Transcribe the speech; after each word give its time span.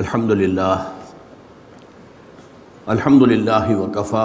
الحمد 0.00 0.30
للہ 0.30 0.80
الحمد 2.94 3.22
للہ 3.22 3.68
وکفا، 3.76 4.24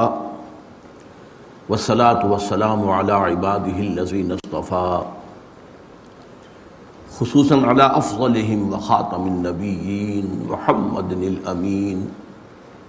والصلاة 1.70 2.26
والسلام 2.32 2.82
على 2.90 3.14
عباده 3.14 3.78
الذين 3.84 4.32
اصطفى 4.32 5.00
خصوصا 7.20 7.60
على 7.70 7.86
افضلهم 8.02 8.74
وخاتم 8.74 9.28
النبيين 9.28 10.44
محمد 10.50 11.12
الامين 11.12 12.04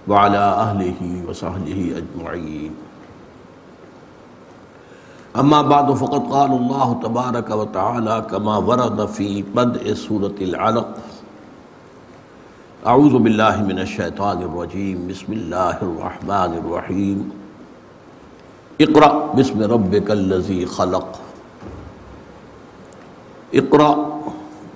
وعلى 0.07 0.43
اهله 0.65 1.23
وصحبه 1.29 2.03
اجمعين 2.03 2.71
اما 5.39 5.61
بعد، 5.61 5.93
فقد 5.93 6.27
قال 6.35 6.51
الله 6.51 6.99
تبارك 7.03 7.49
وتعالى 7.49 8.21
كما 8.31 8.57
ورد 8.57 9.05
في 9.05 9.41
بدء 9.41 9.93
سورة 9.93 10.35
العلق 10.41 10.97
اعوذ 12.85 13.13
باللہ 13.13 13.63
من 13.63 13.79
الشیطان 13.79 14.37
الرجیم، 14.37 15.07
بسم 15.07 15.31
اللہ 15.31 15.77
الرحمن 15.81 16.67
الرحیم۔ 16.67 17.29
اقرأ 18.79 19.33
بسم 19.35 19.61
ربک 19.61 20.11
الذی 20.11 20.65
خلق۔ 20.65 21.05
اقرأ 23.53 23.93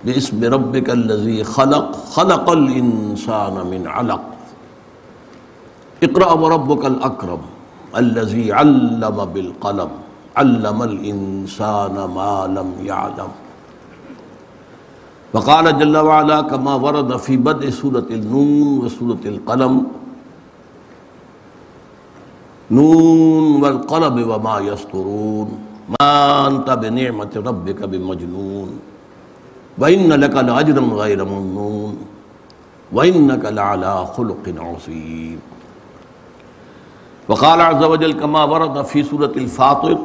بسم 0.06 0.44
ربک 0.44 0.90
الذی 0.90 1.44
خلق۔ 1.44 1.96
خلق 2.06 2.50
الانسان 2.50 3.68
من 3.68 3.88
علق۔ 3.88 4.22
اقرأ 6.02 6.34
وربک 6.34 6.86
الاکرم 6.86 7.42
الذی 7.94 8.52
علم 8.52 9.26
بالقلم۔ 9.34 10.02
علم 10.36 10.82
الانسان 10.82 11.94
ما 11.94 12.46
لم 12.46 12.86
يعلم 12.86 13.47
وقال 15.34 15.80
جل 15.80 15.98
وعلا 15.98 16.42
كما 16.42 16.76
ورد 16.76 17.18
في 17.18 17.38
بدء 17.38 17.70
سورة 17.70 18.08
النون 18.12 18.86
وسورة 18.86 19.24
القلم. 19.26 19.74
نون 22.72 23.64
والقلب 23.64 24.16
وما 24.28 24.60
يسطرون. 24.60 25.48
ما 26.00 26.48
أنت 26.48 26.70
بنعمة 26.70 27.34
ربك 27.36 27.84
بمجنون. 27.84 28.70
وإن 29.78 30.14
لك 30.14 30.36
لأجرا 30.36 30.82
غير 30.82 31.26
ممنون. 31.26 31.98
وإنك 32.94 33.46
لعلى 33.46 34.08
خلق 34.18 34.46
عظيم. 34.58 35.40
وقال 37.30 37.62
عز 37.62 37.84
وجل 37.84 38.14
كما 38.14 38.44
ورد 38.44 38.82
في 38.86 39.04
سورة 39.04 39.34
الفاطر. 39.36 39.98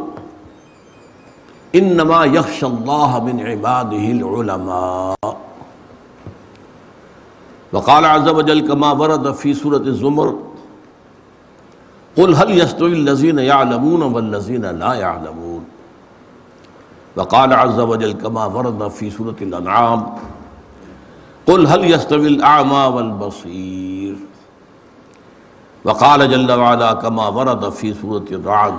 انما 1.75 2.25
یخش 2.25 2.65
اللہ 2.65 3.19
من 3.25 3.41
عباده 3.47 4.07
العلماء. 4.13 5.37
وقال 7.73 8.05
عز 8.05 8.29
وجل 8.29 8.61
كما 8.61 8.93
ورد 8.93 9.33
في 9.33 9.55
سورة 9.55 9.77
الزمر، 9.77 10.35
قل 12.17 12.35
هل 12.35 12.51
يستوي 12.61 12.93
الذين 12.93 13.39
يعلمون 13.39 14.03
والذين 14.03 14.65
لا 14.65 14.95
يعلمون. 14.95 15.65
وقال 17.17 17.53
عز 17.53 17.81
وجل 17.81 18.13
كما 18.13 18.45
ورد 18.45 18.89
في 18.89 19.11
سورة 19.11 19.37
الانعام، 19.43 20.07
قل 21.47 21.67
هل 21.67 21.91
يستوي 21.91 22.29
الاعمى 22.29 22.85
والبصير. 22.95 24.17
وقال 25.85 26.31
جل 26.31 26.53
وعلا 26.53 26.93
كما 26.93 27.29
ورد 27.29 27.71
في 27.71 27.95
سورة 27.95 28.25
الرعد 28.33 28.75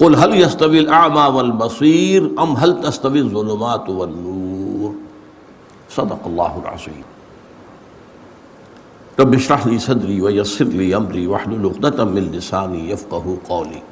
قل 0.00 0.16
هل 0.16 0.40
يستوي 0.40 0.80
الاعمى 0.80 1.36
والبصير 1.36 2.30
ام 2.38 2.56
هل 2.56 2.80
تستوي 2.80 3.20
الظلمات 3.20 3.88
والنور؟ 3.88 4.92
صدق 5.90 6.22
الله 6.26 6.52
العظيم. 6.62 7.04
رب 9.20 9.34
اشرح 9.34 9.66
لي 9.66 9.78
صدري 9.78 10.22
ويسر 10.22 10.64
لي 10.64 10.96
امري 10.96 11.26
واحلل 11.26 11.66
عقدة 11.66 12.04
من 12.04 12.32
لساني 12.32 12.90
يفقهوا 12.90 13.36
قولي. 13.48 13.82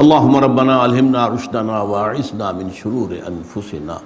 اللهم 0.00 0.36
ربنا 0.36 0.84
الهمنا 0.84 1.28
رشدنا 1.28 1.82
واعصمنا 1.82 2.52
من 2.52 2.72
شرور 2.72 3.10
انفسنا 3.30 3.98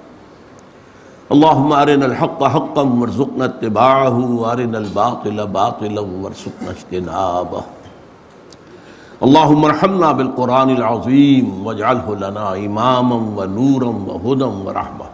اللهم 1.31 1.73
ارنا 1.73 2.05
الحق 2.05 2.43
حقا 2.43 2.83
وارزقنا 2.83 3.45
اتباعه 3.45 4.17
وارنا 4.41 4.77
الباطل 4.77 5.47
باطلا 5.47 6.01
وارزقنا 6.01 6.69
اجتنابه. 6.69 7.63
اللهم 9.23 9.65
ارحمنا 9.65 10.11
بالقرآن 10.11 10.69
العظيم 10.69 11.67
واجعله 11.67 12.15
لنا 12.15 12.55
إماما 12.55 13.15
ونورا 13.15 13.87
وهدى 14.07 14.43
ورحمة 14.43 15.05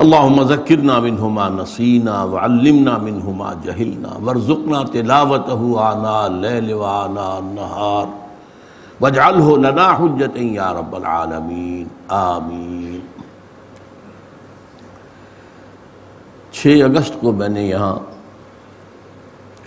اللهم 0.00 0.42
ذكرنا 0.42 1.00
منه 1.00 1.28
ما 1.28 1.48
نسينا 1.48 2.24
وعلمنا 2.24 2.98
منه 2.98 3.30
ما 3.30 3.56
جهلنا 3.64 4.12
وارزقنا 4.22 4.82
تلاوته 4.82 5.92
آناء 5.92 6.26
الليل 6.26 6.74
وآناء 6.74 7.38
النهار 7.38 8.08
واجعله 9.00 9.58
لنا 9.58 9.88
حجة 9.92 10.36
يا 10.36 10.72
رب 10.72 10.96
العالمين 10.96 11.86
آمين 12.08 13.00
چھ 16.52 16.66
اگست 16.84 17.20
کو 17.20 17.32
میں 17.32 17.48
نے 17.48 17.62
یہاں 17.62 17.96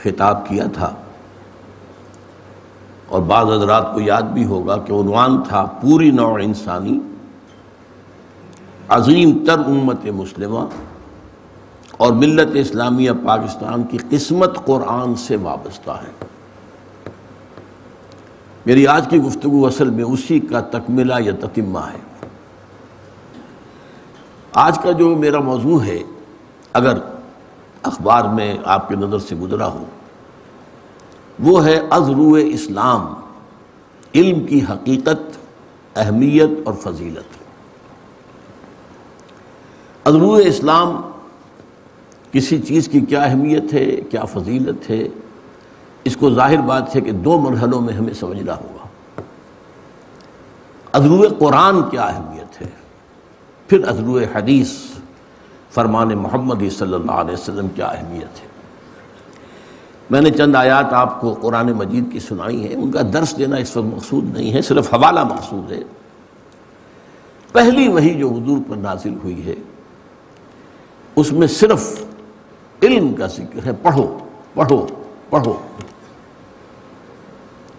خطاب 0.04 0.48
کیا 0.48 0.66
تھا۔ 0.74 0.94
اور 3.12 3.22
بعض 3.22 3.46
حضرات 3.46 3.94
کو 3.94 4.00
یاد 4.00 4.22
بھی 4.22 4.46
ہوگا 4.46 4.78
کہ 4.78 4.94
عنوان 4.94 5.44
تھا 5.44 5.66
پوری 5.82 6.12
نوع 6.12 6.40
انسانی، 6.42 7.00
عظیم 8.90 9.46
تر 9.48 9.60
امت 9.60 10.06
مسلمہ 10.06 10.60
اور 11.98 12.14
ملت 12.14 12.48
اسلامیہ 12.54 13.12
پاکستان 13.26 13.84
کی 13.84 13.98
قسمت 14.10 14.66
قرآن 14.66 15.16
سے 15.16 15.36
وابستہ 15.36 15.92
ہے۔ 15.92 16.26
میری 18.66 18.88
آج 18.88 19.08
کی 19.10 19.18
گفتگو 19.18 19.68
اصل 19.68 19.90
میں 19.90 20.04
اسی 20.04 20.40
کا 20.40 20.62
تکملہ 20.62 21.14
یا 21.20 21.32
تتمہ 21.40 21.80
ہے۔ 21.80 22.28
آج 24.54 24.80
کا 24.80 24.92
جو 24.92 25.16
میرا 25.16 25.40
موضوع 25.40 25.84
ہے، 25.84 26.00
اگر 26.74 26.98
اخبار 27.84 28.26
میں 28.26 28.58
آپ 28.66 28.90
کے 28.90 28.96
نظر 28.96 29.20
سے 29.20 29.36
گزرا 29.36 29.68
ہو 29.68 29.84
وہ 31.42 31.66
ہے 31.66 31.82
ازرو 31.90 32.34
اسلام، 32.34 33.14
علم 34.16 34.46
کی 34.46 34.62
حقیقت، 34.70 35.38
اہمیت 35.96 36.50
اور 36.66 36.74
فضیلت۔ 36.74 37.38
ازرو 40.08 40.34
اسلام 40.34 41.02
کسی 42.32 42.62
چیز 42.62 42.88
کی 42.88 43.00
کیا 43.00 43.24
اہمیت 43.24 43.74
ہے، 43.74 43.86
کیا 43.86 44.26
فضیلت 44.26 44.90
ہے؟ 44.90 45.08
اس 46.04 46.18
کو 46.18 46.34
ظاہر 46.34 46.62
بات 46.62 46.96
ہے 46.96 47.02
کہ 47.02 47.12
دو 47.12 47.40
مرحلوں 47.40 47.82
میں 47.82 47.94
ہمیں 47.94 48.14
سمجھنا 48.14 48.56
ہوگا۔ 48.56 48.88
ازرو 50.92 51.24
قرآن 51.40 51.90
کیا 51.90 52.02
اہمیت 52.02 52.62
ہے؟ 52.62 52.70
پھر 53.68 53.88
ازرو 53.88 54.20
حدیث، 54.36 54.72
فرمان 55.72 56.08
محمد 56.08 56.64
صلی 56.72 56.94
اللہ 56.94 57.12
علیہ 57.12 57.34
وسلم 57.34 57.68
کیا 57.68 57.86
اہمیت 57.86 58.42
ہے؟ 58.42 58.51
میں 60.12 60.22
نے 60.22 60.32
چند 60.32 60.56
آیات 60.56 60.94
آپ 60.94 61.22
کو 61.22 61.34
قرآن 61.34 61.72
مجید 61.72 62.12
کی 62.12 62.20
سنائی 62.20 62.68
ہیں، 62.68 62.84
ان 62.84 62.92
کا 62.92 63.00
درس 63.14 63.38
دینا 63.38 63.56
اس 63.56 63.78
وقت 63.78 63.86
مقصود 63.86 64.38
نہیں 64.38 64.54
ہے، 64.54 64.62
صرف 64.62 64.94
حوالہ 64.94 65.24
مقصود 65.24 65.72
ہے۔ 65.72 65.80
پہلی 67.52 67.88
وہی 67.88 68.20
جو 68.20 68.30
حضور 68.30 68.58
پر 68.70 68.76
نازل 68.76 69.14
ہوئی 69.24 69.46
ہے، 69.46 69.56
اس 71.16 71.32
میں 71.32 71.48
صرف 71.48 72.04
علم 72.84 73.14
کا 73.14 73.28
ذکر 73.28 73.66
ہے۔ 73.66 73.72
پڑھو 73.82 74.18
پڑھو 74.54 74.88
پڑھو۔ 75.30 75.54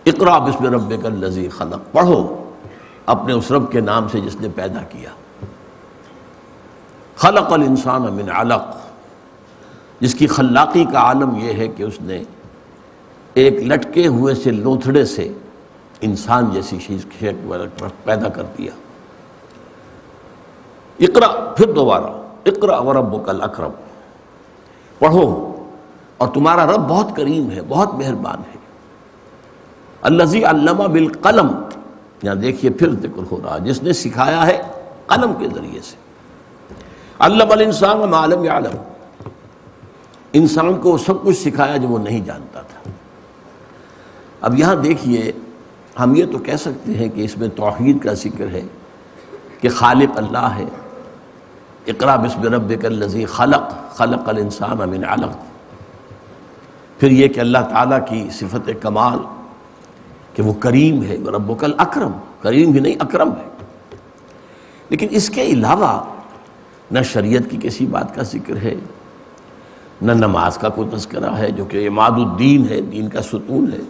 اقرا 0.06 0.38
بسم 0.38 0.64
ربک 0.64 1.06
الذی 1.06 1.48
خلق۔ 1.48 1.92
پڑھو 1.92 2.44
اپنے 3.06 3.32
اس 3.32 3.50
رب 3.50 3.72
کے 3.72 3.80
نام 3.80 4.08
سے 4.08 4.20
جس 4.20 4.36
نے 4.40 4.48
پیدا 4.54 4.80
کیا۔ 4.80 5.10
خلق 7.16 7.52
الانسان 7.52 8.02
من 8.02 8.30
علق۔ 8.30 8.81
جس 10.02 10.14
کی 10.14 10.26
خلاقی 10.26 10.84
کا 10.84 10.98
عالم 10.98 11.34
یہ 11.34 11.52
ہے 11.52 11.68
کہ 11.68 11.82
اس 11.82 12.00
نے 12.00 12.22
ایک 13.34 13.52
لٹکے 13.52 14.06
ہوئے 14.06 14.34
سے 14.34 14.50
لوتھڑے 14.50 15.04
سے 15.04 15.32
انسان 16.00 16.50
جیسی 16.50 16.78
چیز 16.86 17.06
پیدا 18.04 18.28
کر 18.28 18.42
دیا۔ 18.58 18.70
اقرا 21.00 21.28
پھر 21.28 21.72
دوبارہ۔ 21.72 22.04
اقرا 22.46 22.78
وربک 22.78 23.28
الاکرم۔ 23.28 23.70
پڑھو۔ 24.98 25.54
اور 26.16 26.28
تمہارا 26.28 26.66
رب 26.66 26.80
بہت 26.88 27.16
کریم 27.16 27.50
ہے، 27.50 27.60
بہت 27.68 27.94
مہربان 27.94 28.38
ہے۔ 28.38 28.58
الزی 30.02 30.44
علامہ 30.44 30.84
بالقلم۔ 30.84 31.48
یہاں 32.22 32.34
دیکھیے 32.34 32.70
پھر 32.70 32.90
ذکر 32.90 33.22
ہو 33.30 33.40
رہا 33.44 33.58
جس 33.58 33.82
نے 33.82 33.92
سکھایا 33.92 34.46
ہے 34.46 34.62
قلم 35.06 35.32
کے 35.38 35.46
ذریعے 35.54 35.80
سے۔ 35.80 35.96
علم 37.18 37.52
الانسان 37.52 38.10
ما 38.10 38.24
علم 38.24 38.44
یعلم 38.44 38.91
انسان 40.32 40.80
کو 40.80 40.98
سب 40.98 41.22
کچھ 41.22 41.36
سکھایا 41.36 41.76
جو 41.76 41.88
وہ 41.88 41.98
نہیں 41.98 42.24
جانتا 42.24 42.60
تھا۔ 42.60 42.90
اب 44.40 44.58
یہاں 44.58 44.74
دیکھیے، 44.74 45.32
ہم 46.00 46.14
یہ 46.16 46.24
تو 46.32 46.38
کہہ 46.38 46.56
سکتے 46.56 46.94
ہیں 46.94 47.08
کہ 47.08 47.20
اس 47.20 47.38
میں 47.38 47.48
توحید 47.48 48.02
کا 48.02 48.12
ذکر 48.12 48.48
ہے 48.48 48.62
کہ 49.60 49.68
خالق 49.68 50.18
اللہ 50.18 50.48
ہے۔ 50.56 50.64
اقرا 51.86 52.16
بسم 52.16 52.42
ربک 52.42 52.84
الذی 52.84 53.24
خلق 53.24 53.90
خلق 53.90 54.28
الانسان 54.28 54.90
من 54.90 55.04
علق۔ 55.04 55.36
پھر 57.00 57.10
یہ 57.10 57.28
کہ 57.28 57.40
اللہ 57.40 57.58
تعالیٰ 57.58 57.98
کی 58.08 58.28
صفت 58.32 58.70
کمال 58.80 59.18
کہ 60.34 60.42
وہ 60.42 60.52
کریم 60.52 61.02
ہے 61.02 61.16
رب 61.16 61.52
اکرم 61.78 62.10
کریم 62.42 62.72
ہی 62.72 62.80
نہیں، 62.80 62.94
اکرم 62.98 63.30
ہے۔ 63.30 63.66
لیکن 64.88 65.06
اس 65.10 65.30
کے 65.30 65.42
علاوہ 65.42 66.04
نہ 66.90 67.02
شریعت 67.02 67.50
کی 67.50 67.56
کسی 67.62 67.86
بات 67.86 68.14
کا 68.14 68.22
ذکر 68.22 68.56
ہے 68.56 68.74
نہ 70.02 70.12
نماز 70.12 70.58
کا 70.58 70.68
کوئی 70.68 70.88
تذکرہ 70.96 71.30
ہے، 71.30 71.50
جو 71.50 71.64
کہ 71.64 71.86
اماد 71.86 72.10
الدین 72.10 72.68
ہے، 72.68 72.80
دین 72.80 73.08
کا 73.08 73.22
ستون 73.22 73.70
ہے، 73.72 73.80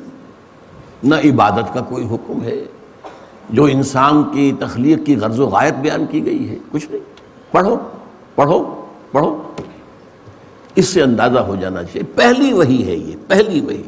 نہ 1.03 1.15
عبادت 1.15 1.75
کا 1.75 1.81
کوئی 1.81 2.07
حکم 2.07 2.43
ہے۔ 2.43 2.65
جو 3.51 3.65
انسان 3.65 4.23
کی 4.23 4.53
تخلیق 4.61 5.07
کی 5.07 5.17
غرض 5.17 5.41
و 5.41 5.47
غائب 5.47 5.75
بیان 5.75 6.07
کی 6.07 6.25
گئی 6.25 6.51
ہے، 6.51 6.57
کچھ 6.71 6.87
نہیں۔ 6.91 7.01
پڑھو 7.53 7.77
پڑھو 8.35 8.87
پڑھو۔ 9.13 9.43
اس 10.75 10.89
سے 10.89 11.03
اندازہ 11.03 11.39
ہو 11.39 11.57
جانا 11.57 11.83
چاہیے، 11.83 12.03
پہلی 12.03 12.53
وہی 12.53 12.87
ہے 12.87 12.97
یہ، 12.97 13.17
پہلی 13.29 13.61
وہی۔ 13.61 13.83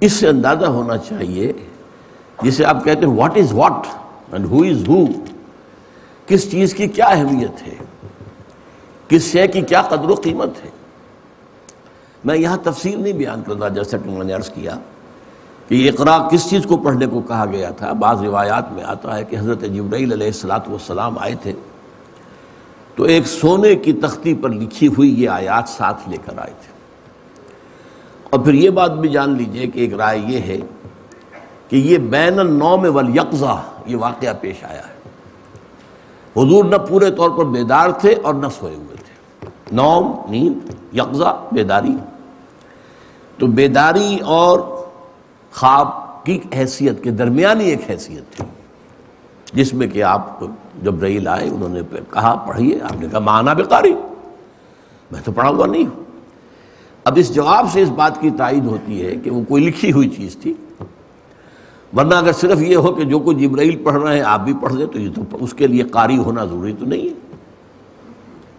اس 0.00 0.12
سے 0.12 0.28
اندازہ 0.28 0.64
ہونا 0.64 0.96
چاہیے، 0.96 1.52
جسے 2.42 2.64
آپ 2.64 2.84
کہتے 2.84 3.06
ہیں 3.06 3.14
what 3.14 3.36
is 3.36 3.52
what 3.52 3.86
and 4.32 4.46
who 4.46 4.62
is 4.62 4.88
who 4.88 5.04
کس 6.26 6.50
چیز 6.50 6.74
کی 6.74 6.86
کیا 6.86 7.06
اہمیت 7.06 7.66
ہے؟ 7.66 7.74
کس 9.10 9.22
شے 9.22 9.48
کی 9.48 9.60
کیا 9.60 9.82
قدر 9.82 10.10
و 10.10 10.14
قیمت 10.14 10.64
ہے؟ 10.64 10.70
میں 12.24 12.36
یہاں 12.36 12.56
تفصیل 12.62 13.02
نہیں 13.02 13.12
بیان 13.12 13.42
کرتا 13.46 13.68
جیسا 13.68 13.96
کہ 13.98 14.10
میں 14.10 14.24
نے 14.24 14.32
عرض 14.32 14.50
کیا 14.50 14.76
کہ 15.68 15.74
یہ 15.74 15.90
اقرا 15.90 16.28
کس 16.30 16.50
چیز 16.50 16.66
کو 16.66 16.76
پڑھنے 16.76 17.06
کو 17.06 17.20
کہا 17.20 17.44
گیا 17.52 17.70
تھا؟ 17.70 17.92
بعض 17.92 18.22
روایات 18.22 18.72
میں 18.72 18.84
آتا 18.84 19.16
ہے 19.16 19.24
کہ 19.24 19.36
حضرت 19.36 19.60
جبرائیل 19.60 20.12
علیہ 20.12 20.26
السلاۃ 20.26 20.68
والسلام 20.68 21.18
آئے 21.18 21.34
تھے 21.42 21.52
تو 22.96 23.02
ایک 23.02 23.26
سونے 23.26 23.76
کی 23.76 23.92
تختی 23.92 24.34
پر 24.34 24.48
لکھی 24.48 24.88
ہوئی 24.88 25.22
یہ 25.22 25.28
آیات 25.28 25.68
ساتھ 25.68 26.08
لے 26.08 26.16
کر 26.24 26.38
آئے 26.38 26.52
تھے۔ 26.60 26.72
اور 28.30 28.40
پھر 28.40 28.54
یہ 28.54 28.70
بات 28.70 28.92
بھی 28.92 29.08
جان 29.08 29.36
لیجیے 29.36 29.66
کہ 29.66 29.78
ایک 29.78 29.94
رائے 29.94 30.18
یہ 30.18 30.38
ہے 30.38 30.58
کہ 31.68 31.76
یہ 31.76 31.98
بین 31.98 32.38
النوم 32.38 32.96
والیقظہ 32.96 33.62
یہ 33.86 33.96
واقعہ 33.96 34.32
پیش 34.40 34.64
آیا 34.64 34.82
ہے۔ 34.82 35.00
حضور 36.36 36.64
نہ 36.64 36.76
پورے 36.76 37.10
طور 37.10 37.30
پر 37.30 37.44
بیدار 37.44 37.90
تھے 37.90 38.14
اور 38.22 38.34
نہ 38.34 38.46
سوئے 38.58 38.74
ہوئے 38.74 38.86
تھے۔ 38.86 38.99
نوم 39.72 40.12
نیند 40.30 40.70
یقظہ 40.96 41.36
بیداری۔ 41.52 41.96
تو 43.38 43.46
بیداری 43.46 44.16
اور 44.16 44.60
خواب 45.52 46.24
کی 46.24 46.38
حیثیت 46.56 47.02
کے 47.02 47.10
درمیانی 47.10 47.64
ایک 47.64 47.90
حیثیت 47.90 48.32
تھی، 48.32 48.44
جس 49.52 49.72
میں 49.74 49.86
کہ 49.86 50.02
آپ 50.02 50.40
جب 50.82 51.02
ریل 51.02 51.28
آئے، 51.28 51.48
انہوں 51.48 51.68
نے 51.68 51.80
کہا 52.10 52.34
پڑھیے 52.48 52.78
آپ 52.82 53.00
نے 53.00 53.06
کہا، 53.10 53.18
مانا 53.18 53.52
بے 53.52 53.62
میں 55.10 55.20
تو 55.24 55.32
پڑھا 55.32 55.48
ہوا 55.48 55.66
نہیں 55.66 55.86
ہوں۔ 55.86 56.02
اب 57.04 57.12
اس 57.16 57.34
جواب 57.34 57.66
سے 57.72 57.82
اس 57.82 57.90
بات 57.90 58.20
کی 58.20 58.30
تائید 58.30 58.66
ہوتی 58.66 59.04
ہے 59.06 59.14
کہ 59.14 59.30
وہ 59.30 59.42
کوئی 59.48 59.64
لکھی 59.64 59.92
ہوئی 59.92 60.08
چیز 60.08 60.36
تھی۔ 60.36 60.54
ورنہ 61.96 62.14
اگر 62.14 62.32
صرف 62.32 62.62
یہ 62.62 62.76
ہو 62.76 62.92
کہ 62.92 63.04
جو 63.04 63.18
کوئی 63.18 63.36
جبرائیل 63.36 63.76
پڑھ 63.84 64.02
رہے 64.02 64.14
ہیں، 64.16 64.22
آپ 64.22 64.40
بھی 64.40 64.52
پڑھ 64.60 64.74
دیں 64.74 64.86
تو 64.86 64.98
یہ 64.98 65.10
تو 65.14 65.22
اس 65.40 65.54
کے 65.54 65.66
لیے 65.66 65.82
قاری 65.82 66.18
ہونا 66.18 66.44
ضروری 66.44 66.72
تو 66.78 66.86
نہیں 66.86 67.08
ہے۔ 67.08 67.29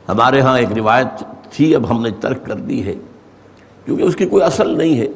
ہمارے 0.09 0.41
ہاں 0.41 0.57
ایک 0.59 0.71
روایت 0.75 1.23
تھی، 1.51 1.75
اب 1.75 1.89
ہم 1.91 2.01
نے 2.01 2.09
ترک 2.11 2.45
کر 2.45 2.55
دی 2.55 2.85
ہے، 2.85 2.93
کیونکہ 3.85 4.03
اس 4.03 4.15
کی 4.15 4.25
کوئی 4.25 4.43
اصل 4.43 4.77
نہیں 4.77 4.99
ہے 4.99 5.07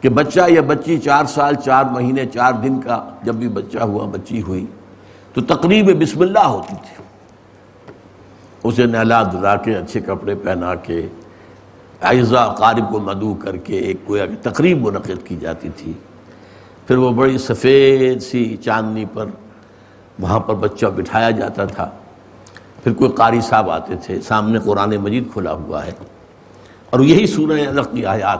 کہ 0.00 0.08
بچہ 0.08 0.40
یا 0.48 0.60
بچی 0.60 0.98
چار 0.98 1.24
سال، 1.24 1.54
چار 1.54 1.84
مہینے، 1.84 2.26
چار 2.26 2.52
دن 2.52 2.80
کا 2.80 3.08
جب 3.22 3.34
بھی 3.34 3.48
بچہ 3.48 3.78
ہوا، 3.78 4.06
بچی 4.06 4.42
ہوئی، 4.42 4.66
تو 5.34 5.40
تقریب 5.40 6.00
بسم 6.00 6.20
اللہ 6.20 6.46
ہوتی 6.46 6.74
تھی۔ 6.88 7.02
اسے 8.64 8.86
نہلا 8.86 9.22
دلا 9.22 9.56
کے، 9.56 9.76
اچھے 9.76 10.00
کپڑے 10.00 10.34
پہنا 10.34 10.74
کے 10.74 11.08
اعزا 12.02 12.46
قارب 12.46 12.90
کو 12.90 13.00
مدعو 13.00 13.34
کر 13.34 13.56
کے 13.56 13.78
ایک 13.78 13.96
کوئی 14.04 14.20
تقریب 14.42 14.86
منعقد 14.86 15.26
کی 15.26 15.36
جاتی 15.36 15.68
تھی۔ 15.76 15.92
پھر 16.86 16.96
وہ 16.96 17.10
بڑی 17.10 17.38
سفید 17.38 18.22
سی 18.22 18.56
چاندنی 18.56 19.04
پر 19.14 19.26
وہاں 20.18 20.40
پر 20.40 20.54
بچہ 20.54 20.86
بٹھایا 20.86 21.30
جاتا 21.30 21.64
تھا۔ 21.64 21.90
پھر 22.84 22.92
کوئی 22.92 23.10
قاری 23.10 23.40
صاحب 23.40 23.70
آتے 23.70 23.94
تھے، 24.02 24.20
سامنے 24.20 24.58
قرآن 24.58 24.96
مجید 24.96 25.32
کھلا 25.32 25.52
ہوا 25.52 25.86
ہے۔ 25.86 25.92
اور 26.90 27.00
یہی 27.00 27.26
سورہ 27.26 27.66
الگ 27.66 27.80
کی 27.92 28.06
آیات۔ 28.06 28.38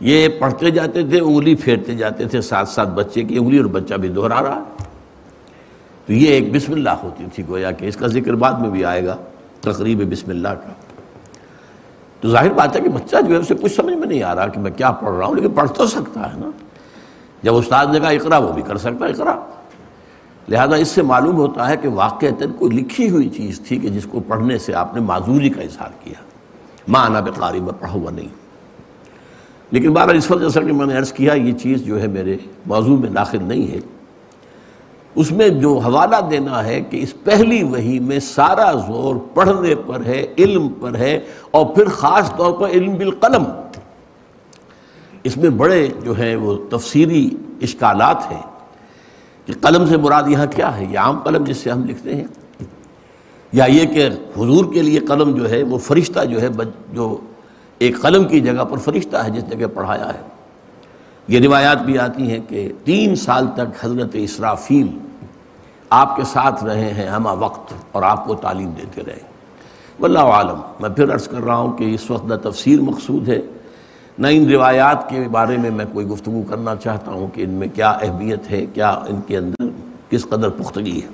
یہ 0.00 0.28
پڑھتے 0.28 0.70
جاتے 0.70 1.02
تھے، 1.02 1.20
انگلی 1.20 1.54
پھیرتے 1.54 1.94
جاتے 1.94 2.24
تھے، 2.24 2.40
ساتھ 2.40 2.68
ساتھ 2.68 2.88
بچے 2.88 3.22
کی 3.22 3.38
انگلی 3.38 3.58
اور 3.58 3.66
بچہ 3.66 3.94
بھی 3.94 4.08
دہرا 4.08 4.42
رہا۔ 4.42 4.64
تو 6.06 6.12
یہ 6.12 6.26
ایک 6.26 6.54
بسم 6.54 6.72
اللہ 6.72 6.90
ہوتی 6.90 7.24
تھی، 7.34 7.44
گویا 7.48 7.70
کہ 7.70 7.86
اس 7.86 7.96
کا 7.96 8.06
ذکر 8.06 8.34
بعد 8.34 8.52
میں 8.52 8.70
بھی 8.70 8.84
آئے 8.84 9.06
گا، 9.06 9.16
تقریب 9.60 10.12
بسم 10.12 10.30
اللہ 10.30 10.48
کا۔ 10.48 10.72
تو 12.20 12.28
ظاہر 12.28 12.52
بات 12.52 12.76
ہے 12.76 12.80
کہ 12.80 12.88
بچہ 12.88 13.16
جو 13.28 13.34
ہے، 13.34 13.40
اسے 13.40 13.54
کچھ 13.62 13.72
سمجھ 13.72 13.94
میں 13.94 14.08
نہیں 14.08 14.22
آ 14.22 14.34
رہا 14.34 14.46
کہ 14.46 14.60
میں 14.60 14.70
کیا 14.70 14.90
پڑھ 14.90 15.14
رہا 15.14 15.26
ہوں، 15.26 15.34
لیکن 15.34 15.50
پڑھ 15.50 15.70
تو 15.70 15.86
سکتا 15.86 16.34
ہے 16.34 16.40
نا۔ 16.40 16.50
جب 17.42 17.56
استاد 17.56 17.86
نے 17.92 18.00
کہا، 18.00 18.08
اقرا، 18.08 18.38
وہ 18.38 18.52
بھی 18.52 18.62
کر 18.62 18.76
سکتا 18.76 19.06
ہے، 19.06 19.10
اقرا۔ 19.10 19.59
لہذا 20.50 20.76
اس 20.76 20.88
سے 20.88 21.02
معلوم 21.02 21.36
ہوتا 21.36 21.68
ہے 21.68 21.76
کہ 21.76 21.88
واقع 21.88 22.26
کوئی 22.58 22.76
لکھی 22.76 23.10
ہوئی 23.10 23.28
چیز 23.28 23.60
تھی 23.60 23.76
کہ 23.76 23.88
جس 23.88 24.06
کو 24.10 24.20
پڑھنے 24.20 24.58
سے 24.58 24.74
آپ 24.74 24.94
نے 24.94 25.00
معذوری 25.00 25.48
کا 25.48 25.62
اظہار 25.62 25.88
کیا۔ 26.04 26.22
ماں 26.88 27.04
آنا 27.04 27.20
قاری 27.20 27.60
میں 27.60 27.72
پڑھا 27.80 27.94
ہوا 27.94 28.10
نہیں۔ 28.10 28.28
لیکن 29.70 29.92
بارہ 29.92 30.10
اس 30.10 30.30
وقت 30.30 30.40
جیسا 30.40 30.60
کہ 30.60 30.72
میں 30.72 30.86
نے 30.86 30.96
عرض 30.96 31.12
کیا، 31.12 31.32
یہ 31.32 31.52
چیز 31.52 31.84
جو 31.84 32.00
ہے 32.00 32.06
میرے 32.06 32.36
موضوع 32.66 32.96
میں 32.96 33.10
داخل 33.10 33.38
نہیں 33.42 33.72
ہے۔ 33.72 33.78
اس 35.14 35.32
میں 35.32 35.48
جو 35.48 35.78
حوالہ 35.78 36.16
دینا 36.30 36.64
ہے 36.64 36.80
کہ 36.80 36.96
اس 37.02 37.14
پہلی 37.24 37.62
وہی 37.62 37.98
میں 37.98 38.20
سارا 38.20 38.72
زور 38.72 39.16
پڑھنے 39.34 39.74
پر 39.86 40.04
ہے، 40.04 40.26
علم 40.38 40.68
پر 40.80 40.94
ہے، 40.94 41.20
اور 41.50 41.66
پھر 41.66 41.88
خاص 41.88 42.36
طور 42.36 42.52
پر 42.52 42.68
علم 42.68 42.94
بالقلم۔ 42.94 43.44
اس 45.24 45.36
میں 45.36 45.50
بڑے 45.50 45.88
جو 46.04 46.12
ہیں 46.12 46.36
وہ 46.36 46.58
تفسیری 46.70 47.30
اشکالات 47.62 48.32
ہیں۔ 48.32 48.49
کہ 49.46 49.52
قلم 49.60 49.86
سے 49.86 49.96
مراد 49.96 50.22
یہاں 50.26 50.46
کیا 50.46 50.76
ہے؟ 50.76 50.84
یہ 50.84 50.98
عام 50.98 51.18
قلم 51.18 51.44
جس 51.44 51.56
سے 51.56 51.70
ہم 51.70 51.84
لکھتے 51.84 52.16
ہیں۔ 52.16 52.24
یا 53.52 53.64
یہ 53.64 53.86
کہ 53.86 54.06
حضور 54.36 54.74
کے 54.74 54.82
لیے 54.82 55.00
قلم 55.00 55.36
جو 55.36 55.50
ہے، 55.50 55.62
وہ 55.62 55.78
فرشتہ 55.78 56.24
جو 56.24 56.40
ہے 56.40 56.48
جو 56.92 57.16
ایک 57.78 58.00
قلم 58.00 58.24
کی 58.24 58.40
جگہ 58.40 58.64
پر 58.64 58.78
فرشتہ 58.78 59.16
ہے، 59.16 59.30
جس 59.30 59.50
جگہ 59.50 59.66
پڑھایا 59.74 60.10
ہے۔ 60.14 60.22
یہ 61.28 61.40
روایات 61.40 61.82
بھی 61.82 61.98
آتی 61.98 62.30
ہیں 62.30 62.38
کہ 62.48 62.72
تین 62.84 63.16
سال 63.16 63.46
تک 63.54 63.84
حضرت 63.84 64.10
اسرافیل 64.12 64.98
آپ 65.90 66.16
کے 66.16 66.22
ساتھ 66.24 66.64
رہے 66.64 66.94
ہیں، 66.94 67.06
ہمہ 67.06 67.28
وقت، 67.38 67.74
اور 67.92 68.02
آپ 68.02 68.26
کو 68.26 68.34
تعلیم 68.34 68.70
دیتے 68.70 69.02
رہے۔ 69.06 69.18
واللہ 70.00 70.18
عالم 70.18 70.60
میں 70.80 70.90
پھر 70.90 71.14
عرض 71.14 71.28
کر 71.28 71.40
رہا 71.40 71.56
ہوں 71.56 71.76
کہ 71.76 71.94
اس 71.94 72.10
وقت 72.10 72.24
نہ 72.24 72.34
تفسیر 72.42 72.80
مقصود 72.80 73.28
ہے۔ 73.28 73.40
نہ 74.20 74.26
ان 74.30 74.50
روایات 74.50 75.10
کے 75.10 75.20
بارے 75.30 75.56
میں 75.56 75.70
میں 75.70 75.84
کوئی 75.92 76.06
گفتگو 76.06 76.42
کرنا 76.42 76.76
چاہتا 76.76 77.12
ہوں 77.12 77.28
کہ 77.28 77.42
ان 77.42 77.50
میں 77.50 77.68
کیا 77.74 77.90
اہمیت 77.90 78.50
ہے، 78.50 78.66
کیا 78.74 78.90
ان 78.90 79.20
کے 79.26 79.36
اندر 79.36 79.68
کس 80.10 80.24
قدر 80.28 80.48
پختگی 80.48 81.02
ہے۔ 81.02 81.08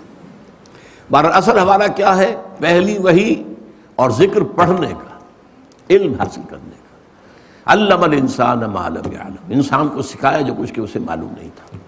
بہر 1.10 1.24
اصل 1.24 1.58
حوالہ 1.58 1.84
کیا 1.96 2.16
ہے، 2.16 2.36
پہلی 2.58 2.98
وہی 2.98 3.42
اور 3.94 4.10
ذکر 4.10 4.42
پڑھنے 4.42 4.86
کا، 4.86 5.18
علم 5.90 6.14
حاصل 6.18 6.40
کرنے 6.48 6.70
کا۔ 6.70 7.72
علم 7.72 8.02
الانسان 8.02 8.60
معلوم 8.60 9.16
عالم 9.22 9.50
انسان 9.50 9.88
کو 9.88 10.02
سکھایا 10.02 10.40
جو 10.40 10.54
کچھ 10.58 10.72
کہ 10.72 10.80
اسے 10.80 10.98
معلوم 10.98 11.34
نہیں 11.38 11.50
تھا۔ 11.56 11.78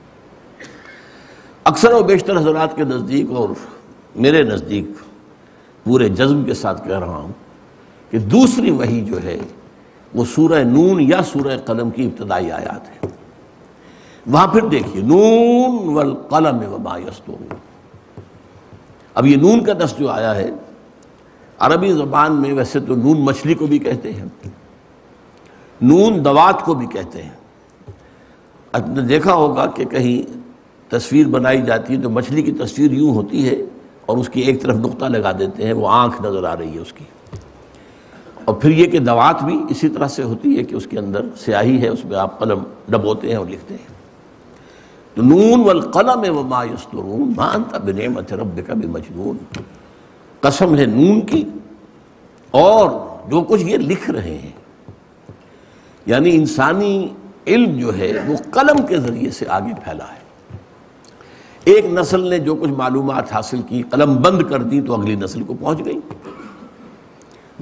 اکثر 1.64 1.92
و 1.92 2.02
بیشتر 2.02 2.36
حضرات 2.36 2.76
کے 2.76 2.84
نزدیک 2.84 3.26
اور 3.30 3.48
میرے 4.16 4.42
نزدیک 4.42 4.84
پورے 5.84 6.08
جذب 6.08 6.46
کے 6.46 6.54
ساتھ 6.54 6.88
کہہ 6.88 6.98
رہا 6.98 7.16
ہوں 7.16 7.32
کہ 8.10 8.18
دوسری 8.18 8.70
وہی 8.70 9.00
جو 9.00 9.22
ہے 9.22 9.38
وہ 10.14 10.24
سورہ 10.24 10.62
نون 10.64 11.00
یا 11.00 11.22
سورہ 11.22 11.56
قلم 11.56 11.90
کی 11.90 12.04
ابتدائی 12.04 12.50
آیات 12.52 12.88
ہے 12.88 13.06
وہاں 14.26 14.46
پھر 14.46 14.66
دیکھیے، 14.66 15.02
نون 15.02 15.94
والقلم 15.94 16.58
وما 16.72 16.96
یستون 16.98 17.54
اب 19.14 19.26
یہ 19.26 19.36
نون 19.36 19.64
کا 19.64 19.72
دس 19.72 19.94
جو 19.98 20.08
آیا 20.10 20.34
ہے، 20.34 20.50
عربی 21.58 21.92
زبان 21.92 22.40
میں 22.42 22.52
ویسے 22.52 22.80
تو 22.80 22.94
نون 22.94 23.20
مچھلی 23.20 23.54
کو 23.54 23.66
بھی 23.66 23.78
کہتے 23.78 24.12
ہیں، 24.12 24.48
نون 25.80 26.24
دوات 26.24 26.64
کو 26.64 26.74
بھی 26.74 26.86
کہتے 26.86 27.22
ہیں۔ 27.22 27.36
نے 28.74 29.00
دیکھا 29.00 29.34
ہوگا 29.34 29.66
کہ 29.66 29.84
کہیں 29.84 30.22
تصویر 30.90 31.26
بنائی 31.26 31.62
جاتی 31.62 31.96
ہے 31.96 32.02
تو 32.02 32.10
مچھلی 32.10 32.42
کی 32.42 32.52
تصویر 32.52 32.92
یوں 32.92 33.14
ہوتی 33.14 33.48
ہے 33.48 33.56
اور 34.06 34.18
اس 34.18 34.28
کی 34.28 34.40
ایک 34.40 34.62
طرف 34.62 34.76
نقطہ 34.76 35.04
لگا 35.04 35.32
دیتے 35.38 35.66
ہیں، 35.66 35.72
وہ 35.72 35.88
آنکھ 35.88 36.22
نظر 36.22 36.44
آ 36.44 36.56
رہی 36.56 36.74
ہے 36.74 36.78
اس 36.78 36.92
کی۔ 36.92 37.04
اور 38.48 38.56
پھر 38.56 38.70
یہ 38.70 38.86
کہ 38.86 38.98
دوات 38.98 39.42
بھی 39.42 39.62
اسی 39.68 39.88
طرح 39.88 40.08
سے 40.08 40.22
ہوتی 40.22 40.58
ہے 40.58 40.64
کہ 40.64 40.74
اس 40.74 40.86
کے 40.86 40.98
اندر 40.98 41.26
سیاہی 41.36 41.82
ہے، 41.82 41.88
اس 41.88 42.04
میں 42.04 42.18
آپ 42.18 42.38
قلم 42.38 42.58
ڈبوتے 42.88 43.28
ہیں 43.28 43.34
اور 43.34 43.46
لکھتے 43.46 43.74
ہیں۔ 43.74 43.86
تو 45.14 45.22
نون 45.22 45.60
والقلم 45.60 46.36
وما 46.36 46.64
یسترون 46.64 47.32
ما 47.36 47.46
انت 47.46 47.74
بنعمت 47.74 48.32
ربک 48.32 48.70
بمجنون۔ 48.70 49.36
قسم 50.40 50.76
ہے 50.76 50.86
نون 50.86 51.20
کی 51.20 51.44
اور 52.50 52.90
جو 53.30 53.42
کچھ 53.42 53.62
یہ 53.62 53.76
لکھ 53.76 54.10
رہے 54.10 54.38
ہیں۔ 54.38 54.52
یعنی 56.06 56.36
انسانی 56.36 57.08
علم 57.46 57.78
جو 57.78 57.98
ہے 57.98 58.12
وہ 58.26 58.36
قلم 58.50 58.86
کے 58.86 58.98
ذریعے 58.98 59.30
سے 59.30 59.44
آگے 59.48 59.74
پھیلا 59.84 60.04
ہے۔ 60.04 60.56
ایک 61.64 61.84
نسل 61.84 62.20
نے 62.20 62.38
جو 62.38 62.54
کچھ 62.54 62.70
معلومات 62.70 63.32
حاصل 63.32 63.60
کی، 63.68 63.82
قلم 63.90 64.16
بند 64.16 64.42
کر 64.42 64.62
دی 64.62 64.80
تو 64.80 64.94
اگلی 64.94 65.14
نسل 65.14 65.42
کو 65.42 65.54
پہنچ 65.60 65.84
گئی۔ 65.84 66.00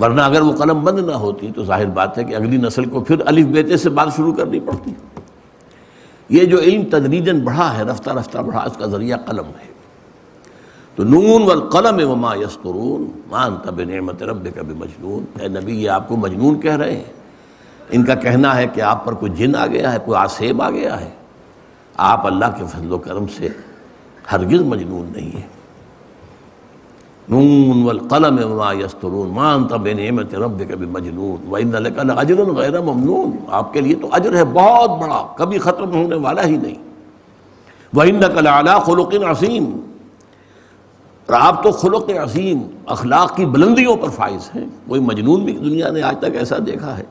ورنہ 0.01 0.21
اگر 0.21 0.41
وہ 0.41 0.53
قلم 0.53 0.85
بند 0.85 0.99
نہ 0.99 1.13
ہوتی 1.13 1.53
تو 1.55 1.65
ظاہر 1.65 1.87
بات 1.87 2.19
ہے 2.19 2.25
کہ 2.25 2.35
اگلی 2.35 2.57
نسل 2.57 2.85
کو 2.85 3.01
پھر 3.01 3.17
الف 3.27 3.47
بیتے 3.47 3.77
سے 3.77 3.91
بات 3.91 4.17
شروع 4.17 4.33
کرنی 4.33 4.61
پڑتی۔ 4.61 4.91
یہ 6.29 6.45
جو 6.45 6.59
علم 6.61 6.85
تدریجن 6.91 7.41
بڑھا 7.41 7.79
ہے، 7.79 7.83
رفتہ 7.83 8.11
رفتہ 8.11 8.39
بڑھا، 8.39 8.61
اس 8.61 8.77
کا 8.77 8.87
ذریعہ 8.87 9.17
قلم 9.17 9.47
ہے۔ 9.47 9.73
تو 10.95 11.05
نون 11.05 11.43
والقلم 11.43 12.11
وما 12.11 12.35
یسترون 12.35 13.21
مان 13.31 13.57
تب 13.65 13.83
نعمت 13.83 14.23
رب 14.23 14.49
کبھی 14.55 14.75
مجنون 14.75 15.25
اے 15.41 15.49
نبی، 15.49 15.83
یہ 15.83 15.91
آپ 15.91 16.09
کو 16.09 16.17
مجنون 16.17 16.61
کہہ 16.61 16.77
رہے 16.77 16.97
ہیں۔ 16.97 17.13
ان 17.91 18.05
کا 18.05 18.15
کہنا 18.15 18.57
ہے 18.57 18.67
کہ 18.67 18.81
آپ 18.81 19.05
پر 19.05 19.13
کوئی 19.13 19.33
جن 19.33 19.57
آ 19.57 19.67
گیا 19.67 19.93
ہے، 19.93 19.99
کوئی 20.05 20.19
آسیب 20.19 20.63
آ 20.63 20.71
گیا 20.71 21.01
ہے۔ 21.01 21.11
آپ 21.97 22.27
اللہ 22.27 22.45
کے 22.59 22.65
فضل 22.65 22.93
و 22.93 22.99
کرم 22.99 23.27
سے 23.27 23.49
ہرگز 24.33 24.61
مجنون 24.61 25.13
نہیں 25.17 25.37
ہے 25.37 25.56
نون 27.29 27.83
والقلم 27.83 28.53
وما 28.53 28.73
یسترون 28.73 29.29
ما 29.29 29.53
انت 29.55 29.73
بنعمت 29.73 30.35
ربک 30.35 30.73
بمجنون 30.73 31.49
وان 31.49 31.71
لك 31.71 31.99
لاجر 31.99 32.45
غیر 32.45 32.81
ممنون۔ 32.81 33.37
آپ 33.49 33.73
کے 33.73 33.81
لیے 33.81 33.95
تو 33.95 34.09
اجر 34.13 34.37
ہے 34.37 34.45
بہت 34.45 34.91
بڑا، 34.91 35.27
کبھی 35.37 35.59
ختم 35.59 35.95
ہونے 35.95 36.17
والا 36.17 36.45
ہی 36.45 36.57
نہیں۔ 36.57 36.75
وانک 37.95 38.39
لعلى 38.39 38.71
خلق 38.85 39.15
عظیم 39.31 39.81
آپ 41.29 41.63
تو 41.63 41.71
خلق 41.71 42.11
عظیم، 42.11 42.59
اخلاق 42.87 43.37
کی 43.37 43.47
بلندیوں 43.47 43.97
پر 43.97 44.09
فائز 44.09 44.51
ہیں۔ 44.55 44.65
کوئی 44.89 45.01
مجنون 45.01 45.45
بھی 45.45 45.53
دنیا 45.53 45.91
نے 45.91 46.03
آج 46.03 46.19
تک 46.19 46.37
ایسا 46.39 46.57
دیکھا 46.67 46.99
ہے۔ 46.99 47.03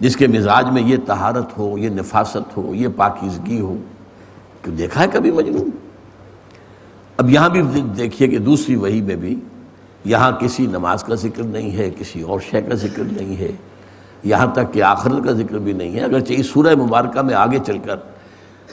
جس 0.00 0.16
کے 0.16 0.26
مزاج 0.26 0.70
میں 0.70 0.82
یہ 0.82 0.96
طہارت 1.06 1.58
ہو، 1.58 1.78
یہ 1.78 1.88
نفاست 1.88 2.56
ہو، 2.56 2.74
یہ 2.74 2.88
پاکیزگی 2.96 3.60
ہو 3.60 3.76
کہ 4.62 4.70
دیکھا 4.70 5.02
ہے 5.02 5.06
کبھی 5.12 5.30
مجنون؟ 5.30 5.70
اب 7.20 7.30
یہاں 7.30 7.48
بھی 7.48 7.62
دیکھیے 7.96 8.28
کہ 8.28 8.38
دوسری 8.38 8.76
وہی 8.76 9.00
میں 9.00 9.16
بھی 9.16 9.34
یہاں 10.04 10.32
کسی 10.32 10.66
نماز 10.66 11.04
کا 11.04 11.14
ذکر 11.14 11.42
نہیں 11.42 11.76
ہے، 11.76 11.90
کسی 11.98 12.22
اور 12.22 12.40
شے 12.50 12.62
کا 12.62 12.74
ذکر 12.74 13.02
نہیں 13.12 13.36
ہے، 13.36 13.50
یہاں 14.24 14.46
تک 14.52 14.72
کہ 14.72 14.82
آخرت 14.82 15.24
کا 15.24 15.32
ذکر 15.32 15.58
بھی 15.58 15.72
نہیں 15.72 15.94
ہے، 15.94 16.00
اگرچہ 16.00 16.32
اس 16.32 16.46
سورہ 16.46 16.74
مبارکہ 16.74 17.22
میں 17.22 17.34
آگے 17.34 17.58
چل 17.66 17.78
کر 17.78 17.96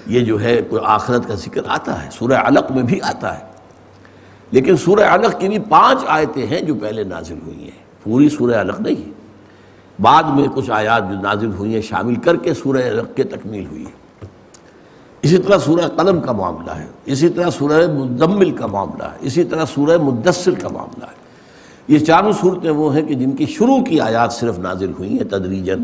یہ 0.08 0.20
جو 0.20 0.42
ہے 0.42 0.62
کوئی 0.70 0.82
آخرت 0.86 1.27
کا 1.27 1.36
ذکر 1.36 1.62
آتا 1.68 2.06
ہے، 2.06 2.10
سورہ 2.12 2.34
علق 2.34 2.72
میں 2.72 2.84
بھی 2.84 3.01
آتا 3.01 3.39
ہے۔ 3.39 3.44
لیکن 4.51 4.77
سورہ 4.77 5.04
علق 5.04 5.39
کی 5.39 5.48
بھی 5.48 5.60
پانچ 5.60 6.00
آیتیں 6.08 6.46
ہیں 6.46 6.62
جو 6.62 6.75
پہلے 6.75 7.04
نازل 7.04 7.39
ہوئی 7.46 7.63
ہیں۔ 7.63 7.77
پوری 8.04 8.30
سورہ 8.30 8.62
علق 8.62 8.82
نہیں 8.82 9.06
ہے 9.06 9.12
بعد 10.01 10.24
میں 10.24 10.48
کچھ 10.56 10.72
آیات 10.72 11.10
جو 11.10 11.16
نازل 11.22 11.51
ہوئی 11.51 11.74
ہیں 11.74 11.82
شامل 11.82 12.16
کر 12.16 12.36
کے 12.36 12.54
سورہ 12.54 12.77
علق 12.77 13.16
کے 13.16 13.24
تکمیل 13.24 13.66
ہوئی 13.66 13.86
ہے 13.86 13.97
اسی 15.27 15.38
طرح 15.38 15.57
سورہ 15.57 15.88
قلم 15.88 16.22
کا 16.22 16.31
معاملہ 16.31 16.72
ہے، 16.72 16.88
اسی 17.05 17.29
طرح 17.29 17.50
سورہ 17.50 17.88
مدمل 17.88 18.51
کا 18.51 18.67
معاملہ 18.67 19.03
ہے، 19.03 19.17
اسی 19.22 19.43
طرح 19.43 19.65
سورہ 19.65 19.98
مدثر 19.98 20.51
کا 20.51 20.67
معاملہ 20.67 21.05
ہے۔ 21.05 21.15
یہ 21.88 22.00
چاروں 22.00 22.31
صورتیں 22.31 22.72
وہ 22.72 22.96
ہیں 22.96 23.01
کہ 23.01 23.13
جن 23.13 23.31
کی 23.31 23.46
شروع 23.46 23.84
کی 23.84 24.00
آیات 24.00 24.34
صرف 24.34 24.60
نازل 24.60 24.91
ہوئی 25.00 25.10
ہیں 25.10 25.29
تدریجن 25.29 25.84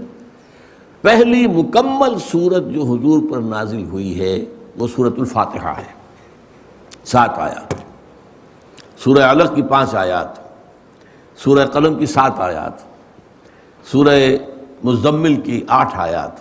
پہلی 1.02 1.48
مکمل 1.48 2.18
صورت 2.32 2.64
جو 2.74 2.82
حضور 2.82 3.32
پر 3.32 3.38
نازل 3.38 3.84
ہوئی 3.84 4.20
ہے، 4.20 4.46
وہ 4.76 4.88
صورت 4.96 5.14
الفاتحہ 5.18 5.74
ہے۔ 5.78 5.94
سات 7.06 7.40
آیات۔ 7.40 7.74
سورہ 9.04 9.22
علق 9.22 9.56
کی 9.56 9.62
پانچ 9.62 9.96
آیات۔ 9.96 10.40
سورہ 11.40 11.66
قلم 11.66 12.00
کی 12.00 12.06
سات 12.06 12.34
آیات۔ 12.38 12.72
سورہ 13.92 14.20
مزمل 14.84 15.42
کی 15.42 15.66
آٹھ 15.68 16.00
آیات۔ 16.00 16.32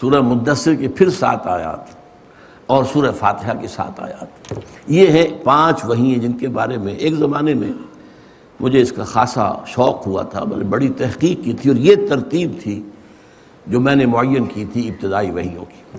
سورہ 0.00 0.20
مدثر 0.20 0.74
کی 0.74 0.88
پھر 0.88 1.10
سات 1.10 1.46
آیات۔ 1.46 2.01
اور 2.72 2.84
سورہ 2.84 3.12
فاتحہ 3.12 3.52
کے 3.60 3.68
ساتھ 3.68 4.00
آیات۔ 4.00 4.52
یہ 4.86 5.06
ہے 5.06 5.28
پانچ 5.44 5.84
وہی 5.84 6.12
ہیں 6.12 6.18
جن 6.18 6.32
کے 6.32 6.48
بارے 6.48 6.78
میں 6.78 6.94
ایک 6.94 7.14
زمانے 7.14 7.54
میں 7.54 7.68
مجھے 8.60 8.80
اس 8.80 8.92
کا 8.92 9.04
خاصا 9.04 9.52
شوق 9.66 10.06
ہوا 10.06 10.22
تھا 10.22 10.44
میں 10.44 10.56
نے 10.56 10.64
بڑی 10.64 10.88
تحقیق 10.88 11.44
کی 11.44 11.52
تھی 11.52 11.70
اور 11.70 11.76
یہ 11.76 11.94
ترتیب 12.08 12.52
تھی 12.62 12.82
جو 13.66 13.80
میں 13.80 13.94
نے 13.94 14.06
معین 14.06 14.46
کی 14.46 14.64
تھی 14.64 14.88
ابتدائی 14.88 15.30
وحیوں 15.30 15.64
کی۔ 15.64 15.98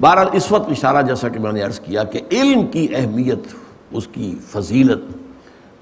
بہرحال 0.00 0.26
اس 0.32 0.52
وقت 0.52 0.70
اشارہ 0.70 1.02
جیسا 1.02 1.28
کہ 1.28 1.40
میں 1.40 1.52
نے 1.52 1.62
عرض 1.62 1.80
کیا 1.80 2.04
کہ 2.04 2.20
علم 2.30 2.66
کی 2.66 2.88
اہمیت، 2.94 3.38
اس 3.90 4.08
کی 4.12 4.38
فضیلت، 4.46 5.16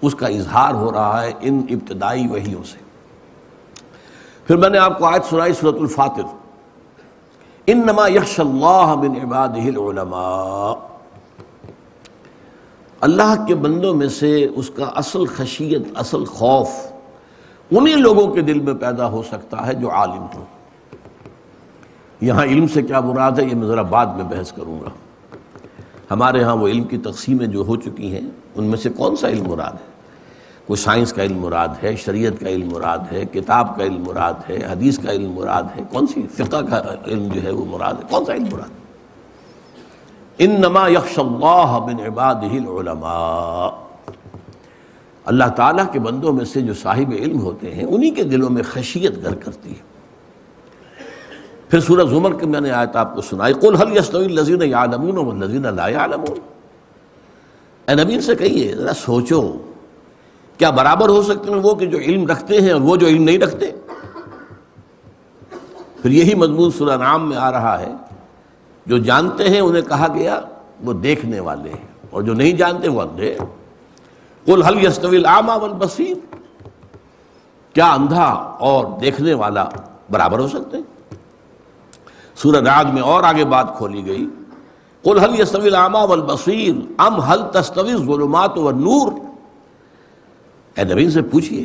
اس 0.02 0.14
کا 0.14 0.26
اظہار 0.26 0.74
ہو 0.74 0.92
رہا 0.92 1.22
ہے 1.22 1.32
ان 1.40 1.62
ابتدائی 1.70 2.26
وحیوں 2.26 2.62
سے۔ 2.62 2.78
پھر 4.46 4.56
میں 4.56 4.70
نے 4.70 4.78
آپ 4.78 4.98
کو 4.98 5.04
آیت 5.04 5.24
سنائی 5.24 5.52
صورت 5.52 5.74
الفاتر۔ 5.80 6.45
انما 7.66 8.08
یخش 8.08 8.40
اللہ 8.40 8.94
من 8.98 9.16
عبادہ 9.22 9.58
العلماء۔ 9.58 10.86
اللہ 13.00 13.44
کے 13.48 13.54
بندوں 13.54 13.94
میں 13.94 14.08
سے 14.08 14.48
اس 14.56 14.70
کا 14.70 14.84
اصل 14.84 15.26
خشیت، 15.26 15.82
اصل 15.94 16.24
خوف 16.24 16.68
انہیں 17.70 17.96
لوگوں 17.96 18.34
کے 18.34 18.40
دل 18.40 18.60
میں 18.60 18.74
پیدا 18.74 19.08
ہو 19.08 19.22
سکتا 19.22 19.66
ہے 19.66 19.74
جو 19.74 19.90
عالم 19.90 20.26
ہوں۔ 20.34 20.44
یہاں 22.20 22.44
علم 22.44 22.66
سے 22.66 22.82
کیا 22.82 23.00
مراد 23.00 23.32
ہے؟ 23.32 23.44
یہ 23.44 23.54
میں 23.54 23.66
ذرا 23.66 23.82
بعد 23.82 24.06
میں 24.06 24.24
بحث 24.24 24.52
کروں 24.52 24.80
گا۔ 24.80 24.88
ہمارے 26.10 26.42
ہاں 26.42 26.56
وہ 26.56 26.68
علم 26.68 26.84
کی 26.84 26.98
تقسیمیں 26.98 27.46
جو 27.46 27.60
ہو 27.60 27.76
چکی 27.76 28.12
ہیں، 28.12 28.30
ان 28.54 28.64
میں 28.64 28.78
سے 28.78 28.90
کون 28.90 29.16
سا 29.16 29.28
علم 29.28 29.48
مراد 29.48 29.72
ہے؟ 29.72 29.95
کوئی 30.66 30.76
سائنس 30.76 31.12
کا 31.12 31.22
علم 31.22 31.38
مراد 31.38 31.68
ہے، 31.82 31.96
شریعت 31.96 32.40
کا 32.40 32.48
علم 32.48 32.68
مراد 32.72 32.98
ہے، 33.12 33.24
کتاب 33.24 33.76
کا 33.76 33.84
علم 33.84 34.02
مراد 34.06 34.34
ہے، 34.48 34.56
حدیث 34.70 34.98
کا 34.98 35.12
علم 35.12 35.32
مراد 35.32 35.62
ہے، 35.76 35.82
کون 35.92 36.06
سی 36.06 36.22
فقہ 36.34 36.56
کا 36.70 36.82
علم 37.06 37.28
جو 37.34 37.42
ہے 37.42 37.50
وہ 37.50 37.64
مراد 37.64 37.94
ہے؟ 37.94 38.08
کون 38.10 38.24
سا 38.24 38.34
علم 38.34 38.46
مراد؟ 38.52 38.68
ان 40.38 40.50
نما 40.50 40.88
یکش 40.88 41.18
اللہ 41.18 41.78
بن 41.86 42.06
عباد 42.06 42.34
العلماء۔ 42.34 43.86
اللہ 45.24 45.44
تعالیٰ 45.44 45.92
کے 45.92 46.00
بندوں 46.00 46.32
میں 46.32 46.44
سے 46.44 46.60
جو 46.60 46.74
صاحب 46.74 47.12
علم 47.18 47.40
ہوتے 47.40 47.74
ہیں، 47.74 47.84
انہی 47.84 48.10
کے 48.10 48.22
دلوں 48.22 48.50
میں 48.50 48.62
خشیت 48.62 49.24
گر 49.24 49.34
کرتی 49.34 49.70
ہے۔ 49.70 49.96
پھر 51.70 51.80
سورہ 51.80 52.06
زمر 52.06 52.34
کے 52.34 52.46
میں 52.46 52.60
نے 52.60 52.70
آیت 52.70 52.96
آپ 52.96 53.14
کو 53.14 53.20
سنائی، 53.20 53.54
قل 53.54 53.76
حل 53.76 53.96
یستوی 53.96 54.24
الذین 54.24 54.62
یعلمون 54.62 55.16
والذین 55.16 55.66
لا 55.74 55.88
یعلمون۔ 55.88 56.38
اے 57.88 57.94
نبی 57.94 58.20
سے 58.20 58.34
کہیے، 58.34 58.74
ذرا 58.76 58.92
سوچو۔ 58.94 59.52
کیا 60.58 60.70
برابر 60.70 61.08
ہو 61.08 61.22
سکتے 61.22 61.50
ہیں 61.50 61.58
وہ 61.58 61.74
کہ 61.74 61.86
جو 61.86 61.98
علم 61.98 62.26
رکھتے 62.26 62.60
ہیں 62.60 62.72
اور 62.72 62.80
وہ 62.80 62.96
جو 62.96 63.06
علم 63.06 63.22
نہیں 63.22 63.38
رکھتے؟ 63.38 63.66
پھر 66.02 66.10
یہی 66.10 66.34
مضمون 66.34 66.70
سورہ 66.70 66.96
نام 66.96 67.28
میں 67.28 67.36
آ 67.36 67.52
رہا 67.52 67.80
ہے۔ 67.80 67.92
جو 68.86 68.98
جانتے 68.98 69.48
ہیں 69.48 69.60
انہیں 69.60 69.82
کہا 69.82 70.08
گیا، 70.14 70.40
وہ 70.84 70.92
دیکھنے 70.92 71.40
والے 71.40 71.70
ہیں۔ 71.70 71.86
اور 72.10 72.22
جو 72.22 72.32
نہیں 72.32 72.52
جانتے، 72.52 72.88
وہ 72.88 73.00
اندھے۔ 73.00 73.38
کل 74.46 74.62
حل 74.62 74.84
یستویل 74.84 75.26
عامہ 75.26 75.52
والبصیر۔ 75.52 76.16
کیا 77.74 77.92
اندھا 77.92 78.24
اور 78.58 78.86
دیکھنے 79.00 79.34
والا 79.34 79.64
برابر 80.10 80.38
ہو 80.38 80.48
سکتے؟ 80.48 80.76
ہیں 80.76 80.84
سورہ 82.36 82.56
رعد 82.56 82.84
میں 82.84 83.02
اور 83.02 83.22
آگے 83.22 83.44
بات 83.44 83.76
کھولی 83.76 84.06
گئی۔ 84.06 84.28
کل 85.04 85.18
حل 85.18 85.40
یستویل 85.40 85.74
عامہ 85.74 85.98
والبصیر۔ 85.98 86.74
ام 86.98 87.20
حل 87.20 87.42
تستوی 87.52 87.96
ظلمات 87.96 88.58
و 88.58 88.70
نور 88.70 89.12
اے 90.76 90.84
نبی 90.84 91.10
سے 91.10 91.22
پوچھئے 91.22 91.64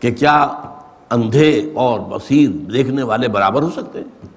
کہ 0.00 0.10
کیا 0.12 0.62
اندھے 1.10 1.70
اور 1.74 2.00
بصیر 2.00 2.50
دیکھنے 2.72 3.02
والے 3.02 3.28
برابر 3.28 3.62
ہو 3.62 3.70
سکتے 3.70 3.98
ہیں؟ 3.98 4.28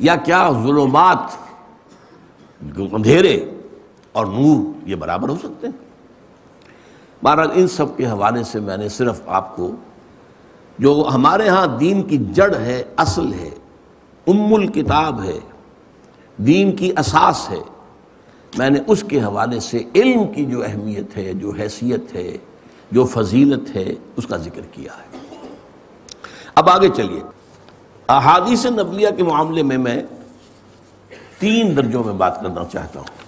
یا 0.00 0.16
کیا 0.16 0.50
ظلمات 0.62 1.36
اندھیرے 2.76 3.50
اور 4.12 4.26
نور 4.26 4.88
یہ 4.88 4.94
برابر 4.94 5.28
ہو 5.28 5.36
سکتے 5.42 5.66
ہیں؟ 5.66 5.90
بہرحال 7.22 7.50
ان 7.54 7.68
سب 7.68 7.96
کے 7.96 8.06
حوالے 8.06 8.42
سے 8.44 8.60
میں 8.60 8.76
نے 8.76 8.88
صرف 8.88 9.20
آپ 9.26 9.56
کو 9.56 9.70
جو 10.78 11.08
ہمارے 11.14 11.48
ہاں 11.48 11.66
دین 11.66 12.02
کی 12.02 12.18
جڑ 12.32 12.54
ہے، 12.56 12.82
اصل 12.96 13.32
ہے، 13.32 13.50
ام 14.26 14.54
الکتاب 14.54 15.22
ہے، 15.22 15.38
دین 16.36 16.76
کی 16.76 16.90
اساس 16.98 17.50
ہے، 17.50 17.60
میں 18.58 18.70
نے 18.70 18.78
اس 18.86 19.04
کے 19.08 19.22
حوالے 19.22 19.60
سے 19.60 19.82
علم 19.94 20.26
کی 20.34 20.44
جو 20.44 20.62
اہمیت 20.64 21.16
ہے، 21.16 21.32
جو 21.32 21.50
حیثیت 21.50 22.14
ہے 22.14 22.36
جو 22.92 23.04
فضیلت 23.04 23.76
ہے، 23.76 23.94
اس 24.16 24.26
کا 24.26 24.36
ذکر 24.36 24.60
کیا 24.72 24.92
ہے۔ 24.92 25.18
اب 26.54 26.70
آگے 26.70 26.88
چلیے۔ 26.96 27.20
احادیث 28.08 28.66
نبلیہ 28.66 29.08
کے 29.16 29.22
معاملے 29.22 29.62
میں 29.62 29.78
میں 29.78 30.02
تین 31.38 31.76
درجوں 31.76 32.04
میں 32.04 32.12
بات 32.12 32.40
کرنا 32.40 32.64
چاہتا 32.72 33.00
ہوں۔ 33.00 33.22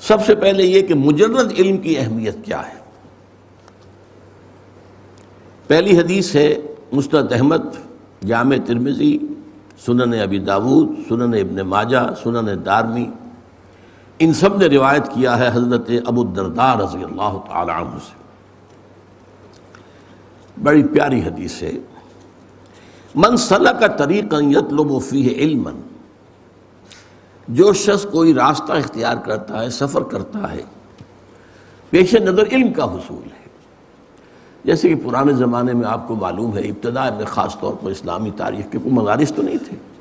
سب 0.00 0.26
سے 0.26 0.34
پہلے 0.34 0.62
یہ 0.62 0.82
کہ 0.82 0.94
مجرد 0.94 1.52
علم 1.58 1.76
کی 1.76 1.98
اہمیت 1.98 2.36
کیا 2.44 2.68
ہے۔ 2.68 2.74
پہلی 5.66 5.98
حدیث 5.98 6.34
ہے 6.34 6.56
مستد 6.92 7.32
احمد، 7.32 7.62
جامع 8.26 8.56
ترمزی 8.66 9.18
سنن 9.86 10.14
ابی 10.22 10.38
داود، 10.38 10.88
سنن 11.08 11.34
ابن 11.34 11.56
ماجہ، 11.56 12.14
سنن 12.22 12.66
دارمی۔ 12.66 13.10
ان 14.18 14.32
سب 14.32 14.56
نے 14.56 14.66
روایت 14.66 15.08
کیا 15.14 15.38
ہے 15.38 15.48
حضرت 15.48 15.90
ابو 16.06 16.20
الدردار 16.20 16.78
رضی 16.78 17.04
اللہ 17.04 17.38
تعالی 17.46 17.70
عنہ 17.70 17.98
سے۔ 17.98 18.14
بڑی 20.62 20.82
پیاری 20.82 21.20
حدیث 21.20 21.62
ہے۔ 21.62 21.72
من 23.14 23.36
صلح 23.36 23.70
کا 23.70 23.86
طریقہ 23.86 24.36
یطلب 24.40 25.02
فیہ 25.02 25.34
علما، 25.36 25.70
جو 27.48 27.72
شخص 27.72 28.06
کوئی 28.06 28.34
راستہ 28.34 28.72
اختیار 28.72 29.16
کرتا 29.16 29.62
ہے، 29.62 29.70
سفر 29.70 30.02
کرتا 30.02 30.52
ہے، 30.52 30.62
پیش 31.90 32.14
نظر 32.14 32.46
علم 32.52 32.72
کا 32.72 32.84
حصول 32.84 33.24
ہے۔ 33.24 33.46
جیسے 34.64 34.88
کہ 34.88 34.94
پرانے 35.04 35.32
زمانے 35.32 35.72
میں 35.72 35.88
آپ 35.88 36.08
کو 36.08 36.14
معلوم 36.14 36.56
ہے 36.56 36.62
ابتدا 36.62 37.10
میں 37.16 37.24
خاص 37.24 37.60
طور 37.60 37.74
پر 37.82 37.90
اسلامی 37.90 38.30
تاریخ 38.30 38.72
کے 38.72 38.78
کوئی 38.78 38.94
مدارس 38.94 39.32
تو 39.36 39.42
نہیں 39.42 39.58
تھے۔ 39.58 39.95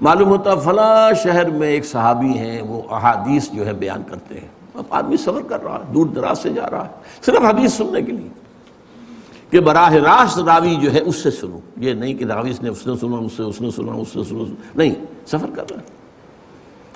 معلوم 0.00 0.28
ہوتا 0.28 0.54
فلاں 0.54 1.14
شہر 1.22 1.50
میں 1.50 1.68
ایک 1.68 1.86
صحابی 1.86 2.26
ہیں، 2.26 2.62
وہ 2.62 2.82
احادیث 2.90 3.50
جو 3.50 3.66
ہے 3.66 3.72
بیان 3.72 4.02
کرتے 4.06 4.34
ہیں۔ 4.34 4.48
اب 4.74 4.84
آدمی 4.90 5.16
سفر 5.16 5.42
کر 5.48 5.64
رہا 5.64 5.74
ہے، 5.74 5.92
دور 5.94 6.06
دراز 6.06 6.38
سے 6.38 6.50
جا 6.50 6.70
رہا 6.70 6.84
ہے۔ 6.84 6.90
صرف 7.26 7.40
حدیث 7.40 7.72
سننے 7.72 8.02
کے 8.02 8.12
لیے 8.12 8.28
کہ 9.50 9.60
براہ 9.60 9.92
راست 9.92 10.38
راوی 10.38 10.76
جو 10.82 10.92
ہے 10.92 11.00
اس 11.00 11.16
سے 11.16 11.30
سنو۔ 11.30 11.58
یہ 11.76 11.92
نہیں 11.92 12.14
کہ 12.14 12.24
راوی 12.24 12.52
نے 12.62 12.68
اس 12.68 12.86
نے 12.86 12.96
سنا، 13.00 13.16
اس 13.16 13.32
سے 13.32 13.42
اس 13.42 13.60
نے 13.60 13.70
سنا، 13.70 13.92
اس 13.92 14.08
سے 14.08 14.24
سنا۔ 14.28 14.54
نہیں، 14.74 14.94
سفر 15.26 15.46
کر 15.54 15.64
رہا 15.70 15.80
ہے۔ 15.80 15.86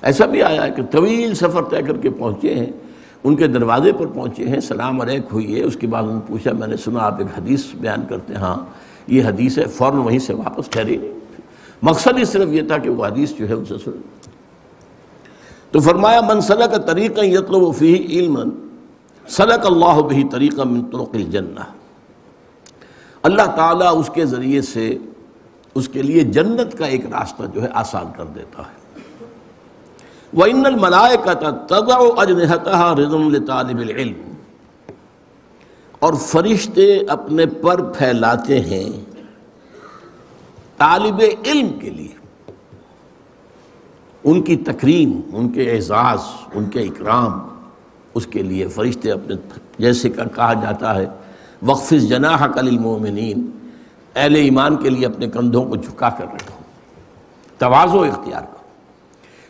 ایسا 0.01 0.25
بھی 0.25 0.43
آیا 0.43 0.63
ہے 0.63 0.71
کہ 0.71 0.83
طویل 0.83 1.35
سفر 1.35 1.63
طے 1.63 1.81
کر 1.81 1.97
کے 1.97 2.09
پہنچے 2.09 2.55
ہیں۔ 2.55 2.71
ان 3.23 3.35
کے 3.35 3.47
دروازے 3.47 3.91
پر 3.91 4.05
پہنچے 4.05 4.45
ہیں، 4.45 4.59
سلام 4.59 5.01
علیک 5.01 5.21
ہوئی 5.33 5.59
ہے۔ 5.59 5.63
اس 5.63 5.75
کے 5.75 5.87
بعد 5.87 6.03
انہوں 6.03 6.15
نے 6.15 6.27
پوچھا، 6.27 6.51
میں 6.51 6.67
نے 6.67 6.77
سنا، 6.77 6.99
آپ 6.99 7.15
ایک 7.17 7.27
حدیث 7.37 7.65
بیان 7.75 8.05
کرتے 8.09 8.33
ہیں۔ 8.33 8.41
ہاں 8.41 8.65
یہ 9.07 9.23
حدیث 9.23 9.57
ہے، 9.57 9.65
فوراً 9.65 9.97
وہیں 9.97 10.19
سے 10.19 10.33
واپس 10.33 10.69
ٹھہری 10.69 10.97
نہیں 10.97 11.20
مقصد 11.81 12.17
ہی 12.17 12.25
صرف 12.25 12.49
یہ 12.49 12.61
تھا 12.61 12.77
کہ 12.77 12.89
وہ 12.89 13.05
حدیث 13.05 13.33
جو 13.33 13.49
ہے 13.49 13.53
ان 13.53 13.65
سے 13.65 13.75
سن 13.85 13.91
تو 15.71 15.79
فرمایا، 15.79 16.21
من 16.21 16.41
سلک 16.41 16.87
طریقہ 16.87 17.21
یطلب 17.21 17.75
فی 17.77 17.95
علم 17.95 18.49
سلک 19.27 19.65
اللہ 19.65 20.01
بھی 20.01 20.23
طریقہ 20.31 20.61
من 20.61 20.83
طرق 20.83 21.09
الجنہ۔ 21.13 21.59
اللہ 23.23 23.55
تعالیٰ 23.55 23.99
اس 23.99 24.09
کے 24.13 24.25
ذریعے 24.25 24.61
سے 24.61 24.97
اس 25.75 25.87
کے 25.87 26.01
لیے 26.01 26.21
جنت 26.21 26.77
کا 26.77 26.85
ایک 26.85 27.05
راستہ 27.05 27.43
جو 27.53 27.63
ہے 27.63 27.67
آسان 27.73 28.05
کر 28.17 28.25
دیتا 28.25 28.63
ہے۔ 28.63 28.99
وَإِنَّ 30.37 30.65
الْمَلَائِكَةَ 30.65 31.51
تَضَعُ 31.67 32.23
أَجْنِحَتَهَا 32.23 32.95
رِضًا 32.95 33.29
لِطَالِبِ 33.29 33.81
الْعِلْمِ۔ 33.81 34.31
اور 35.99 36.13
فرشتے 36.13 36.99
اپنے 37.07 37.45
پر 37.45 37.83
پھیلاتے 37.83 38.59
ہیں۔ 38.59 39.10
طالب 40.81 41.21
علم 41.45 41.79
کے 41.79 41.89
لیے۔ 41.89 42.15
ان 44.23 44.41
کی 44.41 44.57
تکریم، 44.57 45.21
ان 45.33 45.49
کے 45.49 45.71
اعزاز، 45.71 46.19
ان 46.53 46.69
کے 46.69 46.79
اکرام، 46.79 47.47
اس 48.13 48.27
کے 48.27 48.43
لیے 48.43 48.67
فرشتے 48.67 49.11
اپنے 49.11 49.35
جیسے 49.77 50.09
کا 50.09 50.23
کہا 50.23 50.53
جاتا 50.53 50.95
ہے 50.95 51.05
وقف 51.65 51.89
جناح 51.89 52.47
کل 52.47 52.67
المومنین 52.67 53.51
اہل 54.15 54.35
ایمان 54.35 54.75
کے 54.75 54.89
لیے 54.89 55.05
اپنے 55.05 55.27
کندھوں 55.27 55.65
کو 55.65 55.75
جھکا 55.75 56.09
کر 56.09 56.25
رکھو۔ 56.25 56.63
توازو 57.57 58.03
اختیار 58.03 58.41
کرو۔ 58.41 58.63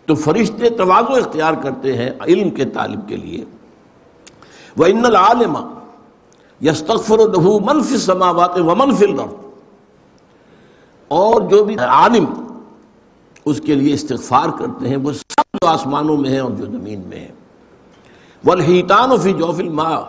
تو 0.05 0.15
فرشتے 0.15 0.69
توازو 0.69 1.13
اختیار 1.13 1.53
کرتے 1.53 1.97
ہیں 1.97 2.09
علم 2.27 2.49
کے 2.49 2.65
طالب 2.65 3.07
کے 3.07 3.17
لیے۔ 3.17 3.45
وہ 4.77 4.85
ان 4.85 5.05
العالم 5.05 5.57
یستغفر 6.61 7.17
له 7.17 7.57
من 7.59 7.93
السماوات 7.93 8.59
و 8.59 8.75
من 8.75 8.95
فی 8.95 9.05
الارض 9.05 9.50
اور 11.11 11.41
جو 11.41 11.63
بھی 11.63 11.77
عالم 11.77 12.25
اس 13.45 13.61
کے 13.61 13.75
لیے 13.75 13.93
استغفار 13.93 14.49
کرتے 14.49 14.89
ہیں، 14.89 14.97
وہ 14.97 15.11
سب 15.11 15.41
جو 15.61 15.67
آسمانوں 15.67 16.17
میں 16.17 16.29
ہیں 16.29 16.39
اور 16.39 16.51
جو 16.51 16.65
زمین 16.65 17.01
میں 17.09 17.19
ہیں۔ 17.19 17.31
والحیتان 18.45 19.17
فی 19.17 19.33
جوف 19.33 19.59
الماء۔ 19.59 20.01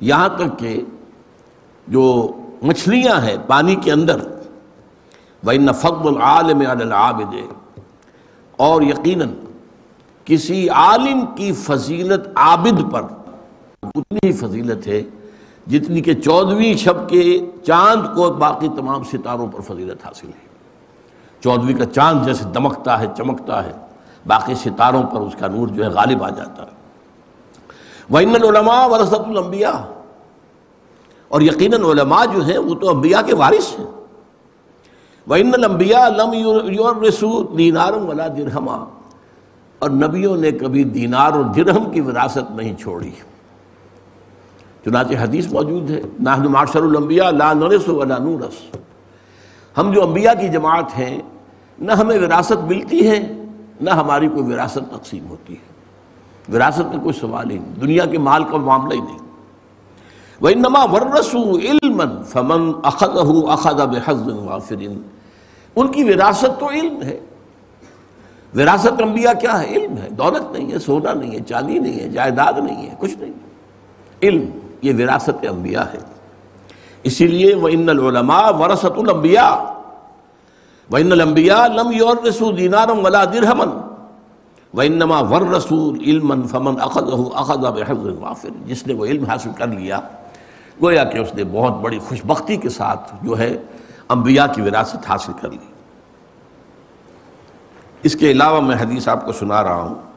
یہاں 0.00 0.28
تک 0.28 0.58
کہ 0.58 0.80
جو 1.88 2.32
مچھلیاں 2.62 3.20
ہیں 3.20 3.36
پانی 3.46 3.74
کے 3.74 3.92
اندر، 3.92 4.20
وَإِنَّ 5.46 5.72
فَضْلُ 5.72 6.06
الْعَالِمِ 6.06 6.66
عَلَى 6.66 6.82
الْعَابِدِ۔ 6.82 7.42
اور 8.56 8.82
یقیناً 8.82 9.28
کسی 10.24 10.68
عالم 10.68 11.26
کی 11.36 11.52
فضیلت 11.52 12.28
عابد 12.36 12.92
پر 12.92 13.02
اتنی 13.82 14.18
ہی 14.24 14.32
فضیلت 14.32 14.86
ہے 14.86 15.02
جتنی 15.70 16.00
کہ 16.00 16.14
چودویں 16.14 16.74
شب 16.74 17.08
کے 17.08 17.46
چاند 17.66 18.16
کو 18.16 18.30
باقی 18.30 18.68
تمام 18.68 19.02
ستاروں 19.02 19.46
پر 19.46 19.60
فضیلت 19.60 20.06
حاصل 20.06 20.28
ہے۔ 20.28 20.48
چودویں 21.40 21.74
کا 21.74 21.84
چاند 21.84 22.26
جیسے 22.26 22.44
دمکتا 22.44 23.00
ہے، 23.00 23.06
چمکتا 23.16 23.64
ہے، 23.64 23.72
باقی 24.26 24.54
ستاروں 24.54 25.02
پر 25.02 25.20
اس 25.20 25.36
کا 25.38 25.46
نور 25.46 25.68
جو 25.68 25.84
ہے 25.84 25.88
غالب 25.88 26.24
آ 26.24 26.28
جاتا 26.28 26.62
ہے۔ 26.62 26.80
وَإِنَّ 28.10 28.34
الْعُلَمَاءَ 28.34 28.88
وَرَثَةُ 28.88 29.36
الْأَنْبِيَاءِ۔ 29.36 29.92
اور 31.28 31.40
یقیناً 31.40 31.82
علماء 31.82 32.24
جو 32.32 32.44
ہیں 32.44 32.58
وہ 32.58 32.74
تو 32.74 32.90
انبیاء 32.90 33.20
کے 33.20 33.34
وارث 33.34 33.78
ہیں۔ 33.78 33.86
وَإِنَّ 35.30 35.50
الْأَنْبِيَاءَ 35.52 36.10
لَمْ 36.10 36.34
يُرْرِسُوا 36.70 37.44
دِينَارًا 37.56 37.96
وَلَا 37.96 38.26
دِرْهَمًا۔ 38.26 38.84
اور 39.78 39.90
نبیوں 39.90 40.36
نے 40.36 40.50
کبھی 40.50 40.84
دینار 40.84 41.32
اور 41.32 41.44
درہم 41.44 41.90
کی 41.90 42.00
وراثت 42.00 42.50
نہیں 42.50 42.76
چھوڑی۔ 42.76 43.10
چنانچہ 44.84 45.14
حدیث 45.20 45.52
موجود 45.52 45.90
ہے، 45.90 46.00
نحن 46.20 46.46
معاشر 46.46 46.82
الانبیاء 46.82 47.30
لا 47.30 47.52
نرس 47.52 47.88
ولا 47.88 48.18
نورس 48.18 48.76
ہم 49.78 49.92
جو 49.92 50.06
انبیاء 50.06 50.32
کی 50.40 50.48
جماعت 50.48 50.98
ہیں، 50.98 51.18
نہ 51.78 51.92
ہمیں 51.92 52.18
وراثت 52.18 52.64
ملتی 52.66 53.10
ہے، 53.10 53.32
نہ 53.80 53.90
ہماری 53.90 54.28
کوئی 54.28 54.52
وراثت 54.52 54.90
تقسیم 54.90 55.26
ہوتی 55.28 55.54
ہے۔ 55.54 55.70
وراثت 56.56 56.78
کا 56.78 56.98
کوئی 57.02 57.12
سوال 57.12 57.50
ہی 57.50 57.58
نہیں، 57.58 57.80
دنیا 57.80 58.04
کے 58.04 58.18
مال 58.18 58.44
کا 58.44 58.56
معاملہ 58.56 58.94
ہی 58.94 59.00
نہیں۔ 59.00 59.18
وَإِنَّمَا 60.42 60.84
وَرَّسُوا 60.84 61.58
عِلْمًا 61.58 62.22
فَمَنْ 62.22 62.74
أَخَذَهُ 62.86 63.52
أَخَذَ 63.52 63.82
بِحَزٍ 63.82 64.48
وَافِرٍ 64.48 64.92
ان 65.76 65.88
کی 65.88 66.04
وراثت 66.04 66.60
تو 66.60 66.68
علم 66.70 67.02
ہے۔ 67.02 67.20
وراثت 68.54 69.02
انبیاء 69.02 69.32
کیا 69.32 69.60
ہے؟ 69.60 69.66
علم 69.66 69.96
ہے۔ 69.96 70.10
دولت 70.10 70.52
نہیں 70.52 70.72
ہے، 70.72 70.78
سونا 70.78 71.12
نہیں 71.12 71.30
ہے، 71.30 71.40
چاندی 71.40 71.78
نہیں 71.78 72.00
ہے، 72.00 72.08
جائیداد 72.08 72.52
نہیں 72.64 72.90
ہے، 72.90 72.94
کچھ 72.98 73.18
نہیں۔ 73.18 73.32
علم۔ 74.22 74.50
یہ 74.82 74.92
وراثت 74.98 75.46
انبیاء 75.50 75.84
ہے۔ 75.94 75.98
اسی 77.02 77.26
لیے 77.26 77.54
وَإِنَّ 77.54 77.90
الْعُلَمَاء 77.90 78.50
وَرَثَةُ 78.50 78.90
الْأَنْبِيَاءِ۔ 78.96 79.80
وَإِنَّ 80.92 81.12
الْأَنْبِيَاءَ 81.12 81.68
لَمْ 81.68 81.94
يُوَرِّثُوا 81.94 82.52
دِينَارًا 82.56 82.92
وَلَا 82.92 83.24
دِرْهَمًا۔ 83.24 83.86
وَإِنَّمَا 84.74 85.18
وَرَّثُوا 85.18 85.94
عِلْمًا 85.94 86.46
فَمَنْ 86.46 86.84
أَخَذَهُ 86.84 87.40
أَخَذَ 87.40 87.68
بِحِفْظٍ 87.68 88.20
وَافِرٍ 88.20 88.66
جس 88.66 88.86
نے 88.86 88.94
وہ 88.94 89.06
علم 89.06 89.24
حاصل 89.24 89.50
کر 89.56 89.66
لیا، 89.66 90.00
گویا 90.82 91.04
کہ 91.04 91.18
اس 91.18 91.34
نے 91.34 91.44
بہت 91.44 91.72
بڑی 91.72 91.98
خوشبختی 91.98 92.56
کے 92.56 92.68
ساتھ 92.68 93.14
جو 93.22 93.38
ہے 93.38 93.58
انبیاء 94.08 94.46
کی 94.54 94.62
وراثت 94.62 95.10
حاصل 95.10 95.32
کر 95.40 95.50
لی۔ 95.50 95.58
اس 98.02 98.16
کے 98.16 98.30
علاوہ 98.30 98.60
میں 98.60 98.76
حدیث 98.76 99.08
آپ 99.08 99.26
کو 99.26 99.32
سنا 99.32 99.62
رہا 99.62 99.74
ہوں۔ 99.74 100.09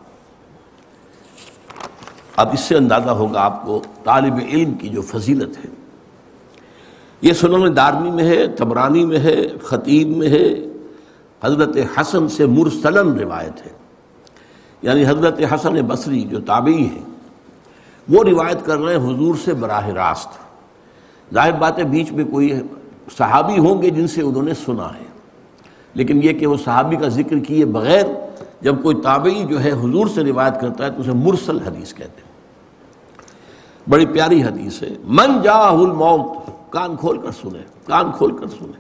اب 2.38 2.50
اس 2.54 2.60
سے 2.60 2.76
اندازہ 2.76 3.10
ہوگا 3.10 3.42
آپ 3.42 3.66
کو 3.66 3.82
طالب 4.04 4.34
علم 4.50 4.74
کی 4.74 4.90
جو 4.90 5.02
فضیلت 5.02 5.58
ہے۔ 5.58 5.70
یہ 7.22 7.34
سنن 7.34 7.76
دارمی 7.76 8.12
میں 8.12 8.24
ہے، 8.24 8.48
تبرانی 8.48 9.06
میں 9.06 9.18
ہے، 9.18 9.48
خطیب 9.64 10.18
میں 10.18 10.28
ہے۔ 10.28 10.56
حضرت 11.44 11.78
حسن 11.98 12.28
سے 12.28 12.46
مرسلن 12.46 13.20
روایت 13.20 13.66
ہے۔ 13.66 13.72
یعنی 14.82 15.06
حضرت 15.06 15.40
حسن 15.54 15.74
بصری 15.74 16.22
جو 16.22 16.40
تابعی 16.42 16.86
ہیں، 16.86 17.04
وہ 18.10 18.24
روایت 18.24 18.66
کر 18.66 18.78
رہے 18.78 18.98
ہیں 18.98 19.16
حضور 19.16 19.36
سے 19.46 19.54
براہ 19.54 19.88
راست۔ 19.88 20.30
ظاہر 21.34 21.52
بات 21.52 21.80
ہے، 21.80 21.84
بیچ 21.84 22.12
میں 22.12 22.26
کوئی 22.26 22.60
صحابی 23.18 23.58
ہوں 23.58 23.82
گے 23.82 23.90
جن 23.90 24.08
سے 24.08 24.22
انہوں 24.22 24.44
نے 24.44 24.54
سنا 24.54 24.88
ہے۔ 24.88 25.06
لیکن 25.94 26.20
یہ 26.24 26.34
کہ 26.34 26.48
وہ 26.48 26.58
صحابی 26.58 26.96
کا 26.96 27.08
ذکر 27.08 27.40
کیے 27.40 27.66
بغیر 27.66 28.06
جب 28.64 28.84
کوئی 28.84 28.96
تابعی 28.96 29.44
جو 29.44 29.64
ہے 29.64 29.72
حضور 29.72 30.08
سے 30.08 30.24
روایت 30.24 30.62
کرتا 30.62 30.86
ہے 30.86 30.92
تو 30.92 31.02
اسے 31.02 31.12
مرسل 31.12 31.60
حدیث 31.60 31.94
کہتے 31.94 32.22
ہیں۔ 32.22 32.34
بڑی 33.90 34.06
پیاری 34.06 34.44
حدیث 34.44 34.84
ہے۔ 34.84 34.90
من 35.04 35.42
جا 35.42 35.70
الموت، 35.70 36.50
کان 36.72 36.96
کھول 36.96 37.22
کر 37.22 37.32
سنے 37.32 37.64
کان 37.86 38.12
کھول 38.18 38.38
کر 38.38 38.48
سنے 38.48 38.72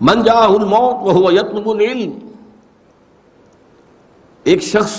من 0.00 0.22
جا 0.22 0.32
الموت 0.32 1.16
وہ 1.16 1.34
یتنب 1.34 1.68
العلم۔ 1.68 2.12
ایک 4.42 4.62
شخص، 4.62 4.96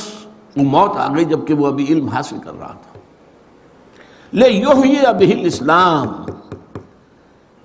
وہ 0.57 0.63
موت 0.63 0.97
آ 0.97 1.15
گئی 1.15 1.25
جبکہ 1.25 1.53
وہ 1.53 1.67
ابھی 1.67 1.85
علم 1.85 2.07
حاصل 2.07 2.37
کر 2.43 2.59
رہا 2.59 2.75
تھا۔ 2.81 2.99
لے 4.33 4.49
یو 4.49 4.85
یہ 4.85 5.07
ابھی 5.07 5.45
اسلام 5.45 6.07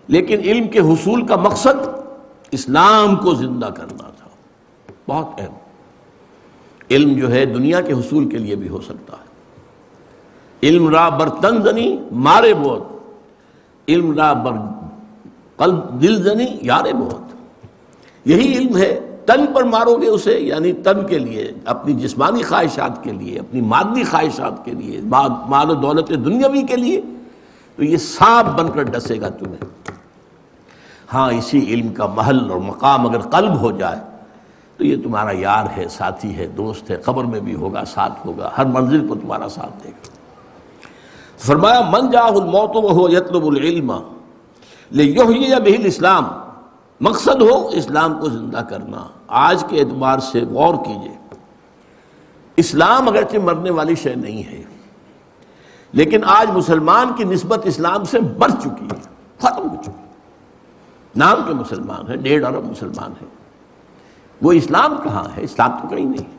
لیکن 0.06 0.40
علم 0.40 0.68
کے 0.68 0.78
حصول 0.78 1.26
کا 1.26 1.36
مقصد 1.36 1.88
اسلام 2.50 3.16
کو 3.16 3.34
زندہ 3.34 3.66
کرنا 3.66 4.10
تھا۔ 4.10 4.28
بہت 5.08 5.28
اہم۔ 5.38 5.65
علم 6.90 7.12
جو 7.18 7.30
ہے 7.30 7.46
دنیا 7.46 7.80
کے 7.80 7.92
حصول 7.92 8.28
کے 8.28 8.38
لیے 8.38 8.56
بھی 8.56 8.68
ہو 8.68 8.80
سکتا 8.80 9.16
ہے۔ 9.16 9.26
علم 10.62 10.88
را 10.88 11.08
برتن 11.08 11.62
زنی، 11.62 11.98
مارے 12.12 12.54
بہت۔ 12.54 12.82
علم 13.88 14.16
را 14.16 14.32
بر 14.32 14.52
قلب، 15.56 16.02
دل 16.02 16.22
زنی، 16.22 16.46
یارے 16.62 16.92
بہت۔ 16.92 17.36
یہی 18.24 18.54
علم 18.56 18.76
ہے، 18.76 19.16
تن 19.26 19.46
پر 19.54 19.64
مارو 19.64 19.96
گے 19.96 20.06
اسے 20.06 20.38
یعنی 20.38 20.72
تن 20.72 21.06
کے 21.06 21.18
لیے، 21.18 21.52
اپنی 21.64 21.94
جسمانی 21.94 22.42
خواہشات 22.42 23.04
کے 23.04 23.12
لیے، 23.12 23.38
اپنی 23.38 23.60
مادی 23.60 24.04
خواہشات 24.04 24.64
کے 24.64 24.70
لیے 24.70 25.00
مال 25.46 25.70
و 25.70 25.74
دولت 25.74 26.08
دنیاوی 26.08 26.62
کے 26.62 26.76
لیے۔ 26.76 27.00
تو 27.76 27.84
یہ 27.84 27.96
سانپ 27.96 28.60
بن 28.60 28.70
کر 28.70 28.82
ڈسے 28.82 29.20
گا 29.20 29.28
تمہیں۔ 29.28 29.90
ہاں 31.14 31.32
اسی 31.32 31.64
علم 31.66 31.88
کا 31.88 32.06
محل 32.06 32.50
اور 32.50 32.58
مقام 32.58 33.06
اگر 33.06 33.18
قلب 33.18 33.60
ہو 33.60 33.70
جائے 33.70 34.15
تو 34.76 34.84
یہ 34.84 34.96
تمہارا 35.02 35.30
یار 35.32 35.66
ہے، 35.76 35.86
ساتھی 35.88 36.36
ہے، 36.36 36.46
دوست 36.46 36.90
ہے، 36.90 36.96
قبر 36.96 37.24
میں 37.24 37.40
بھی 37.40 37.54
ہوگا، 37.54 37.84
ساتھ 37.84 38.26
ہوگا، 38.26 38.50
ہر 38.58 38.64
منزل 38.64 39.06
پر 39.08 39.16
تمہارا 39.20 39.48
ساتھ 39.48 39.82
دے 39.84 39.88
گا۔ 39.88 40.14
فرمایا، 41.38 41.80
من 41.90 42.10
جا 42.10 42.20
الموت 42.20 42.76
ہو 42.76 43.08
یتلب 43.08 43.46
العلم 43.46 43.92
لے 44.90 45.14
بہل 45.64 45.86
اسلام 45.86 46.24
مقصد 47.00 47.42
ہو 47.42 47.66
اسلام 47.68 48.18
کو 48.18 48.28
زندہ 48.28 48.60
کرنا۔ 48.68 49.06
آج 49.28 49.64
کے 49.68 49.80
اعتبار 49.80 50.18
سے 50.18 50.40
غور 50.50 50.74
کیجیے، 50.84 51.14
اسلام 52.56 53.08
اگرچہ 53.08 53.38
مرنے 53.38 53.70
والی 53.70 53.94
شے 53.94 54.14
نہیں 54.14 54.42
ہے، 54.42 54.62
لیکن 55.92 56.24
آج 56.26 56.50
مسلمان 56.50 57.12
کی 57.16 57.24
نسبت 57.24 57.66
اسلام 57.66 58.04
سے 58.04 58.20
بڑھ 58.38 58.52
چکی 58.52 58.86
ہے، 58.92 59.00
ختم 59.38 59.68
ہو 59.68 59.82
چکی 59.82 60.04
نام 61.16 61.42
کے 61.46 61.54
مسلمان 61.54 62.08
ہیں، 62.08 62.16
ڈیڑھ 62.16 62.44
ارب 62.44 62.70
مسلمان 62.70 63.12
ہیں۔ 63.20 63.28
وہ 64.42 64.52
اسلام 64.52 64.96
کہاں 65.02 65.24
ہے؟ 65.36 65.42
اسلام 65.42 65.70
تو 65.82 65.88
کہیں 65.88 66.04
نہیں۔ 66.04 66.38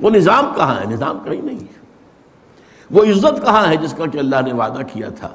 وہ 0.00 0.10
نظام 0.10 0.52
کہاں 0.56 0.80
ہے؟ 0.80 0.84
نظام 0.86 1.18
کہیں 1.24 1.42
نہیں۔ 1.42 1.58
ہے 1.58 1.80
وہ 2.90 3.04
عزت 3.04 3.44
کہاں 3.44 3.68
ہے؟ 3.68 3.76
جس 3.76 3.92
کا 3.92 4.06
کہ 4.06 4.18
اللہ 4.18 4.36
نے 4.44 4.52
وعدہ 4.52 4.80
کیا 4.92 5.08
تھا۔ 5.08 5.28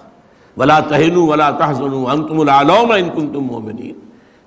ولا 0.58 0.80
تہن 0.80 1.16
ولا 1.16 1.50
تحسن 1.50 1.94
انتم 2.12 2.40
العلوم 2.40 2.92
ان 2.92 3.10
کنتم 3.10 3.40
مؤمنین 3.40 4.00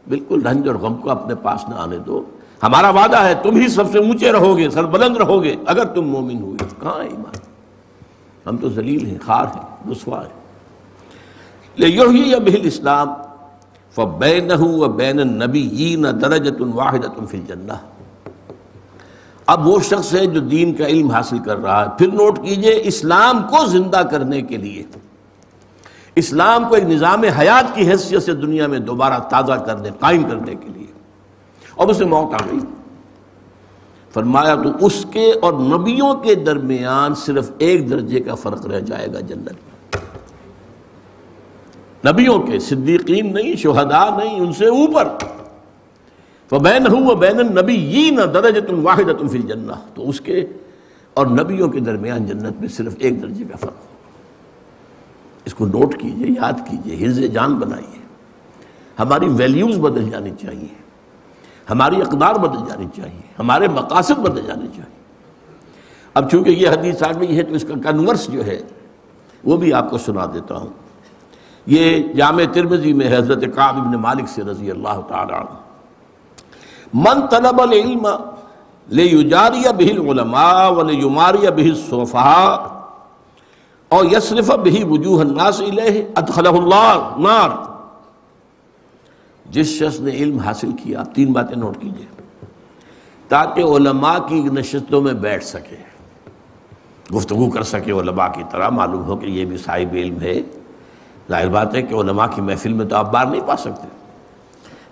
بالکل 0.08 0.46
رنج 0.46 0.68
اور 0.68 0.76
غم 0.76 0.96
کو 0.96 1.10
اپنے 1.10 1.34
پاس 1.34 1.68
نہ 1.68 1.74
آنے 1.74 1.98
دو۔ 1.98 2.22
ہمارا 2.62 2.90
وعدہ 2.90 3.16
ہے، 3.16 3.34
تم 3.42 3.56
ہی 3.56 3.68
سب 3.68 3.90
سے 3.92 3.98
اونچے 3.98 4.32
رہو 4.32 4.58
گے 4.58 4.70
سر 4.70 4.84
بلند 4.84 5.16
رہو 5.16 5.42
گے 5.42 5.56
اگر 5.66 5.84
تم 5.84 6.02
مومن 6.02 6.42
ہوئے۔ 6.42 6.64
کہاں 6.80 7.02
ہے 7.02 7.08
ایمان؟ 7.08 7.36
ہم 8.46 8.56
تو 8.56 8.68
ذلیل 8.68 9.06
ہیں، 9.06 9.18
خار 9.26 9.44
ہیں، 9.44 9.92
رسوا 9.92 10.22
ہیں۔ 10.22 10.40
لیحیی 11.76 12.34
بہل 12.40 12.66
اسلام 12.66 13.08
فبینہ 13.94 14.60
و 14.60 14.88
بین 14.88 15.20
النبیین 15.20 16.06
درجت 16.22 16.62
واحدت 16.74 17.30
فی 17.30 17.38
الجنہ۔ 17.38 17.72
اب 19.46 19.66
وہ 19.66 19.80
شخص 19.80 20.14
ہے 20.14 20.26
جو 20.26 20.40
دین 20.40 20.74
کا 20.74 20.86
علم 20.86 21.10
حاصل 21.10 21.38
کر 21.38 21.56
رہا 21.56 21.84
ہے۔ 21.84 21.90
پھر 21.98 22.06
نوٹ 22.06 22.38
کیجیے 22.38 22.80
اسلام 22.84 23.42
کو 23.42 23.66
زندہ 23.66 24.02
کرنے 24.10 24.42
کے 24.42 24.56
لیے۔ 24.56 24.82
اسلام 26.16 26.68
کو 26.68 26.74
ایک 26.74 26.84
نظام 26.84 27.22
حیات 27.22 27.74
کی 27.74 27.90
حیثیت 27.90 28.22
سے 28.22 28.32
دنیا 28.32 28.66
میں 28.66 28.78
دوبارہ 28.78 29.18
تازہ 29.30 29.52
کرنے، 29.52 29.90
قائم 30.00 30.22
کرنے 30.22 30.54
کے 30.54 30.68
لیے۔ 30.68 30.86
اور 31.74 31.88
اسے 31.88 32.04
موت 32.04 32.42
آ 32.42 32.46
گئی۔ 32.50 32.58
فرمایا 34.14 34.54
تو 34.54 34.86
اس 34.86 35.06
کے 35.10 35.32
اور 35.42 35.52
نبیوں 35.52 36.14
کے 36.14 36.34
درمیان 36.34 37.14
صرف 37.14 37.50
ایک 37.58 37.90
درجے 37.90 38.20
کا 38.20 38.34
فرق 38.34 38.66
رہ 38.66 38.80
جائے 38.80 39.06
گا 39.14 39.20
جنت 39.20 39.67
نبیوں 42.06 42.38
کے 42.38 42.58
صدیقین 42.58 43.34
نہیں، 43.34 43.56
شہداء 43.56 44.16
نہیں، 44.16 44.40
ان 44.40 44.52
سے 44.52 44.66
اوپر۔ 44.66 45.08
بین 46.60 46.86
ہوں 46.86 47.14
بین 47.14 47.36
نبی 47.36 47.74
یہ 47.74 48.10
نہ 48.10 48.22
درج 48.22 48.58
تم 48.68 48.86
واحد 48.86 49.10
تم 49.18 49.72
تو 49.94 50.08
اس 50.08 50.20
کے 50.20 50.46
اور 51.14 51.26
نبیوں 51.26 51.68
کے 51.68 51.80
درمیان 51.80 52.26
جنت 52.26 52.60
میں 52.60 52.68
صرف 52.68 52.94
ایک 52.98 53.22
درجے 53.22 53.44
کا 53.44 53.56
فرق۔ 53.56 53.72
اس 55.44 55.54
کو 55.54 55.66
نوٹ 55.66 55.98
کیجیے، 55.98 56.26
یاد 56.28 56.52
کیجیے، 56.70 57.06
حرز 57.06 57.20
جان 57.20 57.54
بنائیے۔ 57.54 57.98
ہماری 58.98 59.28
ویلیوز 59.28 59.78
بدل 59.78 60.10
جانی 60.10 60.30
چاہیے۔ 60.42 60.74
ہماری 61.70 61.96
اقدار 61.96 62.34
بدل 62.34 62.58
جانی 62.68 62.86
چاہیے۔ 62.96 63.20
ہمارے 63.38 63.68
مقاصد 63.68 64.18
بدل 64.18 64.46
جانے 64.46 64.66
چاہیے۔ 64.66 64.98
اب 66.14 66.30
چونکہ 66.30 66.50
یہ 66.50 66.68
حدیث 66.68 67.02
آ 67.02 67.12
گئی 67.20 67.36
ہے 67.36 67.42
تو 67.42 67.54
اس 67.54 67.64
کا 67.64 67.90
کنورس 67.90 68.26
جو 68.32 68.46
ہے 68.46 68.60
وہ 69.44 69.56
بھی 69.56 69.72
آپ 69.72 69.90
کو 69.90 69.98
سنا 69.98 70.26
دیتا 70.34 70.56
ہوں۔ 70.56 70.87
یہ 71.68 72.02
جامع 72.02 72.42
ترمزی 72.52 72.92
میں 72.92 73.18
حضرت 73.18 73.42
قعب 73.42 73.76
ابن 73.76 73.92
مالک 73.92 74.28
سے 74.28 74.42
رضی 74.42 74.70
اللہ 74.70 75.00
تعالی 75.08 75.32
عنہ۔ 75.32 75.56
من 76.94 77.26
طلب 77.26 77.60
العلم 77.60 78.06
لیجاری 78.88 79.60
به 79.60 80.00
العلماء 80.00 80.68
ولیماری 80.70 81.38
به 81.38 81.66
الصفحاء 81.66 82.78
اور 83.88 84.04
یصرف 84.04 84.50
به 84.50 84.88
وجوہ 84.88 85.20
الناس 85.20 85.60
الیہ 85.60 86.04
ادخلہ 86.14 86.48
اللہ 86.48 87.14
نار۔ 87.18 87.50
جس 89.50 89.66
شخص 89.66 90.00
نے 90.00 90.10
علم 90.10 90.38
حاصل 90.38 90.70
کیا 90.82 91.00
آپ 91.00 91.14
تین 91.14 91.32
باتیں 91.32 91.56
نوٹ 91.56 91.76
کیجیے۔ 91.80 92.06
تاکہ 93.28 93.60
علماء 93.60 94.18
کی 94.28 94.40
نشستوں 94.40 95.00
میں 95.00 95.12
بیٹھ 95.12 95.44
سکے۔ 95.44 95.76
گفتگو 97.14 97.50
کر 97.50 97.62
سکے 97.62 97.92
علماء 97.92 98.28
کی 98.28 98.42
طرح، 98.50 98.68
معلوم 98.68 99.04
ہو 99.04 99.16
کہ 99.16 99.26
یہ 99.26 99.44
بھی 99.44 99.56
صاحب 99.56 99.94
علم 99.94 100.20
ہے۔ 100.20 100.40
ظاہر 101.30 101.48
بات 101.48 101.74
ہے 101.74 101.82
کہ 101.82 101.94
علماء 101.94 102.26
کی 102.34 102.40
محفل 102.40 102.72
میں 102.72 102.86
تو 102.86 102.96
آپ 102.96 103.12
بار 103.12 103.26
نہیں 103.26 103.40
پا 103.46 103.56
سکتے۔ 103.56 103.88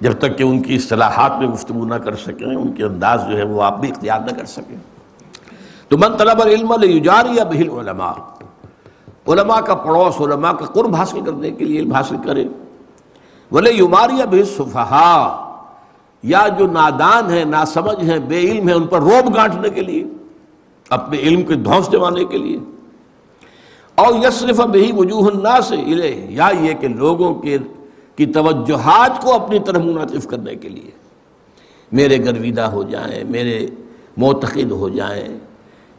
جب 0.01 0.13
تک 0.19 0.39
کہ 0.39 0.43
ان 0.43 0.63
کی 0.63 0.75
اصطلاحات 0.75 1.39
میں 1.39 1.47
گفتگو 1.47 1.85
نہ 1.85 1.95
کر 1.95 2.17
سکیں، 2.17 2.47
ان 2.47 2.73
کے 2.73 2.85
انداز 2.85 3.21
جو 3.29 3.37
ہے 3.37 3.45
وہ 3.45 3.63
آپ 3.63 3.81
بھی 3.81 3.91
اختیار 3.91 4.21
نہ 4.21 4.39
کر 4.39 4.45
سکیں۔ 4.45 4.77
تو 5.89 5.99
من 5.99 6.17
طلب 6.17 6.43
العلم 6.43 6.75
لیجاری 6.81 7.39
بہل 7.51 7.71
علماء 7.71 8.13
علماء 9.29 9.61
کا 9.61 9.75
پڑوس، 9.75 10.21
علماء 10.21 10.53
کا 10.53 10.65
قرب 10.65 10.95
حاصل 10.95 11.21
کرنے 11.21 11.51
کے 11.51 11.65
لیے 11.65 11.81
علم 11.81 11.93
حاصل 11.93 12.17
کرے۔ 12.25 12.45
بولے 13.51 13.73
یماریہ 13.73 14.25
بہ 14.25 14.43
صفحا 14.57 15.43
یا 16.23 16.49
جو 16.59 16.67
نادان 16.67 17.31
ہیں، 17.31 17.45
ناسمجھ 17.45 18.05
ہیں، 18.05 18.19
بے 18.19 18.41
علم 18.41 18.69
ہیں، 18.69 18.75
ان 18.75 18.87
پر 18.87 19.01
روب 19.01 19.37
گانٹنے 19.37 19.71
کے 19.71 19.81
لیے، 19.81 20.05
اپنے 20.91 21.19
علم 21.19 21.43
کے 21.43 21.55
دھوس 21.55 21.93
جمانے 21.93 22.25
کے 22.25 22.39
لیے۔ 22.39 22.59
اور 23.97 24.15
یسرف 24.25 24.61
بہی 24.61 24.93
وجوہ 24.93 25.27
الناس 25.27 25.65
سے 25.65 25.77
یا 26.29 26.49
یہ 26.61 26.75
کہ 26.81 26.89
لوگوں 26.89 27.35
کے 27.35 27.59
کی 28.17 28.27
توجہات 28.27 29.23
کو 29.23 29.35
اپنی 29.35 29.59
طرف 29.59 29.77
منعطف 29.77 30.27
کرنے 30.27 30.55
کے 30.55 30.69
لیے۔ 30.69 30.91
میرے 31.93 32.25
گرویدہ 32.25 32.61
ہو 32.61 32.83
جائیں، 32.83 33.25
میرے 33.25 33.67
معتقد 34.17 34.71
ہو 34.71 34.89
جائیں، 34.89 35.39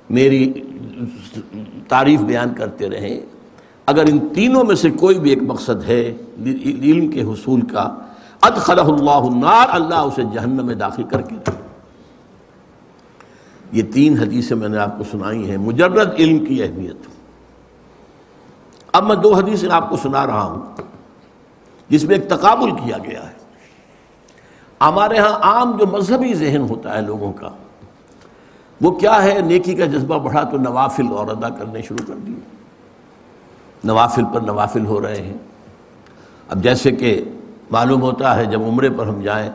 میری 0.10 0.54
تعریف 1.88 2.20
بیان 2.20 2.54
کرتے 2.54 2.90
رہیں۔ 2.90 3.22
اگر 3.86 4.04
ان 4.10 4.20
تینوں 4.20 4.64
میں 4.64 4.76
سے 4.76 4.90
کوئی 4.90 5.20
بھی 5.20 5.30
ایک 5.30 5.44
مقصد 5.44 5.84
ہے 5.88 6.18
علم 6.66 7.08
کے 7.08 7.22
حصول 7.22 7.62
کا، 7.62 7.96
ادخلہ 8.42 8.82
اللہ 8.82 9.12
النار، 9.12 9.68
اللہ 9.70 9.96
اسے 9.96 10.22
جہنم 10.34 10.66
میں 10.66 10.76
داخل 10.76 11.04
کر 11.04 11.22
کے 11.22 11.36
یہ 13.72 13.84
تین 13.94 14.18
حدیثیں 14.18 14.58
میں 14.58 14.70
نے 14.70 14.78
آپ 14.78 14.98
کو 14.98 15.04
سنائی 15.12 15.50
ہیں۔ 15.50 15.58
مجرد 15.58 16.14
علم 16.20 16.46
کی 16.46 16.64
اہمیت۔ 16.64 17.17
اب 18.98 19.04
میں 19.04 19.16
دو 19.16 19.34
حدیثیں 19.34 19.70
آپ 19.72 19.90
کو 19.90 19.98
سنا 19.98 20.28
رہا 20.28 20.44
ہوں، 20.44 20.82
جس 21.90 22.04
میں 22.04 22.16
ایک 22.16 22.30
تقابل 22.30 22.72
کیا 22.72 22.98
گیا 22.98 23.24
ہے۔ 23.24 23.36
ہمارے 24.82 25.18
ہاں 25.18 25.36
عام 25.42 25.78
جو 25.78 25.86
مذہبی 25.88 26.34
ذہن 26.34 26.62
ہوتا 26.70 26.98
ہے 26.98 27.02
لوگوں 27.02 27.34
کا، 27.34 27.50
وہ 28.82 28.92
کیا 28.92 29.24
ہے؟ 29.24 29.40
نیکی 29.42 29.76
کا 29.76 29.86
جذبہ 29.86 30.18
بڑھا 30.20 30.44
تو 30.44 30.58
نوافل 30.58 31.08
اور 31.12 31.28
ادا 31.28 31.50
کرنے 31.50 31.82
شروع 31.82 32.06
کر 32.08 32.14
دیے۔ 32.14 32.40
نوافل 33.84 34.24
پر 34.34 34.42
نوافل 34.42 34.86
ہو 34.86 35.02
رہے 35.02 35.22
ہیں۔ 35.22 35.38
اب 36.50 36.64
جیسے 36.64 36.92
کہ 36.92 37.24
معلوم 37.72 38.02
ہوتا 38.02 38.36
ہے 38.36 38.46
جب 38.46 38.62
عمرے 38.62 38.90
پر 38.90 39.08
ہم 39.08 39.22
جائیں 39.22 39.52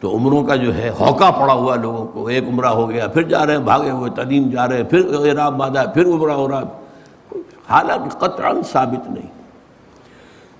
تو 0.00 0.16
عمروں 0.16 0.42
کا 0.44 0.56
جو 0.56 0.74
ہے 0.74 0.90
ہوکا 1.00 1.30
پڑا 1.30 1.52
ہوا 1.52 1.74
لوگوں 1.74 2.06
کو۔ 2.06 2.26
ایک 2.26 2.44
عمرہ 2.48 2.66
ہو 2.66 2.90
گیا، 2.90 3.06
پھر 3.06 3.22
جا 3.22 3.46
رہے 3.46 3.52
ہیں، 3.52 3.64
بھاگے 3.64 3.90
ہوئے 3.90 4.10
تعلیم 4.10 4.50
جا 4.50 4.68
رہے 4.68 4.76
ہیں، 4.76 4.84
پھر 4.84 5.02
اعراب 5.14 5.56
مادہ 5.56 5.84
پھر 5.94 6.06
عمرہ 6.06 6.32
ہو 6.32 6.48
رہا 6.48 6.60
ہے۔ 6.60 6.79
حالانکہ 7.70 8.18
قطعا 8.18 8.52
ثابت 8.72 9.10
نہیں۔ 9.10 9.26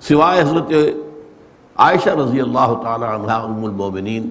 سوائے 0.01 0.41
حضرت 0.41 0.73
عائشہ 1.77 2.11
رضی 2.11 2.41
اللہ 2.41 2.75
تعالی 2.83 3.05
عنہ 3.05 3.33
ام 3.33 3.65
المومنین 3.65 4.29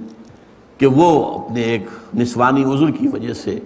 کہ 0.78 0.86
وہ 0.86 1.40
اپنے 1.40 1.62
ایک 1.62 1.88
نسوانی 2.16 2.64
عذر 2.64 2.92
کی 2.92 3.08
وجہ 3.08 3.34
سے 3.34 3.60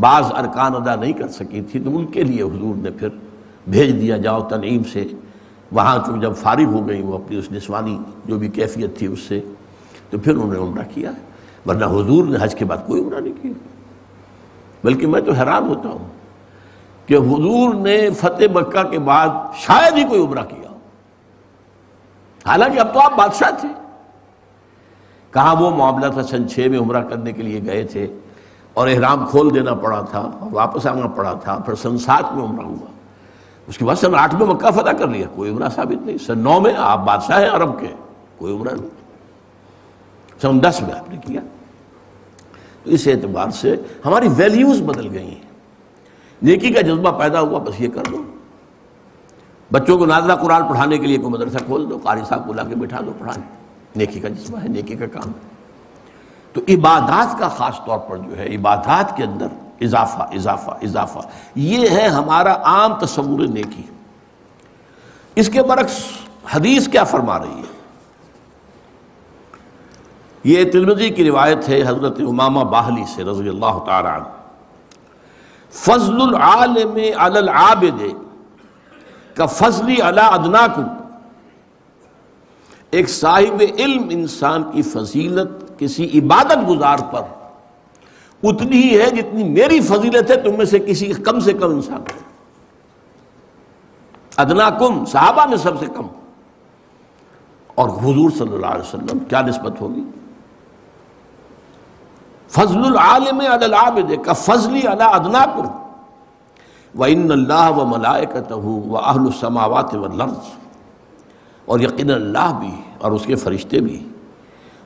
بعض 0.00 0.24
ارکان 0.32 0.74
ادا 0.74 0.94
نہیں 0.94 1.12
کر 1.12 1.28
سکی 1.28 1.60
تھی، 1.60 1.80
تو 1.80 1.96
ان 1.96 2.06
کے 2.06 2.24
لیے 2.24 2.42
حضور 2.42 2.74
نے 2.76 2.90
پھر 2.90 3.08
بھیج 3.68 4.00
دیا، 4.00 4.16
جاؤ 4.16 4.48
تنعیم 4.48 4.84
سے۔ 4.84 5.04
وہاں 5.72 5.98
چونکہ 6.06 6.20
جب 6.20 6.36
فارغ 6.36 6.64
ہو 6.64 6.88
گئی 6.88 7.02
وہ 7.02 7.14
اپنی 7.14 7.36
اس 7.36 7.52
نسوانی 7.52 7.98
جو 8.24 8.38
بھی 8.38 8.48
کیفیت 8.48 8.98
تھی 8.98 9.06
اس 9.06 9.20
سے، 9.20 9.40
تو 10.10 10.18
پھر 10.18 10.34
انہوں 10.34 10.52
نے 10.52 10.58
عمرہ 10.58 10.82
کیا۔ 10.94 11.10
ورنہ 11.66 11.84
حضور 11.84 12.24
نے 12.24 12.38
حج 12.40 12.54
کے 12.54 12.64
بعد 12.64 12.78
کوئی 12.86 13.02
عمرہ 13.02 13.20
نہیں 13.20 13.32
کیا۔ 13.42 13.52
بلکہ 14.84 15.06
میں 15.06 15.20
تو 15.20 15.32
حیران 15.32 15.68
ہوتا 15.68 15.88
ہوں۔ 15.88 16.13
کہ 17.06 17.14
حضور 17.14 17.74
نے 17.74 18.10
فتح 18.10 18.52
مکہ 18.54 18.82
کے 18.82 18.98
بعد 18.98 19.28
شاید 19.56 19.98
ہی 19.98 20.04
کوئی 20.04 20.26
عمرہ 20.26 20.44
کیا۔ 20.44 20.72
حالانکہ 22.46 22.80
اب 22.80 22.94
تو 22.94 23.00
آپ 23.00 23.12
بادشاہ 23.16 23.50
تھے۔ 23.60 23.68
کہاں 25.30 25.56
وہ 25.56 25.70
معاملہ 25.70 26.12
تھا 26.12 26.22
سن 26.22 26.48
چھ 26.48 26.58
میں 26.58 26.78
عمرہ 26.78 27.02
کرنے 27.02 27.32
کے 27.32 27.42
لیے 27.42 27.60
گئے 27.66 27.82
تھے 27.82 28.06
اور 28.74 28.88
احرام 28.88 29.26
کھول 29.26 29.54
دینا 29.54 29.74
پڑا 29.74 30.00
تھا 30.00 30.18
اور 30.18 30.48
واپس 30.52 30.86
آنا 30.86 31.06
پڑا 31.06 31.32
تھا، 31.32 31.58
پھر 31.66 31.74
سن 31.74 31.98
سات 31.98 32.32
میں 32.32 32.44
عمرہ 32.44 32.64
ہوا۔ 32.64 32.86
اس 33.66 33.78
کے 33.78 33.84
بعد 33.84 33.94
سن 33.94 34.14
آٹھ 34.14 34.34
میں 34.34 34.46
مکہ 34.46 34.70
فتح 34.70 34.90
کر 34.90 35.06
لیا، 35.08 35.26
کوئی 35.34 35.50
عمرہ 35.50 35.68
ثابت 35.68 36.06
نہیں۔ 36.06 36.18
سن 36.18 36.38
نو 36.38 36.60
میں 36.60 36.74
آپ 36.76 36.98
بادشاہ 36.98 37.40
ہیں 37.40 37.48
عرب 37.48 37.80
کے، 37.80 37.88
کوئی 38.38 38.54
عمرہ 38.54 38.74
نہیں۔ 38.74 38.90
سن 40.42 40.62
دس 40.62 40.82
میں 40.82 40.94
آپ 40.94 41.10
نے 41.10 41.16
کیا۔ 41.16 41.40
تو 42.82 42.90
اس 42.90 43.08
اعتبار 43.08 43.50
سے 43.50 43.76
ہماری 44.04 44.28
ویلیوز 44.36 44.82
بدل 44.82 45.08
گئی 45.12 45.34
ہیں۔ 45.34 45.43
نیکی 46.42 46.72
کا 46.72 46.80
جذبہ 46.80 47.18
پیدا 47.18 47.40
ہوا، 47.40 47.58
بس 47.58 47.80
یہ 47.80 47.88
کر 47.88 48.02
دو۔ 48.10 48.22
بچوں 49.72 49.98
کو 49.98 50.06
نازلہ 50.06 50.32
قرآن 50.32 50.68
پڑھانے 50.68 50.98
کے 50.98 51.06
لیے 51.06 51.16
کوئی 51.16 51.28
مدرسہ 51.28 51.58
کھول 51.66 51.90
دو، 51.90 51.98
قاری 52.02 52.20
صاحب 52.28 52.46
کو 52.46 52.52
لا 52.52 52.62
کے 52.62 52.74
بٹھا 52.74 53.00
دو 53.06 53.12
پڑھانے 53.18 53.42
نیکی 53.96 54.20
کا 54.20 54.28
جسم 54.28 54.58
ہے، 54.58 54.68
نیکی 54.68 54.96
کا 54.96 55.06
کام۔ 55.06 55.28
ہے 55.28 55.54
تو 56.52 56.60
عبادات 56.68 57.38
کا 57.38 57.48
خاص 57.48 57.80
طور 57.86 57.98
پر 57.98 58.16
جو 58.16 58.38
ہے، 58.38 58.54
عبادات 58.54 59.16
کے 59.16 59.24
اندر 59.24 59.46
اضافہ 59.80 60.22
اضافہ 60.22 60.70
اضافہ۔ 60.70 61.18
یہ 61.54 61.88
ہے 61.88 62.08
ہمارا 62.08 62.52
عام 62.62 62.94
تصور 62.94 63.40
نیکی۔ 63.40 63.82
اس 65.34 65.48
کے 65.48 65.62
برعکس 65.62 66.04
حدیث 66.50 66.88
کیا 66.88 67.04
فرما 67.04 67.38
رہی 67.38 67.58
ہے؟ 67.58 67.74
یہ 70.44 70.70
ترمزی 70.70 71.10
کی 71.10 71.24
روایت 71.24 71.68
ہے، 71.68 71.82
حضرت 71.82 72.20
امامہ 72.20 72.60
باہلی 72.60 73.04
سے 73.14 73.24
رضی 73.24 73.48
اللہ 73.48 73.78
تعالی 73.86 74.08
عنہ۔ 74.08 74.33
فضل 75.74 76.20
العالم 76.22 76.96
علی 77.16 77.38
العابد، 77.38 78.02
کا 79.34 79.46
فضلی 79.46 79.96
علی 80.00 80.20
ادناکم۔ 80.20 80.84
ایک 82.90 83.08
صاحب 83.08 83.62
علم 83.78 84.02
انسان 84.10 84.62
کی 84.62 84.82
فضیلت 84.82 85.78
کسی 85.78 86.18
عبادت 86.18 86.68
گزار 86.68 86.98
پر 86.98 87.22
اتنی 88.42 88.76
ہی 88.76 89.00
ہے 89.00 89.10
جتنی 89.10 89.44
میری 89.44 89.80
فضیلت 89.80 90.30
ہے، 90.30 90.36
تم 90.36 90.56
میں 90.56 90.64
سے 90.64 90.78
کسی 90.78 91.06
کم 91.06 91.40
سے 91.40 91.52
کم 91.52 91.70
انسان 91.70 92.02
ادنا 94.36 94.70
کم 94.70 95.04
صحابہ 95.04 95.46
میں 95.46 95.56
سب 95.56 95.80
سے 95.80 95.86
کم۔ 95.86 96.06
اور 97.74 97.88
حضور 97.88 98.30
صلی 98.30 98.52
اللہ 98.52 98.66
علیہ 98.66 98.94
وسلم، 98.94 99.18
کیا 99.18 99.40
نسبت 99.40 99.80
ہوگی؟ 99.80 100.04
فضل 102.54 102.78
العالم 102.78 103.40
علی 103.40 103.64
العابد، 103.64 104.24
کا 104.24 104.32
فضلی 104.32 104.86
علی 104.86 105.04
ادنا 105.12 105.44
کم 105.54 105.66
وَإِنَّ 107.00 107.32
اللَّهَ 107.32 107.80
وَمَلَائِكَتَهُ 107.80 108.64
وَأَهْلُ 108.64 109.26
السَّمَاوَاتِ 109.26 109.96
وَالْأَرْضِ۔ 109.96 110.38
اور 111.64 111.80
یقین 111.80 112.10
اللہ 112.10 112.58
بھی 112.60 112.70
اور 112.98 113.12
اس 113.12 113.26
کے 113.26 113.34
فرشتے 113.34 113.80
بھی۔ 113.80 114.08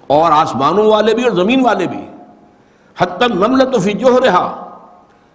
اور 0.07 0.33
آسمانوں 0.33 0.87
والے 0.87 1.15
بھی 1.15 1.23
اور 1.25 1.33
زمین 1.33 1.65
والے 1.65 1.87
بھی۔ 1.87 2.07
حتی 2.99 3.25
النملت 3.25 3.83
فی 3.83 3.93
جوہرہا۔ 3.93 4.71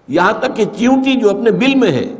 یہاں 0.08 0.34
تک 0.40 0.56
کہ 0.56 0.66
چیونٹی 0.78 1.16
جو 1.16 1.30
اپنے 1.30 1.52
بل 1.52 1.76
میں 1.76 1.92
ہے۔ 1.92 2.16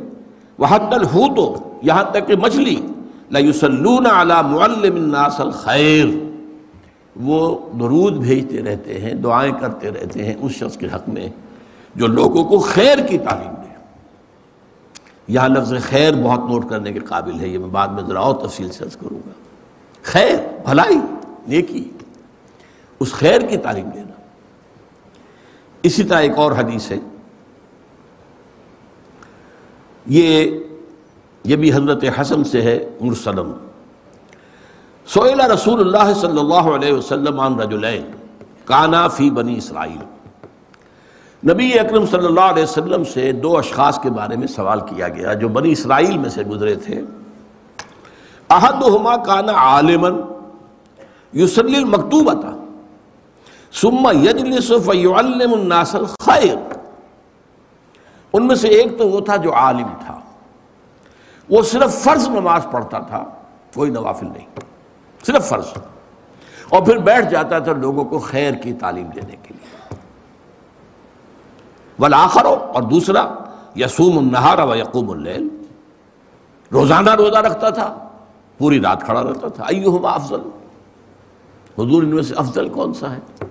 وہ 0.58 0.66
حتی 0.70 0.94
الحوتو۔ 0.94 1.56
یہاں 1.82 2.04
تک 2.04 2.26
کہ 2.26 2.36
مچھلی۔ 2.36 2.86
لَيُسَلُّونَ 3.30 4.08
عَلَى 4.08 4.36
مُعَلِّمِ 4.44 4.98
النَّاسَ 4.98 5.42
الْخَيْرِ 5.42 6.33
وہ 7.16 7.58
درود 7.80 8.12
بھیجتے 8.12 8.62
رہتے 8.62 8.98
ہیں، 8.98 9.14
دعائیں 9.14 9.52
کرتے 9.60 9.90
رہتے 9.90 10.24
ہیں 10.24 10.34
اس 10.40 10.52
شخص 10.52 10.76
کے 10.76 10.86
حق 10.94 11.08
میں 11.08 11.28
جو 11.94 12.06
لوگوں 12.06 12.44
کو 12.44 12.58
خیر 12.58 12.98
کی 12.98 13.18
تعلیم 13.18 13.54
دے۔ 13.62 13.74
یہاں 15.28 15.48
لفظ 15.48 15.74
خیر 15.82 16.14
بہت 16.22 16.50
نوٹ 16.50 16.70
کرنے 16.70 16.92
کے 16.92 16.98
قابل 16.98 17.40
ہے، 17.40 17.48
یہ 17.48 17.58
میں 17.58 17.68
بعد 17.68 17.88
میں 17.88 18.02
ذرا 18.02 18.20
اور 18.20 18.48
تفصیل 18.48 18.72
سے 18.72 18.84
عرض 18.84 18.96
کروں 18.96 19.18
گا۔ 19.26 19.32
خیر، 20.02 20.36
بھلائی، 20.64 20.96
نیکی، 21.48 21.90
اس 23.00 23.12
خیر 23.12 23.40
کی 23.40 23.56
تعلیم 23.56 23.88
دینا۔ 23.94 24.20
اسی 25.82 26.04
طرح 26.04 26.18
ایک 26.18 26.32
اور 26.36 26.52
حدیث 26.52 26.90
ہے۔ 26.90 26.96
یہ 30.06 30.58
یہ 31.44 31.56
بھی 31.56 31.72
حضرت 31.72 32.04
حسن 32.20 32.44
سے 32.44 32.62
ہے، 32.62 32.88
مرسلم۔ 33.00 33.63
سوئلہ 35.06 35.42
رسول 35.42 35.80
اللہ 35.80 36.14
صلی 36.14 36.38
اللہ 36.38 36.68
علیہ 36.74 36.92
وسلم 36.92 37.40
عن 37.40 37.60
رجلین 37.60 38.10
کانا 38.64 39.08
فی 39.08 39.30
بنی 39.30 39.56
اسرائیل۔ 39.56 40.04
نبی 41.50 41.78
اکرم 41.78 42.06
صلی 42.06 42.26
اللہ 42.26 42.40
علیہ 42.40 42.62
وسلم 42.62 43.04
سے 43.04 43.32
دو 43.32 43.58
اشخاص 43.58 43.98
کے 43.98 44.10
بارے 44.10 44.36
میں 44.36 44.46
سوال 44.46 44.80
کیا 44.80 45.08
گیا، 45.08 45.32
جو 45.32 45.48
بنی 45.48 45.72
اسرائیل 45.72 46.18
میں 46.18 46.28
سے 46.28 46.42
گزرے 46.42 46.74
تھے۔ 46.74 47.02
احدہما 48.50 49.16
کانا 49.16 49.52
عالمن 49.52 50.20
یسلی 51.32 51.76
المکتوبتا 51.76 52.50
ثم 53.72 54.10
یجلس 54.22 54.72
فیعلم 54.84 55.52
الناس 55.52 55.94
الخیر۔ 55.94 56.56
ان 58.32 58.46
میں 58.46 58.54
سے 58.54 58.68
ایک 58.68 58.98
تو 58.98 59.08
وہ 59.08 59.20
تھا 59.20 59.36
جو 59.36 59.54
عالم 59.54 59.88
تھا۔ 60.06 60.20
وہ 61.48 61.62
صرف 61.62 61.94
فرض 61.94 62.28
نماز 62.28 62.66
پڑھتا 62.70 62.98
تھا، 62.98 63.24
کوئی 63.74 63.90
نوافل 63.90 64.26
نہیں۔ 64.26 64.73
صرف 65.26 65.48
فرض۔ 65.48 65.64
اور 66.68 66.82
پھر 66.82 66.96
بیٹھ 66.96 67.30
جاتا 67.30 67.58
تھا 67.58 67.72
لوگوں 67.72 68.04
کو 68.04 68.18
خیر 68.18 68.54
کی 68.54 68.72
تعلیم 68.72 69.06
دینے 69.06 69.36
کے 69.42 69.54
لیے۔ 69.54 69.96
والآخر 71.98 72.44
اور 72.44 72.82
دوسرا 72.82 73.26
یسوم 73.76 74.18
النہار 74.18 74.58
و 74.58 74.74
یقوم 74.74 75.10
اللیل۔ 75.10 75.48
روزانہ 76.72 77.14
روزہ 77.14 77.38
رکھتا 77.38 77.70
تھا، 77.70 78.08
پوری 78.58 78.80
رات 78.80 79.02
کھڑا 79.02 79.22
رہتا 79.22 79.48
تھا۔ 79.48 79.64
ایہما 79.64 80.10
افضل۔ 80.10 80.40
حضور 81.78 82.02
ان 82.02 82.14
میں 82.14 82.22
سے 82.22 82.34
افضل 82.34 82.68
کون 82.68 82.94
سا 82.94 83.16
ہے؟ 83.16 83.44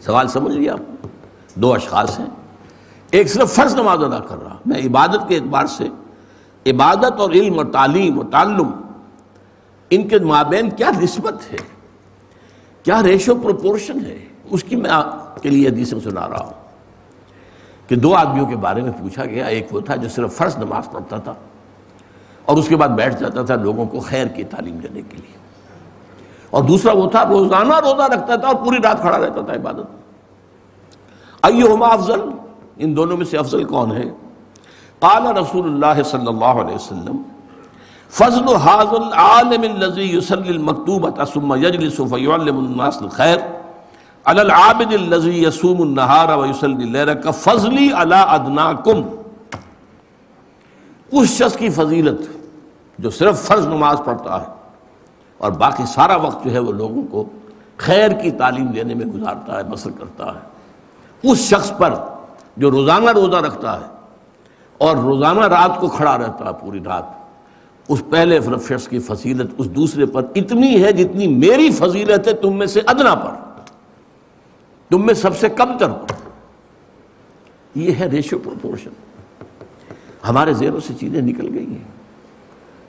سوال 0.00 0.28
سمجھ 0.28 0.56
لیا 0.56 0.72
آپ 0.72 1.08
دو 1.54 1.74
اشخاص 1.74 2.20
ہیں۔ 2.20 2.26
ایک 3.10 3.30
صرف 3.30 3.52
فرض 3.52 3.74
نماز 3.74 4.04
ادا 4.04 4.18
کر 4.18 4.42
رہا، 4.42 4.56
میں 4.66 4.78
عبادت 4.78 5.28
کے 5.28 5.34
اعتبار 5.36 5.66
سے 5.66 5.88
عبادت 6.66 7.20
اور 7.20 7.30
علم 7.30 7.58
اور 7.58 7.66
تعلیم 7.72 8.18
اور 8.18 8.26
تعلم 8.30 8.81
ان 9.94 10.08
کے 10.08 10.18
مابین 10.18 10.70
کیا 10.70 10.90
نسبت 11.00 11.52
ہے؟ 11.52 11.56
کیا 12.82 13.02
ریشو 13.02 13.34
پروپورشن 13.34 14.06
ہے؟ 14.06 14.24
اس 14.44 14.64
کی 14.64 14.76
میں 14.76 14.90
آپ 14.90 15.42
کے 15.42 15.48
لیے 15.48 15.68
حدیثیں 15.68 16.00
سنا 16.00 16.28
رہا 16.28 16.44
ہوں 16.44 16.52
کہ 17.88 17.96
دو 17.96 18.14
آدمیوں 18.14 18.46
کے 18.46 18.56
بارے 18.56 18.82
میں 18.82 18.92
پوچھا 19.00 19.24
گیا۔ 19.24 19.46
ایک 19.46 19.66
وہ 19.70 19.80
تھا 19.80 19.96
جو 19.96 20.08
صرف 20.08 20.36
فرض 20.36 20.58
نماز 20.58 20.90
پڑھتا 20.92 21.16
تھا 21.16 21.34
اور 22.44 22.56
اس 22.56 22.68
کے 22.68 22.76
بعد 22.76 22.88
بیٹھ 22.88 23.20
جاتا 23.20 23.42
تھا 23.42 23.54
لوگوں 23.54 23.86
کو 23.86 24.00
خیر 24.00 24.26
کی 24.26 24.44
تعلیم 24.44 24.76
دینے 24.76 25.02
کے 25.02 25.16
لیے۔ 25.16 25.36
اور 26.50 26.62
دوسرا 26.62 26.92
وہ 26.92 27.10
تھا 27.10 27.24
روزانہ 27.28 27.74
روزہ 27.74 28.02
رکھتا 28.02 28.36
تھا 28.36 28.48
اور 28.48 28.56
پوری 28.56 28.76
رات 28.84 29.00
کھڑا 29.00 29.18
رہتا 29.18 29.42
تھا 29.42 29.54
عبادت۔ 29.54 29.86
ایہما 31.42 31.86
افضل؟ 31.86 32.20
ان 32.76 32.96
دونوں 32.96 33.16
میں 33.16 33.26
سے 33.26 33.38
افضل 33.38 33.64
کون 33.64 33.92
ہے؟ 33.92 34.04
قال 34.98 35.36
رسول 35.36 35.64
اللہ 35.64 36.02
صلی 36.02 36.26
اللہ 36.26 36.44
علیہ 36.44 36.74
وسلم 36.74 37.22
فضل 38.12 38.56
حاض 38.56 38.94
العالم 38.94 39.62
الذي 39.64 40.06
يصلي 40.14 40.50
المكتوبة 40.50 41.24
ثم 41.24 41.54
يجلس 41.54 42.00
فيعلم 42.00 42.58
الناس 42.58 43.02
الخير. 43.02 43.38
على 44.26 44.42
العابد 44.42 44.92
الذي 44.92 45.42
يصوم 45.42 45.82
النهار 45.82 46.38
ويصلي 46.38 46.84
الليل 46.84 47.12
كفضلي 47.12 47.92
على 47.92 48.14
ادناكم 48.14 49.02
اس 51.12 51.28
شخص 51.28 51.56
کی 51.56 51.68
فضیلت 51.68 52.20
جو 52.98 53.10
صرف 53.10 53.46
فرض 53.46 53.66
نماز 53.66 54.00
پڑھتا 54.04 54.40
ہے 54.40 54.46
اور 55.38 55.52
باقی 55.52 55.86
سارا 55.86 56.16
وقت 56.16 56.44
جو 56.44 56.50
ہے 56.52 56.58
وہ 56.58 56.72
لوگوں 56.72 57.02
کو 57.10 57.24
خیر 57.76 58.10
کی 58.10 58.30
تعلیم 58.30 58.66
دینے 58.66 58.94
میں 58.94 59.06
گزارتا 59.06 59.56
ہے، 59.56 59.62
بسر 59.62 59.90
کرتا 59.90 60.26
ہے۔ 60.26 61.30
اس 61.30 61.38
شخص 61.38 61.72
پر 61.78 61.94
جو 62.56 62.70
روزانہ 62.70 63.10
روزہ 63.10 63.36
رکھتا 63.36 63.80
ہے 63.80 63.86
اور 64.78 64.96
روزانہ 64.96 65.40
رات 65.40 65.80
کو 65.80 65.88
کھڑا 65.88 66.18
رہتا 66.18 66.44
ہے 66.44 66.52
پوری 66.60 66.80
رات 66.84 67.21
اس 67.88 68.02
پہلے 68.10 68.38
شخص 68.68 68.88
کی 68.88 68.98
فضیلت 68.98 69.50
اس 69.58 69.70
دوسرے 69.70 70.06
پر 70.06 70.22
اتنی 70.34 70.84
ہے 70.84 70.92
جتنی 70.92 71.26
میری 71.26 71.70
فضیلت 71.70 72.28
ہے 72.28 72.32
تم 72.32 72.58
میں 72.58 72.66
سے 72.66 72.80
ادنا 72.86 73.14
پر۔ 73.14 73.30
تم 74.90 75.06
میں 75.06 75.14
سب 75.14 75.38
سے 75.38 75.48
کم 75.48 75.78
تر 75.78 75.88
پر۔ 75.88 76.14
یہ 77.74 77.92
ہے 77.92 78.06
ریشو 78.06 78.38
پروپورشن 78.38 78.90
ہمارے 80.28 80.54
زیروں 80.54 80.80
سے 80.80 80.94
چیزیں 81.00 81.22
نکل 81.22 81.58
گئی 81.58 81.66
ہیں۔ 81.66 81.84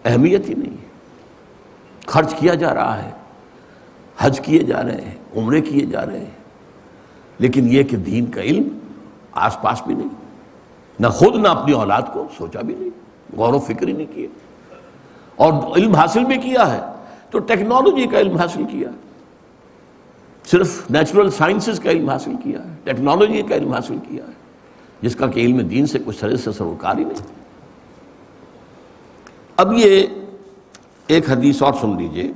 اہمیت 0.05 0.49
ہی 0.49 0.53
نہیں۔ 0.53 0.77
خرچ 2.05 2.35
کیا 2.35 2.53
جا 2.53 2.73
رہا 2.73 3.03
ہے۔ 3.03 3.11
حج 4.17 4.41
کیے 4.41 4.59
جا 4.59 4.83
رہے 4.83 5.01
ہیں۔ 5.01 5.15
عمرے 5.35 5.61
کیے 5.61 5.85
جا 5.85 6.05
رہے 6.05 6.19
ہیں۔ 6.19 6.43
لیکن 7.39 7.67
یہ 7.69 7.83
کہ 7.83 7.97
دین 7.97 8.25
کا 8.25 8.41
علم 8.41 8.79
آس 9.31 9.61
پاس 9.61 9.81
بھی 9.87 9.95
نہیں۔ 9.95 10.09
نہ 10.99 11.07
خود 11.07 11.35
نہ 11.35 11.47
اپنی 11.47 11.73
اولاد 11.73 12.01
کو 12.13 12.27
سوچا 12.37 12.61
بھی 12.61 12.75
نہیں۔ 12.79 12.89
غور 13.37 13.53
و 13.53 13.59
فکر 13.59 13.87
ہی 13.87 13.93
نہیں 13.93 14.15
کیا 14.15 14.27
اور 15.35 15.77
علم 15.77 15.95
حاصل 15.95 16.23
بھی 16.23 16.37
کیا 16.37 16.73
ہے 16.73 16.81
تو 17.29 17.39
ٹیکنالوجی 17.39 18.07
کا 18.07 18.19
علم 18.19 18.37
حاصل 18.37 18.63
کیا 18.71 18.89
صرف 20.45 20.91
نیچرل 20.91 21.31
سائنسز 21.31 21.79
کا 21.79 21.89
علم 21.89 22.09
حاصل 22.09 22.31
کیا 22.43 22.59
ہے، 22.59 22.75
ٹیکنالوجی 22.83 23.41
کا 23.41 23.55
علم 23.55 23.73
حاصل 23.73 23.97
کیا 24.09 24.27
ہے، 24.27 24.31
جس 25.01 25.15
کا 25.15 25.27
کہ 25.27 25.39
علم 25.39 25.57
دین 25.57 25.85
سے 25.85 25.99
کچھ 26.05 26.19
سرے 26.19 26.37
سے 26.37 26.51
سروکار 26.51 26.97
ہی 26.97 27.03
نہیں۔ 27.03 27.33
اب 29.57 29.73
یہ 29.73 30.07
ایک 31.07 31.29
حدیث 31.29 31.61
اور 31.61 31.73
سن 31.81 31.97
لیجیے۔ 31.97 32.31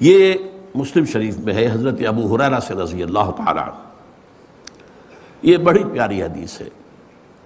یہ 0.00 0.34
مسلم 0.74 1.04
شریف 1.04 1.38
میں 1.38 1.54
ہے، 1.54 1.70
حضرت 1.72 2.00
ابو 2.08 2.34
حرارہ 2.34 2.60
سے 2.60 2.74
رضی 2.74 3.02
اللہ 3.02 3.30
تعالیٰ 3.36 3.68
یہ 5.42 5.56
بڑی 5.56 5.84
پیاری 5.92 6.22
حدیث 6.22 6.60
ہے۔ 6.60 6.68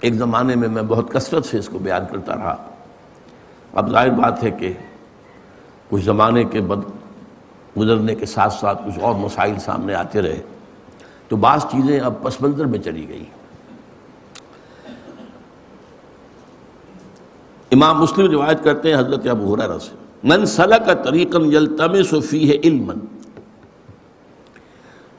ایک 0.01 0.15
زمانے 0.15 0.55
میں 0.55 0.69
میں 0.69 0.83
بہت 0.83 1.13
کثرت 1.13 1.45
سے 1.45 1.59
اس 1.59 1.69
کو 1.69 1.79
بیان 1.79 2.03
کرتا 2.11 2.35
رہا۔ 2.37 2.57
اب 3.75 3.91
ظاہر 3.91 4.11
بات 4.11 4.43
ہے 4.45 4.51
کہ 4.51 4.73
کچھ 5.89 6.05
زمانے 6.05 6.45
کے 6.45 6.61
بد 6.61 6.85
گزرنے 7.79 8.15
کے 8.15 8.27
ساتھ 8.27 8.55
ساتھ 8.55 8.83
کچھ 8.87 8.99
اور 8.99 9.15
مسائل 9.15 9.59
سامنے 9.59 9.95
آتے 9.95 10.23
رہے 10.23 10.43
تو 11.29 11.37
بعض 11.37 11.65
چیزیں 11.65 12.01
اب 12.01 12.23
پس 12.23 12.41
منظر 12.41 12.65
میں 12.65 12.79
چلی 12.79 13.09
گئی۔ 13.09 13.25
امام 17.71 18.01
مسلم 18.01 18.31
روایت 18.31 18.65
کرتے 18.65 18.91
ہیں 18.91 18.99
حضرت 18.99 19.27
ابو 19.27 19.55
حرارہ 19.55 19.79
سے، 19.79 19.97
من 20.25 20.47
سلک 20.47 21.05
طریقا 21.05 21.39
یلتمس 21.39 22.15
فیہ 22.31 22.59
علما 22.65 22.95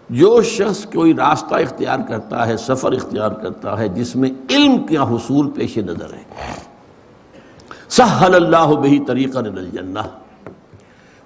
جو 0.10 0.42
شخص 0.42 0.86
کوئی 0.86 1.14
راستہ 1.14 1.56
اختیار 1.56 2.00
کرتا 2.08 2.48
ہے، 2.48 2.58
سفر 2.58 2.92
اختیار 2.92 3.32
کرتا 3.32 3.78
ہے، 3.80 3.88
جس 3.88 4.16
میں 4.16 4.30
علم 4.50 4.78
کا 4.84 5.16
حصول 5.16 5.50
پیش 5.52 5.78
نظر 5.78 6.14
ہے۔ 6.14 6.24
سہل 7.90 8.36
اللہ 8.36 8.76
بہی 8.76 9.00
طریقہ 9.00 9.38
الجنہ۔ 9.38 10.00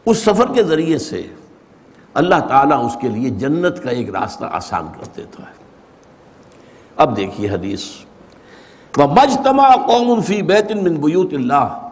اس 0.05 0.17
سفر 0.17 0.53
کے 0.53 0.63
ذریعے 0.63 0.97
سے 0.97 1.27
اللہ 2.13 2.35
تعالیٰ 2.49 2.85
اس 2.85 2.97
کے 3.01 3.07
لیے 3.07 3.29
جنت 3.29 3.83
کا 3.83 3.89
ایک 3.89 4.09
راستہ 4.09 4.45
آسان 4.51 4.87
کر 4.99 5.07
دیتا 5.17 5.43
ہے۔ 5.43 5.53
اب 6.95 7.17
دیکھیے 7.17 7.49
حدیث۔ 7.49 7.83
مجتما 8.97 9.75
قوم 9.75 10.21
فی 10.21 10.41
بیت 10.41 10.71
من 10.71 10.95
بیوت 10.95 11.33
اللہ 11.33 11.89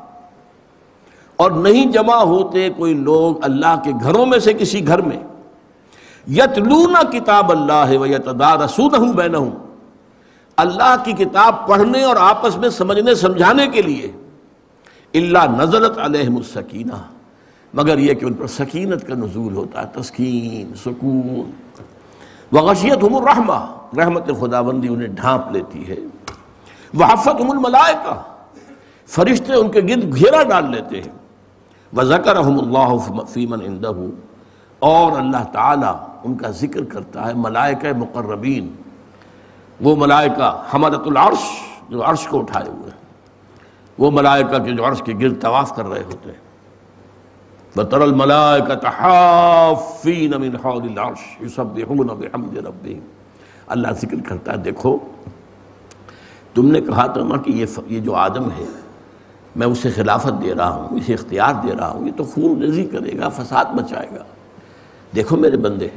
اور 1.35 1.51
نہیں 1.51 1.85
جمع 1.85 2.15
ہوتے 2.15 2.69
کوئی 2.69 2.93
لوگ 2.93 3.35
اللہ 3.43 3.81
کے 3.83 3.91
گھروں 4.03 4.25
میں 4.25 4.39
سے 4.39 4.53
کسی 4.53 4.87
گھر 4.87 5.01
میں۔ 5.01 5.19
یتلون 6.31 6.93
کتاب 7.11 7.51
اللہ 7.51 7.97
و 7.97 8.05
یتدارسونہ 8.05 9.11
بینہم۔ 9.11 9.49
اللہ 10.57 10.95
کی 11.03 11.13
کتاب 11.13 11.67
پڑھنے 11.67 12.03
اور 12.03 12.15
آپس 12.19 12.57
میں 12.57 12.69
سمجھنے، 12.69 13.15
سمجھانے 13.15 13.67
کے 13.67 13.81
لیے 13.81 14.11
اللہ 15.13 15.51
نزلت 15.57 15.97
علیہم 15.97 16.35
السکینہ۔ 16.35 17.01
مگر 17.73 17.97
یہ 17.97 18.13
کہ 18.13 18.25
ان 18.25 18.33
پر 18.33 18.47
سکینت 18.47 19.07
کا 19.07 19.13
نزول 19.13 19.55
ہوتا 19.55 19.81
ہے، 19.81 20.01
تسکین، 20.01 20.75
سکون۔ 20.75 21.51
وغشیت 22.51 23.03
ہم 23.03 23.15
الرحمہ، 23.15 23.77
رحمت 23.97 24.27
خدا 24.39 24.61
بندی 24.61 24.87
انہیں 24.87 25.07
ڈھانپ 25.07 25.51
لیتی 25.51 25.89
ہے۔ 25.89 25.95
وحفت 26.93 27.41
ہم 27.41 27.51
الملائکہ، 27.51 28.21
فرشتے 29.07 29.53
ان 29.53 29.71
کے 29.71 29.81
گرد 29.81 30.15
گھیرا 30.15 30.43
ڈال 30.43 30.71
لیتے 30.71 31.01
ہیں۔ 31.01 31.21
وَذَكَرَهُمُ 31.97 32.61
اللَّهُ 32.61 33.25
فِي 33.27 33.45
مَنْ 33.45 33.61
عِنْدَهُ 33.61 34.09
اور 34.79 35.11
اللہ 35.11 35.43
تعالیٰ 35.51 35.95
ان 36.23 36.35
کا 36.35 36.49
ذکر 36.49 36.83
کرتا 36.83 37.27
ہے، 37.27 37.33
ملائکہ 37.35 37.97
مقربین۔ 37.97 38.75
وہ 39.81 39.95
ملائکہ 39.95 40.63
حمدت 40.73 41.07
العرش، 41.07 41.43
جو 41.89 42.09
عرش 42.09 42.27
کو 42.27 42.39
اٹھائے 42.39 42.69
ہوئے 42.69 42.89
ہیں۔ 42.89 43.00
وہ 44.01 44.11
ملائکہ 44.11 44.57
کے 44.57 44.71
جو 44.71 44.87
عرش 44.87 45.01
کے 45.01 45.13
گرد 45.21 45.41
طواف 45.41 45.75
کر 45.75 45.85
رہے 45.85 46.03
ہوتے 46.03 46.29
ہیں۔ 46.29 46.41
بطر 47.75 48.01
الملائکہ 48.01 48.73
من 50.37 50.55
حول 50.63 50.85
العرش 50.91 51.41
یسبحون 51.41 52.07
بحمد 52.07 52.57
ربهم۔ 52.57 52.99
اللہ 53.67 53.87
ذکر 54.01 54.21
کرتا 54.27 54.51
ہے، 54.51 54.57
دیکھو، 54.57 54.97
تم 56.53 56.71
نے 56.71 56.81
کہا 56.81 57.05
تھا 57.07 57.21
نا 57.23 57.37
کہ 57.37 57.65
یہ 57.87 57.99
جو 57.99 58.15
آدم 58.15 58.49
ہے، 58.57 58.65
میں 59.55 59.67
اسے 59.67 59.89
خلافت 59.89 60.41
دے 60.43 60.53
رہا 60.55 60.69
ہوں، 60.69 60.97
اسے 60.97 61.13
اختیار 61.13 61.53
دے 61.63 61.71
رہا 61.79 61.89
ہوں، 61.89 62.07
یہ 62.07 62.11
تو 62.17 62.23
خون 62.23 62.63
رضی 62.63 62.85
کرے 62.85 63.17
گا، 63.19 63.29
فساد 63.29 63.65
بچائے 63.65 64.07
گا۔ 64.11 64.23
دیکھو 65.15 65.37
میرے 65.37 65.57
بندے، 65.57 65.87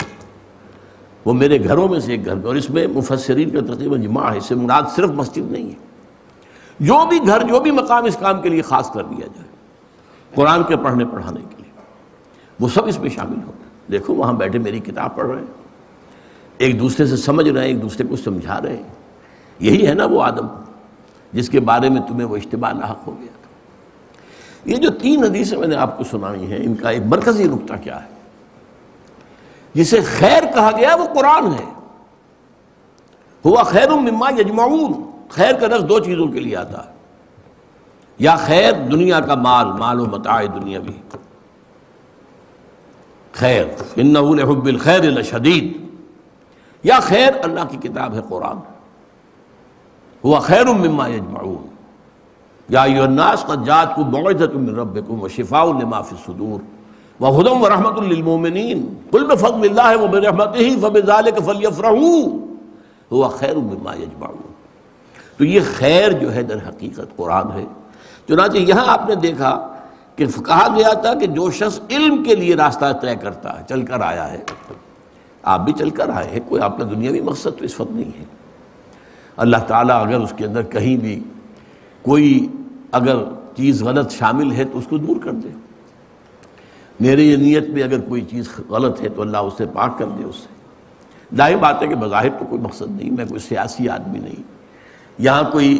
وہ 1.25 1.33
میرے 1.33 1.65
گھروں 1.65 1.89
میں 1.89 2.01
سے 2.01 2.13
ایک 2.13 2.25
گھر 2.27 2.35
میں، 2.35 2.47
اور 2.47 2.55
اس 2.55 2.71
میں 2.71 2.87
مفسرین 2.87 3.51
کا 3.51 3.75
تقریباً 3.75 4.03
جمع 4.03 4.31
ہے، 4.33 4.39
اس 4.39 4.45
سے 4.45 4.55
مراد 4.55 4.95
صرف 4.97 5.11
مسجد 5.11 5.53
نہیں 5.53 5.69
ہے۔ 5.71 5.94
جو 6.81 7.07
بھی 7.09 7.19
گھر، 7.27 7.43
جو 7.43 7.61
بھی 7.61 7.71
مقام 7.71 8.05
اس 8.05 8.17
کام 8.21 8.43
کے 8.43 8.49
لیے 8.49 8.63
خاص 8.63 8.93
کر 8.93 9.03
دیا 9.03 9.27
جائے، 9.27 9.49
قرآن 10.35 10.63
کے 10.63 10.77
پڑھنے، 10.77 11.05
پڑھانے 11.05 11.41
کے 11.51 11.63
لیے، 11.63 11.71
وہ 12.61 12.69
سب 12.69 12.87
اس 12.87 12.99
میں 12.99 13.11
شامل 13.11 13.37
ہوں۔ 13.47 13.53
دیکھو، 13.91 14.15
وہاں 14.15 14.33
بیٹھے 14.33 14.59
میری 14.59 14.79
کتاب 14.79 15.17
پڑھ 15.17 15.27
رہے 15.27 15.39
ہیں۔ 15.39 15.65
ایک 16.59 16.81
دوسرے 16.81 17.07
سے 17.07 17.17
سمجھ 17.17 17.49
رہے 17.49 17.61
ہیں، 17.61 17.69
ایک 17.69 17.83
دوسرے 17.83 18.07
کو 18.07 18.17
سمجھا 18.17 18.63
رہے 18.63 18.77
ہیں۔ 18.77 18.83
یہی 19.59 19.87
ہے 19.87 19.95
نا 19.95 20.05
وہ 20.05 20.23
آدم، 20.23 20.47
جس 21.33 21.49
کے 21.49 21.61
بارے 21.61 21.89
میں 21.89 22.01
تمہیں 22.01 22.25
وہ 22.25 22.37
اجتماع 22.37 22.73
لاحق 22.73 23.07
ہو 23.07 23.17
گیا 23.19 23.33
تھا۔ 23.43 23.49
یہ 24.71 24.77
جو 24.77 24.91
تین 24.91 25.25
حدیثیں 25.25 25.59
میں 25.59 25.69
نے 25.69 25.77
آپ 25.77 25.99
کو 25.99 26.05
سنائی 26.05 26.53
ہیں، 26.53 26.59
ان 26.61 26.75
کا 26.75 26.91
ایک 26.91 27.03
مرکزی 27.07 27.45
نقطہ 27.45 27.75
کیا 27.83 28.03
ہے؟ 28.03 28.09
جسے 29.75 30.01
خیر 30.01 30.43
کہا 30.55 30.71
گیا، 30.77 30.95
وہ 30.95 31.05
قرآن 31.15 31.47
ہے۔ 31.47 31.73
ہوا 33.45 33.63
خیر 33.63 33.89
مما 33.89 34.31
یجمعون۔ 34.39 35.14
خیر 35.35 35.55
کا 35.55 35.67
رس 35.67 35.89
دو 35.89 35.99
چیزوں 35.99 36.27
کے 36.27 36.41
لیے 36.41 36.57
آتا۔ 36.57 36.85
ہے 36.85 36.93
یا 38.19 38.37
خیر 38.37 38.73
دنیا 38.73 39.21
کا 39.21 39.35
مال 39.35 39.67
مال 39.67 40.01
و 40.01 40.07
متاع 40.07 40.43
دنیا 40.55 40.79
بھی۔ 40.79 40.93
خیر، 43.33 43.65
انہو 43.97 44.35
لحب 44.35 44.67
الخیر 44.67 45.01
لشدید۔ 45.01 45.77
یا 46.83 47.01
خیر 47.01 47.33
اللہ 47.43 47.61
کی 47.71 47.77
کتاب 47.77 48.15
ہے 48.15 48.21
قرآن۔ 48.29 48.57
ہوا 50.25 50.39
خیر 50.39 50.67
مما 50.67 51.09
یجمعون۔ 51.09 51.67
یا 52.69 52.83
ایو 52.83 53.03
الناس 53.03 53.45
قد 53.47 53.67
جاتکم 53.67 54.11
موعظت 54.11 54.57
من 54.57 54.75
ربکم 54.75 55.23
و 55.23 55.29
شفاء 55.29 55.65
لما 55.65 56.01
فی 56.01 56.17
الصدور۔ 56.17 56.61
وَهُدًى 57.23 57.63
وَرَحْمَةٌ 57.63 58.03
لِّلْمُؤْمِنِينَ 58.03 58.83
قُلْ 59.11 59.27
بِفَضْلِ 59.27 59.71
اللَّهِ 59.71 60.03
وَبِرَحْمَتِهِ 60.03 60.81
فَبِذَلِكَ 60.81 61.41
فَلْيَفْرَحُوا 61.41 62.29
هُوَ 63.15 63.29
خَيْرٌ 63.29 63.57
مِّمَّا 63.57 63.95
يَجْمَعُونَ 63.95 64.54
تو 65.37 65.45
یہ 65.45 65.61
خیر 65.79 66.13
جو 66.13 66.35
ہے 66.35 66.43
در 66.43 66.57
حقیقت 66.57 67.17
قرآن 67.17 67.53
ہے۔ 67.53 67.65
چنانچہ 68.29 68.57
یہاں 68.57 68.85
آپ 68.87 69.09
نے 69.09 69.15
دیکھا 69.15 69.75
کہ 70.17 70.27
کہا 70.27 70.75
گیا 70.77 70.93
تھا 70.93 71.15
کہ 71.15 71.27
جو 71.27 71.51
شخص 71.51 71.81
علم 71.91 72.23
کے 72.23 72.35
لیے 72.35 72.55
راستہ 72.55 72.93
طے 73.01 73.17
کرتا 73.17 73.59
ہے، 73.59 73.65
چل 73.69 73.83
کر 73.83 74.01
آیا 74.01 74.33
ہے۔ 74.33 74.43
آپ 75.43 75.61
بھی 75.61 75.73
چل 75.73 75.91
کر 75.91 76.09
آئے 76.09 76.31
ہیں، 76.31 76.41
کوئی 76.49 76.63
آپ 76.63 76.79
کا 76.79 76.85
دنیاوی 76.85 77.21
مقصد 77.21 77.59
تو 77.59 77.65
اس 77.65 77.81
وقت 77.81 77.91
نہیں 77.91 78.19
ہے۔ 78.19 78.25
اللہ 79.37 79.57
تعالیٰ 79.57 80.07
اگر 80.07 80.21
اس 80.21 80.33
کے 80.37 80.45
اندر 80.45 80.63
کہیں 80.63 80.97
بھی 80.97 81.23
کوئی 82.03 82.47
اگر 82.93 83.17
چیز 83.57 83.83
غلط 83.83 84.13
شامل 84.13 84.53
ہے 84.53 84.65
تو 84.65 84.79
اس 84.79 84.87
کو 84.91 84.99
دور 84.99 85.17
کر 85.25 85.31
دے۔ 85.31 85.49
میری 87.01 87.37
نیت 87.37 87.69
میں 87.69 87.83
اگر 87.83 88.01
کوئی 88.01 88.21
چیز 88.21 88.49
غلط 88.69 89.01
ہے 89.01 89.09
تو 89.09 89.23
اللہ 89.23 89.37
اسے 89.37 89.67
پاک 89.73 89.99
کر 89.99 90.05
دے 90.05 90.25
اس 90.25 90.37
سے۔ 90.37 90.55
ظاہر 91.37 91.57
بات 91.57 91.83
ہے 91.83 91.87
کہ 91.87 91.95
بظاہر 91.95 92.29
تو 92.29 92.45
کوئی 92.45 92.63
مقصد 92.63 92.91
نہیں، 92.91 93.11
میں 93.11 93.25
کوئی 93.25 93.41
سیاسی 93.41 93.89
آدمی 93.89 94.19
نہیں۔ 94.19 94.54
یہاں 95.19 95.43
کوئی 95.53 95.79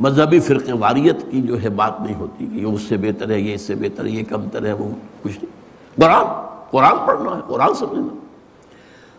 مذہبی 0.00 0.40
فرق 0.40 0.62
واریت 0.78 1.16
کی 1.30 1.42
جو 1.42 1.62
ہے 1.62 1.68
بات 1.68 2.00
نہیں 2.00 2.14
ہوتی 2.14 2.46
کہ 2.46 2.58
یہ 2.58 2.66
اس 2.66 2.82
سے 2.82 2.96
بہتر 2.96 3.30
ہے، 3.30 3.40
یہ 3.40 3.54
اس 3.54 3.60
سے 3.60 3.74
بہتر 3.74 4.04
ہے، 4.04 4.10
یہ 4.10 4.24
کم 4.28 4.48
تر 4.48 4.66
ہے، 4.66 4.72
وہ 4.72 4.88
کچھ 5.22 5.44
نہیں۔ 5.44 5.52
قرآن 6.00 6.24
قرآن 6.70 7.06
پڑھنا 7.06 7.36
ہے، 7.36 7.40
قرآن 7.46 7.74
سمجھنا۔ 7.74 8.16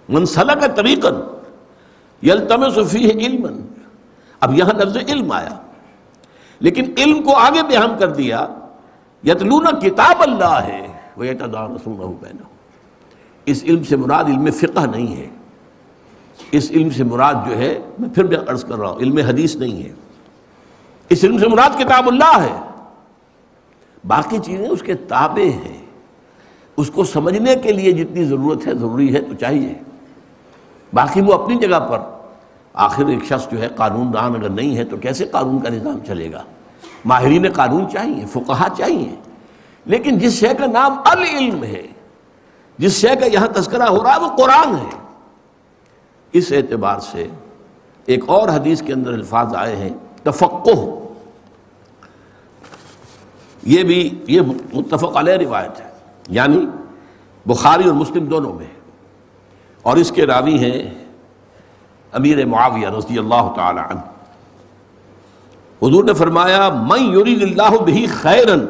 منسلہ 0.10 0.52
کا 0.52 0.68
طریقہ 0.68 1.08
یلتم 2.24 2.70
صفی 2.70 3.10
علم 3.10 3.48
اب 4.40 4.54
یہاں 4.54 4.74
لفظ 4.74 4.98
علم 4.98 5.32
آیا۔ 5.32 5.62
لیکن 6.60 6.94
علم 6.98 7.24
کو 7.24 7.36
آگے 7.36 7.64
بیان 7.64 7.96
کر 8.00 8.10
دیا، 8.10 8.48
یتلون 9.24 9.80
کتاب 9.80 10.16
اللہ 10.20 10.62
ہے 10.64 10.88
اس 13.46 13.64
علم 13.64 13.84
سے 13.84 13.96
مراد 13.96 14.24
علم 14.24 14.52
فقہ 14.52 14.86
نہیں 14.86 15.16
ہے۔ 15.16 15.28
اس 16.52 16.72
علم 16.72 16.90
سے 16.90 17.04
مراد 17.04 17.34
جو 17.50 17.58
ہے، 17.58 17.80
میں 18.00 18.10
پھر 18.10 18.24
بھی 18.24 18.38
عرض 18.48 18.66
کر 18.66 18.76
رہا 18.76 18.90
ہوں، 18.90 18.98
علم 18.98 19.18
حدیث 19.18 19.56
نہیں 19.56 19.84
ہے۔ 19.84 19.94
اس 21.10 21.24
علم 21.24 21.38
سے 21.38 21.48
مراد 21.48 21.80
کتاب 21.80 22.08
اللہ 22.08 22.40
ہے۔ 22.40 22.60
باقی 24.08 24.38
چیزیں 24.46 24.68
اس 24.68 24.82
کے 24.82 24.94
تابع 24.94 25.44
ہیں۔ 25.44 25.86
اس 26.78 26.90
کو 26.90 27.04
سمجھنے 27.04 27.56
کے 27.56 27.72
لیے 27.72 27.92
جتنی 27.92 28.26
ضرورت 28.26 28.68
ہے، 28.68 28.76
ضروری 28.76 29.16
ہے 29.16 29.22
تو 29.22 29.34
چاہیے۔ 29.36 29.74
باقی 30.94 31.22
وہ 31.22 31.34
اپنی 31.34 31.56
جگہ 31.56 31.80
پر۔ 31.80 32.00
آخر 32.74 33.06
ایک 33.06 33.26
شخص 33.26 33.52
جو 33.52 33.62
ہے، 33.62 33.68
قانون 33.76 34.14
دان 34.14 34.36
اگر 34.36 34.50
نہیں 34.50 34.78
ہے، 34.78 34.86
تو 34.86 34.98
کیسے 34.98 35.26
قانون 35.26 35.60
کا 35.60 35.70
نظام 35.70 36.00
چلے 36.08 36.32
گا؟ 36.32 36.44
ماہرین 37.06 37.52
قانون 37.52 37.90
چاہیے، 37.90 38.26
فقہا 38.26 38.68
چاہیے۔ 38.78 39.16
لیکن 39.86 40.18
جس 40.18 40.34
شے 40.34 40.48
کا 40.60 40.66
نام 40.66 41.00
العلم 41.06 41.64
ہے، 41.64 41.88
جس 42.78 43.02
شے 43.02 43.16
کا 43.20 43.26
یہاں 43.26 43.48
تذکرہ 43.48 43.84
ہو 43.84 44.04
رہا 44.04 44.16
ہے، 44.16 44.20
وہ 44.20 44.28
قرآن 44.28 44.76
ہے۔ 44.76 45.05
اس 46.38 46.52
اعتبار 46.52 47.00
سے 47.00 47.28
ایک 48.06 48.24
اور 48.28 48.50
حدیث 48.50 48.82
کے 48.82 48.94
اندر 48.94 49.14
الفاظ 49.14 49.56
آئے 49.56 49.76
ہیں، 49.76 49.90
تفقہ۔ 50.24 50.70
یہ 53.64 53.84
بھی، 53.84 54.24
یہ 54.28 54.42
متفق 54.74 55.18
علیہ 55.18 55.34
روایت 55.34 55.82
ہے۔ 55.82 55.88
یعنی 56.30 56.66
بخاری 57.46 57.84
اور 57.84 57.94
مسلم 57.94 58.26
دونوں 58.26 58.54
میں۔ 58.54 58.66
اور 59.82 59.98
اس 59.98 60.12
کے 60.12 60.26
راوی 60.26 60.58
ہیں 60.58 61.06
امیر 62.12 62.46
معاویہ 62.46 62.88
رضی 62.88 63.18
اللہ 63.18 63.54
تعالی 63.56 63.80
عنہ۔ 63.80 64.00
حضور 65.88 66.04
نے 66.04 66.14
فرمایا 66.14 66.70
میں 66.70 67.16
یرید 67.16 67.44
اللہ 67.44 67.84
بھی 67.84 68.06
خیرن 68.06 68.66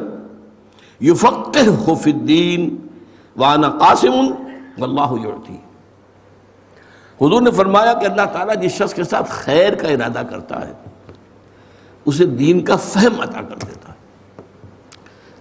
یفقہ 1.00 1.94
فی 1.94 2.12
الدین 2.12 2.76
وانا 3.36 3.70
قاسم 3.70 4.14
واللہ 4.78 5.26
یعطی. 5.26 5.56
حضور 7.20 7.42
نے 7.42 7.50
فرمایا 7.50 7.92
کہ 7.92 8.06
اللہ 8.06 8.22
تعالیٰ 8.32 8.62
جس 8.62 8.72
شخص 8.72 8.94
کے 8.94 9.04
ساتھ 9.04 9.30
خیر 9.30 9.74
کا 9.74 9.88
ارادہ 9.88 10.22
کرتا 10.30 10.68
ہے، 10.68 10.72
اسے 12.04 12.26
دین 12.26 12.64
کا 12.64 12.76
فہم 12.76 13.20
عطا 13.20 13.42
کر 13.42 13.56
دیتا 13.56 13.92
ہے۔ 13.92 13.96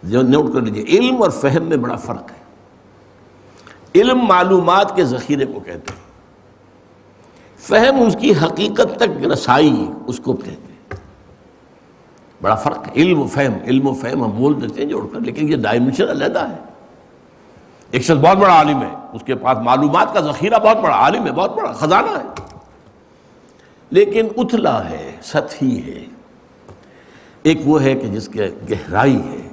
جو 0.03 0.21
نوٹ 0.21 0.53
کر 0.53 0.61
لیجیے، 0.61 0.83
علم 0.83 1.23
اور 1.23 1.29
فہم 1.29 1.63
میں 1.63 1.77
بڑا 1.77 1.95
فرق 1.95 2.31
ہے۔ 2.31 2.45
علم 3.95 4.17
معلومات 4.17 4.95
کے 4.95 5.05
ذخیرے 5.05 5.45
کو 5.45 5.59
کہتے 5.59 5.93
ہیں۔ 5.93 6.05
فہم 7.57 8.05
اس 8.07 8.17
کی 8.19 8.31
حقیقت 8.31 8.99
تک 8.99 9.27
رسائی 9.27 9.91
اس 10.07 10.19
کو 10.19 10.33
کہتے 10.33 10.51
ہیں۔ 10.51 10.65
بڑا 12.41 12.55
فرق 12.55 12.87
ہے۔ 12.87 12.93
علم 12.95 13.19
و 13.19 13.27
فہم، 13.27 13.53
علم 13.65 13.87
و 13.87 13.93
فہم 13.93 14.23
ہم 14.23 14.29
بول 14.29 14.61
دیتے 14.61 14.81
ہیں، 14.81 14.89
جوڑ 14.89 15.07
کر، 15.13 15.19
لیکن 15.19 15.51
یہ 15.51 15.57
ڈائمنشن 15.57 16.09
علیحدہ 16.09 16.49
ہے۔ 16.49 16.74
ایک 17.95 18.03
شخص 18.03 18.21
بہت 18.21 18.37
بڑا 18.37 18.53
عالم 18.53 18.81
ہے، 18.81 18.95
اس 19.13 19.21
کے 19.25 19.35
پاس 19.35 19.57
معلومات 19.57 20.13
کا 20.13 20.19
ذخیرہ 20.19 20.59
بہت 20.59 20.77
بڑا 20.77 20.95
عالم 20.95 21.25
ہے، 21.25 21.31
بہت 21.31 21.57
بڑا 21.57 21.71
خزانہ 21.71 22.17
ہے۔ 22.17 22.57
لیکن 23.89 24.27
اتلا 24.37 24.89
ہے، 24.89 25.17
سطحی 25.23 25.81
ہے۔ 25.81 26.05
ایک 27.43 27.57
وہ 27.65 27.83
ہے 27.83 27.95
کہ 27.95 28.07
جس 28.07 28.27
کے 28.27 28.49
گہرائی 28.69 29.15
ہے۔ 29.15 29.49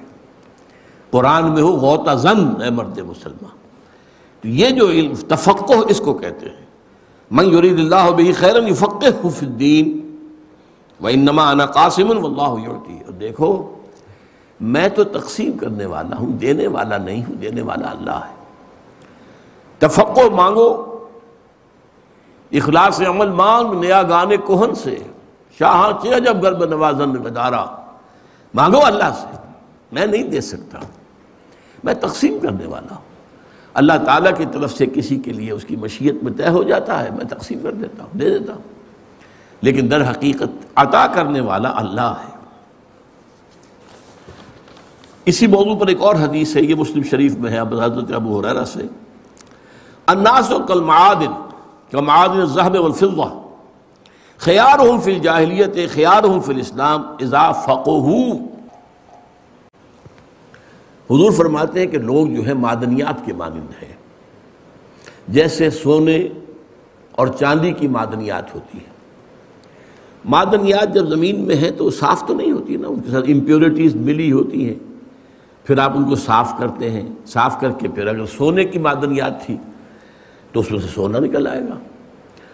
قرآن 1.10 1.54
میں 1.54 1.62
ہو 1.62 1.72
غوطہ 1.72 2.10
زن 2.10 2.62
اے 2.62 2.70
مرد 2.70 2.98
مسلمان۔ 2.98 3.56
تو 4.40 4.48
یہ 4.48 4.70
جو 4.70 4.88
علم، 4.88 5.14
تفقہ 5.14 5.72
اس 5.88 6.00
کو 6.00 6.14
کہتے 6.14 6.48
ہیں۔ 6.48 6.66
من 7.30 7.44
یرید 7.54 7.78
اللہ 7.78 8.10
بھی 8.10 8.32
خیرن 8.32 8.68
یفقہ 8.68 9.28
فی 9.28 9.46
الدین 9.46 10.16
وَإِنَّمَا 11.02 11.52
أَنَا 11.52 11.66
قَاسِمٌ 11.66 12.16
وَاللَّهُ 12.16 12.68
يُعْتِي 12.68 12.94
اور 12.94 13.12
دیکھو 13.12 13.74
میں 14.62 14.88
تو 14.88 15.04
تقسیم 15.04 15.52
کرنے 15.52 15.86
والا 15.86 16.16
ہوں، 16.16 16.32
دینے 16.32 16.66
والا 16.66 16.98
نہیں 16.98 17.24
ہوں، 17.24 17.34
دینے 17.34 17.62
والا 17.62 17.90
اللہ 17.90 18.20
ہے۔ 18.28 18.34
تفقع 19.78 20.20
مانگو، 20.34 20.98
اخلاص 22.52 23.00
عمل 23.00 23.30
مانگ، 23.30 23.80
نیا 23.80 24.02
گانے 24.02 24.36
کوہن 24.36 24.74
سے، 24.74 24.96
شاہ 25.58 26.02
چیا 26.02 26.18
جب 26.18 26.42
گرب 26.42 26.64
نوازن 26.64 27.08
میں 27.08 27.42
مانگو 28.54 28.84
اللہ 28.84 29.10
سے، 29.20 29.36
میں 29.92 30.06
نہیں 30.06 30.22
دے 30.22 30.40
سکتا۔ 30.40 30.78
میں 31.84 31.94
تقسیم 31.94 32.38
کرنے 32.42 32.66
والا 32.66 32.94
ہوں۔ 32.94 33.02
اللہ 33.74 33.92
تعالیٰ 34.06 34.36
کی 34.36 34.44
طرف 34.52 34.72
سے 34.72 34.86
کسی 34.86 35.16
کے 35.16 35.32
لیے 35.32 35.52
اس 35.52 35.64
کی 35.64 35.76
مشیت 35.76 36.14
میں 36.22 36.32
طے 36.32 36.48
ہو 36.48 36.62
جاتا 36.62 37.02
ہے، 37.02 37.10
میں 37.10 37.24
تقسیم 37.24 37.58
کر 37.62 37.72
دیتا 37.72 38.04
ہوں، 38.04 38.18
دے 38.18 38.38
دیتا 38.38 38.52
ہوں۔ 38.52 38.62
لیکن 39.60 39.90
در 39.90 40.10
حقیقت 40.10 40.66
عطا 40.74 41.06
کرنے 41.06 41.40
والا 41.40 41.72
اللہ 41.76 42.14
ہے۔ 42.24 42.31
اسی 45.26 45.46
موضوع 45.46 45.74
پر 45.74 45.86
ایک 45.86 46.00
اور 46.00 46.14
حدیث 46.14 46.56
ہے، 46.56 46.62
یہ 46.62 46.74
مسلم 46.74 47.02
شریف 47.02 47.36
میں 47.36 47.50
ہے 47.50 47.58
حضرت 47.60 48.12
ابو 48.12 48.40
حریرہ 48.40 48.64
سے۔ 48.64 48.82
الناس 50.06 50.52
و 50.52 50.58
کل 50.58 50.80
معادن 50.80 51.32
کمعادن 51.90 52.40
الذهب 52.40 52.80
والفضہ 52.80 53.42
خیارہم 54.38 55.00
فی 55.00 55.14
الجاہلیت، 55.14 55.94
خیارہم 55.94 56.40
فی 56.40 56.52
الاسلام، 56.52 57.02
اذا 57.02 57.52
فقہو۔ 57.52 58.32
حضور 61.10 61.32
فرماتے 61.32 61.80
ہیں 61.80 61.86
کہ 61.86 61.98
لوگ 61.98 62.28
جو 62.28 62.46
ہے 62.46 62.54
معدنیات 62.54 63.26
کے 63.26 63.32
مانند 63.32 63.82
ہیں۔ 63.82 63.94
جیسے 65.28 65.70
سونے 65.70 66.28
اور 67.12 67.26
چاندی 67.26 67.72
کی 67.72 67.88
معدنیات 67.88 68.54
ہوتی 68.54 68.78
ہیں۔ 68.78 68.92
معدنیات 70.24 70.94
جب 70.94 71.08
زمین 71.08 71.40
میں 71.40 71.56
ہیں 71.56 71.70
تو 71.70 71.90
صاف 71.90 72.26
تو 72.26 72.34
نہیں 72.34 72.52
ہوتی 72.52 72.76
نا، 72.76 72.88
ان 72.88 73.00
کے 73.00 73.10
ساتھ 73.10 73.30
امپیورٹیز 73.30 73.96
ملی 73.96 74.32
ہوتی 74.32 74.68
ہیں۔ 74.68 74.91
پھر 75.64 75.78
آپ 75.78 75.92
ان 75.96 76.04
کو 76.04 76.14
صاف 76.14 76.52
کرتے 76.58 76.90
ہیں، 76.90 77.08
صاف 77.26 77.60
کر 77.60 77.70
کے 77.70 77.88
پھر 77.88 78.06
اگر 78.06 78.26
سونے 78.26 78.64
کی 78.64 78.78
معدنیات 78.78 79.46
تھی 79.46 79.56
تو 80.52 80.60
اس 80.60 80.70
میں 80.70 80.80
سے 80.80 80.86
سونا 80.94 81.18
نکل 81.18 81.46
آئے 81.46 81.60
گا۔ 81.60 81.78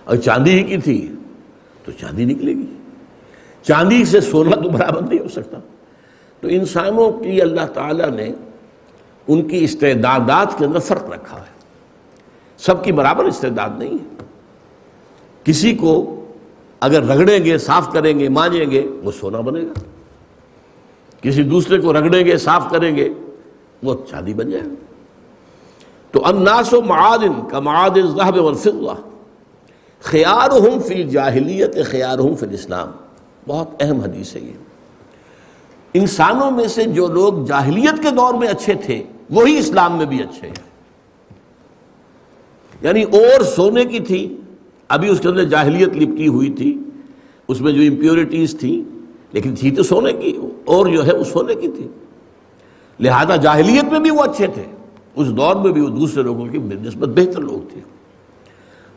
اور 0.05 0.17
چاندی 0.17 0.51
ہی 0.51 0.63
کی 0.63 0.77
تھی 0.77 1.13
تو 1.85 1.93
چاندی 1.93 2.25
نکلے 2.25 2.53
گی۔ 2.53 2.67
چاندی 3.63 4.05
سے 4.05 4.21
سونا 4.21 4.57
تو 4.57 4.71
برابر 4.71 5.03
نہیں 5.03 5.19
ہو 5.19 5.29
سکتا۔ 5.29 5.59
تو 6.41 6.49
انسانوں 6.49 7.13
کی 7.13 7.43
اللہ 7.43 7.67
تعالیٰ 7.75 8.11
نے 8.11 8.33
ان 9.29 9.49
کی 9.49 9.65
استعدادات 9.65 10.59
کے 10.59 10.65
اندر 10.65 10.79
فرق 10.79 11.11
رکھا 11.11 11.37
ہے۔ 11.37 11.59
سب 12.59 12.85
کی 12.85 12.93
برابر 12.93 13.25
استعداد 13.25 13.69
نہیں 13.79 13.93
ہے۔ 13.93 14.25
کسی 15.45 15.75
کو 15.75 16.15
اگر 16.81 17.03
رگڑیں 17.03 17.45
گے، 17.45 17.59
صاف 17.59 17.93
کریں 17.93 18.19
گے 18.19 18.29
مانیں 18.29 18.71
گے، 18.71 18.87
وہ 19.03 19.13
سونا 19.13 19.41
بنے 19.41 19.61
گا۔ 19.61 19.98
کسی 21.23 21.43
دوسرے 21.43 21.79
کو 21.79 21.93
رگڑیں 21.93 22.25
گے، 22.25 22.37
صاف 22.37 22.71
کریں 22.71 22.97
گے، 22.97 23.09
وہ 23.83 23.95
چاندی 24.11 24.35
بن 24.35 24.51
جائے۔ 24.51 24.65
گا 24.65 24.75
تو 26.11 26.27
الناس 26.27 26.75
و 26.75 26.83
معادن 26.83 27.49
کا 27.51 27.61
معادن 27.61 28.07
ذہب 28.07 28.37
والفضہ۔ 28.37 29.01
خیارہم 30.03 30.81
فی 30.81 31.03
الجاہلیت، 31.03 31.87
خیارہم 31.87 32.35
فی 32.35 32.47
الاسلام۔ 32.47 32.89
بہت 33.49 33.69
اہم 33.81 34.01
حدیث 34.01 34.37
ہے 34.37 34.41
یہ۔ 34.41 34.53
انسانوں 35.95 36.51
میں 36.51 36.69
سے 36.69 36.85
جو 36.85 37.07
لوگ 37.07 37.45
جاہلیت 37.45 38.03
کے 38.03 38.11
دور 38.11 38.35
میں 38.35 38.49
اچھے 38.49 38.75
تھے، 38.75 39.03
وہی 39.31 39.59
اسلام 39.59 39.97
میں 39.97 40.07
بھی 40.07 40.23
اچھے 40.23 40.49
ہیں۔ 40.49 40.69
یعنی 42.83 43.03
اور 43.03 43.43
سونے 43.43 43.85
کی 43.85 44.01
تھی، 44.01 44.37
ابھی 44.89 45.09
اس 45.09 45.21
کے 45.21 45.29
اندر 45.29 45.45
جاہلیت 45.45 45.89
لپٹی 45.89 46.29
ہوئی 46.29 46.51
تھی، 46.51 46.83
اس 47.49 47.61
میں 47.61 47.73
جو 47.73 47.83
امپیورٹیز 47.83 48.57
تھیں 48.61 48.98
لیکن 49.33 49.55
تھی 49.55 49.71
تو 49.71 49.83
سونے 49.83 50.13
کی، 50.13 50.37
اور 50.65 50.87
جو 50.87 51.07
ہے 51.07 51.17
وہ 51.17 51.25
سونے 51.25 51.55
کی 51.55 51.69
تھی۔ 51.69 51.89
لہذا 53.01 53.37
جاہلیت 53.37 53.85
میں 53.85 54.01
بھی 54.01 54.11
وہ 54.11 54.23
اچھے 54.23 54.47
تھے، 54.47 54.65
اس 55.15 55.29
دور 55.29 55.57
میں 55.57 55.73
بھی 55.73 55.81
وہ 55.81 55.89
دوسرے 55.89 56.23
لوگوں 56.23 56.47
کی 56.47 56.59
نسبت 56.59 57.09
بہتر 57.09 57.41
لوگ 57.41 57.69
تھے۔ 57.73 57.81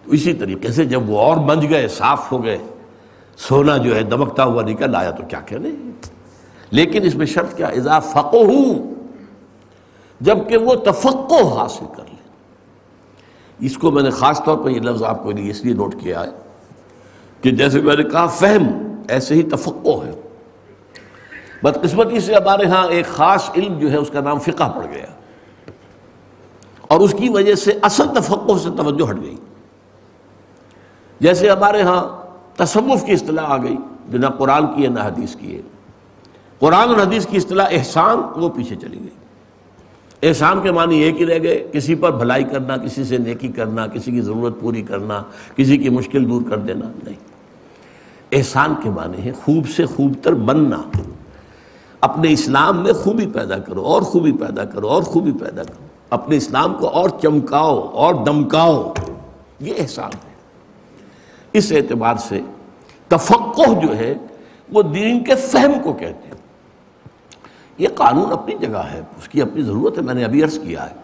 تو 0.03 0.11
اسی 0.11 0.33
طریقے 0.33 0.71
سے 0.71 0.85
جب 0.85 1.09
وہ 1.09 1.19
اور 1.19 1.37
بنج 1.37 1.69
گئے، 1.69 1.87
صاف 1.87 2.31
ہو 2.31 2.43
گئے، 2.43 2.57
سونا 3.37 3.77
جو 3.77 3.95
ہے 3.95 4.03
دمکتا 4.03 4.43
ہوا 4.43 4.61
نکل 4.61 4.95
آیا 4.95 5.11
تو 5.11 5.23
کیا 5.23 5.39
کہنے 5.39 5.69
لیکن 6.71 7.03
اس 7.03 7.15
میں 7.15 7.25
شرط 7.25 7.55
کیا؟ 7.57 7.67
اضافہ 7.67 8.19
ہوں 8.19 8.93
جبکہ 10.21 10.57
وہ 10.57 10.75
تفقو 10.75 11.47
حاصل 11.47 11.85
کر 11.97 12.03
لیں 12.03 12.19
اس 13.59 13.77
کو 13.77 13.91
میں 13.91 14.03
نے 14.03 14.09
خاص 14.09 14.43
طور 14.43 14.57
پر 14.57 14.69
یہ 14.69 14.79
لفظ 14.79 15.03
آپ 15.03 15.23
کو 15.23 15.29
اس 15.29 15.63
لیے 15.65 15.73
نوٹ 15.73 15.95
کیا 15.99 16.23
ہے 16.23 16.29
کہ 17.41 17.51
جیسے 17.51 17.81
میں 17.81 17.95
نے 17.95 18.03
کہا، 18.03 18.25
فہم۔ 18.27 18.90
ایسے 19.09 19.35
ہی 19.35 19.43
تفقع 19.43 20.05
ہے۔ 20.05 20.21
بدقسمتی 21.63 22.19
سے 22.19 22.35
ہمارے 22.35 22.65
ہاں 22.65 22.87
ایک 22.87 23.05
خاص 23.05 23.49
علم 23.55 23.79
جو 23.79 23.91
ہے 23.91 23.97
اس 23.97 24.09
کا 24.09 24.21
نام 24.21 24.39
فقہ 24.39 24.71
پڑ 24.75 24.85
گیا۔ 24.91 25.05
اور 26.87 26.99
اس 26.99 27.15
کی 27.17 27.29
وجہ 27.29 27.55
سے 27.55 27.71
اصل 27.81 28.07
تفقع 28.15 28.57
سے 28.63 28.69
توجہ 28.77 29.09
ہٹ 29.09 29.17
گئی۔ 29.21 29.35
جیسے 31.19 31.49
ہمارے 31.49 31.81
ہاں 31.81 32.21
تصوف 32.57 33.05
کی 33.05 33.11
اصطلاح 33.11 33.45
آ 33.45 33.57
گئی 33.57 33.77
بنا 34.11 34.29
قرآن 34.29 34.67
کی 34.67 34.83
ہے، 34.83 34.87
نہ 34.87 34.99
حدیث 34.99 35.35
کی 35.35 35.55
ہے۔ 35.55 35.61
قرآن 36.59 36.89
اور 36.89 36.97
حدیث 36.97 37.27
کی 37.27 37.37
اصطلاح 37.37 37.67
احسان، 37.71 38.17
وہ 38.35 38.49
پیچھے 38.49 38.75
چلی 38.75 38.99
گئی۔ 38.99 39.09
احسان 40.27 40.61
کے 40.61 40.71
معنی 40.71 40.99
ایک 40.99 41.21
ہی 41.21 41.25
رہ 41.25 41.43
گئے، 41.43 41.67
کسی 41.71 41.95
پر 41.95 42.11
بھلائی 42.11 42.43
کرنا، 42.43 42.77
کسی 42.77 43.03
سے 43.03 43.17
نیکی 43.17 43.47
کرنا، 43.47 43.87
کسی 43.87 44.11
کی 44.11 44.21
ضرورت 44.21 44.59
پوری 44.61 44.81
کرنا، 44.81 45.23
کسی 45.55 45.77
کی 45.77 45.89
مشکل 45.89 46.29
دور 46.29 46.41
کر 46.49 46.57
دینا، 46.57 46.85
نہیں۔ 47.03 47.30
احسان 48.31 48.75
کے 48.83 48.89
معنی 48.89 49.25
ہے 49.25 49.31
خوب 49.31 49.69
سے 49.69 49.85
خوب 49.85 50.11
تر 50.21 50.33
بننا۔ 50.33 50.81
اپنے 52.01 52.31
اسلام 52.31 52.83
میں 52.83 52.93
خوبی 52.93 53.27
پیدا 53.27 53.57
کرو، 53.57 53.81
اور 53.81 54.01
خوبی 54.01 54.31
پیدا 54.31 54.65
کرو، 54.65 54.87
اور 54.87 55.03
خوبی 55.03 55.31
پیدا 55.31 55.63
کرو۔ 55.63 55.85
اپنے 56.09 56.37
اسلام 56.37 56.73
کو 56.73 56.87
اور 56.87 57.09
چمکاؤ، 57.21 57.79
اور 57.79 58.13
دمکاؤ۔ 58.13 58.93
یہ 59.59 59.73
احسان 59.77 60.09
ہے۔ 60.13 60.35
اس 61.53 61.71
اعتبار 61.71 62.15
سے 62.15 62.41
تفقہ 63.07 63.85
جو 63.87 63.97
ہے، 63.97 64.15
وہ 64.73 64.81
دین 64.81 65.23
کے 65.23 65.35
فہم 65.35 65.71
کو 65.83 65.93
کہتے 65.93 66.27
ہیں۔ 66.27 66.41
یہ 67.77 67.87
قانون 67.95 68.31
اپنی 68.31 68.55
جگہ 68.67 68.77
ہے، 68.77 68.99
اس 68.99 69.27
کی 69.27 69.41
اپنی 69.41 69.61
ضرورت 69.61 69.97
ہے، 69.97 70.03
میں 70.03 70.13
نے 70.13 70.23
ابھی 70.23 70.43
عرض 70.43 70.59
کیا 70.59 70.89
ہے۔ 70.89 70.95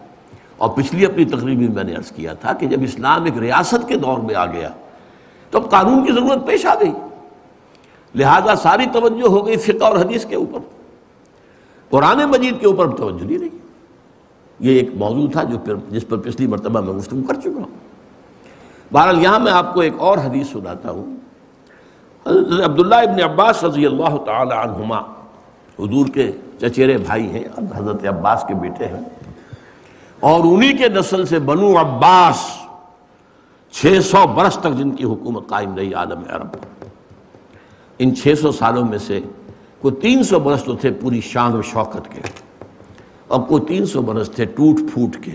اور 0.56 0.68
پچھلی 0.68 1.06
اپنی 1.06 1.24
تقریب 1.24 1.58
میں 1.58 1.68
میں 1.68 1.84
نے 1.84 1.94
عرض 1.94 2.12
کیا 2.12 2.32
تھا 2.32 2.52
کہ 2.52 2.66
جب 2.66 2.82
اسلام 2.82 3.24
ایک 3.24 3.38
ریاست 3.38 3.88
کے 3.88 3.96
دور 3.96 4.18
میں 4.18 4.34
آ 4.34 4.46
گیا، 4.46 4.68
تو 5.50 5.58
اب 5.58 5.70
قانون 5.70 6.06
کی 6.06 6.12
ضرورت 6.12 6.46
پیش 6.46 6.66
آ 6.66 6.74
گئی۔ 6.74 6.92
لہذا 8.14 8.56
ساری 8.56 8.86
توجہ 8.92 9.28
ہو 9.28 9.46
گئی 9.46 9.56
فقہ 9.56 9.84
اور 9.84 9.96
حدیث 9.96 10.24
کے 10.24 10.36
اوپر۔ 10.36 10.58
قرآن 11.90 12.18
مجید 12.18 12.60
کے 12.60 12.66
اوپر 12.66 12.96
توجہ 12.96 13.24
نہیں 13.24 13.38
رہی۔ 13.38 13.48
یہ 14.60 14.78
ایک 14.78 14.94
موضوع 14.94 15.30
تھا 15.32 15.42
جو 15.42 15.56
جس 15.88 16.08
پر 16.08 16.16
پچھلی 16.16 16.46
مرتبہ 16.46 16.80
میں 16.80 16.94
گفتگو 16.94 17.22
کر 17.28 17.34
چکا 17.34 17.56
ہوں۔ 17.56 17.88
بہرحال 18.92 19.22
یہاں 19.22 19.38
میں 19.38 19.52
آپ 19.52 19.74
کو 19.74 19.80
ایک 19.80 19.92
اور 19.98 20.18
حدیث 20.18 20.48
سناتا 20.48 20.90
ہوں۔ 20.90 21.14
حضرت 22.26 22.68
عبداللہ 22.70 22.94
ابن 22.94 23.22
عباس 23.22 23.64
رضی 23.64 23.86
اللہ 23.86 24.16
تعالی 24.26 24.52
عنہما، 24.52 24.98
حضور 25.78 26.06
کے 26.06 26.32
چچیرے 26.60 26.98
بھائی 26.98 27.26
ہیں، 27.26 27.44
حضرت 27.76 28.06
عباس 28.06 28.44
کے 28.48 28.54
بیٹے 28.54 28.86
ہیں۔ 28.86 29.00
اور 30.20 30.40
انہی 30.44 30.76
کے 30.76 30.88
نسل 30.88 31.26
سے 31.26 31.38
بنو 31.38 31.80
عباس، 31.80 32.58
چھ 33.70 33.98
سو 34.04 34.26
برس 34.26 34.54
تک 34.54 34.72
جن 34.78 34.90
کی 34.90 35.04
حکومت 35.04 35.48
قائم 35.48 35.74
رہی 35.74 35.94
عالم 35.94 36.22
عرب۔ 36.30 36.52
پر 36.52 36.77
ان 37.98 38.14
چھ 38.14 38.34
سو 38.42 38.52
سالوں 38.52 38.84
میں 38.84 38.98
سے 38.98 39.20
کوئی 39.80 39.94
تین 39.94 40.22
سو 40.22 40.38
برس 40.38 40.64
تو 40.64 40.76
تھے 40.76 40.90
پوری 40.90 41.20
شان 41.20 41.52
و 41.52 41.62
شوکت 41.62 42.14
کے 42.14 42.20
اور 43.28 43.40
کوئی 43.40 43.62
تین 43.62 43.86
سو 43.86 44.02
برس 44.02 44.30
تھے 44.30 44.44
ٹوٹ 44.44 44.76
پھوٹ 44.92 45.24
کے۔ 45.24 45.30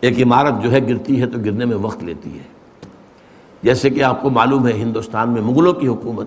ایک 0.00 0.22
عمارت 0.22 0.62
جو 0.62 0.72
ہے 0.72 0.88
گرتی 0.88 1.20
ہے 1.20 1.26
تو 1.26 1.38
گرنے 1.38 1.64
میں 1.64 1.76
وقت 1.76 2.04
لیتی 2.04 2.38
ہے۔ 2.38 2.42
جیسے 3.62 3.90
کہ 3.90 4.02
آپ 4.02 4.22
کو 4.22 4.30
معلوم 4.30 4.66
ہے 4.66 4.72
ہندوستان 4.72 5.30
میں 5.30 5.42
مغلوں 5.42 5.72
کی 5.72 5.88
حکومت، 5.88 6.26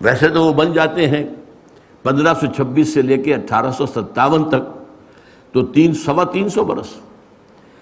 ویسے 0.00 0.28
تو 0.28 0.44
وہ 0.44 0.52
بن 0.52 0.72
جاتے 0.72 1.06
ہیں۔ 1.08 1.24
پندرہ 2.02 2.34
سو 2.34 2.46
چھبیس 2.56 2.94
سے 2.94 3.02
لے 3.02 3.16
کے 3.16 3.34
اٹھارہ 3.34 3.70
سو 3.70 3.86
ستاون 3.86 4.48
تک 4.48 4.78
تو 5.52 5.66
تین، 5.66 5.94
سوا 5.94 6.24
تین 6.24 6.48
سو 6.48 6.64
برس۔ 6.64 6.88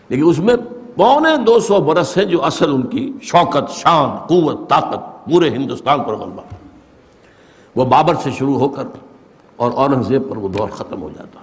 لیکن 0.09 0.23
اس 0.27 0.39
میں 0.39 0.55
پونے 0.97 1.45
دو 1.45 1.61
سو 1.61 1.81
برس 1.81 2.17
ہے 2.17 2.25
جو 2.25 2.45
اصل 2.45 2.71
ان 2.71 2.83
کی 2.83 3.13
شوکت، 3.23 3.71
شان، 3.71 4.27
قوت، 4.27 4.71
طاقت۔ 4.71 5.16
پورے 5.27 5.51
ہندوستان 5.51 6.03
پر 6.03 6.17
غلبہ۔ 6.17 6.43
وہ 7.77 7.85
بابر 7.85 8.15
سے 8.15 8.31
شروع 8.31 8.59
ہو 8.59 8.69
کر 8.69 8.83
اور 9.57 9.71
اورنگزیب 9.71 10.31
پر 10.31 10.37
وہ 10.37 10.49
دور 10.49 10.69
ختم 10.69 11.03
ہو 11.03 11.11
جاتا۔ 11.17 11.41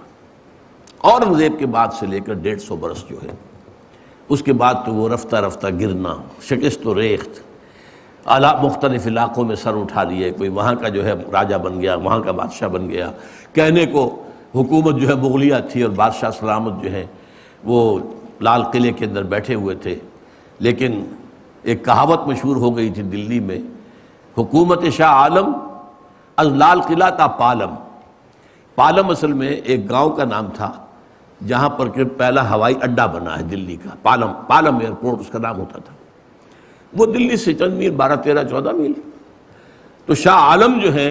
اورنگزیب 0.98 1.58
کے 1.58 1.66
بعد 1.66 1.88
سے 1.98 2.06
لے 2.06 2.20
کر 2.20 2.32
ڈیڑھ 2.32 2.60
سو 2.60 2.76
برس 2.76 3.08
جو 3.10 3.16
ہے، 3.22 3.28
اس 4.28 4.42
کے 4.42 4.52
بعد 4.52 4.74
تو 4.86 4.94
وہ 4.94 5.08
رفتہ 5.08 5.36
رفتہ 5.36 5.66
گرنا، 5.80 6.16
شکست 6.42 6.86
و 6.86 6.94
ریخت، 6.94 7.28
اعلیٰ 8.26 8.64
مختلف 8.64 9.06
علاقوں 9.06 9.44
میں 9.44 9.56
سر 9.56 9.80
اٹھا 9.80 10.02
لیے۔ 10.02 10.30
کوئی 10.30 10.48
وہاں 10.48 10.74
کا 10.74 10.88
جو 10.88 11.04
ہے 11.04 11.12
راجہ 11.32 11.56
بن 11.56 11.80
گیا، 11.80 11.94
وہاں 11.94 12.20
کا 12.20 12.32
بادشاہ 12.32 12.68
بن 12.68 12.90
گیا۔ 12.90 13.12
کہنے 13.52 13.86
کو 13.86 14.22
حکومت 14.54 15.00
جو 15.00 15.08
ہے 15.08 15.14
مغلیہ 15.14 15.54
تھی 15.70 15.82
اور 15.82 15.90
بادشاہ 15.90 16.30
سلامت 16.30 16.82
جو 16.82 16.92
ہے، 16.92 17.06
وہ 17.64 17.98
لال 18.40 18.62
قلعے 18.62 18.92
کے 18.92 19.04
اندر 19.04 19.22
بیٹھے 19.22 19.54
ہوئے 19.54 19.74
تھے۔ 19.74 19.94
لیکن 20.58 21.04
ایک 21.62 21.84
کہاوت 21.84 22.20
مشہور 22.26 22.56
ہو 22.56 22.76
گئی 22.76 22.90
تھی 22.90 23.02
دلی 23.02 23.40
میں۔ 23.40 23.58
حکومت 24.38 24.84
شاہ 24.96 25.12
عالم 25.12 25.52
از 26.38 26.46
لال 26.46 26.80
قلعہ 26.80 27.10
تا 27.10 27.26
پالم. 27.40 27.74
پالم 28.78 29.10
اصل 29.10 29.32
میں 29.32 29.48
ایک 29.48 29.90
گاؤں 29.90 30.10
کا 30.10 30.24
نام 30.24 30.46
تھا، 30.54 30.70
جہاں 31.46 31.68
پر 31.68 31.88
کہ 31.88 32.04
پہلا 32.16 32.48
ہوائی 32.50 32.74
اڈا 32.82 33.06
بنا 33.06 33.38
ہے 33.38 33.42
دلی 33.42 33.76
کا. 33.76 33.90
پالم 34.02 34.32
پالم 34.46 34.78
ایئرپورٹ 34.78 35.20
اس 35.20 35.28
کا 35.28 35.38
نام 35.38 35.58
ہوتا 35.58 35.78
تھا. 35.78 35.94
وہ 36.92 37.06
دلی 37.06 37.36
سے 37.36 37.54
چند 37.54 37.74
میل، 37.74 37.90
بارہ 37.90 38.16
تیرہ 38.16 38.44
چودہ 38.44 38.72
میل. 38.72 38.92
تو 40.08 40.14
شاہ 40.14 40.38
عالم 40.40 40.78
جو 40.78 40.92
ہیں، 40.94 41.10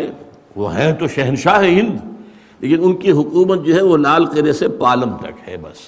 وہ 0.55 0.75
ہیں 0.75 0.91
تو 0.93 1.07
شہنشاہ 1.07 1.63
ہند، 1.63 1.97
لیکن 2.59 2.83
ان 2.83 2.95
کی 2.95 3.11
حکومت 3.11 3.65
جو 3.65 3.75
ہے، 3.75 3.81
وہ 3.81 3.97
لال 3.97 4.25
قلعے 4.25 4.53
سے 4.53 4.67
پالم 4.79 5.15
تک 5.17 5.47
ہے 5.47 5.57
بس. 5.57 5.79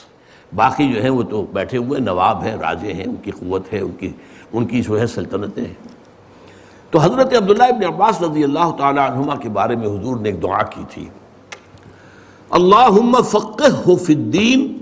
باقی 0.55 0.93
جو 0.93 1.01
ہیں، 1.01 1.09
وہ 1.09 1.23
تو 1.23 1.41
بیٹھے 1.53 1.77
ہوئے 1.77 1.99
نواب 1.99 2.43
ہیں، 2.43 2.55
راجے 2.61 2.93
ہیں، 2.93 3.03
ان 3.03 3.15
کی 3.15 3.31
قوت 3.31 3.73
ہے، 3.73 3.79
ان 3.79 3.91
کی 3.91 4.11
ان 4.53 4.65
کی 4.65 4.81
جو 4.81 4.99
ہے 4.99 5.07
سلطنتیں 5.07 5.63
ہیں. 5.63 5.94
تو 6.91 6.99
حضرت 6.99 7.33
عبداللہ 7.33 7.63
ابن 7.63 7.83
عباس 7.83 8.21
رضی 8.21 8.43
اللہ 8.43 8.71
تعالی 8.77 8.99
عنہما 8.99 9.35
کے 9.35 9.49
بارے 9.49 9.75
میں 9.75 9.87
حضور 9.87 10.15
نے 10.15 10.29
ایک 10.29 10.43
دعا 10.43 10.63
کی 10.63 10.83
تھی۔ 10.89 11.09
اللہم 12.49 13.21
فقہ 13.21 13.95
فی 13.95 14.13
الدین 14.13 14.77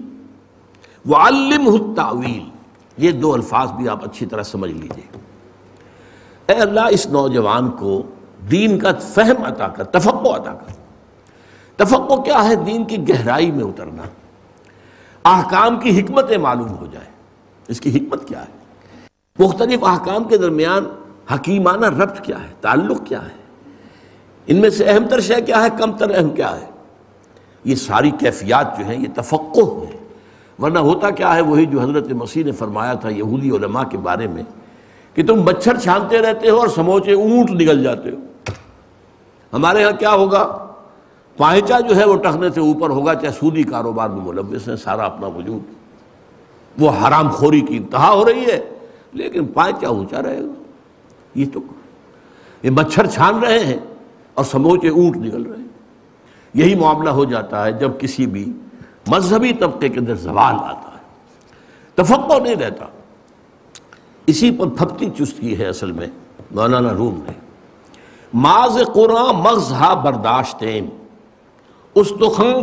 وعلمہ 1.09 1.69
التعویل۔ 1.69 2.49
یہ 2.97 3.11
دو 3.11 3.33
الفاظ 3.33 3.71
بھی 3.71 3.89
آپ 3.89 4.03
اچھی 4.03 4.25
طرح 4.25 4.43
سمجھ 4.43 4.71
لیجیے۔ 4.71 5.17
اے 6.47 6.55
اللہ، 6.55 6.81
اس 6.89 7.07
نوجوان 7.07 7.71
کو 7.71 8.01
دین 8.51 8.79
کا 8.79 8.89
فہم 9.01 9.43
عطا 9.43 9.67
کر 9.67 9.83
تفقع 9.83 10.35
عطا 10.35 10.53
کر۔ 10.53 10.73
تفقع 11.75 12.21
کیا 12.21 12.43
ہے؟ 12.43 12.55
دین 12.55 12.85
کی 12.85 13.09
گہرائی 13.09 13.51
میں 13.51 13.63
اترنا۔ 13.63 14.03
احکام 15.25 15.79
کی 15.79 16.01
حکمتیں 16.01 16.37
معلوم 16.37 16.69
ہو 16.69 16.85
جائے 16.91 17.05
اس 17.67 17.81
کی 17.81 17.97
حکمت 17.97 18.27
کیا 18.27 18.41
ہے؟ 18.41 18.63
مختلف 19.39 19.83
احکام 19.83 20.23
کے 20.23 20.37
درمیان 20.37 20.85
حکیمانہ 21.32 21.86
ربط 21.86 22.21
کیا 22.21 22.43
ہے؟ 22.43 22.53
تعلق 22.61 23.05
کیا 23.05 23.26
ہے؟ 23.26 23.43
ان 24.47 24.57
میں 24.57 24.69
سے 24.69 24.84
اہم 24.84 25.07
تر 25.07 25.19
شے 25.19 25.41
کیا 25.41 25.63
ہے؟ 25.63 25.67
کم 25.78 25.91
تر 25.91 26.17
اہم 26.17 26.30
کیا 26.30 26.61
ہے؟ 26.61 26.65
یہ 27.63 27.76
ساری 27.76 28.11
کیفیات 28.11 28.80
جو 28.80 28.86
ہیں، 28.86 29.01
یہ 29.01 29.07
تفقع 29.15 29.61
ہے 29.61 29.97
ورنہ 30.59 30.80
ہوتا 30.80 31.09
کیا 31.09 31.36
ہے؟ 31.36 31.41
وہی 31.41 31.65
جو 31.65 31.82
حضرت 31.82 32.11
مسیح 32.11 32.43
نے 32.43 32.51
فرمایا 32.51 32.93
تھا 32.93 33.09
یہودی 33.09 33.49
علماء 33.51 33.84
کے 33.84 33.97
بارے 33.97 34.28
میں 34.28 34.43
کہ 35.13 35.24
تم 35.26 35.41
مچھر 35.41 35.78
چھانتے 35.78 36.19
رہتے 36.19 36.49
ہو 36.49 36.59
اور 36.59 36.67
سموچے 36.67 37.13
اونٹ 37.13 37.51
نگل 37.51 37.84
جاتے 37.84 38.11
ہو۔ 38.11 38.51
ہمارے 39.53 39.84
ہاں 39.84 39.91
کیا 39.91 40.11
ہوگا؟ 40.11 40.67
پائچا 41.38 41.80
جو 41.80 41.95
ہے 41.95 42.05
وہ 42.05 42.17
ٹکنے 42.17 42.49
سے 42.55 42.59
اوپر 42.59 42.89
ہوگا، 42.89 43.15
چاہے 43.15 43.34
سودی 43.34 43.63
کاروبار 43.63 44.09
میں 44.09 44.26
ملوث 44.26 44.67
ہے 44.67 44.76
سارا 44.76 45.05
اپنا 45.05 45.28
وجود۔ 45.28 45.61
وہ 46.80 46.89
حرام 46.89 47.30
خوری 47.30 47.61
کی 47.61 47.78
انتہا 47.78 48.09
ہو 48.09 48.26
رہی 48.26 48.45
ہے، 48.45 48.69
لیکن 49.13 49.45
پائچا 49.45 49.88
اونچا 49.88 50.24
رہے 50.24 50.41
گا۔ 50.41 50.62
یہ 51.36 51.45
تو 51.53 51.59
یہ 52.63 52.69
مچھر 52.69 53.05
چھان 53.05 53.39
رہے 53.43 53.59
ہیں 53.59 53.77
اور 54.34 54.45
سموچے 54.45 54.89
اونٹ 54.89 55.17
نکل 55.17 55.43
رہے 55.43 55.57
ہیں۔ 55.57 55.67
یہی 56.53 56.75
معاملہ 56.75 57.09
ہو 57.09 57.25
جاتا 57.25 57.65
ہے 57.65 57.71
جب 57.71 57.91
کسی 57.99 58.25
بھی 58.25 58.53
مذہبی 59.07 59.53
طبقے 59.53 59.89
کے 59.89 59.99
اندر 59.99 60.15
زوال 60.15 60.55
آتا 60.55 60.89
ہے۔ 60.93 61.03
تفقع 61.95 62.39
نہیں 62.39 62.55
رہتا۔ 62.55 62.86
اسی 64.27 64.51
پر 64.51 64.67
پھپتی 64.67 65.09
چستی 65.17 65.59
ہے 65.59 65.65
اصل 65.65 65.91
میں 65.91 66.07
مولانا 66.51 66.93
روم 66.93 67.15
نے۔ 67.15 67.31
ماز 68.34 68.79
قرآن 68.93 69.36
مغز 69.36 69.71
ہا 69.71 69.93
برداشتین، 69.93 70.89
اس 71.95 72.13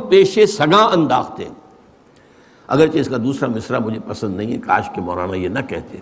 پیشے 0.09 0.47
سگاں 0.47 0.89
انداختے 0.89 1.45
اگرچہ 2.66 2.99
اس 2.99 3.09
کا 3.09 3.16
دوسرا 3.16 3.49
مصرع 3.49 3.79
مجھے 3.79 4.01
پسند 4.07 4.37
نہیں 4.37 4.53
ہے، 4.53 4.59
کاش 4.59 4.91
کے 4.95 5.01
مولانا 5.01 5.37
یہ 5.37 5.49
نہ 5.49 5.59
کہتے۔ 5.68 5.99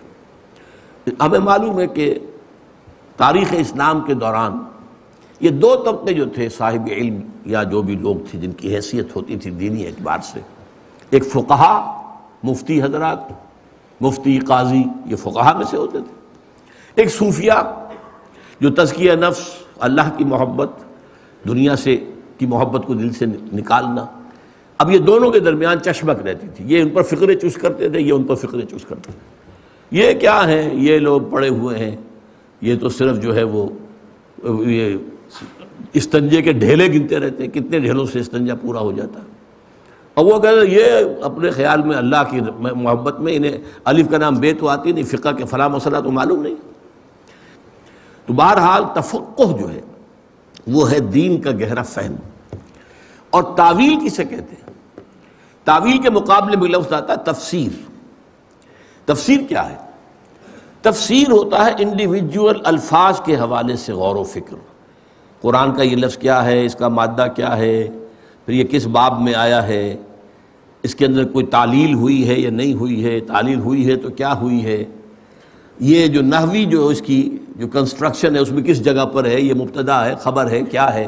ہمیں 1.19 1.39
معلوم 1.39 1.79
ہے 1.79 1.87
کہ 1.87 2.19
تاریخ 3.19 3.47
اسلام 3.51 4.01
کے 4.01 4.13
دوران 4.13 4.51
یہ 5.39 5.49
دو 5.49 5.75
طبقے 5.75 6.13
جو 6.13 6.25
تھے، 6.25 6.49
صاحب 6.49 6.87
علم 6.91 7.19
یا 7.45 7.63
جو 7.63 7.81
بھی 7.81 7.95
لوگ 7.95 8.15
تھے 8.31 8.39
جن 8.39 8.51
کی 8.51 8.75
حیثیت 8.75 9.15
ہوتی 9.15 9.37
تھی 9.37 9.51
دینی 9.51 9.87
اعتبار 9.87 10.17
سے، 10.23 10.39
ایک 11.09 11.25
فقہا 11.25 12.01
مفتی 12.43 12.81
حضرات، 12.81 13.17
مفتی 14.01 14.39
قاضی، 14.39 14.83
یہ 15.05 15.15
فقہا 15.15 15.57
میں 15.57 15.65
سے 15.65 15.77
ہوتے 15.77 15.97
تھے۔ 15.97 16.15
ایک 16.95 17.11
صوفیہ 17.11 17.51
جو 18.59 18.69
تزکیہ 18.69 19.11
نفس، 19.11 19.41
اللہ 19.79 20.17
کی 20.17 20.23
محبت، 20.23 20.69
دنیا 21.47 21.75
سے 21.75 22.11
کی 22.37 22.45
محبت 22.45 22.87
کو 22.87 22.93
دل 22.93 23.13
سے 23.13 23.25
نکالنا۔ 23.53 24.05
اب 24.77 24.91
یہ 24.91 24.97
دونوں 24.97 25.31
کے 25.31 25.39
درمیان 25.39 25.79
چشمک 25.79 26.27
رہتی 26.27 26.47
تھی۔ 26.55 26.65
یہ 26.67 26.81
ان 26.81 26.89
پر 26.89 27.01
فکرے 27.01 27.35
چوس 27.35 27.53
کرتے 27.53 27.89
تھے، 27.89 28.01
یہ 28.01 28.13
ان 28.13 28.23
پر 28.23 28.35
فکرے 28.35 28.61
چوس 28.61 28.85
کرتے 28.85 29.11
تھے۔ 29.11 29.19
یہ 29.91 30.19
کیا 30.19 30.47
ہیں؟ 30.47 30.73
یہ 30.73 30.99
لوگ 30.99 31.21
پڑے 31.29 31.49
ہوئے 31.49 31.79
ہیں۔ 31.79 31.97
یہ 32.61 32.75
تو 32.79 32.89
صرف 32.89 33.21
جو 33.21 33.35
ہے 33.35 33.43
وہ، 33.43 33.69
یہ 34.43 34.97
استنجے 35.93 36.41
کے 36.41 36.53
ڈھیلے 36.53 36.87
گنتے 36.87 37.19
رہتے 37.19 37.43
ہیں، 37.43 37.51
کتنے 37.51 37.79
ڈھیلوں 37.79 38.05
سے 38.05 38.19
استنجا 38.19 38.55
پورا 38.55 38.79
ہو 38.79 38.91
جاتا۔ 38.91 39.19
اور 40.13 40.25
وہ 40.25 40.39
کہتے 40.39 40.67
ہیں، 40.67 40.77
یہ 40.77 41.05
اپنے 41.21 41.49
خیال 41.49 41.81
میں 41.81 41.97
اللہ 41.97 42.23
کی 42.29 42.39
محبت 42.59 43.19
میں 43.19 43.35
انہیں 43.35 43.57
الف 43.83 44.09
کا 44.09 44.17
نام 44.17 44.33
بے 44.33 44.53
تو 44.53 44.67
آتی 44.67 44.91
نہیں، 44.91 45.03
فقہ 45.03 45.29
کے 45.29 45.45
فلاں 45.45 45.69
مسئلہ 45.69 45.97
تو 45.97 46.11
معلوم 46.11 46.41
نہیں۔ 46.41 46.55
تو 48.25 48.33
بہرحال 48.33 48.83
تفقہ 48.95 49.61
جو 49.61 49.71
ہے، 49.71 49.81
وہ 50.67 50.91
ہے 50.91 50.99
دین 50.99 51.41
کا 51.41 51.51
گہرا 51.51 51.81
فہم۔ 51.81 52.15
اور 53.29 53.43
تعویل 53.57 54.05
کسے 54.05 54.25
کہتے 54.25 54.55
ہیں؟ 54.55 54.73
تعویل 55.63 55.97
کے 55.97 56.09
مقابلے 56.09 56.57
میں 56.57 56.69
لفظ 56.69 56.93
آتا 56.93 57.13
ہے 57.13 57.17
تفسیر۔ 57.25 57.89
تفسیر 59.05 59.37
کیا 59.49 59.69
ہے؟ 59.69 59.88
تفسیر 60.81 61.31
ہوتا 61.31 61.65
ہے 61.65 61.71
انڈیویجول 61.79 62.61
الفاظ 62.63 63.21
کے 63.21 63.35
حوالے 63.35 63.75
سے 63.75 63.93
غور 63.93 64.15
و 64.15 64.23
فکر۔ 64.23 64.55
قرآن 65.41 65.73
کا 65.73 65.83
یہ 65.83 65.95
لفظ 65.95 66.17
کیا 66.17 66.45
ہے؟ 66.45 66.65
اس 66.65 66.75
کا 66.75 66.87
مادہ 66.87 67.25
کیا 67.35 67.57
ہے؟ 67.57 67.89
پھر 68.45 68.53
یہ 68.53 68.63
کس 68.63 68.87
باب 68.87 69.21
میں 69.21 69.33
آیا 69.33 69.67
ہے؟ 69.67 69.95
اس 70.83 70.95
کے 70.95 71.05
اندر 71.05 71.23
کوئی 71.23 71.45
تعلیل 71.45 71.93
ہوئی 71.93 72.29
ہے 72.29 72.39
یا 72.39 72.49
نہیں 72.49 72.73
ہوئی 72.73 73.05
ہے؟ 73.05 73.19
تعلیل 73.19 73.59
ہوئی 73.59 73.89
ہے 73.89 73.95
تو 73.95 74.09
کیا 74.09 74.39
ہوئی 74.39 74.65
ہے؟ 74.65 74.83
یہ 75.79 76.07
جو 76.07 76.21
نحوی 76.21 76.65
جو 76.65 76.87
اس 76.87 77.01
کی 77.01 77.37
جو 77.55 77.67
کنسٹرکشن 77.67 78.35
ہے، 78.35 78.41
اس 78.41 78.51
میں 78.51 78.63
کس 78.63 78.83
جگہ 78.83 79.05
پر 79.05 79.25
ہے؟ 79.25 79.41
یہ 79.41 79.53
مبتدا 79.53 80.05
ہے، 80.05 80.15
خبر 80.15 80.49
ہے، 80.49 80.61
کیا 80.61 80.93
ہے؟ 80.93 81.07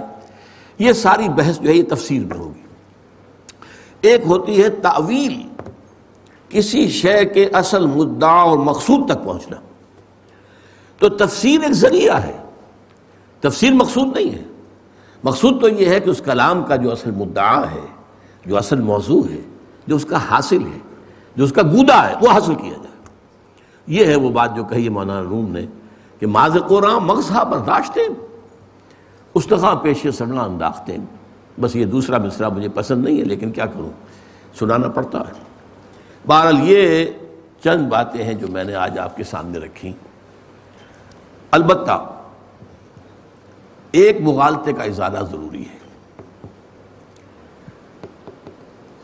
یہ 0.80 0.94
ساری 0.94 1.30
بحث 1.30 1.60
جو 1.60 1.70
ہے، 1.70 1.76
یہ 1.76 1.84
تفسیر 1.90 2.26
میں 2.26 2.38
ہوگی۔ 2.38 2.62
ایک 4.02 4.22
ہوتی 4.26 4.64
ہے 4.64 4.70
تعویل 4.70 5.42
کسی 6.52 6.88
شے 6.88 7.26
کے 7.26 7.46
اصل 7.46 7.86
مدعا 7.86 8.42
اور 8.42 8.58
مقصود 8.58 9.10
تک 9.10 9.24
پہنچنا۔ 9.24 9.58
تو 10.98 11.10
تفسیر 11.10 11.62
ایک 11.62 11.72
ذریعہ 11.72 12.24
ہے۔ 12.24 12.38
تفسیر 13.40 13.74
مقصود 13.74 14.18
نہیں 14.18 14.32
ہے۔ 14.32 14.44
مقصود 15.24 15.62
تو 15.62 15.70
یہ 15.70 15.90
ہے 15.90 16.00
کہ 16.00 16.10
اس 16.10 16.22
کلام 16.26 16.64
کا 16.64 16.76
جو 16.76 16.92
اصل 16.92 17.12
مدعا 17.12 17.62
ہے، 17.72 17.86
جو 18.46 18.58
اصل 18.58 18.82
موضوع 18.82 19.24
ہے، 19.32 19.42
جو 19.88 19.96
اس 19.96 20.06
کا 20.06 20.18
حاصل 20.30 20.62
ہے، 20.62 20.80
جو 21.36 21.44
اس 21.44 21.54
کا 21.54 21.62
گودا 21.62 22.10
ہے، 22.10 22.14
وہ 22.22 22.30
حاصل 22.32 22.56
کیا 22.56 22.70
جائے۔ 22.70 23.10
یہ 23.88 24.06
ہے 24.06 24.16
وہ 24.16 24.30
بات 24.30 24.56
جو 24.56 24.64
کہی 24.64 24.90
مولانا 24.90 25.24
روم 25.24 25.52
نے 25.52 25.66
کہ 26.20 26.28
ماض 26.28 26.58
قرآن 26.68 27.04
مغزہ 27.04 27.44
برداشتیں 27.44 28.08
استخا 29.34 29.76
پیش 29.76 30.08
سڑنا 30.14 30.42
انداختیں۔ 30.42 30.98
بس 31.62 31.76
یہ 31.76 31.86
دوسرا 31.86 32.18
مصرع 32.18 32.50
مجھے 32.50 32.70
پسند 32.70 33.04
نہیں 33.04 33.20
ہے، 33.20 33.24
لیکن 33.24 33.52
کیا 33.52 33.66
کروں؟ 33.66 33.90
سنانا 34.60 34.88
پڑتا 34.88 35.20
ہے۔ 35.20 35.51
بہرحال 36.28 36.58
یہ 36.64 37.06
چند 37.64 37.88
باتیں 37.88 38.24
ہیں 38.24 38.34
جو 38.34 38.48
میں 38.48 38.64
نے 38.64 38.76
آج 38.76 39.00
آپ 39.00 39.18
کے 39.18 39.24
سامنے 39.24 39.60
رکھی۔ 39.60 39.94
البتہ 41.52 42.10
ایک 43.92 44.22
مغالطے 44.22 44.74
کا 44.74 44.84
ازالہ 44.84 45.20
ضروری 45.20 45.62
ہے۔ 45.62 45.78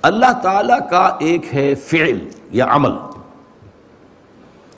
اللہ 0.01 0.41
تعالیٰ 0.43 0.89
کا 0.89 1.17
ایک 1.19 1.55
ہے 1.55 1.75
فعل 1.75 2.29
یا 2.51 2.65
عمل۔ 2.69 2.91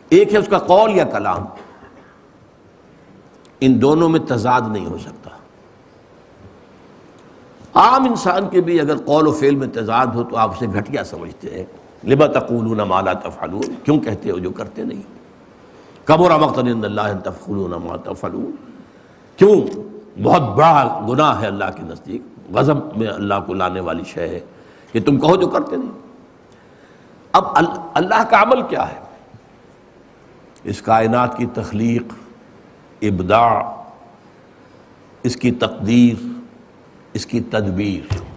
ایک 0.09 0.33
ہے 0.33 0.37
اس 0.37 0.47
کا 0.47 0.57
قول 0.57 0.95
یا 0.95 1.03
کلام۔ 1.03 1.45
ان 3.61 3.81
دونوں 3.81 4.09
میں 4.09 4.19
تضاد 4.19 4.61
نہیں 4.67 4.85
ہو 4.85 4.97
سکتا۔ 4.97 5.29
عام 7.73 8.03
انسان 8.03 8.49
کے 8.49 8.61
بھی 8.61 8.79
اگر 8.79 8.97
قول 8.97 9.27
و 9.27 9.31
فعل 9.31 9.55
میں 9.55 9.67
تضاد 9.67 10.07
ہو 10.07 10.23
تو 10.23 10.37
آپ 10.37 10.51
اسے 10.51 10.65
گھٹیا 10.67 11.03
سمجھتے 11.03 11.57
ہیں۔ 11.57 11.78
لبا 12.03 12.27
تقولون 12.27 12.77
ما 12.77 13.01
لا 13.01 13.13
تفعلون؟ 13.13 13.75
کیوں 13.83 13.99
کہتے 13.99 14.31
ہو 14.31 14.37
جو 14.37 14.51
کرتے 14.51 14.83
نہیں؟ 14.83 15.01
قبر 16.05 16.37
مقتد 16.37 16.85
اللہ 16.85 17.01
تفعلون 17.23 17.71
ما 17.71 17.95
تفعلون۔ 17.95 18.51
کیوں؟ 19.35 19.61
بہت 20.23 20.41
بڑا 20.41 21.05
گناہ 21.09 21.41
ہے 21.41 21.47
اللہ 21.47 21.65
کے 21.75 21.83
نزدیک۔ 21.83 22.21
غضب 22.53 22.97
میں 22.97 23.07
اللہ 23.07 23.33
کو 23.45 23.53
لانے 23.53 23.79
والی 23.79 24.03
شے 24.03 24.27
ہے۔ 24.27 24.39
کہ 24.91 25.01
تم 25.01 25.19
کہو 25.19 25.35
جو 25.35 25.47
کرتے 25.47 25.75
نہیں۔ 25.75 25.91
اب 27.31 27.45
اللہ 27.93 28.23
کا 28.29 28.41
عمل 28.41 28.61
کیا 28.61 28.91
ہے؟ 28.91 28.99
اس 30.63 30.81
کائنات 30.81 31.37
کی 31.37 31.45
تخلیق، 31.45 32.03
ابداع، 33.01 33.81
اس 35.23 35.35
کی 35.35 35.51
تقدیر، 35.51 36.27
اس 37.13 37.25
کی 37.25 37.41
تدبیر۔ 37.41 38.28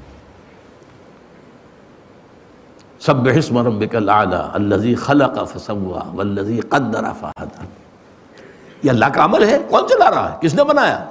سب 3.07 3.29
حسم 3.39 3.59
ربک 3.59 3.97
العلا 3.97 4.51
الذي 4.53 4.95
خلق 4.95 5.39
فسوا 5.49 6.03
والذي 6.15 6.61
قدر 6.61 7.05
فہدا 7.21 7.65
یہ 8.83 8.91
اللہ 8.91 9.07
کا 9.07 9.25
عمل 9.25 9.45
ہے، 9.45 9.59
کون 9.71 9.89
چلا 9.89 10.11
رہا 10.11 10.33
ہے؟ 10.33 10.39
کس 10.41 10.55
نے 10.55 10.65
بنایا؟ 10.65 11.11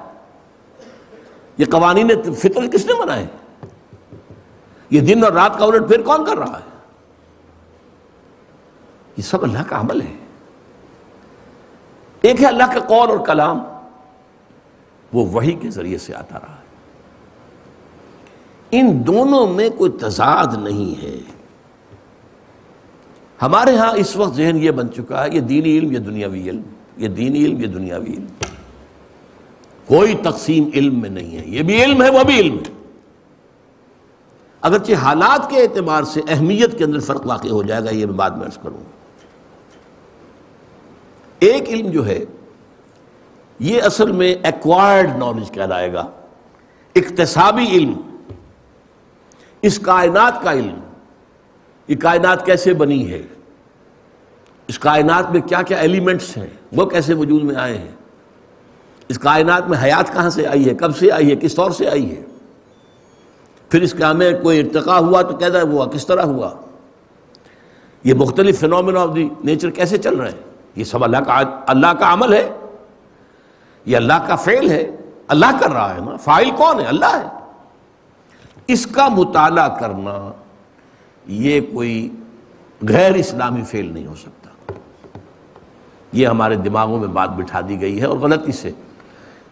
یہ 1.58 1.66
قوانین 1.72 2.34
فطر 2.34 2.68
کس 2.68 2.86
نے 2.86 2.94
بنائے؟ 3.02 3.26
یہ 4.90 5.02
دن 5.02 5.24
اور 5.24 5.32
رات 5.34 5.60
کا 5.60 5.66
الٹ 5.66 5.88
پھر 5.88 6.02
کون 6.02 6.26
کر 6.26 6.38
رہا 6.38 6.60
ہے؟ 6.60 6.70
یہ 9.18 9.24
سب 9.24 9.44
اللہ 9.44 9.64
کا 9.68 9.80
عمل 9.80 10.02
ہے۔ 10.02 10.16
ایک 12.22 12.42
ہے 12.42 12.48
اللہ 12.48 12.64
کا 12.64 12.80
قول 12.80 13.10
اور 13.10 13.26
کلام، 13.26 13.60
وہ 15.14 15.26
وہی 15.26 15.52
کے 15.52 15.70
ذریعے 15.70 15.98
سے 15.98 16.16
آتا 16.16 16.40
رہا 16.40 16.56
ہے۔ 16.56 16.62
ان 18.72 19.08
دونوں 19.08 19.48
میں 19.48 19.70
کوئی 19.70 19.92
تضاد 19.92 20.58
نہیں 20.58 21.04
ہے۔ 21.04 21.41
ہمارے 23.42 23.78
ہاں 23.78 23.94
اس 23.96 24.16
وقت 24.16 24.36
ذہن 24.36 24.58
یہ 24.58 24.72
بن 24.72 24.92
چکا 24.92 25.24
ہے، 25.24 25.30
یہ 25.34 25.40
دینی 25.40 25.78
علم، 25.78 25.92
یہ 25.92 26.00
دنیاوی 26.00 26.50
علم۔ 26.50 26.62
یہ 26.98 27.08
دینی 27.08 27.46
علم، 27.46 27.62
یہ 27.62 27.68
دنیاوی 27.68 28.14
علم۔ 28.14 28.26
کوئی 29.86 30.16
تقسیم 30.24 30.70
علم 30.74 31.02
میں 31.02 31.10
نہیں 31.10 31.38
ہے۔ 31.38 31.44
یہ 31.46 31.64
بھی 31.64 31.84
علم 31.84 32.04
ہے، 32.04 32.10
وہ 32.10 32.24
بھی 32.24 32.40
علم 32.40 32.58
ہے۔ 32.58 32.74
اگرچہ 34.62 34.94
حالات 34.94 35.50
کے 35.50 35.58
اعتبار 35.58 36.04
سے 36.04 36.22
اہمیت 36.28 36.78
کے 36.78 36.84
اندر 36.84 37.00
فرق 37.00 37.28
واقع 37.28 37.48
ہو 37.48 37.64
جائے 37.64 37.84
گا، 37.84 37.90
یہ 37.90 38.06
میں 38.06 38.14
بعد 38.14 38.30
میں 38.30 38.46
عرض 38.46 38.58
کروں۔ 38.58 38.84
ایک 41.40 41.70
علم 41.70 41.92
جو 41.92 42.06
ہے، 42.06 42.26
یہ 43.60 43.82
اصل 43.82 44.12
میں 44.12 44.36
ایکوائرڈ 44.44 45.18
نالج 45.18 45.52
کہلائے 45.52 45.94
گا۔ 45.94 46.08
اقتصابی 46.96 47.66
علم۔ 47.66 47.94
اس 49.62 49.80
کائنات 49.80 50.44
کا 50.44 50.54
علم۔ 50.54 50.80
یہ 51.92 51.96
کائنات 51.96 52.46
کیسے 52.46 52.74
بنی 52.74 53.12
ہے؟ 53.12 53.22
اس 54.68 54.80
کائنات 54.80 55.32
میں 55.32 55.42
کیا 55.42 55.62
کیا 55.62 55.78
ایلیمنٹس 55.78 56.38
ہیں؟ 56.38 56.48
وہ 56.72 56.86
کیسے 56.86 57.14
وجود 57.14 57.44
میں 57.44 57.56
آئے 57.56 57.78
ہیں؟ 57.78 57.92
اس 59.08 59.20
کائنات 59.20 59.68
میں 59.68 59.78
حیات 59.84 60.14
کہاں 60.14 60.30
سے 60.30 60.48
آئی 60.48 60.70
ہے؟ 60.70 60.74
کب 60.74 60.98
سے 60.98 61.12
آئی 61.12 61.30
ہے؟ 61.30 61.36
کس 61.36 61.56
طور 61.56 61.72
سے 61.72 61.90
آئی 61.90 62.18
ہے؟ 62.18 62.22
پھر 63.70 63.82
اس 63.82 63.94
کا 63.94 64.14
میں 64.14 64.32
کوئی 64.44 64.60
ارتقا 64.60 64.98
ہوا 64.98 65.22
تو 65.22 65.36
کیسا 65.36 65.62
ہوا 65.62 65.86
کس 65.86 66.08
طرح 66.08 66.22
ہوا؟ 66.22 66.52
یہ 68.04 68.14
مختلف 68.14 68.60
فنومنا 68.60 69.02
آف 69.02 69.10
دی 69.16 69.30
نیچر 69.44 69.70
کیسے 69.70 69.98
چل 69.98 70.16
رہے 70.16 70.32
ہیں؟ 70.32 70.40
یہ 70.76 70.84
سب 70.84 71.04
اللہ 71.04 71.18
کا 71.18 71.44
اللہ 71.68 71.94
کا 72.00 72.14
عمل 72.14 72.34
ہے؟ 72.34 72.50
یہ 73.86 73.98
اللہ 73.98 74.26
کا 74.28 74.36
فعل 74.36 74.70
ہے؟ 74.70 74.92
اللہ 75.28 75.60
کر 75.60 75.72
رہا 75.72 75.96
ہے 75.96 76.00
نا؟ 76.00 76.16
فائل 76.16 76.52
کون 76.52 76.80
ہے؟ 76.80 76.86
اللہ 76.86 77.22
ہے۔ 77.24 77.28
اس 78.68 78.88
کا 78.88 79.08
مطالعہ 79.08 79.80
کرنا 79.80 80.32
یہ 81.28 81.62
کوئی 81.74 82.10
غیر 82.90 83.14
اسلامی 83.14 83.62
فعل 83.64 83.94
نہیں 83.94 84.08
ہو 84.08 84.16
سکتا۔ 84.16 84.74
یہ 86.12 86.28
ہمارے 86.28 86.56
دماغوں 86.56 87.00
میں 87.00 87.08
بات 87.08 87.30
بٹھا 87.30 87.62
دی 87.70 87.82
گئی 87.82 88.02
ہے 88.02 88.06
اور 88.06 88.18
غلطی 88.18 88.52
سے۔ 88.52 88.72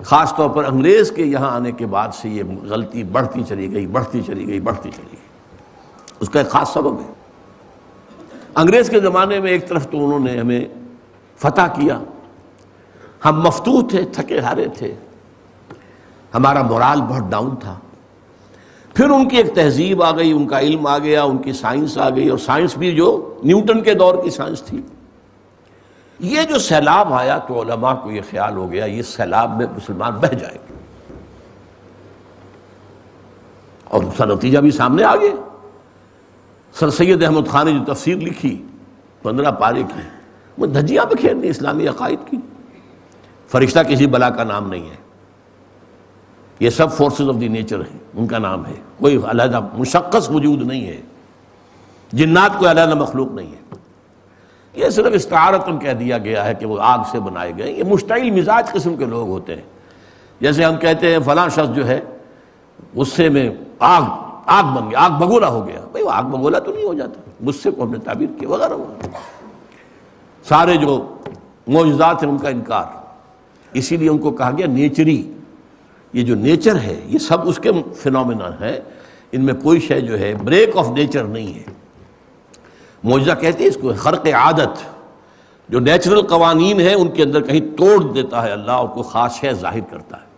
خاص 0.03 0.35
طور 0.35 0.49
پر 0.49 0.63
انگریز 0.63 1.11
کے 1.11 1.23
یہاں 1.23 1.51
آنے 1.51 1.71
کے 1.71 1.85
بعد 1.85 2.09
سے 2.13 2.29
یہ 2.29 2.43
غلطی 2.63 3.03
بڑھتی 3.03 3.43
چلی 3.43 3.73
گئی، 3.73 3.87
بڑھتی 3.87 4.21
چلی 4.21 4.47
گئی، 4.47 4.59
بڑھتی 4.59 4.91
چلی 4.91 5.07
گئی۔ 5.11 5.19
اس 6.19 6.29
کا 6.29 6.39
ایک 6.39 6.49
خاص 6.49 6.73
سبب 6.73 6.99
ہے۔ 6.99 7.13
انگریز 8.55 8.89
کے 8.89 8.99
زمانے 8.99 9.39
میں 9.39 9.51
ایک 9.51 9.67
طرف 9.67 9.89
تو 9.89 10.05
انہوں 10.05 10.19
نے 10.19 10.39
ہمیں 10.39 10.65
فتح 11.37 11.61
کیا۔ 11.61 11.99
ہم 13.25 13.41
مفتو 13.41 13.87
تھے، 13.87 14.05
تھکے 14.11 14.39
ہارے 14.39 14.67
تھے۔ 14.77 14.95
ہمارا 16.33 16.61
مورال 16.61 17.01
بہت 17.01 17.23
ڈاؤن 17.29 17.55
تھا۔ 17.55 17.79
پھر 18.93 19.09
ان 19.09 19.27
کی 19.27 19.37
ایک 19.37 19.55
تہذیب 19.55 20.03
آ 20.03 20.17
گئی، 20.17 20.31
ان 20.31 20.47
کا 20.47 20.59
علم 20.59 20.87
آ 20.87 20.97
گیا، 20.97 21.23
ان 21.23 21.37
کی 21.37 21.53
سائنس 21.53 21.97
آ 21.97 22.09
گئی 22.09 22.29
اور 22.29 22.37
سائنس 22.37 22.77
بھی 22.77 22.95
جو 22.95 23.39
نیوٹن 23.43 23.81
کے 23.81 23.93
دور 23.93 24.23
کی 24.23 24.29
سائنس 24.29 24.61
تھی۔ 24.61 24.81
یہ 26.19 26.41
جو 26.43 26.59
سیلاب 26.59 27.13
آیا 27.13 27.37
تو 27.37 27.61
علماء 27.61 27.93
کو 27.93 28.11
یہ 28.11 28.21
خیال 28.29 28.55
ہو 28.55 28.71
گیا، 28.71 28.85
یہ 28.85 29.01
سیلاب 29.01 29.57
میں 29.57 29.65
مسلمان 29.75 30.13
بہ 30.13 30.33
جائے 30.33 30.57
گے۔ 30.69 30.73
اور 33.83 34.03
اس 34.03 34.13
کا 34.17 34.25
نتیجہ 34.25 34.59
بھی 34.59 34.71
سامنے 34.71 35.03
آ 35.03 35.15
گیا۔ 35.15 35.49
سر 36.73 36.89
سید 36.89 37.23
احمد 37.23 37.47
خان 37.47 37.65
نے 37.65 37.79
جو 37.79 37.93
تفسیر 37.93 38.15
لکھی، 38.15 38.63
پندرہ 39.23 39.51
پارے 39.51 39.83
کی، 39.83 40.01
وہ 40.57 40.65
دھجیاں 40.65 41.05
پہ 41.05 41.15
کھیلنی 41.15 41.47
اسلامی 41.47 41.87
عقائد 41.87 42.29
کی۔ 42.29 42.37
فرشتہ 43.47 43.79
کسی 43.79 44.07
بلا 44.07 44.29
کا 44.29 44.43
نام 44.43 44.69
نہیں 44.69 44.89
ہے۔ 44.89 45.08
یہ 46.59 46.69
سب 46.69 46.91
فورسز 46.91 47.29
آف 47.29 47.41
دی 47.41 47.47
نیچر 47.47 47.79
ہیں، 47.79 47.99
ان 48.13 48.27
کا 48.27 48.37
نام 48.37 48.65
ہے۔ 48.65 48.73
کوئی 48.99 49.19
علیحدہ 49.27 49.59
مشخص 49.73 50.29
وجود 50.29 50.61
نہیں 50.61 50.87
ہے۔ 50.87 51.01
جنات 52.13 52.59
کوئی 52.59 52.71
علیحدہ 52.71 52.95
مخلوق 52.95 53.31
نہیں 53.31 53.51
ہے۔ 53.51 53.75
یہ 54.73 54.89
صرف 54.89 55.13
استعارتن 55.13 55.79
کہہ 55.79 55.93
دیا 55.93 56.17
گیا 56.17 56.45
ہے 56.45 56.53
کہ 56.55 56.65
وہ 56.65 56.77
آگ 56.81 57.03
سے 57.11 57.19
بنائے 57.19 57.51
گئے۔ 57.57 57.71
یہ 57.71 57.83
مشتعل 57.83 58.31
مزاج 58.31 58.71
قسم 58.71 58.95
کے 58.95 59.05
لوگ 59.05 59.27
ہوتے 59.27 59.55
ہیں۔ 59.55 59.61
جیسے 60.41 60.63
ہم 60.63 60.77
کہتے 60.77 61.11
ہیں 61.11 61.19
فلاں 61.25 61.49
شخص 61.49 61.75
جو 61.75 61.87
ہے، 61.87 62.01
غصے 62.95 63.29
میں 63.29 63.49
آگ 63.79 64.01
آگ 64.45 64.75
بن 64.75 64.89
گیا، 64.89 64.99
آگ 64.99 65.09
بگولا 65.09 65.47
ہو 65.47 65.67
گیا۔ 65.67 65.79
بھائی 65.91 66.05
وہ 66.05 66.11
آگ 66.11 66.23
بگولا 66.23 66.59
تو 66.59 66.73
نہیں 66.73 66.85
ہو 66.85 66.93
جاتا۔ 66.93 67.45
غصے 67.45 67.71
کو 67.71 67.83
ہم 67.83 67.91
نے 67.91 67.99
تعبیر 67.99 68.39
کیا، 68.39 68.49
وغیرہ 68.49 68.73
وغیرہ۔ 68.73 69.17
سارے 70.47 70.77
جو 70.77 71.17
معجزات 71.67 72.23
ہیں، 72.23 72.29
ان 72.29 72.37
کا 72.37 72.49
انکار۔ 72.49 72.83
اسی 73.73 73.97
لیے 73.97 74.09
ان 74.09 74.17
کو 74.17 74.31
کہا 74.31 74.51
گیا 74.57 74.67
نیچری۔ 74.67 75.33
یہ 76.13 76.23
جو 76.23 76.35
نیچر 76.35 76.75
ہے، 76.75 77.01
یہ 77.05 77.17
سب 77.17 77.47
اس 77.47 77.57
کے 77.57 77.71
فنومنا 77.95 78.59
ہے 78.59 78.79
ان 79.31 79.45
میں 79.45 79.53
کوئی 79.53 79.79
شے 79.79 80.01
جو 80.01 80.19
ہے، 80.19 80.33
بریک 80.43 80.77
آف 80.77 80.89
نیچر 80.89 81.23
نہیں 81.23 81.53
ہے۔ 81.53 81.63
معجزہ 83.03 83.31
کہتے 83.31 83.63
ہیں 83.63 83.67
اس 83.67 83.77
کو 83.81 83.91
خرق 83.97 84.27
عادت، 84.27 84.99
جو 85.69 85.79
نیچرل 85.79 86.21
قوانین 86.21 86.81
ہیں، 86.81 86.93
ان 86.93 87.07
کے 87.07 87.23
اندر 87.23 87.41
کہیں 87.41 87.77
توڑ 87.77 88.13
دیتا 88.13 88.43
ہے 88.43 88.51
اللہ 88.51 88.71
اور 88.71 88.87
کو 88.87 89.03
خاص 89.03 89.35
شے 89.35 89.53
ظاہر 89.53 89.79
کرتا 89.79 90.17
ہے۔ 90.17 90.29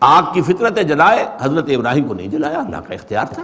آگ 0.00 0.22
کی 0.32 0.42
فطرت 0.42 0.78
ہے 0.78 0.82
جلائے، 0.82 1.26
حضرت 1.40 1.64
ابراہیم 1.68 2.04
کو 2.04 2.14
نہیں 2.14 2.26
جلایا، 2.26 2.58
اللہ 2.58 2.76
کا 2.76 2.94
اختیار 2.94 3.24
تھا۔ 3.30 3.42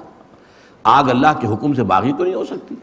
آگ 0.84 1.04
اللہ 1.08 1.40
کے 1.40 1.46
حکم 1.46 1.74
سے 1.74 1.82
باغی 1.82 2.12
تو 2.18 2.24
نہیں 2.24 2.34
ہو 2.34 2.44
سکتی۔ 2.44 2.74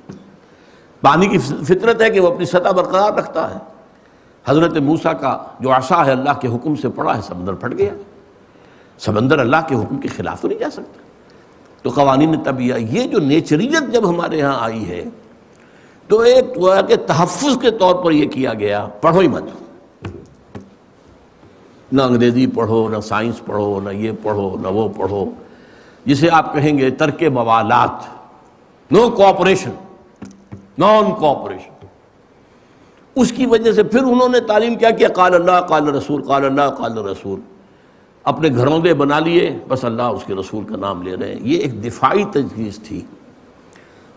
پانی 1.01 1.27
کی 1.27 1.37
فطرت 1.37 2.01
ہے 2.01 2.09
کہ 2.09 2.19
وہ 2.19 2.33
اپنی 2.33 2.45
سطح 2.45 2.71
برقرار 2.71 3.13
رکھتا 3.13 3.53
ہے۔ 3.53 3.59
حضرت 4.45 4.77
موسیٰ 4.77 5.19
کا 5.19 5.37
جو 5.59 5.71
عصا 5.71 6.05
ہے، 6.05 6.11
اللہ 6.11 6.39
کے 6.41 6.47
حکم 6.47 6.75
سے 6.75 6.89
پڑا 6.89 7.17
ہے، 7.17 7.21
سمندر 7.21 7.53
پھٹ 7.53 7.77
گیا۔ 7.77 7.93
سمندر 9.05 9.39
اللہ 9.39 9.57
کے 9.67 9.75
حکم 9.75 9.97
کے 9.97 10.07
خلاف 10.07 10.41
تو 10.41 10.47
نہیں 10.47 10.59
جا 10.59 10.69
سکتا۔ 10.69 11.01
تو 11.83 11.89
قوانین 11.89 12.43
تب 12.43 12.61
یہ 12.61 13.07
جو 13.07 13.19
نیچریت 13.19 13.93
جب 13.93 14.09
ہمارے 14.09 14.37
یہاں 14.37 14.57
آئی 14.59 14.89
ہے، 14.89 15.03
تو 16.07 16.19
ایک 16.19 16.45
کہ 16.87 16.95
تحفظ 16.95 17.57
کے 17.61 17.71
طور 17.71 17.95
پر 17.95 18.11
یہ 18.11 18.27
کیا 18.27 18.53
گیا۔ 18.53 18.87
پڑھو 19.01 19.19
ہی 19.19 19.27
مت۔ 19.27 19.43
نہ 21.91 22.01
انگریزی 22.01 22.47
پڑھو، 22.47 22.89
نہ 22.89 22.99
سائنس 22.99 23.45
پڑھو، 23.45 23.79
نہ 23.81 23.89
یہ 23.89 24.11
پڑھو، 24.23 24.57
نہ 24.61 24.67
وہ 24.67 24.89
پڑھو۔ 24.89 25.25
جسے 26.05 26.29
آپ 26.31 26.53
کہیں 26.53 26.77
گے 26.77 26.91
ترک 26.91 27.23
موالات۔ 27.23 28.21
نو 28.91 29.09
کوآپریشن 29.09 29.71
نان 30.77 31.11
کوآپریشن 31.11 31.85
اس 33.15 33.31
کی 33.31 33.45
وجہ 33.45 33.71
سے 33.71 33.83
پھر 33.83 34.03
انہوں 34.03 34.29
نے 34.29 34.39
تعلیم 34.39 34.75
کیا 34.75 34.89
کیا 34.89 35.07
قال 35.07 35.33
اللہ، 35.35 35.61
قال 35.61 35.87
رسول، 35.87 36.21
قال 36.23 36.45
اللہ، 36.45 36.69
قال 36.69 36.97
رسول۔ 36.97 37.39
اپنے 38.23 38.49
گھروندے 38.49 38.93
بنا 38.93 39.19
لیے، 39.19 39.57
بس 39.67 39.85
اللہ 39.85 40.01
اس 40.01 40.23
کے 40.23 40.33
رسول 40.33 40.63
کا 40.63 40.75
نام 40.75 41.01
لے 41.01 41.15
رہے 41.15 41.33
ہیں۔ 41.33 41.41
یہ 41.41 41.57
ایک 41.57 41.85
دفاعی 41.85 42.23
تجویز 42.31 42.79
تھی 42.79 43.01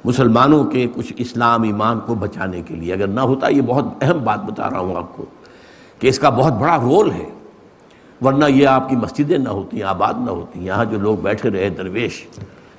مسلمانوں 0.04 0.64
کے 0.64 0.86
کچھ 0.94 1.12
اسلام 1.16 1.62
ایمان 1.62 2.00
کو 2.06 2.14
بچانے 2.14 2.62
کے 2.62 2.74
لیے۔ 2.74 2.92
اگر 2.92 3.06
نہ 3.06 3.20
ہوتا، 3.20 3.48
یہ 3.48 3.60
بہت 3.60 3.84
اہم 4.00 4.24
بات 4.24 4.44
بتا 4.44 4.70
رہا 4.70 4.78
ہوں 4.78 4.96
آپ 4.96 5.16
کو 5.16 5.24
کہ 5.98 6.08
اس 6.08 6.18
کا 6.18 6.30
بہت 6.30 6.52
بڑا 6.52 6.76
رول 6.76 7.10
ہے۔ 7.10 7.28
ورنہ 8.24 8.44
یہ 8.44 8.66
آپ 8.66 8.88
کی 8.88 8.96
مسجدیں 8.96 9.38
نہ 9.38 9.48
ہوتی، 9.48 9.82
آباد 9.82 10.14
نہ 10.24 10.30
ہوتی، 10.30 10.66
یہاں 10.66 10.84
جو 10.84 10.98
لوگ 10.98 11.16
بیٹھے 11.16 11.50
رہے، 11.50 11.68
درویش، 11.68 12.26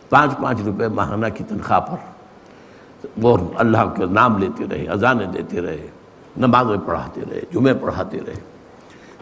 پانچ 0.10 0.32
پانچ 0.38 0.62
روپے 0.66 0.88
ماہانہ 0.88 1.26
کی 1.36 1.44
تنخواہ 1.44 1.80
پر۔ 1.80 1.96
وہ 3.22 3.38
اللہ 3.56 3.94
کے 3.96 4.06
نام 4.06 4.38
لیتے 4.38 4.64
رہے، 4.72 4.86
اذانیں 4.88 5.28
دیتے 5.28 5.62
رہے، 5.62 5.88
نمازیں 6.38 6.88
پڑھاتے 6.88 7.22
رہے، 7.32 7.42
جمعے 7.54 7.74
پڑھاتے 7.74 8.20
رہے۔ 8.28 8.55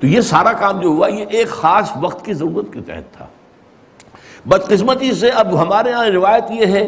تو 0.04 0.08
یہ 0.08 0.22
سارا 0.22 0.54
کام 0.54 0.80
جو 0.80 0.88
ہوا، 0.88 1.08
یہ 1.08 1.26
ایک 1.30 1.48
خاص 1.48 1.92
وقت 2.02 2.26
کی 2.26 2.34
ضرورت 2.34 2.74
کے 2.74 2.82
تحت 2.82 3.18
تھا۔ 3.18 3.26
بدقسمتی 4.46 5.12
سے 5.12 5.30
اب 5.30 5.62
ہمارے 5.62 5.90
یہاں 5.90 6.06
روایت 6.06 6.44
یہ 6.50 6.66
ہے 6.66 6.88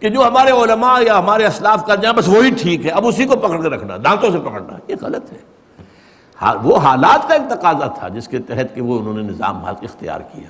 کہ 0.00 0.08
جو 0.08 0.26
ہمارے 0.26 0.50
علماء 0.50 1.00
یا 1.00 1.18
ہمارے 1.18 1.46
اسلاف 1.46 1.86
کا 1.86 1.94
جائیں 1.94 2.16
بس 2.16 2.28
وہی 2.28 2.50
ٹھیک 2.50 2.86
ہے، 2.86 2.90
اب 2.90 3.06
اسی 3.06 3.24
کو 3.24 3.36
پکڑ 3.36 3.62
کے 3.62 3.68
رکھنا، 3.68 3.96
دانتوں 4.04 4.30
سے 4.30 4.38
پکڑنا، 4.38 4.76
یہ 4.88 4.94
غلط 5.00 5.32
ہے۔ 5.32 5.38
وہ 6.62 6.76
حالات 6.76 7.28
کا 7.28 7.34
ایک 7.34 7.50
تقاضا 7.50 7.86
تھا 7.86 8.08
جس 8.08 8.28
کے 8.28 8.38
تحت 8.38 8.74
کہ 8.74 8.80
وہ 8.80 8.98
انہوں 8.98 9.14
نے 9.14 9.22
نظام 9.22 9.56
حق 9.56 9.78
اختیار 9.82 10.20
کیا۔ 10.20 10.48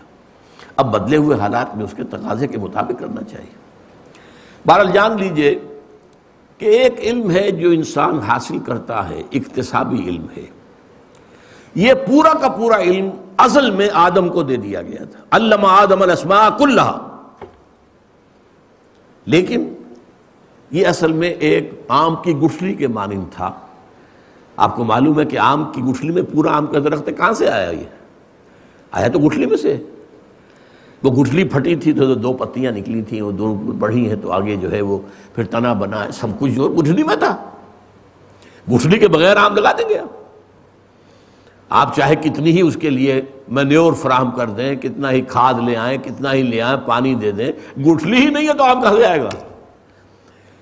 اب 0.77 0.93
بدلے 0.93 1.17
ہوئے 1.17 1.39
حالات 1.41 1.77
میں 1.77 1.85
اس 1.85 1.95
کے 1.97 2.05
تقاضے 2.05 2.47
کے 2.47 2.59
مطابق 2.59 3.01
کرنا 3.01 3.23
چاہیے۔ 3.23 3.55
بہرحال 4.67 4.91
جان 4.93 5.17
لیجیے 5.17 5.55
کہ 6.59 6.65
ایک 6.65 6.95
علم 6.99 7.31
ہے 7.31 7.51
جو 7.51 7.71
انسان 7.71 8.19
حاصل 8.19 8.59
کرتا 8.59 9.09
ہے، 9.09 9.23
اقتصابی 9.33 10.09
علم 10.09 10.27
ہے۔ 10.37 10.54
یہ 11.75 11.95
پورا 11.95 12.33
کا 12.41 12.49
پورا 12.49 12.77
علم 12.77 13.11
اصل 13.39 13.71
میں 13.71 13.89
آدم 13.93 14.29
کو 14.29 14.43
دے 14.43 14.57
دیا 14.57 14.83
گیا 14.83 15.05
تھا۔ 15.05 15.37
علامہ 15.37 15.67
آدم 15.67 16.03
الاسماء 16.03 16.49
کلہ 16.59 16.99
لیکن 19.27 19.75
یہ 20.71 20.87
اصل 20.87 21.13
میں 21.13 21.29
ایک 21.29 21.71
آم 21.89 22.15
کی 22.23 22.37
گٹھلی 22.37 22.75
کے 22.75 22.87
مانند 22.89 23.25
تھا۔ 23.33 23.53
آپ 24.57 24.77
کو 24.77 24.85
معلوم 24.85 25.21
ہے 25.21 25.25
کہ 25.25 25.39
آم 25.39 25.65
کی 25.73 25.83
گٹھلی 25.83 26.13
میں 26.13 26.23
پورا 26.23 26.57
آم 26.57 26.67
کا 26.67 26.79
درخت 26.79 27.07
کہاں 27.07 27.33
سے 27.33 27.49
آیا 27.49 27.71
یہ؟ 27.71 27.85
آیا 28.91 29.09
تو 29.09 29.19
گٹھلی 29.19 29.47
میں 29.47 29.57
سے۔ 29.57 29.77
وہ 31.03 31.23
گٹھلی 31.23 31.45
پھٹی 31.45 31.77
تھی 31.77 31.93
تو 31.93 32.15
دو 32.15 32.33
پتیاں 32.33 32.73
نکلی 32.73 33.03
تھیں، 33.03 33.23
وہ 33.23 33.33
دو 33.33 33.55
بڑھی 33.55 34.09
ہیں 34.09 34.17
تو 34.17 34.33
آگے 34.33 34.57
جو 34.57 34.73
ہے 34.73 34.81
وہ 34.81 34.99
پھر 35.35 35.45
تنا 35.45 35.73
بنا 35.73 36.05
ہے 36.05 36.11
سب 36.13 36.27
کچھ 36.39 36.53
جو 36.53 36.69
گٹھلی 36.69 37.03
میں 37.03 37.17
تھا۔ 37.17 37.37
گٹھلی 38.75 38.99
کے 38.99 39.09
بغیر 39.09 39.37
آم 39.37 39.57
لگا 39.57 39.73
دیں 39.73 39.89
گے 39.89 39.99
آپ۔ 39.99 40.24
آپ 41.75 41.97
چاہے 41.97 42.17
کتنی 42.17 42.51
ہی 42.51 42.61
اس 42.61 42.77
کے 42.81 42.91
لیے 42.91 43.23
مینیور 43.49 43.93
فراہم 43.93 44.31
کر 44.31 44.51
دیں، 44.51 44.77
کتنا 44.77 45.11
ہی 45.11 45.21
کھاد 45.21 45.55
لے 45.55 45.77
آئیں، 45.77 45.99
کتنا 45.99 46.33
ہی 46.33 46.43
لے 46.43 46.61
آئیں، 46.61 46.77
پانی 46.87 47.15
دے 47.15 47.33
دیں، 47.33 47.81
گٹھلی 47.81 48.17
ہی 48.17 48.29
نہیں 48.29 48.49
ہے 48.49 48.55
تو 48.55 48.65
آم 48.65 48.83
کہاں 48.83 48.99
جائے 48.99 49.23
گا۔ 49.23 49.29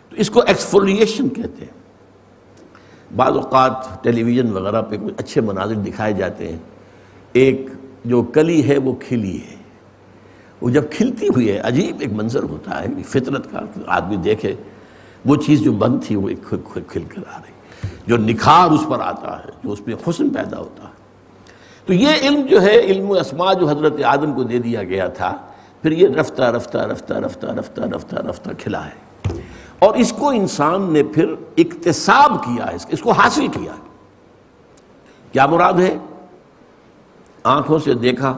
تو 0.08 0.16
اس 0.16 0.30
کو 0.30 0.42
ایکسفولیشن 0.46 1.28
کہتے 1.28 1.64
ہیں۔ 1.64 1.82
بعض 3.16 3.32
اوقات 3.32 4.04
ٹیلی 4.04 4.22
ویژن 4.22 4.52
وغیرہ 4.52 4.82
پہ 4.82 4.96
کچھ 4.96 5.14
اچھے 5.16 5.40
مناظر 5.40 5.74
دکھائے 5.74 6.12
جاتے 6.12 6.48
ہیں۔ 6.48 6.58
ایک 7.32 7.66
جو 8.04 8.22
کلی 8.22 8.68
ہے 8.68 8.78
وہ 8.78 8.94
کھلی 8.94 9.36
ہے۔ 9.36 9.56
وہ 10.60 10.70
جب 10.70 10.84
کھلتی 10.90 11.28
ہوئی 11.28 11.52
ہے، 11.52 11.58
عجیب 11.58 11.96
ایک 12.00 12.12
منظر 12.12 12.42
ہوتا 12.42 12.82
ہے 12.82 13.02
فطرت 13.06 13.50
کا 13.50 13.60
آدمی 13.86 14.16
دیکھے، 14.16 14.54
وہ 15.24 15.36
چیز 15.36 15.60
جو 15.60 15.72
بند 15.72 16.04
تھی 16.04 16.16
وہ 16.16 16.30
کھل 16.88 17.02
کر 17.08 17.22
آ 17.32 17.38
رہی۔ 17.38 17.88
جو 18.06 18.16
نکھار 18.16 18.70
اس 18.70 18.84
پر 18.88 19.00
آتا 19.00 19.38
ہے، 19.38 19.50
جو 19.64 19.72
اس 19.72 19.86
میں 19.86 19.94
حسن 20.08 20.28
پیدا 20.28 20.58
ہوتا 20.58 20.82
ہے۔ 20.82 20.91
تو 21.86 21.92
یہ 21.92 22.08
علم 22.22 22.46
جو 22.46 22.62
ہے، 22.62 22.80
علم 22.80 23.10
اسما 23.10 23.52
جو 23.52 23.68
حضرت 23.68 23.92
آدم 24.04 24.32
کو 24.32 24.42
دے 24.42 24.58
دیا 24.58 24.82
گیا 24.82 25.08
تھا، 25.08 25.36
پھر 25.82 25.92
یہ 25.92 26.08
رفتہ 26.08 26.42
رفتہ 26.42 26.78
رفتہ 26.78 27.14
رفتہ 27.14 27.46
رفتہ 27.46 27.80
رفتہ 27.80 28.14
رفتہ 28.14 28.50
کھلا 28.58 28.86
ہے۔ 28.86 29.12
اور 29.78 29.94
اس 29.94 30.12
کو 30.12 30.28
انسان 30.28 30.92
نے 30.92 31.02
پھر 31.02 31.34
اقتصاب 31.56 32.44
کیا 32.44 32.66
ہے، 32.66 32.76
اس 32.88 33.00
کو 33.00 33.10
حاصل 33.10 33.48
کیا 33.48 33.72
ہے۔ 33.72 33.88
کیا 35.32 35.46
مراد 35.46 35.72
ہے؟ 35.72 35.98
آنکھوں 37.44 37.78
سے 37.78 37.94
دیکھا، 37.94 38.36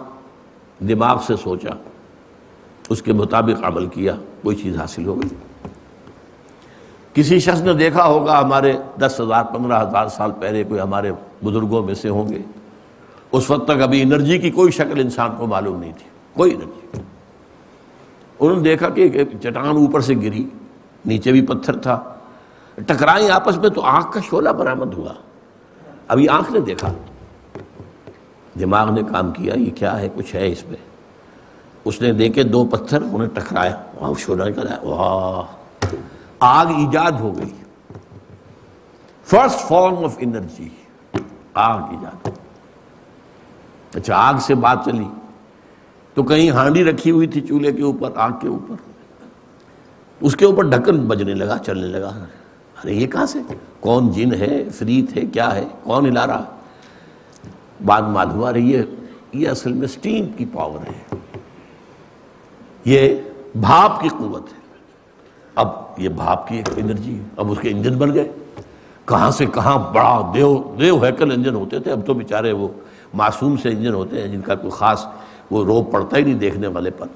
دماغ 0.89 1.23
سے 1.27 1.37
سوچا، 1.37 1.71
اس 2.89 3.03
کے 3.03 3.13
مطابق 3.13 3.65
عمل 3.65 3.87
کیا 3.87 4.17
کوئی 4.43 4.57
چیز 4.57 4.77
حاصل 4.77 5.07
ہو 5.07 5.23
گئی۔ 5.23 5.69
کسی 7.15 7.39
شخص 7.39 7.61
نے 7.61 7.75
دیکھا 7.75 8.07
ہوگا، 8.07 8.41
ہمارے 8.41 8.73
دس 9.01 9.21
ہزار، 9.21 9.45
پندرہ 9.45 9.89
ہزار 9.89 10.07
سال 10.07 10.31
پہلے 10.41 10.65
کوئی 10.65 10.81
ہمارے 10.81 11.13
بزرگوں 11.45 11.83
میں 11.83 11.95
سے 11.95 12.09
ہوں 12.09 12.29
گے۔ 12.29 12.43
اس 13.35 13.51
وقت 13.51 13.65
تک 13.65 13.83
ابھی 13.83 14.03
انرجی 14.03 14.39
کی 14.39 14.51
کوئی 14.51 14.73
شکل 14.73 15.01
انسان 15.01 15.31
کو 15.39 15.47
معلوم 15.47 15.81
نہیں 15.81 15.93
تھی، 15.99 16.07
کوئی 16.35 16.55
انرجی 16.55 17.01
انہوں 18.39 18.57
نے 18.57 18.63
دیکھا 18.63 18.89
کہ 18.89 19.25
چٹان 19.43 19.67
اوپر 19.67 20.01
سے 20.01 20.15
گری، 20.15 20.49
نیچے 21.07 21.33
بھی 21.33 21.43
پتھر 21.43 21.77
تھا۔ 21.77 22.03
ٹکرائیں 22.87 23.31
آپس 23.31 23.57
میں 23.57 23.69
تو 23.69 23.81
آنکھ 23.81 24.13
کا 24.13 24.21
شعلہ 24.21 24.49
برآمد 24.49 24.95
ہوا۔ 24.95 25.13
ابھی 26.09 26.29
آنکھ 26.29 26.53
نے 26.53 26.61
دیکھا۔ 26.61 26.93
دماغ 28.61 28.91
نے 28.91 29.03
کام 29.03 29.33
کیا، 29.33 29.55
یہ 29.55 29.71
کیا 29.71 30.01
ہے، 30.01 30.09
کچھ 30.15 30.35
ہے 30.35 30.53
اس 30.53 30.65
میں۔ 30.69 30.79
اس 31.85 32.01
نے 32.01 32.13
دیکھے 32.13 32.43
دو 32.43 32.65
پتھر 32.65 33.03
انہیں 33.03 33.29
ٹکرایا۔ 33.35 33.83
وہاں 34.01 34.15
شولہ 34.19 34.45
نکلا 34.45 34.89
واہ، 34.89 35.43
آگ 36.41 36.67
ایجاد 36.67 37.13
ہو 37.13 37.39
گئی۔ 37.39 37.53
فرسٹ 39.25 39.69
فارم 39.69 40.05
آف 40.05 40.15
انرجی، 40.19 40.69
آگ 41.55 41.81
ایجاد۔ 41.91 42.44
اچھا 43.95 44.15
آگ 44.17 44.35
سے 44.35 44.55
بات 44.55 44.79
چلی۔ 44.85 45.09
تو 46.15 46.23
کہیں 46.23 46.51
ہانڈی 46.51 46.85
رکھی 46.85 47.11
ہوئی 47.11 47.27
تھی 47.27 47.41
چولہے 47.41 47.73
کے 47.73 47.83
اوپر، 47.83 48.11
آگ 48.15 48.31
کے 48.41 48.49
اوپر۔ 48.49 48.75
اس 50.21 50.37
کے 50.37 50.45
اوپر 50.45 50.63
ڈھکن 50.63 50.97
بجنے 50.97 51.35
لگا، 51.35 51.59
چلنے 51.59 51.87
لگا۔ 51.87 52.09
ارے، 52.85 52.93
یہ 52.93 53.07
کہاں 53.07 53.27
سے؟ 53.27 53.39
کون 53.81 54.11
جن 54.11 54.35
ہے؟ 54.35 54.65
فریت 54.71 55.17
ہے؟ 55.17 55.23
کیا 55.23 55.55
ہے؟ 55.55 55.69
کون 55.83 56.07
ہلا 56.07 56.27
رہا 56.27 56.45
بات 57.85 58.03
معلوم 58.03 58.45
آ 58.45 58.53
رہی 58.53 58.77
ہے۔ 58.77 58.85
یہ 59.33 59.49
اصل 59.49 59.73
میں 59.73 59.87
سٹیم 59.87 60.27
کی 60.37 60.45
پاور 60.53 60.79
ہے۔ 60.87 61.17
یہ 62.85 63.17
بھاپ 63.61 64.01
کی 64.01 64.09
قوت 64.09 64.53
ہے۔ 64.53 64.59
اب 65.55 65.69
یہ 65.99 66.09
بھاپ 66.09 66.49
کی 66.49 66.57
ایک 66.57 66.69
انرجی 66.77 67.19
ہے۔ 67.19 67.25
اب 67.37 67.53
اس 67.53 67.59
کے 67.61 67.71
انجن 67.71 67.99
بن 67.99 68.15
گئے۔ 68.15 68.33
کہاں 69.05 69.31
سے 69.31 69.47
کہاں 69.47 69.93
بڑا 69.93 70.33
دیو 70.35 70.63
دیو 70.81 71.05
ہیکل 71.05 71.33
انجن 71.33 71.55
ہوتے 71.55 71.79
تھے۔ 71.79 71.93
اب 71.93 72.07
تو 72.07 72.15
بیچارے 72.15 72.53
وہ 72.53 72.69
معصوم 73.15 73.57
سے 73.57 73.69
انجن 73.69 73.95
ہوتے 73.95 74.21
ہیں 74.21 74.29
جن 74.29 74.41
کا 74.41 74.55
کوئی 74.55 74.71
خاص 74.71 75.07
وہ 75.51 75.65
روپ 75.65 75.93
پڑتا 75.93 76.17
ہی 76.17 76.23
نہیں 76.23 76.35
دیکھنے 76.35 76.67
والے 76.67 76.91
پر۔ 76.91 77.07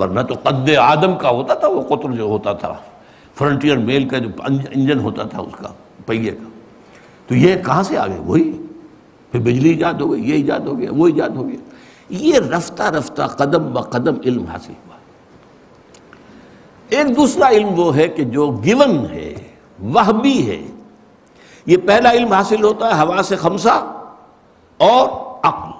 ورنہ 0.00 0.20
تو 0.20 0.34
قد 0.42 0.70
آدم 0.78 1.16
کا 1.18 1.30
ہوتا 1.30 1.54
تھا، 1.54 1.68
وہ 1.68 1.82
قطر 1.82 2.10
جو 2.10 2.22
ہوتا 2.22 2.52
تھا 2.52 2.74
فرنٹیئر 3.34 3.76
میل 3.76 4.08
کا 4.08 4.18
جو 4.18 4.28
انجن 4.74 5.00
ہوتا 5.00 5.22
تھا، 5.22 5.40
اس 5.40 5.52
کا، 5.56 5.68
پہیے 6.06 6.30
کا۔ 6.30 6.48
تو 7.26 7.34
یہ 7.34 7.54
کہاں 7.66 7.82
سے 7.82 7.98
آ 7.98 8.06
گئے؟ 8.06 8.18
وہی۔ 8.18 8.52
پھر 9.32 9.40
بجلی 9.40 9.68
ایجاد 9.68 9.94
ہو 9.94 10.12
گئی، 10.12 10.28
یہ 10.28 10.34
ایجاد 10.34 10.60
ہو 10.60 10.78
گیا، 10.78 10.90
وہ 10.92 11.06
ایجاد 11.06 11.30
ہو 11.30 11.48
گیا۔ 11.48 11.56
یہ 12.08 12.38
رفتہ 12.38 12.82
رفتہ 12.82 13.22
قدم 13.22 13.72
ب 13.72 13.90
قدم 13.90 14.14
علم 14.24 14.44
حاصل 14.44 14.72
ہوا۔ 14.72 14.96
ایک 16.88 17.16
دوسرا 17.16 17.48
علم 17.48 17.68
وہ 17.76 17.96
ہے 17.96 18.08
کہ 18.08 18.24
جو 18.24 18.50
گیون 18.64 19.06
ہے 19.10 19.34
وہ 19.78 20.12
بھی 20.12 20.50
ہے، 20.50 20.66
یہ 21.66 21.76
پہلا 21.76 22.12
علم 22.12 22.32
حاصل 22.32 22.62
ہوتا 22.62 22.96
ہے، 22.96 23.02
ہوا 23.02 23.22
سے 23.22 23.36
خمسہ۔ 23.36 24.03
اور 24.78 25.08
عقل۔ 25.42 25.70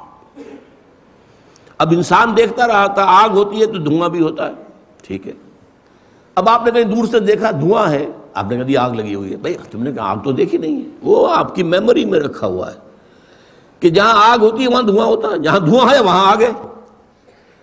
اب 1.79 1.89
انسان 1.91 2.37
دیکھتا 2.37 2.67
رہا 2.67 2.87
تھا، 2.87 3.05
آگ 3.07 3.29
ہوتی 3.29 3.61
ہے 3.61 3.67
تو 3.67 3.73
دھواں 3.73 4.09
بھی 4.09 4.23
ہوتا 4.23 4.49
ہے۔ 4.49 4.53
ٹھیک 5.03 5.27
ہے۔ 5.27 5.33
اب 6.35 6.49
آپ 6.49 6.65
نے 6.65 6.71
کہیں 6.71 6.95
دور 6.95 7.05
سے 7.05 7.21
دیکھا 7.21 7.51
دھواں 7.51 7.91
ہے، 7.91 8.07
آپ 8.35 8.45
نے 8.51 8.57
کہا 8.57 8.65
جی، 8.65 8.77
آگ 8.77 8.91
لگی 8.91 9.15
ہوئی 9.15 9.33
ہے۔ 9.33 9.37
بھائی، 9.37 9.55
تم 9.71 9.83
نے 9.83 9.93
کہا 9.93 10.11
آگ 10.11 10.17
تو 10.17 10.33
دیکھی 10.33 10.59
نہیں 10.59 10.77
ہے۔ 10.77 10.89
وہ 11.03 11.35
آپ 11.35 11.55
کی 11.55 11.63
میموری 11.63 12.05
میں 12.05 12.21
رکھا 12.21 12.47
ہوا 12.47 12.73
ہے 12.73 12.79
کہ 13.81 13.91
جہاں 13.91 14.33
آگ 14.33 14.39
ہوتی 14.39 14.63
ہے، 14.63 14.69
وہاں 14.69 14.83
دھواں 14.83 15.07
ہوتا 15.07 15.29
ہے۔ 15.29 15.39
جہاں 15.39 15.59
دھواں 15.59 15.95
ہے، 15.95 16.01
وہاں 16.01 16.33
آگ 16.33 16.43
ہے۔ 16.43 16.51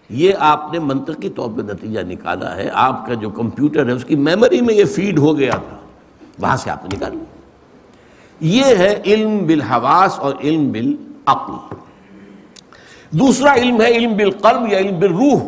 یہ 0.10 0.34
آپ 0.40 0.70
نے 0.74 0.80
منطقی 0.80 1.30
طور 1.30 1.50
پہ 1.58 1.62
نتیجہ 1.62 2.00
نکالا 2.00 2.56
ہے۔ 2.56 2.70
آپ 2.74 3.08
کا 3.08 3.14
جو 3.14 3.30
کمپیوٹر 3.30 3.88
ہے، 3.88 3.92
اس 3.92 4.06
کی 4.06 4.16
میموری 4.16 4.62
میں 4.62 4.74
یہ 4.74 4.86
فیڈ 4.86 5.20
ہو 5.20 5.38
گیا 5.38 5.52
تھا۔ 5.52 5.78
وہاں 6.40 6.58
سے 6.58 6.70
آپ 6.70 6.84
نے 6.84 6.96
نکال 6.96 7.18
یہ 8.40 8.66
ہے 8.66 9.02
علم 9.06 9.48
بالحواس 9.48 10.20
اور 10.20 10.34
علم 10.44 10.72
بالعقل 11.28 11.76
دوسرا 13.20 13.54
علم 13.54 13.82
ہے 13.82 13.88
علم 13.88 14.14
بالقلب 14.18 14.72
یا 14.72 14.78
علم 14.80 15.00
بالروح۔ 15.00 15.42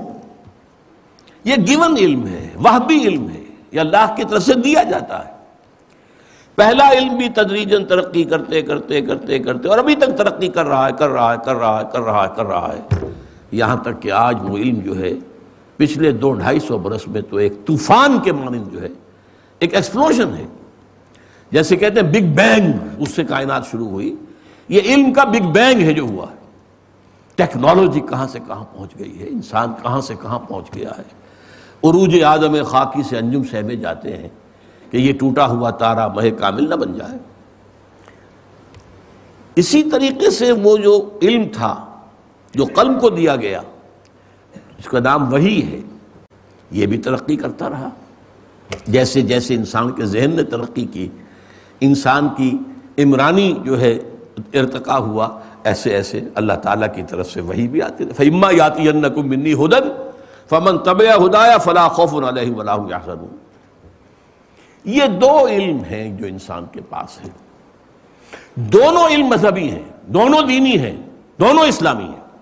یہ 1.43 1.55
گیون 1.67 1.95
علم 1.97 2.25
ہے 2.27 2.49
وہ 2.55 2.77
بھی 2.87 3.07
علم 3.07 3.29
ہے، 3.29 3.43
یہ 3.71 3.79
اللہ 3.79 4.13
کی 4.17 4.23
طرف 4.29 4.43
سے 4.43 4.53
دیا 4.53 4.83
جاتا 4.83 5.25
ہے۔ 5.25 5.31
پہلا 6.57 6.89
علم 6.91 7.15
بھی 7.17 7.27
تدریجن 7.29 7.85
ترقی 7.85 8.23
کرتے 8.23 8.61
کرتے 8.61 9.01
کرتے 9.01 9.39
کرتے، 9.39 9.67
اور 9.67 9.77
ابھی 9.77 9.95
تک 9.95 10.17
ترقی 10.17 10.47
کر 10.47 10.65
رہا 10.65 10.87
ہے، 10.87 10.91
کر 10.99 11.09
رہا 11.09 11.31
ہے، 11.33 11.37
کر 11.45 11.55
رہا 11.55 11.79
ہے، 11.79 11.85
کر 11.91 12.01
رہا 12.01 12.23
ہے، 12.23 12.29
کر 12.35 12.45
رہا 12.45 12.73
ہے۔ 12.73 13.07
یہاں 13.51 13.75
تک 13.75 14.01
کہ 14.01 14.11
آج 14.11 14.37
وہ 14.41 14.57
علم 14.57 14.79
جو 14.79 14.97
ہے، 14.99 15.11
پچھلے 15.77 16.11
دو 16.11 16.33
ڈھائی 16.33 16.59
سو 16.59 16.77
برس 16.77 17.07
میں 17.07 17.21
تو 17.21 17.37
ایک 17.37 17.53
طوفان 17.65 18.19
کے 18.23 18.31
مانند 18.31 18.71
جو 18.73 18.81
ہے، 18.81 18.87
ایک 19.59 19.73
ایکسپلوشن 19.73 20.33
ہے۔ 20.37 20.45
جیسے 21.51 21.75
کہتے 21.75 21.99
ہیں 21.99 22.07
بگ 22.07 22.33
بینگ 22.35 23.01
اس 23.01 23.15
سے 23.15 23.23
کائنات 23.23 23.67
شروع 23.71 23.89
ہوئی۔ 23.89 24.15
یہ 24.73 24.81
علم 24.85 25.13
کا 25.13 25.23
بگ 25.23 25.51
بینگ 25.51 25.81
ہے 25.81 25.93
جو 25.93 26.03
ہوا 26.03 26.25
ہے۔ 26.31 26.35
ٹیکنالوجی 27.35 27.99
کہاں 27.99 28.27
سے 28.27 28.39
کہاں 28.47 28.65
پہنچ 28.73 28.99
گئی 28.99 29.19
ہے؟ 29.19 29.27
انسان 29.27 29.73
کہاں 29.83 30.01
سے 30.01 30.15
کہاں 30.21 30.39
پہنچ 30.39 30.75
گیا 30.75 30.89
ہے؟ 30.89 31.03
عروج 31.83 32.23
آدم 32.23 32.63
خاکی 32.65 33.03
سے 33.03 33.17
انجم 33.17 33.43
سہمے 33.43 33.75
جاتے 33.75 34.17
ہیں 34.17 34.29
کہ 34.91 34.97
یہ 34.97 35.13
ٹوٹا 35.13 35.47
ہوا 35.47 35.69
تارا 35.69 36.07
مہ 36.07 36.21
کامل 36.39 36.69
نہ 36.69 36.75
بن 36.75 36.93
جائے۔ 36.93 37.17
اسی 39.55 39.83
طریقے 39.83 40.29
سے 40.29 40.51
وہ 40.51 40.77
جو 40.77 41.19
علم 41.21 41.43
تھا، 41.53 41.85
جو 42.53 42.65
قلم 42.65 42.99
کو 42.99 43.09
دیا 43.09 43.35
گیا، 43.35 43.61
اس 44.53 44.85
کا 44.85 44.99
نام 44.99 45.33
وہی 45.33 45.71
ہے۔ 45.71 45.79
یہ 46.71 46.85
بھی 46.85 46.97
ترقی 46.97 47.35
کرتا 47.35 47.69
رہا۔ 47.69 47.89
جیسے 48.85 49.21
جیسے 49.21 49.55
انسان 49.55 49.91
کے 49.91 50.05
ذہن 50.05 50.35
نے 50.35 50.43
ترقی 50.43 50.85
کی، 50.85 51.09
انسان 51.79 52.29
کی 52.37 52.57
عمرانی 52.97 53.53
جو 53.63 53.81
ہے 53.81 53.99
ارتقا 54.37 54.97
ہوا، 54.97 55.39
ایسے 55.63 55.95
ایسے 55.95 56.21
اللہ 56.35 56.53
تعالیٰ 56.53 56.87
کی 56.95 57.03
طرف 57.09 57.31
سے 57.31 57.41
وہی 57.41 57.67
بھی 57.67 57.81
آتے 57.81 58.05
تھے۔ 58.05 58.31
فما 58.31 58.51
یاتی 58.51 58.91
منی 59.15 59.53
ہدن 59.53 60.09
فمن 60.49 60.77
طب 60.77 61.01
ہدایا 61.01 61.57
فلاں 61.57 61.89
خوف 61.89 62.13
علیہ 62.13 62.53
یہ 64.85 65.05
دو 65.21 65.47
علم 65.47 65.83
ہیں 65.83 66.17
جو 66.17 66.25
انسان 66.25 66.65
کے 66.71 66.81
پاس 66.89 67.21
ہیں۔ 67.21 67.29
دونوں 68.55 69.07
علم 69.07 69.25
مذہبی 69.25 69.71
ہیں، 69.71 69.83
دونوں 70.07 70.41
دینی 70.41 70.77
ہیں، 70.77 70.95
دونوں 71.39 71.63
اسلامی 71.63 72.03
ہیں۔ 72.03 72.37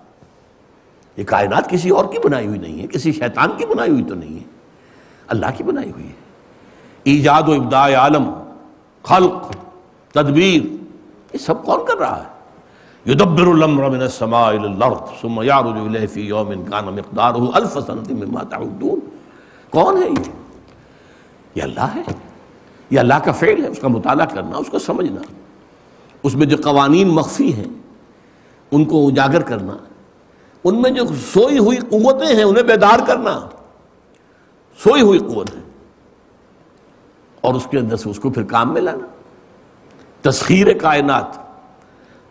یہ 1.16 1.24
کائنات 1.24 1.70
کسی 1.70 1.90
اور 1.90 2.04
کی 2.04 2.18
بنائی 2.24 2.46
ہوئی 2.46 2.58
نہیں 2.58 2.82
ہے، 2.82 2.86
کسی 2.86 3.12
شیطان 3.12 3.50
کی 3.56 3.66
بنائی 3.66 3.90
ہوئی 3.90 4.04
تو 4.04 4.14
نہیں 4.14 4.34
ہے۔ 4.34 4.44
اللہ 5.28 5.46
کی 5.56 5.64
بنائی 5.64 5.90
ہوئی 5.90 6.06
ہے۔ 6.06 6.12
ایجاد 7.04 7.42
و 7.48 7.52
ابداع 7.52 7.94
عالم، 7.94 8.32
خلق، 9.02 9.52
تدبیر۔ 10.12 10.81
یہ 11.32 11.38
سب 11.38 11.64
کون 11.64 11.80
کر 11.86 11.96
رہا 11.96 12.24
ہے؟ 12.24 12.42
یدبر 13.10 13.46
الامر 13.46 13.88
من 13.88 14.00
السماء 14.00 14.48
الى 14.48 14.72
الارض 14.72 15.20
ثم 15.20 15.42
يعرج 15.42 15.76
اليه 15.76 16.06
في 16.12 16.26
يوم 16.26 16.64
كان 16.64 16.84
مقداره 16.84 17.44
الف 17.54 17.78
سنه 17.86 18.26
مما 18.26 18.42
تعدون۔ 18.42 19.00
کون 19.70 20.02
ہے 20.02 20.08
یہ؟ 20.08 20.30
یہ 21.54 21.62
اللہ 21.62 21.86
ہے۔ 21.94 22.02
یہ 22.90 23.00
اللہ 23.00 23.14
کا 23.24 23.32
فعل 23.32 23.64
ہے، 23.64 23.68
اس 23.68 23.78
کا 23.78 23.88
مطالعہ 23.88 24.26
کرنا، 24.26 24.56
اس 24.56 24.66
کو 24.70 24.78
سمجھنا۔ 24.78 25.20
اس 26.22 26.34
میں 26.34 26.46
جو 26.46 26.56
قوانین 26.64 27.08
مخفی 27.08 27.54
ہیں، 27.54 27.66
ان 28.70 28.84
کو 28.84 29.08
اجاگر 29.08 29.42
کرنا۔ 29.42 29.76
ان 30.64 30.82
میں 30.82 30.90
جو 30.90 31.02
سوئی 31.06 31.58
ہوئی 31.58 31.76
قوتیں 31.76 32.36
ہیں، 32.36 32.44
انہیں 32.44 32.62
بیدار 32.62 32.98
کرنا۔ 33.06 33.48
سوئی 34.82 35.02
ہوئی 35.02 35.18
قوت 35.18 35.54
ہے۔ 35.54 35.60
اور 37.40 37.54
اس 37.54 37.66
کے 37.70 37.78
اندر 37.78 37.96
سے 37.96 38.10
اس 38.10 38.18
کو 38.18 38.30
پھر 38.30 38.42
کام 38.42 38.72
میں 38.72 38.80
لانا۔ 38.80 39.06
تسخیر 40.22 40.78
کائنات۔ 40.78 41.42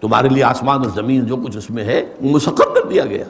تمہارے 0.01 0.29
لیے 0.29 0.43
آسمان 0.43 0.77
اور 0.77 0.89
زمین 0.89 1.25
جو 1.25 1.35
کچھ 1.35 1.57
اس 1.57 1.69
میں 1.69 1.83
ہے 1.83 2.13
وہ 2.21 2.29
مسقر 2.29 2.65
کر 2.75 2.87
دیا 2.87 3.05
گیا 3.05 3.25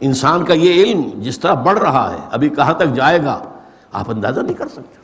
انسان 0.00 0.44
کا 0.44 0.54
یہ 0.54 0.84
علم 0.84 1.02
جس 1.16 1.40
طرح 1.40 1.54
بڑھ 1.54 1.78
رہا 1.78 2.12
ہے، 2.12 2.16
ابھی 2.30 2.48
کہاں 2.48 2.74
تک 2.74 2.94
جائے 2.94 3.22
گا، 3.22 3.42
آپ 3.92 4.10
اندازہ 4.10 4.40
نہیں 4.40 4.54
کر 4.54 4.68
سکتے۔ 4.68 5.00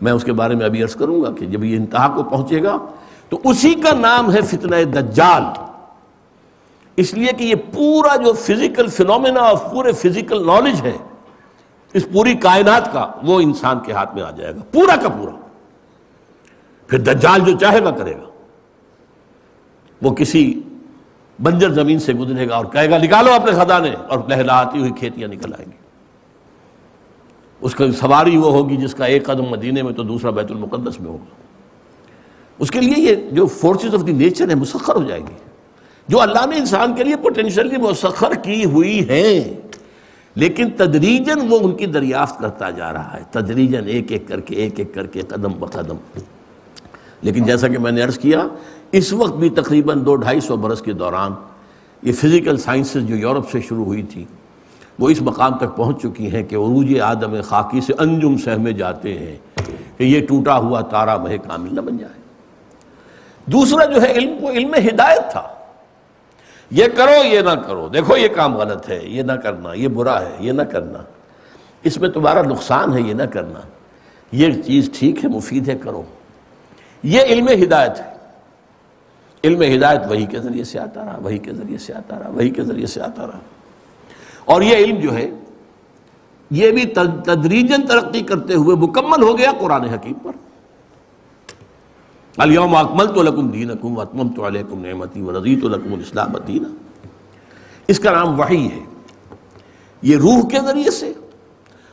میں 0.00 0.12
اس 0.12 0.24
کے 0.24 0.32
بارے 0.32 0.54
میں 0.54 0.66
ابھی 0.66 0.82
عرض 0.82 0.96
کروں 0.96 1.22
گا 1.22 1.30
کہ 1.30 1.46
جب 1.46 1.64
یہ 1.64 1.76
انتہا 1.76 2.08
کو 2.16 2.22
پہنچے 2.22 2.62
گا، 2.62 2.76
تو 3.28 3.40
اسی 3.44 3.74
کا 3.74 3.94
نام 3.98 4.32
ہے 4.32 4.40
فتنہ 4.40 4.76
دجال۔ 4.84 5.42
اس 6.96 7.14
لیے 7.14 7.32
کہ 7.38 7.44
یہ 7.44 7.54
پورا 7.54 8.16
جو 8.16 8.32
فزیکل 8.32 8.86
فنومینا 8.86 9.40
اور 9.40 9.56
پورے 9.56 9.92
فزیکل 9.92 10.46
نالج 10.46 10.80
ہے، 10.80 10.96
اس 11.92 12.06
پوری 12.12 12.34
کائنات 12.34 12.92
کا 12.92 13.10
وہ 13.22 13.40
انسان 13.40 13.78
کے 13.80 13.92
ہاتھ 13.92 14.14
میں 14.14 14.22
آ 14.22 14.30
جائے 14.30 14.54
گا۔ 14.54 14.60
پورا 14.72 14.96
کا 14.96 15.08
پورا۔ 15.08 15.43
پھر 16.86 16.98
دجال 16.98 17.40
جو 17.40 17.58
چاہے 17.58 17.84
گا 17.84 17.90
کرے 17.90 18.12
گا۔ 18.12 18.30
وہ 20.02 20.14
کسی 20.14 20.60
بنجر 21.42 21.70
زمین 21.70 21.98
سے 21.98 22.14
گزرے 22.14 22.48
گا 22.48 22.56
اور 22.56 22.64
کہے 22.64 22.90
گا، 22.90 22.98
نکالو 22.98 23.32
اپنے 23.32 23.52
خزانے۔ 23.52 23.90
اور 24.08 24.18
لہلاتی 24.28 24.78
ہوئی 24.78 24.90
کھیتیاں 24.90 25.28
نکل 25.28 25.54
آئیں 25.54 25.72
گی۔ 25.72 25.76
اس 27.60 27.74
کا 27.74 27.92
سواری 27.92 28.36
وہ 28.36 28.50
ہوگی 28.50 28.76
جس 28.76 28.94
کا 28.94 29.04
ایک 29.04 29.24
قدم 29.24 29.44
مدینے 29.44 29.82
میں 29.82 29.92
تو 29.92 30.02
دوسرا 30.02 30.30
بیت 30.30 30.50
المقدس 30.50 31.00
میں 31.00 31.10
ہوگا۔ 31.10 31.34
اس 32.58 32.70
کے 32.70 32.80
لیے 32.80 33.10
یہ 33.10 33.30
جو 33.30 33.46
فورسز 33.46 33.94
آف 33.94 34.06
دی 34.06 34.12
نیچر 34.12 34.48
ہے 34.48 34.54
مسخر 34.54 34.94
ہو 34.94 35.02
جائے 35.02 35.20
گی۔ 35.20 35.34
جو 36.08 36.20
اللہ 36.20 36.46
نے 36.46 36.56
انسان 36.56 36.94
کے 36.94 37.04
لیے 37.04 37.16
پوٹینشلی 37.16 37.76
مسخر 37.76 38.34
کی 38.34 38.64
ہوئی 38.64 39.08
ہیں۔ 39.08 39.60
لیکن 40.34 40.70
تدریجن 40.70 41.52
وہ 41.52 41.58
ان 41.58 41.76
کی 41.76 41.86
دریافت 41.86 42.38
کرتا 42.38 42.70
جا 42.70 42.92
رہا 42.92 43.14
ہے۔ 43.14 43.24
تدریجن 43.30 43.86
ایک 43.86 44.12
ایک 44.12 44.28
کر 44.28 44.40
کے، 44.40 44.54
ایک 44.54 44.78
ایک 44.78 44.94
کر 44.94 45.06
کے، 45.06 45.20
قدم 45.20 45.52
بقدم۔ 45.58 45.96
لیکن 47.24 47.44
جیسا 47.44 47.68
کہ 47.68 47.78
میں 47.78 47.92
نے 47.92 48.02
عرض 48.02 48.18
کیا، 48.18 48.46
اس 48.92 49.12
وقت 49.12 49.34
بھی 49.34 49.50
تقریباً 49.50 50.06
دو 50.06 50.16
ڈھائی 50.16 50.40
سو 50.40 50.56
برس 50.56 50.82
کے 50.82 50.92
دوران 50.92 51.32
یہ 52.02 52.12
فزیکل 52.12 52.56
سائنسز 52.56 52.96
جو 52.96 53.16
یورپ 53.16 53.50
سے 53.50 53.60
شروع 53.60 53.84
ہوئی 53.84 54.02
تھی، 54.02 54.24
وہ 54.98 55.08
اس 55.08 55.22
مقام 55.22 55.58
تک 55.58 55.76
پہنچ 55.76 56.02
چکی 56.02 56.34
ہیں 56.34 56.42
کہ 56.42 56.54
عروج 56.54 57.00
آدم 57.00 57.40
خاکی 57.44 57.80
سے 57.80 57.92
انجم 57.98 58.36
سہمے 58.36 58.72
جاتے 58.72 59.18
ہیں 59.18 59.36
کہ 59.98 60.04
یہ 60.04 60.26
ٹوٹا 60.26 60.58
ہوا 60.58 60.80
تارا 60.80 61.16
مہ 61.16 61.28
کامل 61.28 61.74
نہ 61.74 61.80
بن 61.80 61.96
جائے۔ 61.96 62.20
دوسرا 63.46 63.84
جو 63.84 64.02
ہے، 64.02 64.12
علم 64.12 64.36
وہ 64.40 64.50
علم 64.50 64.74
ہدایت 64.74 65.32
تھا۔ 65.32 65.42
یہ 66.70 66.84
کرو، 66.96 67.24
یہ 67.24 67.40
نہ 67.40 67.50
کرو۔ 67.50 67.88
دیکھو، 67.88 68.16
یہ 68.16 68.28
کام 68.28 68.56
غلط 68.56 68.88
ہے، 68.88 69.00
یہ 69.04 69.22
نہ 69.22 69.32
کرنا، 69.32 69.72
یہ 69.72 69.88
برا 69.88 70.20
ہے، 70.20 70.36
یہ 70.40 70.52
نہ 70.52 70.62
کرنا۔ 70.62 70.98
اس 71.82 72.00
میں 72.00 72.08
تمہارا 72.08 72.42
نقصان 72.42 72.92
ہے، 72.92 73.00
یہ 73.00 73.14
نہ 73.14 73.22
کرنا۔ 73.22 73.60
یہ 74.32 74.62
چیز 74.62 74.90
ٹھیک 74.94 75.24
ہے، 75.24 75.28
مفید 75.28 75.68
ہے، 75.68 75.74
کرو۔ 75.74 76.02
یہ 77.04 77.20
علم 77.20 77.48
ہدایت 77.48 78.00
ہے۔ 78.00 78.14
علم 79.44 79.76
ہدایت 79.76 80.00
وہی 80.10 80.26
کے 80.26 80.40
ذریعے 80.40 80.64
سے 80.64 80.78
آتا 80.78 81.04
رہا، 81.04 81.18
وہی 81.22 81.38
کے 81.38 81.52
ذریعے 81.52 81.78
سے 81.78 81.94
آتا 81.94 82.18
رہا، 82.18 82.28
وہی 82.28 82.50
کے 82.50 82.62
ذریعے 82.62 82.86
سے 82.86 83.00
آتا 83.00 83.26
رہا۔ 83.26 83.38
اور 84.44 84.62
یہ 84.62 84.76
علم 84.76 85.00
جو 85.00 85.14
ہے، 85.14 85.30
یہ 86.50 86.70
بھی 86.70 86.84
تدریجن 87.24 87.86
ترقی 87.86 88.20
کرتے 88.20 88.54
ہوئے 88.54 88.76
مکمل 88.76 89.22
ہو 89.22 89.38
گیا 89.38 89.50
قرآن 89.60 89.84
حکیم 89.84 90.12
پر۔ 90.12 90.32
اليوم 92.36 92.76
اکملت 92.76 93.18
لکم 93.18 93.48
دینکم 93.48 93.98
واتممت 93.98 94.40
علیکم 94.40 94.84
نعمتی 94.84 95.22
ورضیت 95.22 95.64
لکم 95.64 95.92
الاسلام 95.92 96.32
دینا۔ 96.46 96.68
اس 97.88 97.98
کا 97.98 98.10
نام 98.10 98.40
وحی 98.40 98.68
ہے۔ 98.68 98.80
یہ 100.02 100.16
روح 100.16 100.48
کے 100.48 100.58
ذریعے 100.66 100.90
سے 100.90 101.12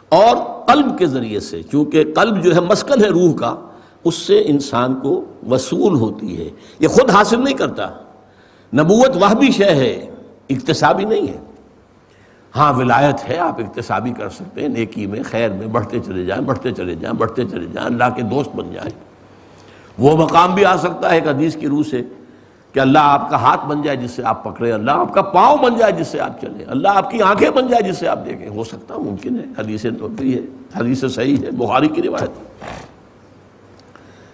اور 0.09 0.65
قلب 0.65 0.97
کے 0.97 1.05
ذریعے 1.05 1.39
سے، 1.39 1.63
چونکہ 1.63 2.03
قلب 2.15 2.43
جو 2.43 2.55
ہے 2.55 2.59
مسکن 2.59 3.03
ہے 3.03 3.09
روح 3.09 3.35
کا 3.35 3.67
اس 4.03 4.15
سے 4.15 4.43
انسان 4.45 4.95
کو 4.95 5.25
وصول 5.49 5.93
ہوتی 5.93 6.45
ہے۔ 6.45 6.49
یہ 6.79 6.87
خود 6.87 7.09
حاصل 7.09 7.43
نہیں 7.43 7.53
کرتا۔ 7.53 7.89
نبوت 8.73 9.23
وہ 9.23 9.35
بھی 9.35 9.51
شے 9.51 9.65
ہے، 9.65 10.09
اقتصابی 10.49 11.03
نہیں 11.03 11.27
ہے۔ 11.27 11.37
ہاں 12.55 12.73
ولایت 12.73 13.29
ہے، 13.29 13.37
آپ 13.37 13.59
اقتصابی 13.59 14.11
کر 14.11 14.29
سکتے 14.29 14.61
ہیں، 14.61 14.67
نیکی 14.67 15.05
میں، 15.05 15.19
خیر 15.23 15.49
میں، 15.49 15.67
بڑھتے 15.67 15.99
چلے 15.99 16.25
جائیں، 16.25 16.43
بڑھتے 16.43 16.71
چلے 16.71 16.95
جائیں، 16.95 17.15
بڑھتے 17.15 17.45
چلے 17.45 17.65
جائیں، 17.73 17.89
اللہ 17.89 18.03
کے 18.15 18.21
دوست 18.21 18.55
بن 18.55 18.71
جائیں۔ 18.73 18.89
وہ 19.97 20.17
مقام 20.17 20.55
بھی 20.55 20.65
آ 20.65 20.77
سکتا 20.77 21.09
ہے 21.09 21.15
ایک 21.15 21.27
حدیث 21.27 21.55
کی 21.55 21.67
روح 21.67 21.83
سے 21.91 22.01
کہ 22.73 22.79
اللہ 22.79 22.99
آپ 22.99 23.29
کا 23.29 23.41
ہاتھ 23.41 23.65
بن 23.65 23.81
جائے 23.81 23.97
جس 23.97 24.11
سے 24.11 24.23
آپ 24.23 24.43
پکڑے، 24.43 24.71
اللہ 24.71 24.91
آپ 24.91 25.13
کا 25.13 25.21
پاؤں 25.21 25.57
بن 25.57 25.77
جائے 25.77 25.91
جس 25.91 26.07
سے 26.07 26.19
آپ 26.19 26.41
چلیں 26.41 26.65
اللہ 26.67 26.87
آپ 26.87 27.11
کی 27.11 27.21
آنکھیں 27.21 27.49
بن 27.49 27.67
جائے 27.67 27.91
جس 27.91 27.97
سے 27.97 28.07
آپ 28.07 28.19
دیکھیں۔ 28.25 28.49
ہو 28.49 28.63
سکتا 28.63 28.97
ممکن 28.97 29.39
ہے 29.39 29.43
حدیث 29.57 29.85
ہے، 29.85 29.89
حدیث 30.75 31.03
صحیح 31.11 31.37
ہے، 31.37 31.51
بخاری 31.51 31.87
کی 31.87 32.01
روایت 32.01 32.29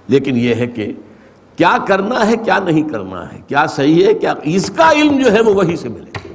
لیکن 0.07 0.37
یہ 0.37 0.55
ہے 0.55 0.67
کہ 0.67 0.93
کیا 1.57 1.77
کرنا 1.87 2.27
ہے، 2.27 2.37
کیا 2.37 2.59
نہیں 2.59 2.89
کرنا 2.89 3.33
ہے، 3.33 3.41
کیا 3.47 3.67
صحیح 3.67 4.05
ہے، 4.05 4.13
کیا 4.13 4.33
اس 4.43 4.71
کا 4.75 4.91
علم 4.91 5.19
جو 5.19 5.31
ہے 5.31 5.41
وہ 5.41 5.53
وہی 5.53 5.75
سے 5.75 5.89
ملے۔ 5.89 6.33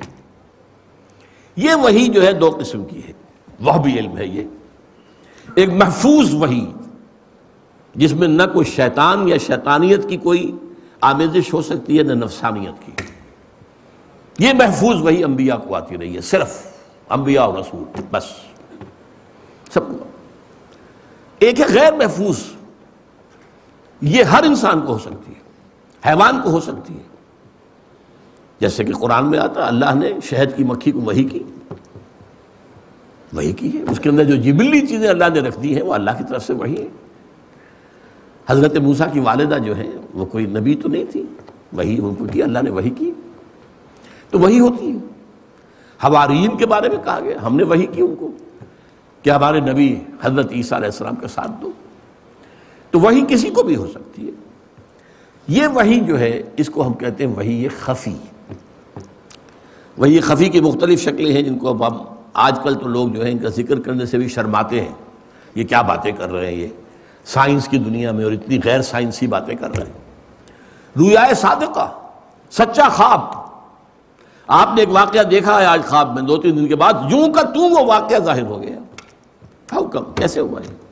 یہ 1.56 1.74
وہی 1.74 2.08
جو 2.08 2.26
ہے 2.26 2.32
دو 2.32 2.56
قسم 2.60 2.84
کی 2.84 3.00
ہے۔ 3.08 3.12
وہ 3.60 3.82
بھی 3.82 3.98
علم 3.98 4.16
ہے 4.16 4.26
یہ۔ 4.26 4.42
ایک 5.54 5.68
محفوظ 5.68 6.34
وہی، 6.34 6.72
جس 7.94 8.12
میں 8.12 8.28
نہ 8.28 8.42
کوئی 8.52 8.66
شیطان 8.66 9.28
یا 9.28 9.36
شیطانیت 9.36 10.08
کی 10.08 10.16
کوئی 10.16 10.56
آمیزش 11.00 11.54
ہو 11.54 11.62
سکتی 11.62 11.98
ہے، 11.98 12.02
نہ 12.02 12.12
نفسانیت 12.12 12.86
کی۔ 12.86 12.92
یہ 14.38 14.52
محفوظ 14.58 14.96
وہی 14.96 15.24
انبیاء 15.24 15.56
کو 15.56 15.74
آتی 15.74 15.98
رہی 15.98 16.16
ہے، 16.16 16.20
صرف 16.20 16.66
انبیاء 17.08 17.42
اور 17.42 17.58
رسول، 17.58 18.00
بس۔ 18.10 18.24
سب 19.72 19.80
ایک 21.38 21.60
ہے 21.60 21.64
غیر 21.74 21.92
محفوظ۔ 21.92 22.61
یہ 24.02 24.22
ہر 24.22 24.42
انسان 24.42 24.80
کو 24.80 24.92
ہو 24.92 24.98
سکتی 24.98 25.32
ہے، 25.32 25.40
حیوان 26.08 26.40
کو 26.44 26.50
ہو 26.50 26.60
سکتی 26.60 26.94
ہے۔ 26.94 27.02
جیسے 28.60 28.84
کہ 28.84 28.92
قرآن 28.92 29.30
میں 29.30 29.38
آتا، 29.38 29.66
اللہ 29.66 29.94
نے 29.94 30.12
شہد 30.24 30.56
کی 30.56 30.64
مکھی 30.64 30.92
کو 30.92 31.00
وہی 31.00 31.24
کی۔ 31.24 31.42
وہی 33.32 33.52
کی 33.52 33.78
ہے۔ 33.78 33.82
اس 33.90 34.00
کے 34.00 34.08
اندر 34.08 34.24
جو 34.24 34.36
جبلی 34.36 34.86
چیزیں 34.86 35.08
اللہ 35.08 35.24
نے 35.34 35.40
رکھ 35.40 35.60
دی 35.62 35.74
ہیں، 35.74 35.82
وہ 35.82 35.94
اللہ 35.94 36.10
کی 36.18 36.24
طرف 36.28 36.46
سے 36.46 36.52
وہی 36.52 36.82
ہے 36.82 36.88
حضرت 38.48 38.76
موسیٰ 38.76 39.12
کی 39.12 39.20
والدہ 39.20 39.58
جو 39.58 39.76
ہے 39.76 39.90
وہ 40.14 40.24
کوئی 40.24 40.46
نبی 40.46 40.74
تو 40.74 40.88
نہیں 40.88 41.04
تھی۔ 41.04 41.22
وہی 41.72 41.98
ان 42.02 42.14
کو 42.14 42.24
کی، 42.24 42.42
اللہ 42.42 42.58
نے 42.62 42.70
وہی 42.70 42.90
کی۔ 42.90 43.12
تو 44.30 44.38
وہی 44.38 44.60
ہوتی 44.60 44.90
ہے۔ 44.90 44.96
حوارین 46.04 46.56
کے 46.56 46.66
بارے 46.66 46.88
میں 46.88 47.04
کہا 47.04 47.20
گیا، 47.20 47.46
ہم 47.46 47.56
نے 47.56 47.62
وہی 47.62 47.86
کی 47.86 48.02
ان 48.02 48.14
کو۔ 48.14 48.30
کہ 49.22 49.30
ہمارے 49.30 49.60
نبی 49.60 50.00
حضرت 50.22 50.52
عیسیٰ 50.52 50.78
علیہ 50.78 50.86
السلام 50.86 51.14
کا 51.14 51.28
ساتھ 51.28 51.50
دو۔ 51.62 51.70
تو 52.92 53.00
وہی 53.00 53.24
کسی 53.28 53.50
کو 53.50 53.62
بھی 53.62 53.76
ہو 53.76 53.86
سکتی 53.86 54.26
ہے۔ 54.26 54.30
یہ 55.48 55.66
وہی 55.66 56.00
جو 56.00 56.18
ہے، 56.18 56.42
اس 56.56 56.70
کو 56.70 56.86
ہم 56.86 56.94
کہتے 56.94 57.26
ہیں 57.26 57.34
وہی 57.36 57.62
یہ 57.62 57.68
خفی۔ 57.80 58.14
وہی 59.98 60.20
خفی 60.20 60.48
کی 60.48 60.60
مختلف 60.60 61.02
شکلیں 61.02 61.32
ہیں 61.32 61.42
جن 61.42 61.58
کو 61.58 61.68
اب 61.68 61.86
ہم 61.86 62.14
آج 62.32 62.58
کل 62.62 62.74
تو 62.74 62.88
لوگ 62.88 63.08
جو 63.08 63.26
ہے 63.26 63.30
ان 63.30 63.38
کا 63.38 63.48
ذکر 63.48 63.80
کرنے 63.80 64.06
سے 64.06 64.18
بھی 64.18 64.28
شرماتے 64.28 64.80
ہیں۔ 64.80 64.92
یہ 65.54 65.64
کیا 65.64 65.82
باتیں 65.82 66.12
کر 66.12 66.32
رہے 66.32 66.46
ہیں 66.46 66.60
یہ؟ 66.60 66.66
سائنس 67.24 67.68
کی 67.68 67.78
دنیا 67.78 68.12
میں 68.12 68.24
اور 68.24 68.32
اتنی 68.32 68.58
غیر 68.64 68.82
سائنسی 68.82 69.26
باتیں 69.26 69.54
کر 69.54 69.70
رہے 69.70 69.86
ہیں۔ 69.86 69.98
رویائے 70.98 71.34
صادقہ، 71.34 71.90
سچا 72.50 72.88
خواب۔ 72.88 73.20
آپ 74.46 74.68
نے 74.74 74.80
ایک 74.80 74.90
واقعہ 74.90 75.22
دیکھا 75.22 75.60
ہے 75.60 75.66
آج 75.66 75.84
خواب 75.84 76.14
میں، 76.14 76.22
دو 76.22 76.36
تین 76.36 76.56
دن 76.56 76.66
کے 76.66 76.76
بعد، 76.76 76.92
یوں 77.10 77.32
کا 77.32 77.42
تو 77.42 77.60
وہ 77.60 77.86
واقعہ 77.86 78.18
ظاہر 78.18 78.42
ہو 78.42 78.62
گیا۔ 78.62 78.78
ہاؤ 79.72 79.84
کم 79.84 80.04
کیسے 80.14 80.40
ہوا 80.40 80.60
ہے 80.60 80.91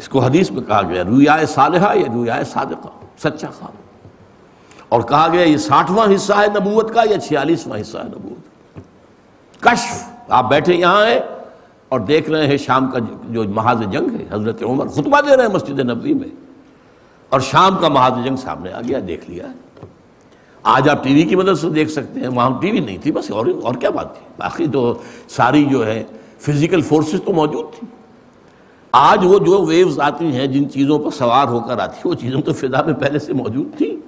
اس 0.00 0.08
کو 0.08 0.18
حدیث 0.18 0.50
میں 0.50 0.62
کہا 0.62 0.82
گیا 0.82 1.04
رویائے 1.04 1.46
صالحہ 1.46 1.96
یا 1.96 2.06
رویائے 2.14 2.44
صادقہ؟ 2.44 2.88
سچا 3.18 3.48
خواب 3.58 3.72
اور 4.88 5.02
کہا 5.02 5.28
گیا، 5.32 5.40
یہ 5.40 5.56
ساٹھواں 5.56 6.14
حصہ 6.14 6.32
ہے 6.32 6.46
نبوت 6.46 6.94
کا 6.94 7.02
یا 7.10 7.18
چھیالیسواں 7.18 7.80
حصہ 7.80 7.98
ہے 7.98 8.02
نبوت؟ 8.04 8.78
کشف۔ 9.60 10.08
آپ 10.28 10.50
بیٹھے 10.50 10.74
یہاں 10.74 11.06
ہیں 11.06 11.20
اور 11.88 12.00
دیکھ 12.00 12.30
رہے 12.30 12.46
ہیں 12.46 12.56
شام 12.56 12.90
کا 12.90 12.98
جو 13.28 13.44
محاذ 13.44 13.80
جنگ 13.90 14.20
ہے، 14.20 14.26
حضرت 14.30 14.62
عمر 14.62 14.88
خطبہ 14.88 15.20
دے 15.20 15.36
رہے 15.36 15.46
ہیں 15.46 15.54
مسجد 15.54 15.80
نبوی 15.80 16.14
میں۔ 16.14 16.28
اور 17.28 17.40
شام 17.40 17.76
کا 17.76 17.88
محاذ 17.88 18.12
جنگ 18.24 18.36
سامنے 18.36 18.72
آ 18.72 18.80
گیا، 18.80 18.98
دیکھ 19.08 19.30
لیا۔ 19.30 19.46
آج 20.62 20.88
آپ 20.88 21.04
ٹی 21.04 21.14
وی 21.14 21.22
کی 21.22 21.36
مدد 21.36 21.60
سے 21.60 21.70
دیکھ 21.70 21.90
سکتے 21.90 22.20
ہیں، 22.20 22.28
وہاں 22.28 22.60
ٹی 22.60 22.70
وی 22.70 22.80
نہیں 22.80 22.98
تھی، 22.98 23.12
بس 23.12 23.30
اور 23.30 23.46
اور 23.62 23.74
کیا 23.74 23.90
بات 23.90 24.14
تھی؟ 24.14 24.26
باقی 24.38 24.66
تو 24.66 25.02
ساری 25.28 25.64
جو 25.64 25.86
ہے 25.86 26.04
فزیکل 26.38 26.80
فورسز 26.80 27.22
تو 27.26 27.32
موجود 27.32 27.64
تھی۔ 27.78 27.86
آج 28.92 29.18
وہ 29.24 29.38
جو 29.38 29.64
ویوز 29.64 30.00
آتی 30.00 30.24
ہیں، 30.24 30.46
جن 30.46 30.70
چیزوں 30.70 30.98
پر 30.98 31.10
سوار 31.10 31.48
ہو 31.48 31.60
کر 31.60 31.78
آتی 31.78 31.96
ہیں، 31.96 32.08
وہ 32.08 32.14
چیزوں 32.14 32.42
تو 32.42 32.52
فضا 32.52 32.82
میں 32.82 32.94
پہلے 32.94 33.18
سے 33.18 33.32
موجود 33.32 33.76
تھی۔ 33.76 34.00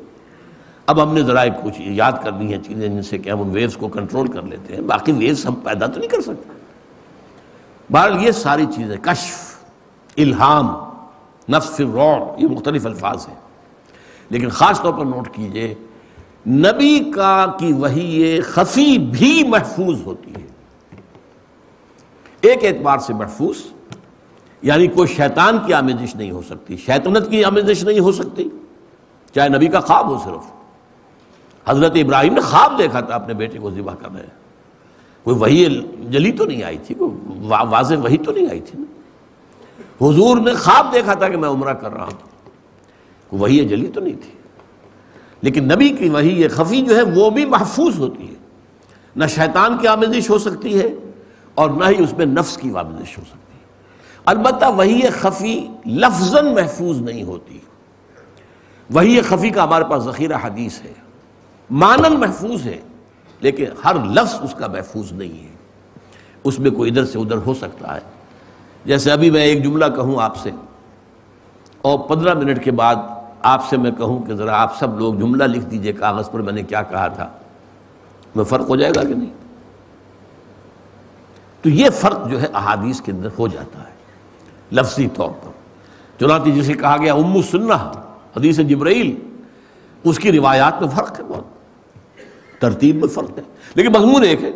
اب 0.87 1.03
ہم 1.03 1.15
نے 1.15 1.23
ذرا 1.23 1.45
کچھ 1.45 1.81
یاد 1.81 2.13
کرنی 2.25 2.55
ہیں 2.55 2.63
چیزیں 2.63 2.89
جن 2.89 3.03
سے 3.03 3.19
کہ 3.19 3.31
ہم 3.31 3.43
ان 3.43 3.51
ویوز 3.51 3.77
کو 3.77 3.89
کنٹرول 3.89 4.27
کر 4.27 4.43
لیتے 4.43 4.75
ہیں۔ 4.75 4.83
باقی 4.83 5.13
ویوز 5.13 5.47
ہم 5.47 5.55
پیدا 5.55 5.87
تو 5.87 5.99
نہیں 5.99 6.09
کر 6.09 6.21
سکتے۔ 6.21 6.53
بہرحال 7.93 8.25
یہ 8.25 8.33
ساری 8.33 8.67
چیزیں، 8.77 8.97
کشف، 8.97 9.55
الہام 10.17 10.91
نفس 11.49 11.81
روع 11.81 12.17
یہ 12.39 12.49
مختلف 12.49 12.87
الفاظ 12.87 13.29
ہیں۔ 13.29 13.37
لیکن 14.31 14.49
خاص 14.49 14.83
طور 14.83 14.93
پر 14.93 15.05
نوٹ 15.05 15.29
کیجیے، 15.33 15.75
نبی 16.47 17.13
کا 17.15 17.47
کی 17.59 17.73
وہی 17.73 18.41
خفی 18.41 18.99
بھی 18.99 19.43
محفوظ 19.49 20.03
ہوتی 20.07 20.31
ہے۔ 20.31 20.47
ایک 22.41 22.65
اعتبار 22.65 22.99
سے 22.99 23.15
محفوظ 23.15 23.57
یعنی 24.63 24.87
کوئی 24.87 25.09
شیطان 25.09 25.59
کی 25.67 25.75
آمیزش 25.75 26.17
نہیں 26.17 26.31
ہو 26.31 26.43
سکتی، 26.49 26.77
شیطنت 26.77 27.31
کی 27.31 27.45
آمیزش 27.45 27.85
نہیں 27.85 28.01
ہو 28.01 28.13
سکتی۔ 28.13 28.49
چاہے 29.35 29.49
نبی 29.49 29.67
کا 29.67 29.81
خواب 29.81 30.09
ہو 30.09 30.19
صرف۔ 30.25 30.53
حضرت 31.67 31.93
ابراہیم 31.95 32.35
نے 32.35 32.41
خواب 32.41 32.79
دیکھا 32.79 33.01
تھا، 33.01 33.15
اپنے 33.15 33.35
بیٹے 33.35 33.59
کو 33.59 33.71
ذبح 33.71 33.95
کر 33.95 34.09
رہے 34.17 34.27
کوئی 35.23 35.37
وہی 35.37 35.81
جلی 36.11 36.33
تو 36.33 36.45
نہیں 36.45 36.63
آئی 36.63 36.79
تھی، 36.79 36.95
کوئی 36.95 37.39
واضح 37.49 37.95
وہی 37.95 38.19
تو 38.19 38.33
نہیں 38.33 38.47
آئی 38.51 38.61
تھی 38.61 38.79
نا۔ 38.79 39.03
حضور 40.05 40.37
نے 40.37 40.55
خواب 40.55 40.87
دیکھا 40.93 41.15
تھا 41.15 41.29
کہ 41.29 41.37
میں 41.37 41.49
عمرہ 41.49 41.75
کر 41.75 41.93
رہا 41.93 42.05
ہوں۔ 42.05 42.27
کوئی 43.29 43.43
وہی 43.43 43.69
جلی 43.69 43.87
تو 43.87 44.01
نہیں 44.01 44.17
تھی۔ 44.23 44.31
لیکن 45.43 45.65
نبی 45.65 45.89
کی 45.89 46.09
وہی 46.09 46.41
یہ 46.41 46.49
خفی 46.49 46.83
جو 46.83 46.97
ہے، 46.97 47.03
وہ 47.03 47.31
بھی 47.31 47.45
محفوظ 47.45 47.99
ہوتی 47.99 48.29
ہے۔ 48.29 48.35
نہ 49.17 49.27
شیطان 49.27 49.79
کی 49.79 49.87
آمیزش 49.87 50.31
ہو 50.31 50.39
سکتی 50.39 50.81
ہے 50.81 50.95
اور 51.55 51.71
نہ 51.71 51.85
ہی 51.85 52.03
اس 52.03 52.13
میں 52.19 52.27
نفس 52.27 52.57
کی 52.57 52.71
آمیزش 52.71 53.19
ہو 53.19 53.23
سکتی 53.25 53.52
ہے۔ 53.52 53.52
البتہ 54.27 54.65
وہی 54.65 55.01
خفی 55.21 55.69
لفظ 55.87 56.35
محفوظ 56.35 56.99
نہیں 56.99 57.23
ہوتی۔ 57.23 57.59
وہی 58.91 59.21
خفی 59.21 59.51
کا 59.51 59.65
ہمارے 59.65 59.85
پاس 59.85 60.03
ذخیرہ 60.03 60.37
حدیث 60.43 60.83
ہے۔ 60.83 60.93
مانن 61.71 62.21
محفوظ 62.21 62.67
ہے، 62.67 62.81
لیکن 63.41 63.65
ہر 63.85 63.95
لفظ 63.95 64.35
اس 64.43 64.55
کا 64.55 64.67
محفوظ 64.67 65.13
نہیں 65.13 65.43
ہے۔ 65.43 65.53
اس 66.45 66.59
میں 66.59 66.71
کوئی 66.71 66.91
ادھر 66.91 67.05
سے 67.05 67.19
ادھر 67.19 67.37
ہو 67.37 67.55
سکتا 67.55 67.95
ہے۔ 67.95 68.01
جیسے 68.85 69.13
ابھی 69.13 69.31
میں 69.31 69.43
ایک 69.43 69.65
جملہ 69.65 69.85
کہوں 69.95 70.23
آپ 70.23 70.37
سے، 70.37 70.51
اور 71.83 71.99
پندرہ 71.99 72.35
منٹ 72.35 72.65
کے 72.65 72.71
بعد 72.71 72.97
آپ 73.43 73.69
سے 73.69 73.77
میں 73.77 73.91
کہوں 73.91 74.23
کہ 74.23 74.35
ذرا 74.35 74.63
آپ 74.63 74.79
سب 74.79 74.99
لوگ 74.99 75.15
جملہ 75.15 75.45
لکھ 75.45 75.65
دیجیے 75.65 75.93
کاغذ 75.93 76.31
پر، 76.31 76.43
میں 76.43 76.53
نے 76.53 76.63
کیا 76.63 76.83
کہا 76.83 77.09
تھا۔ 77.09 77.29
میں 78.37 78.45
فرق 78.45 78.69
ہو 78.69 78.77
جائے 78.77 78.93
گا 78.97 79.03
کہ 79.09 79.15
نہیں؟ 79.15 79.33
تو 81.63 81.69
یہ 81.69 81.91
فرق 81.91 82.29
جو 82.29 82.43
ہے 82.43 82.47
احادیث 82.55 83.01
کے 83.01 83.13
اندر 83.13 83.29
ہو 83.39 83.49
جاتا 83.49 83.79
ہے۔ 83.79 83.92
لفظی 84.73 85.09
طور 85.15 85.31
پر۔ 85.31 85.51
چنانچہ 86.21 86.51
جسے 86.51 86.75
کہا 86.75 86.97
گیا 86.97 87.15
ام 87.15 87.43
سننا 87.43 87.93
حدیث 88.37 88.59
جبرائیل، 88.59 89.15
اس 90.05 90.19
کی 90.19 90.33
روایات 90.33 90.83
میں 90.83 90.91
فرق 90.97 91.21
ہے 91.21 91.25
بہت۔ 91.25 91.45
ترتیب 92.61 92.97
میں 92.97 93.09
فرق 93.09 93.39
ہے۔ 93.39 93.43
لیکن 93.75 93.93
مضمون 93.93 94.25
ایک 94.25 94.43
ہے۔ 94.43 94.51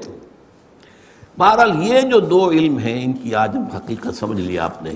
بہرحال 1.39 1.83
یہ 1.83 2.01
جو 2.01 2.21
دو 2.21 2.51
علم 2.51 2.79
ہیں، 2.79 3.05
ان 3.05 3.13
کی 3.13 3.35
آج 3.35 3.57
ہم 3.57 3.63
حقیقت 3.63 4.15
سمجھ 4.15 4.41
لیا 4.41 4.65
آپ 4.65 4.83
نے۔ 4.83 4.91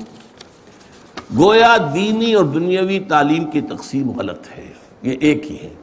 گویا 1.39 1.77
دینی 1.95 2.35
اور 2.35 2.45
دنیاوی 2.45 3.01
تعلیم 3.01 3.45
کی 3.45 3.61
تقسیم 3.61 4.11
غلط 4.11 4.41
ہے۔ 4.59 4.73
یہ 5.03 5.17
ایک 5.21 5.51
ہی 5.51 5.57
ہے۔ 5.57 5.75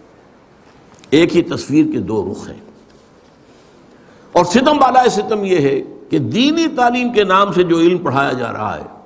ایک 1.10 1.36
ہی 1.36 1.42
تصویر 1.42 1.86
کے 1.92 2.00
دو 2.00 2.34
رخ 2.34 2.50
ہیں۔ 2.50 2.60
اور 4.32 4.46
ستم 4.46 4.78
بالا 4.78 5.10
ستم 5.10 5.44
یہ 5.44 5.58
ہے 5.58 5.82
کہ 6.10 6.20
دینی 6.20 6.68
تعلیم 6.76 7.14
کے 7.14 7.24
نام 7.24 7.54
سے 7.54 7.64
جو 7.64 7.80
علم 7.80 7.98
پڑھایا 7.98 8.34
جا 8.34 8.54
رہا 8.54 8.78
ہے 8.78 8.97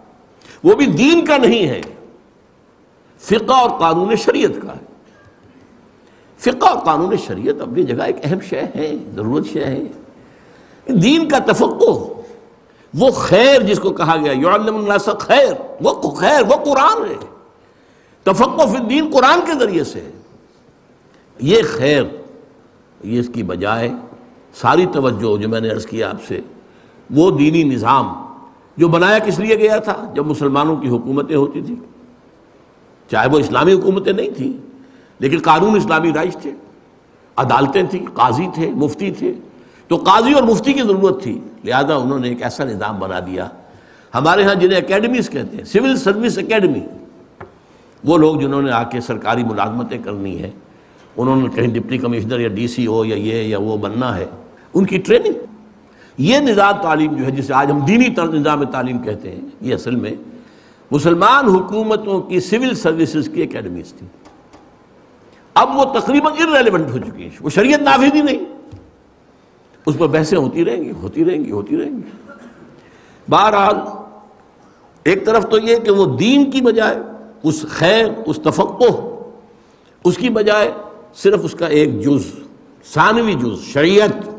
وہ 0.63 0.75
بھی 0.75 0.85
دین 0.85 1.25
کا 1.25 1.37
نہیں 1.37 1.67
ہے۔ 1.67 1.81
فقہ 3.19 3.53
اور 3.53 3.79
قانون 3.79 4.15
شریعت 4.15 4.61
کا 4.61 4.73
ہے۔ 4.75 4.91
فقہ 6.37 6.65
اور 6.65 6.85
قانون 6.85 7.17
شریعت 7.17 7.61
اپنی 7.61 7.83
جگہ 7.83 8.03
ایک 8.03 8.15
اہم 8.23 8.39
شے 8.39 8.61
ہے، 8.75 8.95
ضرورت 9.15 9.45
شے 9.53 9.65
ہے۔ 9.65 9.83
دین 10.87 11.27
کا 11.27 11.37
تفقع 11.39 11.91
وہ 12.93 13.11
خیر 13.11 13.61
جس 13.61 13.79
کو 13.79 13.89
کہا 13.89 14.15
گیا، 14.15 14.31
یعلم 14.31 14.75
الناس 14.75 15.09
خیر، 15.19 15.53
وہ 15.81 16.11
خیر، 16.11 16.41
وہ 16.41 16.55
قرآن 16.65 17.05
ہے۔ 17.09 17.15
تفقع 18.23 18.65
فی 18.65 18.77
الدین 18.77 19.09
قرآن 19.13 19.39
کے 19.45 19.51
ذریعے 19.59 19.83
سے 19.83 20.11
یہ 21.39 21.61
خیر، 21.73 22.03
یہ 23.03 23.19
اس 23.19 23.29
کی 23.33 23.43
بجائے 23.43 23.91
ساری 24.55 24.85
توجہ 24.85 25.41
جو 25.41 25.49
میں 25.49 25.59
نے 25.59 25.69
عرض 25.69 25.85
کیا 25.85 26.09
آپ 26.09 26.27
سے، 26.27 26.39
وہ 27.09 27.31
دینی 27.31 27.63
نظام 27.63 28.30
جو 28.77 28.87
بنایا 28.87 29.19
کس 29.19 29.39
لیے 29.39 29.55
گیا 29.55 29.77
تھا؟ 29.77 30.11
جب 30.15 30.25
مسلمانوں 30.25 30.75
کی 30.75 30.87
حکومتیں 30.87 31.35
ہوتی 31.35 31.61
تھیں۔ 31.61 31.75
چاہے 33.11 33.27
وہ 33.29 33.39
اسلامی 33.39 33.73
حکومتیں 33.73 34.13
نہیں 34.13 34.29
تھیں، 34.37 34.53
لیکن 35.19 35.39
قانون 35.43 35.75
اسلامی 35.75 36.13
رائج 36.13 36.37
تھے۔ 36.37 36.51
عدالتیں 37.35 37.83
تھیں، 37.83 38.05
قاضی 38.13 38.47
تھے، 38.53 38.71
مفتی 38.71 39.11
تھے۔ 39.11 39.33
تو 39.87 39.95
قاضی 39.95 40.33
اور 40.33 40.43
مفتی 40.43 40.73
کی 40.73 40.81
ضرورت 40.81 41.23
تھی۔ 41.23 41.39
لہذا 41.63 41.95
انہوں 41.95 42.19
نے 42.19 42.29
ایک 42.29 42.43
ایسا 42.43 42.63
نظام 42.63 42.99
بنا 42.99 43.19
دیا۔ 43.19 43.47
ہمارے 44.15 44.43
ہاں 44.43 44.55
جنہیں 44.55 44.77
اکیڈمیز 44.77 45.29
کہتے 45.29 45.57
ہیں 45.57 45.63
سول 45.63 45.95
سروس 45.95 46.37
اکیڈمی 46.37 46.79
وہ 48.03 48.17
لوگ 48.17 48.35
جنہوں 48.35 48.61
نے 48.61 48.71
آ 48.71 48.83
کے 48.83 49.01
سرکاری 49.01 49.43
ملازمتیں 49.43 49.97
کرنی 50.03 50.41
ہے 50.41 50.51
انہوں 51.17 51.35
نے 51.35 51.49
کہیں 51.55 51.67
ڈپٹی 51.67 51.97
کمشنر 51.97 52.39
یا 52.39 52.47
ڈی 52.47 52.67
سی 52.67 52.85
او 52.85 53.05
یا 53.05 53.15
یہ 53.15 53.43
یا 53.43 53.59
وہ 53.59 53.77
بننا 53.77 54.17
ہے، 54.17 54.25
ان 54.73 54.85
کی 54.85 54.97
ٹریننگ۔ 54.97 55.50
یہ 56.21 56.37
نظام 56.37 56.81
تعلیم 56.81 57.15
جو 57.15 57.25
ہے، 57.25 57.31
جسے 57.31 57.53
آج 57.53 57.71
ہم 57.71 57.79
دینی 57.79 58.07
نظام 58.17 58.63
تعلیم 58.63 58.97
کہتے 58.97 59.31
ہیں، 59.31 59.41
یہ 59.61 59.73
اصل 59.73 59.95
میں 59.95 60.13
مسلمان 60.91 61.45
حکومتوں 61.45 62.21
کی 62.21 62.39
سول 62.39 62.75
سروسز 62.75 63.29
کی 63.33 63.43
اکیڈمیز 63.43 63.93
تھی 63.93 64.07
اب 65.53 65.69
وہ 65.75 65.83
تقریباً 65.99 66.33
ارریلیونٹ 66.33 66.91
ہو 66.91 66.97
چکی 66.97 67.23
ہیں۔ 67.23 67.29
وہ 67.41 67.49
شریعت 67.49 67.79
نافذ 67.79 68.15
ہی 68.15 68.21
نہیں۔ 68.21 68.39
اس 69.85 69.95
پر 69.97 70.07
بحثیں 70.07 70.37
ہوتی 70.37 70.65
رہیں 70.65 70.83
گی، 70.83 70.91
ہوتی 70.91 71.25
رہیں 71.25 71.45
گی، 71.45 71.51
ہوتی 71.51 71.77
رہیں 71.77 71.97
گی۔ 71.97 72.31
بہرحال، 73.29 73.75
ایک 75.03 75.25
طرف 75.25 75.49
تو 75.49 75.57
یہ 75.57 75.77
کہ 75.77 75.91
وہ 75.91 76.17
دین 76.17 76.51
کی 76.51 76.61
بجائے 76.61 76.97
اس 77.43 77.65
خیر، 77.69 78.05
اس 78.25 78.39
تفقع 78.43 78.93
اس 80.03 80.17
کی 80.17 80.29
بجائے 80.29 80.71
صرف 81.15 81.39
اس 81.43 81.53
کا 81.53 81.67
ایک 81.67 82.01
جز، 82.01 82.31
ثانوی 82.93 83.33
جز، 83.33 83.63
شریعت 83.73 84.30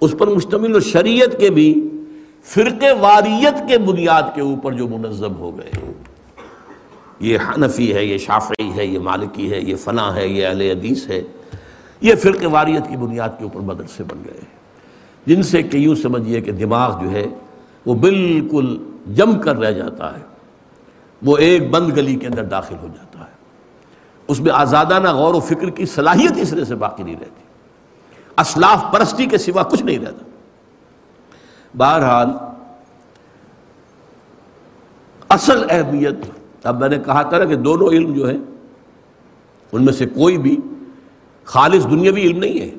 اس 0.00 0.14
پر 0.18 0.26
مشتمل 0.26 0.72
اور 0.72 0.80
شریعت 0.80 1.40
کے 1.40 1.50
بھی 1.50 1.88
فرقے 2.42 2.92
واریت 2.92 3.68
کے 3.68 3.78
بنیاد 3.78 4.22
کے 4.34 4.40
اوپر 4.40 4.72
جو 4.72 4.88
منظم 4.88 5.36
ہو 5.36 5.58
گئے 5.58 5.92
یہ 7.20 7.38
حنفی 7.38 7.94
ہے، 7.94 8.04
یہ 8.04 8.18
شافعی 8.18 8.70
ہے، 8.76 8.86
یہ 8.86 8.98
مالکی 8.98 9.52
ہے، 9.52 9.60
یہ 9.60 9.76
فنا 9.76 10.14
ہے، 10.14 10.28
یہ 10.28 10.46
اہل 10.46 10.60
حدیث 10.60 11.08
ہے۔ 11.08 11.22
یہ 12.00 12.14
فرقے 12.14 12.46
واریت 12.46 12.88
کی 12.88 12.96
بنیاد 12.96 13.28
کے 13.38 13.44
اوپر 13.44 13.60
مدرسے 13.60 14.04
بن 14.08 14.22
گئے 14.24 14.34
ہیں۔ 14.34 14.56
جن 15.26 15.42
سے 15.42 15.62
کہ 15.62 15.76
یوں 15.76 15.94
سمجھیے 15.94 16.40
کہ 16.40 16.52
دماغ 16.52 17.04
جو 17.04 17.10
ہے 17.10 17.26
وہ 17.86 17.94
بالکل 17.94 18.78
جم 19.06 19.40
کر 19.40 19.56
رہ 19.56 19.72
جاتا 19.72 20.18
ہے۔ 20.18 20.24
وہ 21.22 21.36
ایک 21.36 21.70
بند 21.70 21.96
گلی 21.96 22.14
کے 22.14 22.26
اندر 22.26 22.44
داخل 22.44 22.74
ہو 22.82 22.86
جاتا 22.86 23.18
ہے۔ 23.18 23.34
اس 24.28 24.40
میں 24.40 24.52
آزادانہ 24.54 25.12
غور 25.12 25.34
و 25.34 25.40
فکر 25.40 25.70
کی 25.70 25.86
صلاحیت 25.86 26.32
اس 26.36 26.50
طرح 26.50 26.64
سے 26.64 26.74
باقی 26.74 27.02
نہیں 27.02 27.16
رہتی۔ 27.20 27.45
اسلاف 28.38 28.84
پرستی 28.92 29.26
کے 29.26 29.38
سوا 29.38 29.62
کچھ 29.62 29.82
نہیں 29.82 29.98
رہتا۔ 29.98 30.24
بہرحال، 31.76 32.28
اصل 35.28 35.66
اہمیت، 35.70 36.16
اب 36.64 36.80
میں 36.80 36.88
نے 36.88 36.98
کہا 36.98 37.22
تھا 37.22 37.44
کہ 37.44 37.56
دونوں 37.56 37.88
علم 37.88 38.14
جو 38.14 38.28
ہیں، 38.28 38.38
ان 39.72 39.84
میں 39.84 39.92
سے 39.92 40.06
کوئی 40.06 40.38
بھی 40.38 40.56
خالص 41.44 41.84
دنیاوی 41.84 42.22
علم 42.22 42.38
نہیں 42.38 42.60
ہے۔ 42.60 42.70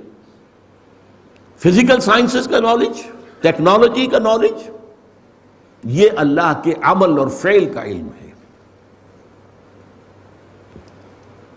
فزیکل 1.57 1.99
سائنسز 1.99 2.47
کا 2.47 2.59
نالج 2.59 3.01
ٹیکنالوجی 3.41 4.05
کا 4.05 4.19
نالج 4.19 4.69
یہ 5.83 6.09
اللہ 6.17 6.61
کے 6.63 6.73
عمل 6.81 7.19
اور 7.19 7.27
فعل 7.27 7.73
کا 7.73 7.83
علم 7.83 8.07
ہے۔ 8.21 8.31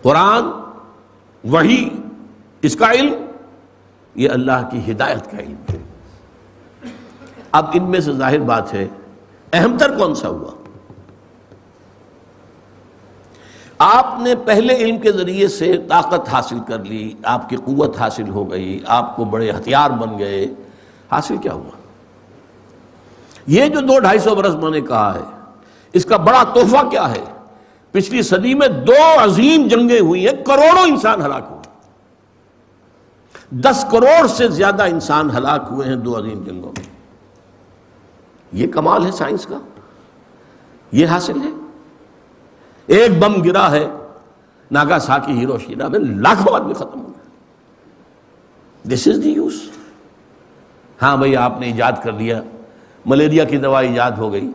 قرآن 0.01 0.43
وہی 1.43 1.89
اس 2.61 2.75
کا 2.75 2.91
علم 2.91 3.13
یہ 4.15 4.29
اللہ 4.29 4.69
کی 4.71 4.91
ہدایت 4.91 5.31
کا 5.31 5.37
علم 5.37 5.73
ہے۔ 5.73 5.77
اب 7.51 7.65
ان 7.73 7.83
میں 7.83 7.99
سے 7.99 8.13
ظاہر 8.13 8.39
بات 8.39 8.73
ہے، 8.73 8.87
اہم 9.53 9.77
تر 9.77 9.97
کون 9.97 10.15
سا 10.15 10.27
ہوا؟ 10.27 10.51
آپ 13.79 14.15
نے 14.21 14.35
پہلے 14.35 14.75
علم 14.75 14.97
کے 14.97 15.11
ذریعے 15.11 15.47
سے 15.47 15.77
طاقت 15.89 16.29
حاصل 16.29 16.59
کر 16.67 16.83
لی، 16.83 17.13
آپ 17.23 17.49
کی 17.49 17.55
قوت 17.55 17.97
حاصل 17.99 18.29
ہو 18.29 18.51
گئی، 18.51 18.79
آپ 18.87 19.15
کو 19.15 19.23
بڑے 19.23 19.51
ہتھیار 19.51 19.89
بن 19.89 20.19
گئے۔ 20.19 20.45
حاصل 21.11 21.37
کیا 21.37 21.53
ہوا؟ 21.53 21.77
یہ 23.47 23.65
جو 23.65 23.79
دو 23.79 23.99
ڈھائی 23.99 24.19
سو 24.19 24.35
برس 24.35 24.55
میں 24.55 24.71
نے 24.71 24.81
کہا 24.81 25.15
ہے، 25.15 25.55
اس 25.93 26.05
کا 26.05 26.17
بڑا 26.17 26.43
تحفہ 26.43 26.89
کیا 26.89 27.11
ہے؟ 27.11 27.23
پچھلی 27.91 28.21
صدی 28.21 28.53
میں 28.53 28.67
دو 28.67 29.23
عظیم 29.23 29.67
جنگیں 29.67 29.99
ہوئی 29.99 30.27
ہیں، 30.27 30.45
کروڑوں 30.45 30.83
انسان 30.83 31.21
ہلاک 31.21 31.47
ہوئے۔ 31.49 31.70
دس 33.51 33.85
کروڑ 33.91 34.27
سے 34.27 34.47
زیادہ 34.47 34.83
انسان 34.83 35.29
ہلاک 35.29 35.67
ہوئے 35.71 35.87
ہیں 35.87 35.95
دو 35.95 36.17
عظیم 36.17 36.43
جنگوں 36.43 36.71
میں۔ 36.77 36.87
یہ 38.51 38.67
کمال 38.67 39.05
ہے 39.05 39.11
سائنس 39.11 39.45
کا۔ 39.45 39.57
یہ 40.91 41.07
حاصل 41.07 41.41
ہے۔ 41.41 41.49
ایک 42.87 43.19
بم 43.19 43.41
گرا 43.41 43.71
ہے 43.71 43.87
ناگا 44.71 44.99
ساکی 44.99 45.39
ہیرو 45.39 45.57
شیرا 45.57 45.87
میں، 45.87 45.99
لاکھوں 45.99 46.55
آدمی 46.55 46.73
ختم 46.73 47.01
ہو 47.01 47.07
گئے۔ 47.07 47.21
دس 48.93 49.07
از 49.07 49.23
دی 49.23 49.31
یوز 49.31 49.61
ہاں 51.01 51.17
بھائی، 51.17 51.35
آپ 51.35 51.59
نے 51.59 51.65
ایجاد 51.65 51.91
کر 52.03 52.11
لیا۔ 52.11 52.41
ملیریا 53.05 53.43
کی 53.43 53.57
دوا 53.57 53.79
ایجاد 53.79 54.11
ہو 54.11 54.33
گئی۔ 54.33 54.51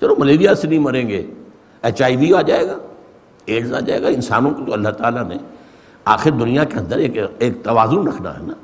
چلو، 0.00 0.14
ملیریا 0.18 0.54
سے 0.54 0.68
نہیں 0.68 0.78
مریں 0.78 1.08
گے۔ 1.08 1.26
ایچ 1.82 2.02
آئی 2.02 2.16
وی 2.16 2.34
آ 2.34 2.42
جائے 2.42 2.68
گا۔ 2.68 2.74
ایڈز 3.46 3.74
آ 3.74 3.80
جائے 3.80 4.02
گا۔ 4.02 4.08
انسانوں 4.08 4.50
کو 4.50 4.64
تو 4.64 4.72
اللہ 4.72 4.88
تعالیٰ 4.88 5.24
نے 5.24 5.34
آخر 6.08 6.30
دنیا 6.30 6.64
کے 6.64 6.78
اندر 6.78 6.96
ایک 6.96 7.16
ایک 7.38 7.64
توازن 7.64 8.08
رکھنا 8.08 8.38
ہے 8.38 8.42
نا۔ 8.42 8.54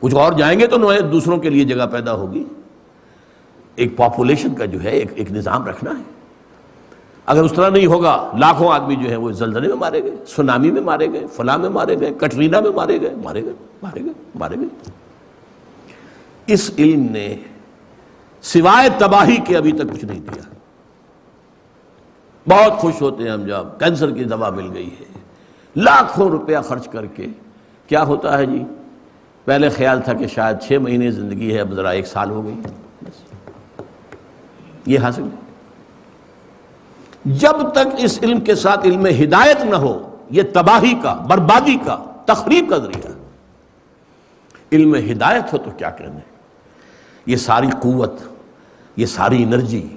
کچھ 0.00 0.14
اور 0.14 0.32
جائیں 0.32 0.60
گے 0.60 0.66
تو 0.66 0.76
نوئے 0.76 1.00
دوسروں 1.00 1.38
کے 1.38 1.50
لیے 1.50 1.64
جگہ 1.64 1.86
پیدا 1.86 2.14
ہوگی۔ 2.14 2.44
ایک 3.76 3.96
پاپولیشن 3.96 4.54
کا 4.54 4.64
جو 4.64 4.82
ہے 4.82 4.90
ایک 4.90 5.10
ایک 5.14 5.32
نظام 5.32 5.66
رکھنا 5.66 5.98
ہے۔ 5.98 6.02
اگر 7.26 7.42
اس 7.42 7.52
طرح 7.52 7.70
نہیں 7.70 7.86
ہوگا، 7.86 8.30
لاکھوں 8.38 8.72
آدمی 8.72 8.96
جو 8.96 9.10
ہے 9.10 9.16
وہ 9.16 9.32
زلزلے 9.32 9.68
میں 9.68 9.76
مارے 9.76 10.02
گئے، 10.02 10.16
سونامی 10.26 10.70
میں 10.70 10.82
مارے 10.82 11.12
گئے، 11.12 11.26
فلاں 11.26 11.58
میں 11.58 11.68
مارے 11.68 12.00
گئے 12.00 12.10
کٹرینا 12.18 12.60
میں 12.60 12.70
مارے 12.70 13.00
گئے 13.00 13.14
مارے 13.22 13.44
گئے 13.44 13.52
مارے 13.82 14.04
گئے 14.04 14.12
مارے 14.34 14.56
گئے۔ 14.56 14.90
اس 16.46 16.70
علم 16.78 17.06
نے 17.10 17.36
سوائے 18.42 18.88
تباہی 18.98 19.36
کے 19.36 19.56
ابھی 19.56 19.72
تک 19.72 19.92
کچھ 19.92 20.04
نہیں 20.04 20.20
دیا 20.20 20.42
بہت 22.48 22.72
خوش 22.78 23.02
ہوتے 23.02 23.22
ہیں 23.22 23.30
ہم 23.30 23.46
جب 23.46 23.78
کینسر 23.78 24.10
کی 24.10 24.24
دوا 24.24 24.50
مل 24.50 24.70
گئی 24.74 24.90
ہے۔ 25.00 25.21
لاکھوں 25.76 26.30
روپیہ 26.30 26.58
خرچ 26.68 26.88
کر 26.88 27.06
کے، 27.06 27.26
کیا 27.86 28.02
ہوتا 28.02 28.38
ہے 28.38 28.46
جی؟ 28.46 28.64
پہلے 29.44 29.68
خیال 29.68 30.02
تھا 30.02 30.12
کہ 30.12 30.26
شاید 30.26 30.56
چھ 30.60 30.72
مہینے 30.72 31.10
زندگی 31.10 31.54
ہے، 31.54 31.60
اب 31.60 31.72
ذرا 31.72 31.90
ایک 31.90 32.06
سال 32.06 32.30
ہو 32.30 32.46
گئی۔ 32.46 32.60
یہ 34.86 34.98
حاصل 34.98 35.22
ہے۔ 35.22 35.42
جب 37.24 37.72
تک 37.72 37.88
اس 37.98 38.18
علم 38.22 38.40
کے 38.40 38.54
ساتھ 38.54 38.86
علم 38.86 39.06
ہدایت 39.06 39.64
نہ 39.64 39.76
ہو، 39.76 40.16
یہ 40.30 40.42
تباہی 40.54 40.94
کا، 41.02 41.14
بربادی 41.14 41.76
کا 41.84 42.04
تقریب 42.26 42.70
کا 42.70 42.78
ذریعہ 42.78 43.12
علم 44.72 44.94
ہدایت 44.94 45.52
ہو 45.52 45.58
تو 45.58 45.70
کیا 45.70 45.90
کہنے 45.90 46.20
یہ 47.26 47.36
ساری 47.36 47.66
قوت، 47.80 48.12
یہ 48.96 49.06
ساری 49.06 49.42
انرجی، 49.42 49.96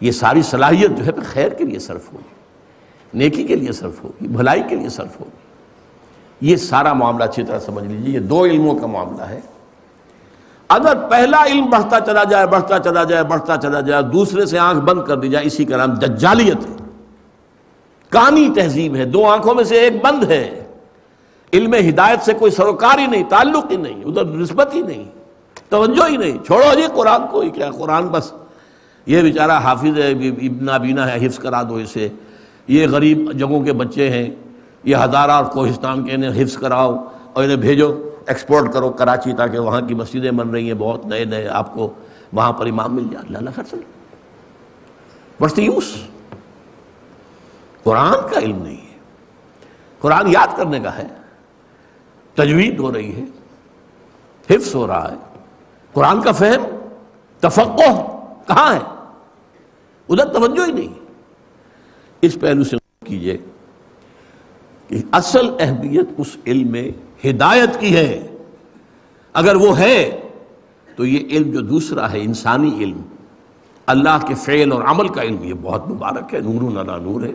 یہ 0.00 0.10
ساری 0.10 0.42
صلاحیت 0.42 0.90
جو 0.98 1.06
ہے 1.06 1.10
خیر 1.24 1.48
کے 1.48 1.64
لیے 1.64 1.78
صرف 1.78 2.12
ہوگی 2.12 2.41
نیکی 3.14 3.44
کے 3.44 3.56
لیے 3.56 3.72
صرف 3.72 4.04
ہوگی، 4.04 4.26
بھلائی 4.26 4.62
کے 4.68 4.76
لیے 4.76 4.88
صرف 4.88 5.20
ہوگی۔ 5.20 5.42
یہ 6.40 6.56
سارا 6.56 6.92
معاملہ 6.92 7.24
اچھی 7.24 7.42
طرح 7.42 7.58
سمجھ 7.58 7.84
لیجیے 7.84 8.14
یہ 8.14 8.20
دو 8.20 8.44
علموں 8.44 8.74
کا 8.74 8.86
معاملہ 8.86 9.22
ہے۔ 9.22 9.40
اگر 10.68 10.96
پہلا 11.10 11.44
علم 11.46 11.70
بڑھتا 11.70 12.00
چلا 12.00 12.24
جائے، 12.24 12.46
بڑھتا 12.46 12.78
چلا 12.78 13.04
جائے، 13.04 13.24
بڑھتا 13.24 13.56
چلا 13.56 13.80
جائے 13.80 14.02
دوسرے 14.02 14.46
سے 14.46 14.58
آنکھ 14.58 14.84
بند 14.84 15.02
کر 15.06 15.16
دی 15.16 15.28
جائے، 15.28 15.46
اسی 15.46 15.64
کا 15.64 15.76
نام 15.76 15.94
دجالیت 15.94 16.70
ہے۔ 16.70 16.76
کانی 18.08 18.48
تہذیب 18.54 18.96
ہے، 18.96 19.04
دو 19.04 19.30
آنکھوں 19.30 19.54
میں 19.54 19.64
سے 19.64 19.74
ایک 19.74 20.04
بند 20.04 20.24
ہے۔ 20.24 20.64
علم 21.52 21.74
ہدایت 21.74 22.22
سے 22.22 22.32
کوئی 22.32 22.50
سروکار 22.50 22.98
ہی 22.98 23.06
نہیں، 23.06 23.24
تعلق 23.28 23.70
ہی 23.70 23.76
نہیں، 23.76 24.04
ادھر 24.04 24.24
نسبت 24.24 24.74
ہی 24.74 24.82
نہیں، 24.82 25.04
توجہ 25.68 26.08
ہی 26.08 26.16
نہیں۔ 26.16 26.44
چھوڑو 26.46 26.74
جی 26.74 26.82
قرآن 26.94 27.20
کو 27.30 27.40
ہی 27.40 27.50
کیا، 27.50 27.70
قرآن 27.70 28.08
بس۔ 28.08 28.32
یہ 29.06 29.22
بیچارہ 29.22 29.52
حافظ 29.52 29.98
ہے 29.98 30.10
ابن 30.10 30.82
بینا 30.82 31.12
ہے، 31.12 31.26
حفظ 31.26 31.38
کرا 31.38 31.62
دو 31.62 31.74
اسے۔ 31.74 32.08
یہ 32.66 32.86
غریب 32.86 33.32
جگہوں 33.32 33.64
کے 33.64 33.72
بچے 33.72 34.10
ہیں، 34.10 34.30
یہ 34.84 34.96
ہزارہ 34.96 35.30
اور 35.30 35.44
کوہستان 35.44 36.04
کے 36.04 36.12
انہیں 36.12 36.42
حفظ 36.42 36.56
کراؤ 36.56 37.04
اور 37.32 37.44
انہیں 37.44 37.56
بھیجو 37.56 38.10
ایکسپورٹ 38.26 38.72
کرو 38.72 38.90
کراچی 38.90 39.32
تاکہ 39.32 39.58
وہاں 39.58 39.80
کی 39.80 39.94
مسجدیں 39.94 40.30
بن 40.30 40.50
رہی 40.50 40.66
ہیں 40.66 40.74
بہت، 40.74 41.06
نئے 41.06 41.24
نئے 41.24 41.48
آپ 41.48 41.74
کو 41.74 41.92
وہاں 42.32 42.52
پر 42.52 42.66
امام 42.66 42.94
مل 42.94 43.06
جائے۔ 43.10 43.36
اللہ 43.36 43.50
خرچ 43.56 43.74
بس 45.40 45.58
یوس 45.58 45.94
قرآن 47.82 48.34
کا 48.34 48.40
علم 48.40 48.62
نہیں 48.62 48.76
ہے۔ 48.76 48.98
قرآن 49.98 50.28
یاد 50.28 50.56
کرنے 50.56 50.80
کا 50.80 50.98
ہے۔ 50.98 51.06
تجوید 52.34 52.78
ہو 52.78 52.92
رہی 52.92 53.16
ہے، 53.16 53.24
حفظ 54.50 54.74
ہو 54.74 54.86
رہا 54.86 55.12
ہے۔ 55.12 55.16
قرآن 55.92 56.22
کا 56.22 56.32
فہم، 56.32 56.64
تفقہ، 57.40 57.92
کہاں 58.46 58.74
ہے؟ 58.74 58.78
ادھر 60.08 60.24
توجہ 60.24 60.66
ہی 60.66 60.72
نہیں۔ 60.72 61.01
اس 62.22 62.36
پہلو 62.40 62.64
سے 62.64 62.76
کیجیے 63.06 63.36
کہ 64.88 64.96
اصل 65.12 65.48
اہمیت 65.60 66.08
اس 66.18 66.36
علم 66.46 66.68
میں 66.68 66.90
ہدایت 67.24 67.80
کی 67.80 67.96
ہے۔ 67.96 68.26
اگر 69.32 69.54
وہ 69.54 69.78
ہے 69.78 70.20
تو 70.96 71.04
یہ 71.04 71.36
علم 71.36 71.50
جو 71.50 71.60
دوسرا 71.60 72.12
ہے، 72.12 72.20
انسانی 72.20 72.84
علم، 72.84 73.00
اللہ 73.86 74.26
کے 74.28 74.34
فعل 74.34 74.72
اور 74.72 74.82
عمل 74.82 75.08
کا 75.08 75.22
علم، 75.22 75.44
یہ 75.44 75.54
بہت 75.62 75.88
مبارک 75.88 76.34
ہے، 76.34 76.40
نور 76.40 76.70
نلا 76.70 76.98
نور 76.98 77.22
ہے۔ 77.22 77.30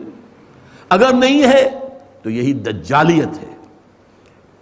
اگر 0.88 1.12
نہیں 1.14 1.42
ہے 1.42 1.78
تو 2.22 2.30
یہی 2.30 2.52
دجالیت 2.52 3.42
ہے، 3.42 3.54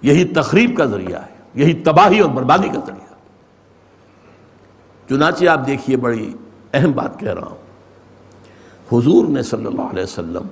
یہی 0.03 0.25
تقریب 0.25 0.77
کا 0.77 0.85
ذریعہ 0.85 1.21
ہے، 1.23 1.35
یہی 1.55 1.75
تباہی 1.75 2.19
اور 2.19 2.31
بربادی 2.31 2.69
کا 2.69 2.81
ذریعہ 2.87 3.15
چنانچہ 5.09 5.47
آپ 5.47 5.67
دیکھیے، 5.67 5.97
بڑی 5.97 6.33
اہم 6.73 6.93
بات 6.93 7.21
کہہ 7.21 7.35
رہا 7.35 7.47
ہوں۔ 7.47 7.66
حضور 8.93 9.29
نے 9.29 9.43
صلی 9.43 9.67
اللہ 9.67 9.83
علیہ 9.83 10.03
وسلم 10.03 10.47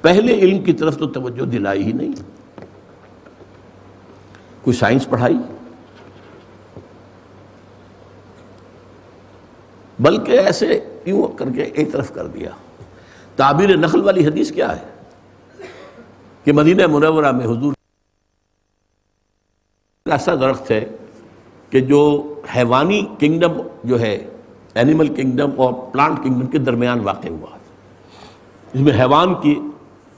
پہلے 0.00 0.34
علم 0.34 0.62
کی 0.62 0.72
طرف 0.72 0.98
تو 0.98 1.06
توجہ 1.06 1.44
دلائی 1.44 1.84
ہی 1.84 1.92
نہیں۔ 1.92 2.12
کوئی 4.62 4.76
سائنس 4.76 5.08
پڑھائی؟ 5.10 5.36
بلکہ 9.98 10.32
ایسے 10.32 10.80
یوں 11.04 11.38
کر 11.38 11.50
کے 11.54 11.62
ایک 11.62 11.92
طرف 11.92 12.14
کر 12.14 12.26
دیا۔ 12.26 12.50
تعبیر 13.36 13.76
نقل 13.76 14.00
والی 14.00 14.26
حدیث 14.26 14.52
کیا 14.52 14.76
ہے؟ 14.76 14.84
کہ 16.44 16.52
مدینہ 16.52 16.86
منورہ 16.86 17.32
میں 17.32 17.46
حضور 17.46 17.72
ایسا 20.06 20.34
درخت 20.34 20.70
ہے 20.70 20.84
کہ 21.70 21.80
جو 21.80 22.34
حیوانی 22.56 23.06
کنگڈم 23.18 23.52
جو 23.84 24.00
ہے 24.00 24.26
اینیمل 24.74 25.08
کنگڈم 25.08 25.50
اور 25.56 25.72
پلانٹ 25.72 26.24
کنگڈم 26.24 26.46
کے 26.46 26.58
درمیان 26.58 27.00
واقع 27.00 27.28
ہوا 27.28 27.58
اس 28.72 28.80
میں 28.80 28.92
حیوان 28.92 29.34
کی 29.34 29.60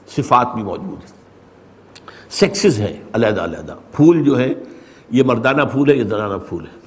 صفات 0.07 0.47
بھی 0.55 0.63
موجود 0.63 1.03
ہیں۔ 1.03 1.23
سیکسز 2.29 2.79
ہیں، 2.79 3.03
علیحدہ 3.13 3.41
علیحدہ۔ 3.41 3.75
پھول 3.91 4.23
جو 4.23 4.39
ہے 4.39 4.53
یہ 5.09 5.23
مردانہ 5.23 5.61
پھول 5.61 5.89
ہے، 5.89 5.95
یہ 5.95 6.03
زنانہ 6.03 6.37
پھول 6.49 6.65
ہے۔ 6.65 6.79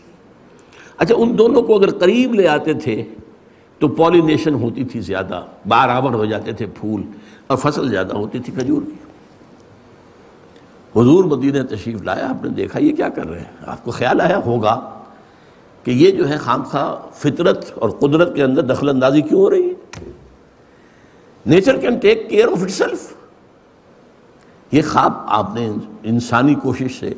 اچھا 0.98 1.14
ان 1.18 1.38
دونوں 1.38 1.62
کو 1.62 1.76
اگر 1.76 1.98
قریب 1.98 2.34
لے 2.34 2.48
آتے 2.48 2.74
تھے، 2.74 3.04
تو 3.78 3.88
پولینیشن 3.88 4.54
ہوتی 4.54 4.84
تھی 4.84 5.00
زیادہ 5.00 5.42
بار 5.68 5.88
آور 5.88 6.14
ہو 6.14 6.24
جاتے 6.24 6.52
تھے 6.52 6.66
پھول، 6.66 7.02
اور 7.46 7.56
فصل 7.56 7.88
زیادہ 7.88 8.16
ہوتی 8.16 8.38
تھی 8.38 8.52
کھجور 8.52 8.82
کی۔ 8.82 8.92
حضور 11.00 11.24
مدینہ 11.24 11.62
تشریف 11.62 12.02
لایا، 12.02 12.30
آپ 12.30 12.44
نے 12.44 12.50
دیکھا 12.50 12.78
یہ 12.78 12.96
کیا 12.96 13.08
کر 13.08 13.26
رہے 13.26 13.38
ہیں؟ 13.38 13.56
آپ 13.66 13.84
کو 13.84 13.90
خیال 13.90 14.20
آیا؟ 14.20 14.40
ہوگا۔ 14.46 14.95
کہ 15.86 15.90
یہ 15.90 16.10
جو 16.10 16.28
ہے 16.28 16.36
خام 16.36 16.62
خواہ 16.62 17.14
فطرت 17.14 17.72
اور 17.74 17.90
قدرت 17.90 18.34
کے 18.34 18.42
اندر 18.42 18.62
دخل 18.62 18.88
اندازی 18.88 19.22
کیوں 19.22 19.40
ہو 19.40 19.50
رہی 19.50 19.70
ہے؟ 19.70 20.00
Nature 21.46 21.76
can 21.76 21.98
take 21.98 22.30
care 22.30 22.48
of 22.48 22.62
itself 22.70 23.14
یہ 24.72 24.82
خواب 24.82 25.12
آپ 25.26 25.54
نے 25.54 25.70
انسانی 26.02 26.54
کوشش 26.54 26.98
سے 27.00 27.14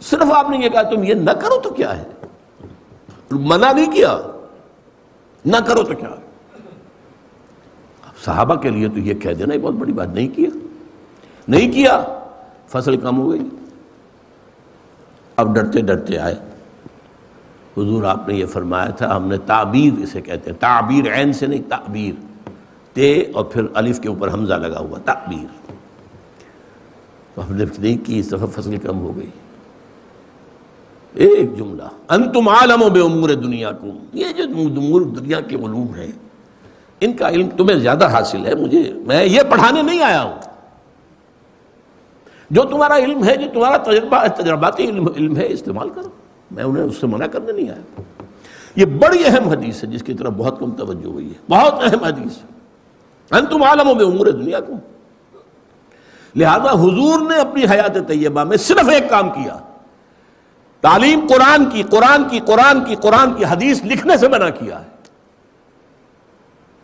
صرف 0.00 0.32
آپ 0.32 0.50
نے 0.50 0.58
یہ 0.58 0.68
کہا 0.68 0.82
تم 0.82 1.04
یہ 1.04 1.14
نہ 1.14 1.30
کرو 1.30 1.60
تو 1.60 1.70
کیا 1.70 1.98
ہے؟ 1.98 2.04
منع 3.30 3.72
نہیں 3.72 3.92
کیا، 3.92 4.18
نہ 5.44 5.56
کرو 5.66 5.82
تو 5.82 5.94
کیا؟ 5.94 6.14
صحابہ 8.24 8.54
کے 8.54 8.70
لیے 8.70 8.88
تو 8.88 8.98
یہ 8.98 9.14
کہہ 9.14 9.32
دینا 9.32 9.54
یہ 9.54 9.58
بہت 9.58 9.74
بڑی 9.74 9.92
بات 9.92 10.08
نہیں 10.08 10.28
کیا۔ 10.28 10.58
نہیں 11.48 11.72
کیا، 11.72 12.04
فصل 12.68 12.96
کم 12.96 13.18
ہو 13.18 13.32
گئی۔ 13.32 13.48
اب 15.36 15.54
ڈرتے 15.54 15.80
ڈرتے 15.80 16.18
آئے۔ 16.18 16.34
حضور 17.76 18.02
آپ 18.04 18.28
نے 18.28 18.34
یہ 18.34 18.46
فرمایا 18.46 18.90
تھا، 18.90 19.16
ہم 19.16 19.28
نے 19.28 19.36
تعبیر 19.38 20.02
اسے 20.02 20.20
کہتے 20.20 20.50
ہیں۔ 20.50 20.58
تعبیر 20.58 21.14
عین 21.14 21.32
سے 21.32 21.46
نہیں، 21.46 21.62
تعبیر۔ 21.68 22.26
تے 22.92 23.22
اور 23.34 23.44
پھر 23.44 23.62
الف 23.74 24.00
کے 24.00 24.08
اوپر 24.08 24.32
حمزہ 24.32 24.54
لگا 24.54 24.78
ہوا، 24.78 24.98
تعبیر۔ 24.98 25.46
ہم 27.38 27.54
نے 27.54 27.64
نہیں 27.78 28.06
کی، 28.06 28.18
اس 28.18 28.32
دفعہ 28.32 28.46
فصل 28.46 28.76
کم 28.76 29.00
ہو 29.00 29.16
گئی۔ 29.16 29.30
ایک 31.14 31.58
جملہ، 31.58 31.82
انتم 32.08 32.48
عالم 32.48 32.92
بے 32.92 33.00
امور 33.00 33.30
دنیا 33.30 33.72
کو 33.72 33.86
یہ 34.12 34.24
جو 34.36 34.42
امور 34.42 35.00
دنیا 35.00 35.40
کے 35.40 35.56
علوم 35.56 35.94
ہیں، 35.94 36.12
ان 37.00 37.12
کا 37.12 37.28
علم 37.28 37.48
تمہیں 37.56 37.78
زیادہ 37.78 38.06
حاصل 38.06 38.46
ہے۔ 38.46 38.54
مجھے، 38.54 38.92
میں 39.06 39.24
یہ 39.24 39.40
پڑھانے 39.50 39.82
نہیں 39.82 40.02
آیا 40.02 40.22
ہوں۔ 40.22 40.34
جو 42.50 42.62
تمہارا 42.62 42.96
علم 42.96 43.24
ہے، 43.24 43.36
جو 43.36 43.46
تمہارا 43.54 43.76
تجربہ 43.76 44.26
تجرباتی 44.26 44.84
علم 44.84 45.08
علم 45.16 45.36
ہے، 45.36 45.46
استعمال 45.48 45.90
کرو۔ 45.90 46.25
میں 46.50 46.64
انہیں 46.64 46.84
اس 46.84 46.96
سے 46.96 47.06
منع 47.06 47.26
کرنے 47.26 47.52
نہیں 47.52 47.70
آیا۔ 47.70 48.00
یہ 48.76 48.84
بڑی 48.84 49.22
اہم 49.26 49.48
حدیث 49.48 49.84
ہے 49.84 49.88
جس 49.88 50.02
کی 50.02 50.14
طرف 50.14 50.32
بہت 50.32 50.58
کم 50.58 50.70
توجہ 50.70 51.06
ہوئی 51.06 51.28
ہے۔ 51.28 51.52
بہت 51.52 51.74
اہم 51.82 52.04
حدیث۔ 52.04 52.38
انتم 53.30 53.62
عالم 53.62 53.98
بے 53.98 54.04
امور 54.04 54.26
دنیا 54.26 54.60
کو 54.60 54.72
لہذا 56.36 56.72
حضور 56.72 57.30
نے 57.30 57.36
اپنی 57.36 57.64
حیات 57.64 58.08
طیبہ 58.08 58.44
میں 58.44 58.56
صرف 58.56 58.88
ایک 58.88 59.10
کام 59.10 59.30
کیا۔ 59.30 59.56
تعلیم 60.80 61.26
قرآن 61.28 61.70
کی 61.70 61.82
قرآن 61.82 62.28
کی 62.28 62.40
قرآن 62.40 62.84
کی 62.84 62.94
قرآن 62.94 63.34
کی 63.34 63.44
حدیث 63.44 63.80
لکھنے 63.84 64.16
سے 64.16 64.28
منع 64.28 64.48
کیا 64.48 64.82
ہے۔ 64.84 64.96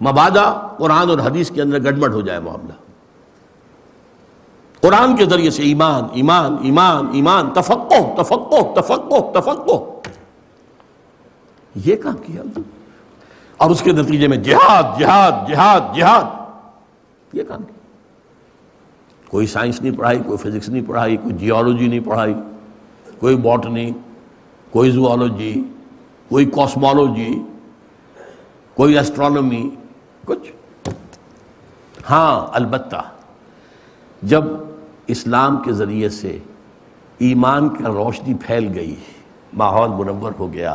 مبادہ 0.09 0.69
قرآن 0.79 1.11
اور 1.11 1.19
حدیث 1.19 1.51
کے 1.51 1.63
اندر 1.63 1.85
گڑبڑ 1.85 2.13
ہو 2.13 2.21
جائے 2.21 2.41
معاملہ۔ 2.41 2.82
قرآن 4.83 5.17
کے 5.17 5.25
ذریعے 5.25 5.51
سے 5.51 5.63
ایمان 5.63 6.05
ایمان 6.13 6.57
ایمان 6.63 7.07
ایمان 7.13 7.51
تفقو 7.51 8.23
تفقو 8.23 8.81
تفقو 8.81 9.41
تفقو 9.41 10.01
یہ 11.75 11.97
کام 11.97 12.17
کیا 12.17 12.43
اور 13.57 13.71
اس 13.71 13.83
کے 13.83 13.93
نتیجے 13.93 14.29
میں 14.29 14.37
جہاد 14.37 15.01
جہاد 15.01 15.49
جہاد 15.49 15.97
جہاد۔ 15.97 16.25
یہ 17.33 17.43
کام 17.49 17.63
کیا؟ 17.63 17.81
کوئی 19.29 19.47
سائنس 19.47 19.81
نہیں 19.81 19.97
پڑھائی، 19.97 20.19
کوئی 20.27 20.39
فزکس 20.39 20.69
نہیں 20.69 20.83
پڑھائی، 20.87 21.17
کوئی 21.17 21.35
جیولوجی 21.35 21.87
نہیں 21.87 22.01
پڑھائی، 22.01 22.35
کوئی 23.19 23.37
باٹنی، 23.37 23.91
کوئی 24.71 24.91
زوالوجی، 24.91 25.63
کوئی 26.29 26.47
کاسمالوجی، 26.47 27.43
کوئی 28.75 28.99
ایسٹرانومی 28.99 29.71
کچھ۔ 30.25 30.53
ہاں 32.11 32.47
البتہ 32.53 33.03
جب 34.23 34.45
اسلام 35.07 35.63
کے 35.63 35.73
ذریعے 35.73 36.09
سے 36.09 36.39
ایمان 37.19 37.69
کا 37.69 37.89
روشنی 37.89 38.35
پھیل 38.35 38.73
گئی، 38.75 38.95
ماحول 39.53 39.91
منور 39.91 40.33
ہو 40.39 40.53
گیا۔ 40.53 40.75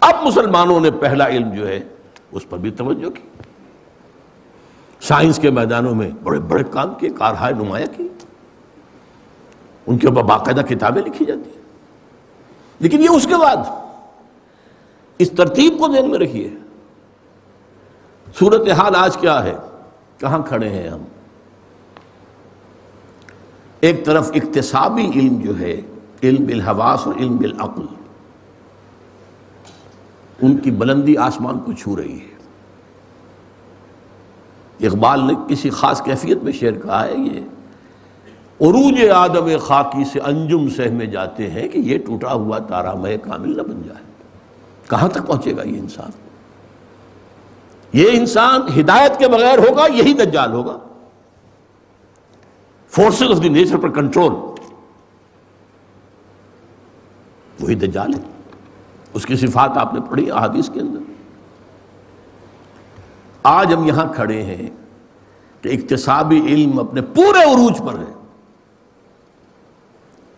اب 0.00 0.14
مسلمانوں 0.26 0.80
نے 0.80 0.90
پہلا 0.90 1.28
علم 1.28 1.54
جو 1.54 1.68
ہے، 1.68 1.80
اس 2.32 2.48
پر 2.48 2.58
بھی 2.58 2.70
توجہ 2.70 3.10
کی۔ 3.10 3.22
سائنس 5.00 5.38
کے 5.38 5.50
میدانوں 5.50 5.94
میں 5.94 6.10
بڑے 6.22 6.40
بڑے 6.40 6.64
کام 6.70 6.94
کیے، 6.94 7.10
کارہائے 7.10 7.54
نمایاں 7.54 7.86
کی 7.96 8.08
ان 9.86 9.98
کے 9.98 10.08
اوپر 10.08 10.22
باقاعدہ 10.22 10.60
کتابیں 10.60 11.02
لکھی 11.02 11.24
جاتی 11.24 11.50
ہیں۔ 11.50 11.62
لیکن 12.78 13.00
یہ 13.02 13.08
اس 13.10 13.26
کے 13.26 13.36
بعد 13.36 13.56
اس 15.18 15.30
ترتیب 15.30 15.78
کو 15.78 15.92
ذہن 15.92 16.10
میں 16.10 16.18
رکھیے۔ 16.18 16.50
صورتحال 18.38 18.94
آج 18.96 19.16
کیا 19.16 19.44
ہے؟ 19.44 19.54
کہاں 20.18 20.38
کھڑے 20.42 20.68
ہیں 20.68 20.88
ہم؟ 20.88 21.02
ایک 23.80 24.04
طرف 24.04 24.30
اقتصابی 24.34 25.10
علم 25.14 25.40
جو 25.40 25.58
ہے، 25.58 25.80
علم 26.22 26.44
بالحواس 26.44 27.06
اور 27.06 27.14
علم 27.14 27.36
بالعقل، 27.36 27.86
ان 30.42 30.56
کی 30.56 30.70
بلندی 30.70 31.16
آسمان 31.16 31.58
کو 31.58 31.72
چھو 31.72 31.96
رہی 31.96 32.18
ہے۔ 32.20 32.30
اقبال 34.86 35.26
نے 35.26 35.32
کسی 35.48 35.70
خاص 35.70 36.02
کیفیت 36.02 36.42
میں 36.42 36.52
شعر 36.52 36.72
کہا 36.72 37.04
ہے، 37.04 37.14
یہ 37.16 37.40
عروج 38.60 39.08
آدم 39.08 39.48
خاکی 39.60 40.04
سے 40.04 40.20
انجم 40.20 40.68
سہ 40.68 40.90
میں 40.92 41.06
جاتے 41.06 41.50
ہیں 41.50 41.68
کہ 41.68 41.78
یہ 41.78 41.98
ٹوٹا 41.98 42.32
ہوا 42.32 42.58
تارا 42.58 42.94
میں 42.94 43.16
کامل 43.16 43.56
نہ 43.56 43.62
بن 43.62 43.82
جائے۔ 43.82 44.04
کہاں 44.90 45.08
تک 45.08 45.26
پہنچے 45.26 45.56
گا 45.56 45.62
یہ 45.62 45.78
انسان؟ 45.78 46.10
یہ 47.92 48.10
انسان 48.12 48.80
ہدایت 48.80 49.18
کے 49.18 49.28
بغیر 49.28 49.58
ہوگا، 49.58 49.86
یہی 49.86 50.12
دجال 50.12 50.52
ہوگا۔ 50.52 50.78
فورسز 52.90 53.22
آف 53.22 53.42
دی 53.42 53.48
نیچر 53.48 53.76
پر 53.76 53.88
کنٹرول 53.88 54.32
وہی 57.60 57.74
دجال 57.74 58.14
ہے۔ 58.14 58.20
اس 59.14 59.26
کی 59.26 59.36
صفات 59.36 59.70
آپ 59.74 59.94
نے 59.94 60.00
پڑھی 60.10 60.30
احادیث 60.30 60.70
کے 60.70 60.80
اندر۔ 60.80 61.00
آج 63.42 63.74
ہم 63.74 63.84
یہاں 63.84 64.12
کھڑے 64.12 64.42
ہیں 64.42 64.70
کہ 65.62 65.68
اقتصابی 65.68 66.40
علم 66.46 66.78
اپنے 66.78 67.02
پورے 67.02 67.42
عروج 67.42 67.78
پر 67.78 67.98
ہے۔ 67.98 68.12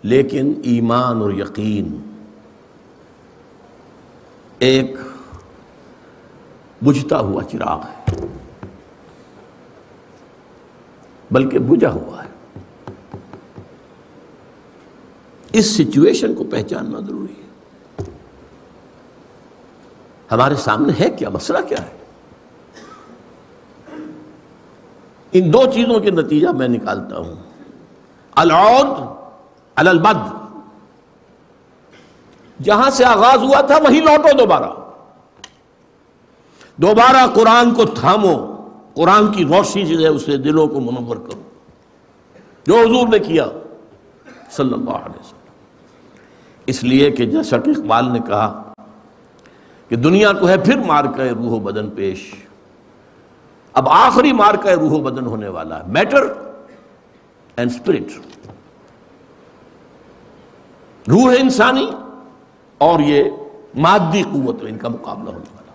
لیکن 0.03 0.53
ایمان 0.63 1.21
اور 1.21 1.33
یقین 1.33 2.11
ایک 4.59 4.97
بجھتا 6.85 7.19
ہوا 7.19 7.45
چراغ 7.45 7.81
ہے۔ 7.83 8.27
بلکہ 11.31 11.59
بجھا 11.59 11.91
ہوا 11.91 12.25
ہے۔ 12.25 12.32
اس 15.53 15.77
سچویشن 15.77 16.35
کو 16.35 16.45
پہچاننا 16.45 17.01
ضروری 17.01 17.33
ہے۔ 17.33 17.43
ہمارے 20.33 20.55
سامنے 20.55 20.93
ہے 21.01 21.11
کیا؟ 21.11 21.29
مسئلہ 21.29 21.59
کیا 21.69 21.79
ہے؟ 21.83 21.97
ان 25.33 25.53
دو 25.53 25.63
چیزوں 25.75 26.01
کے 26.01 26.11
نتیجہ 26.11 26.49
میں 26.49 26.69
نکالتا 26.69 27.19
ہوں۔ 27.19 27.35
العود 28.37 29.17
البد 29.75 30.33
جہاں 32.63 32.91
سے 32.91 33.05
آغاز 33.05 33.39
ہوا 33.39 33.61
تھا، 33.61 33.77
وہیں 33.77 34.01
لوٹو 34.01 34.37
دوبارہ۔ 34.39 34.71
دوبارہ 36.77 37.27
قرآن 37.35 37.75
کو 37.75 37.85
تھامو۔ 37.85 38.69
قرآن 38.95 39.33
کی 39.33 39.45
روشنی 39.45 39.87
جو 39.87 39.99
ہے، 39.99 40.09
اسے 40.09 40.37
دلوں 40.37 40.67
کو 40.67 40.81
منور 40.81 41.17
کرو۔ 41.17 41.43
جو 42.67 42.75
حضور 42.75 43.09
نے 43.09 43.19
کیا، 43.19 43.47
صلی 44.51 44.73
اللہ 44.73 44.91
علیہ 44.91 45.21
وسلم۔ 45.21 45.42
اس 46.67 46.85
لیے 46.85 47.11
کہ 47.11 47.27
جیسا 47.27 47.59
کہ 47.59 47.71
اقبال 47.71 48.13
نے 48.13 48.19
کہا 48.27 48.73
کہ 49.89 49.97
دنیا 49.97 50.33
کو 50.33 50.49
ہے 50.49 50.59
پھر 50.59 50.79
مار 50.79 51.05
کے 51.05 51.23
روح 51.23 51.51
و 51.51 51.59
بدن 51.59 51.91
پیش۔ 51.91 52.35
اب 53.73 53.89
آخری 53.89 54.33
مار 54.33 54.55
کا 54.55 54.75
روح 54.75 54.91
و 54.91 54.99
بدن 54.99 55.27
ہونے 55.27 55.49
والا 55.49 55.79
ہے۔ 55.79 55.85
میٹر 55.87 56.23
اینڈ 57.57 57.71
اسپرٹ 57.71 58.21
روح 61.09 61.35
انسانی 61.39 61.91
اور 62.79 63.01
یہ 63.01 63.25
مادی 63.75 64.23
قوت 64.23 64.57
ان 64.69 64.79
کا 64.79 64.89
مقابلہ 64.89 65.29
ہونے 65.29 65.57
والا۔ 65.57 65.73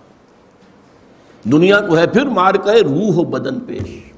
دنیا 1.44 1.82
کو 1.82 1.98
ہے 1.98 2.08
پھر 2.08 2.26
مار 2.26 2.56
کے 2.56 2.84
روح 2.84 3.16
و 3.16 3.24
بدن 3.24 3.60
پیش۔ 3.60 4.12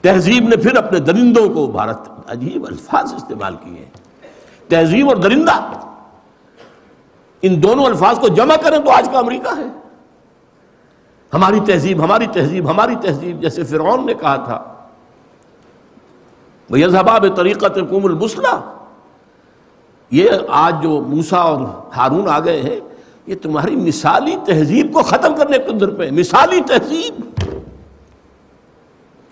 تہذیب 0.00 0.48
نے 0.48 0.56
پھر 0.56 0.76
اپنے 0.76 0.98
درندوں 0.98 1.48
کو 1.48 1.66
بھارت 1.66 1.98
عجیب 2.26 2.66
الفاظ 2.66 3.14
استعمال 3.14 3.54
کیے۔ 3.64 4.01
تہذیب 4.72 5.08
اور 5.08 5.16
درندہ۔ 5.16 5.70
ان 7.42 7.62
دونوں 7.62 7.84
الفاظ 7.84 8.18
کو 8.18 8.28
جمع 8.28 8.56
کریں 8.56 8.78
تو 8.78 8.90
آج 8.90 9.08
کا 9.12 9.18
امریکہ 9.18 9.58
ہے۔ 9.58 9.66
ہماری 11.34 11.60
تہذیب 11.60 12.04
ہماری 12.04 12.26
تہذیب 12.26 12.70
ہماری 12.70 12.96
تہذیب، 13.00 13.42
جیسے 13.42 13.64
فرعون 13.64 14.06
نے 14.06 14.14
کہا 14.14 14.36
تھا۔ 14.36 14.74
وہ 16.70 16.80
یزباب 16.80 17.26
طریقت 17.36 17.78
قوم 17.90 18.04
البسلہ 18.04 18.70
یہ 20.10 20.30
آج 20.48 20.82
جو 20.82 21.00
موسا 21.00 21.36
اور 21.36 21.58
ہارون 21.96 22.28
آ 22.28 22.40
گئے 22.40 22.62
ہیں، 22.62 22.80
یہ 23.26 23.34
تمہاری 23.42 23.76
مثالی 23.76 24.36
تہذیب 24.46 24.92
کو 24.92 25.02
ختم 25.02 25.34
کرنے 25.36 25.58
کے 25.58 25.70
اندر 25.70 25.90
پہ 25.90 26.10
مثالی 26.10 26.60
تہذیب۔ 26.60 27.20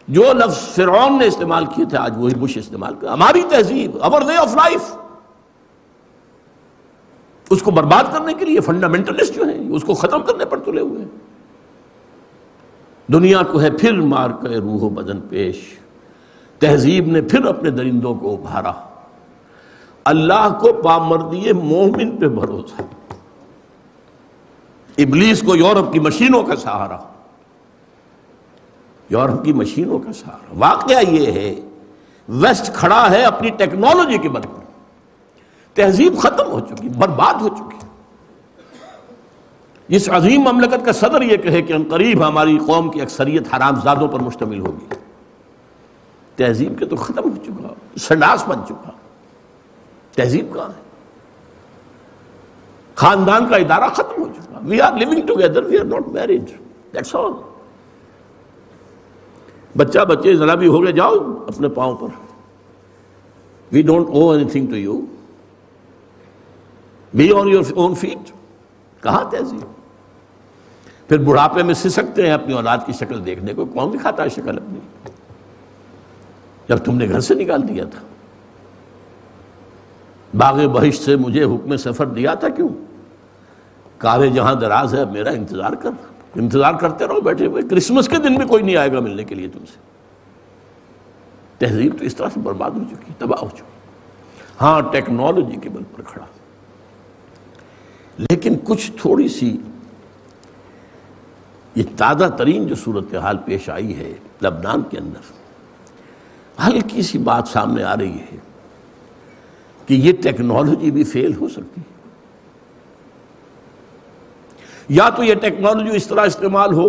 جو 0.09 0.23
لفظ 0.33 0.59
فرعون 0.59 1.19
نے 1.19 1.27
استعمال 1.27 1.67
کیے 1.67 1.85
تھے، 1.85 1.99
آج 1.99 2.15
وہی 2.17 2.35
بش 2.35 2.57
استعمال 2.57 2.95
کیا 2.95 3.13
ہماری 3.13 3.43
تہذیب 3.49 3.99
اور 4.03 4.23
وے 4.23 4.37
آف 4.37 4.55
لائف 4.55 4.97
اس 7.51 7.63
کو 7.63 7.71
برباد 7.71 8.05
کرنے 8.13 8.35
کے 8.35 8.45
لیے 8.45 8.61
فنڈامنٹلسٹ 8.61 9.35
جو 9.35 9.45
ہیں، 9.45 9.69
اس 9.69 9.85
کو 9.85 9.95
ختم 9.95 10.23
کرنے 10.23 10.45
پر 10.45 10.59
تلے 10.59 10.81
ہوئے 10.81 11.03
ہیں۔ 11.03 11.09
دنیا 13.13 13.43
کو 13.43 13.61
ہے 13.61 13.71
پھر 13.71 13.93
مار 13.93 14.31
کے 14.31 14.49
روح 14.49 14.81
و 14.81 14.89
بدن 14.89 15.21
پیش۔ 15.21 15.79
تہذیب 16.59 17.07
نے 17.07 17.21
پھر 17.21 17.45
اپنے 17.45 17.71
درندوں 17.71 18.15
کو 18.15 18.33
ابھارا۔ 18.33 18.73
اللہ 20.05 20.59
کو 20.61 20.73
پامردی 20.73 21.53
مومن 21.53 22.17
پہ 22.17 22.29
بھروسہ 22.29 22.83
ابلیس 24.99 25.43
کو 25.47 25.57
یورپ 25.57 25.93
کی 25.93 25.99
مشینوں 25.99 26.43
کا 26.43 26.57
سہارا۔ 26.57 26.97
یورپ 29.11 29.45
کی 29.45 29.53
مشینوں 29.53 29.99
کا 29.99 30.13
سہارا۔ 30.13 30.55
واقعہ 30.59 31.03
یہ 31.09 31.33
ہے، 31.33 31.55
ویسٹ 32.29 32.75
کھڑا 32.75 33.11
ہے 33.11 33.23
اپنی 33.23 33.51
ٹیکنالوجی 33.51 34.19
کے 34.19 34.29
بدل 34.29 34.60
تہذیب 35.81 36.19
ختم 36.19 36.51
ہو 36.51 36.61
چکی، 36.61 36.89
برباد 36.89 37.35
ہو 37.35 37.49
چکی۔ 37.49 37.87
اس 39.89 40.09
عظیم 40.09 40.41
مملکت 40.41 40.85
کا 40.85 40.93
صدر 40.93 41.23
یہ 41.23 41.37
کہے 41.37 41.63
کہ 41.63 41.73
ان 41.73 41.85
قریب 41.91 42.29
ہماری 42.29 42.59
قوم 42.67 42.91
کی 42.91 43.03
اکثریت 43.03 43.55
حرام 43.55 43.81
زادوں 43.81 44.09
پر 44.09 44.21
مشتمل 44.21 44.61
ہوگی۔ 44.61 44.95
تہذیب 46.37 46.79
کے 46.79 46.85
تو 46.85 46.97
ختم 46.97 47.31
ہو 47.31 47.37
چکا، 47.47 47.99
سنڈاس 47.99 48.49
بن 48.49 48.59
چکا۔ 48.69 48.91
تہذیب 50.17 50.55
کہاں 50.55 50.69
ہے؟ 50.69 50.81
خاندان 52.95 53.49
کا 53.49 53.57
ادارہ 53.57 53.91
ختم 53.95 54.23
ہو 54.23 54.29
چکا۔ 54.29 54.59
We 54.63 54.81
are 54.81 54.93
living 54.93 55.27
together 55.27 55.63
we 55.63 55.79
are 55.79 55.85
not 55.85 56.09
married 56.09 56.51
that's 56.95 57.15
all 57.15 57.33
بچہ 59.77 59.99
بچے، 59.99 60.35
ذرا 60.35 60.55
بھی 60.55 60.67
ہو 60.67 60.85
گئے 60.85 60.93
جاؤ 60.93 61.15
اپنے 61.49 61.69
پاؤں 61.69 61.97
پر۔ 61.97 62.09
We 63.73 63.83
don't 63.83 64.07
owe 64.09 64.31
anything 64.51 64.67
to 64.67 64.77
you 64.77 65.01
be 67.15 67.33
on 67.33 67.49
your 67.49 67.63
own 67.75 67.95
feet 67.95 68.33
کہاں 69.03 69.31
تہذیب؟ 69.31 69.67
پھر 71.09 71.19
بڑھاپے 71.19 71.63
میں 71.63 71.75
سکتے 71.75 72.27
ہیں 72.27 72.33
اپنی 72.33 72.55
اولاد 72.55 72.79
کی 72.87 72.93
شکل 72.93 73.27
دیکھنے 73.27 73.55
کو، 73.55 73.65
کون 73.65 73.93
دکھاتا 73.93 74.23
ہے 74.23 74.29
شکل 74.29 74.59
اپنی؟ 74.59 74.79
جب 76.69 76.79
تم 76.79 76.97
نے 76.97 77.09
گھر 77.09 77.21
سے 77.21 77.35
نکال 77.35 77.69
دیا 77.69 77.85
تھا۔ 77.85 78.01
باغ 80.39 80.67
بہش 80.67 80.99
سے 80.99 81.17
مجھے 81.17 81.45
حکم 81.45 81.77
سفر 81.77 82.07
دیا 82.07 82.35
تھا 82.35 82.49
کیوں؟ 82.49 82.69
کار 83.99 84.27
جہاں 84.27 84.55
دراز 84.55 84.95
ہے، 84.95 85.05
میرا 85.05 85.31
انتظار 85.31 85.73
کر۔ 85.73 85.91
انتظار 86.37 86.75
کرتے 86.75 87.07
رہو 87.07 87.21
بیٹھے 87.21 87.47
ہوئے۔ 87.47 87.63
کرسمس 87.71 88.09
کے 88.09 88.17
دن 88.17 88.35
بھی 88.35 88.49
کوئی 88.49 88.63
نہیں 88.63 88.77
آئے 88.77 88.93
گا 88.93 89.01
ملنے 89.01 89.25
کے 89.25 89.35
لیے 89.35 89.49
تم 89.49 89.59
سے۔ 89.59 89.79
تہذیب 91.59 91.99
تو 91.99 92.05
اس 92.05 92.17
طرح 92.17 92.29
سے 92.35 92.41
برباد 92.41 92.71
ہو 92.71 92.85
چکی، 92.91 93.13
تباہ 93.19 93.45
ہو 93.45 93.49
چکی۔ 93.49 93.63
ہاں 94.61 94.81
ٹیکنالوجی 94.93 95.57
کے 95.57 95.69
بل 95.69 95.83
پر 95.97 96.03
کھڑا۔ 96.03 96.25
لیکن 98.21 98.57
کچھ 98.65 98.91
تھوڑی 99.01 99.29
سی 99.29 99.57
یہ 101.75 101.83
تازہ 101.97 102.29
ترین 102.39 102.67
جو 102.67 102.75
صورتحال 102.75 103.37
پیش 103.45 103.69
آئی 103.71 103.97
ہے 103.97 104.13
لبنان 104.43 104.83
کے 104.91 104.99
اندر، 104.99 105.33
ہلکی 106.67 107.03
سی 107.03 107.19
بات 107.29 107.49
سامنے 107.49 107.83
آ 107.83 107.97
رہی 107.97 108.19
ہے 108.31 108.37
کہ 109.89 109.95
یہ 109.95 110.13
ٹیکنالوجی 110.23 110.91
بھی 110.91 111.05
فیل 111.13 111.35
ہو 111.37 111.49
سکتی 111.49 111.81
یا 114.95 115.09
تو 115.17 115.25
یہ 115.25 115.35
ٹیکنالوجی 115.41 115.97
اس 115.97 116.07
طرح 116.07 116.27
استعمال 116.27 116.73
ہو 116.75 116.89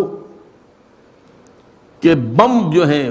کہ 2.02 2.14
بم 2.14 2.70
جو 2.70 2.86
ہیں، 2.88 3.10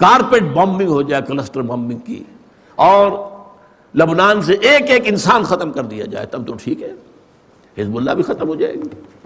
کارپیٹ 0.00 0.42
بمبنگ 0.54 0.88
ہو 0.88 1.02
جائے، 1.02 1.22
کلسٹر 1.26 1.62
بمبنگ 1.62 1.98
کی، 2.06 2.22
اور 2.78 3.12
لبنان 3.94 4.42
سے 4.42 4.52
ایک 4.52 4.90
ایک 4.90 5.02
انسان 5.04 5.42
ختم 5.42 5.72
کر 5.72 5.84
دیا 5.84 6.04
جائے، 6.04 6.26
تب 6.26 6.46
تو 6.46 6.54
ٹھیک 6.62 6.82
ہے۔ 6.82 6.92
حزب 7.78 7.96
اللہ 7.96 8.10
بھی 8.10 8.22
ختم 8.22 8.48
ہو 8.48 8.54
جائے 8.54 8.74
گی۔ 8.74 9.18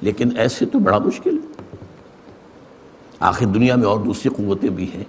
لیکن 0.00 0.28
ایسے 0.36 0.66
تو 0.66 0.78
بڑا 0.78 0.98
مشکل۔ 0.98 1.38
ہے 1.38 1.62
آخر 3.20 3.46
دنیا 3.46 3.76
میں 3.76 3.86
اور 3.86 4.00
دوسری 4.00 4.30
قوتیں 4.30 4.68
بھی 4.68 4.90
ہیں۔ 4.94 5.04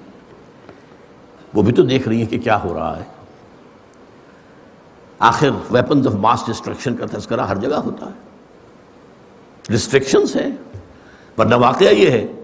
وہ 1.54 1.62
بھی 1.62 1.74
تو 1.74 1.84
دیکھ 1.84 2.08
رہی 2.08 2.18
ہیں 2.18 2.26
کہ 2.26 2.40
کیا 2.40 2.64
ہو 2.64 2.74
رہا 2.74 2.98
ہے۔ 2.98 3.04
آخر 5.20 5.50
ویپنز 5.72 6.08
آف 6.08 6.14
ماس 6.14 6.44
ڈسٹرکشن 6.48 6.96
کا 6.96 7.06
تذکرہ 7.12 7.42
ہر 7.42 7.56
جگہ 7.56 7.76
ہوتا 7.76 8.06
ہے۔ 8.06 8.14
ریسٹرکشنس 9.70 10.36
ہیں۔ 10.36 10.52
ورنہ 11.38 11.56
واقعہ 11.56 11.88
یہ 11.88 12.12
ہے 12.12 12.37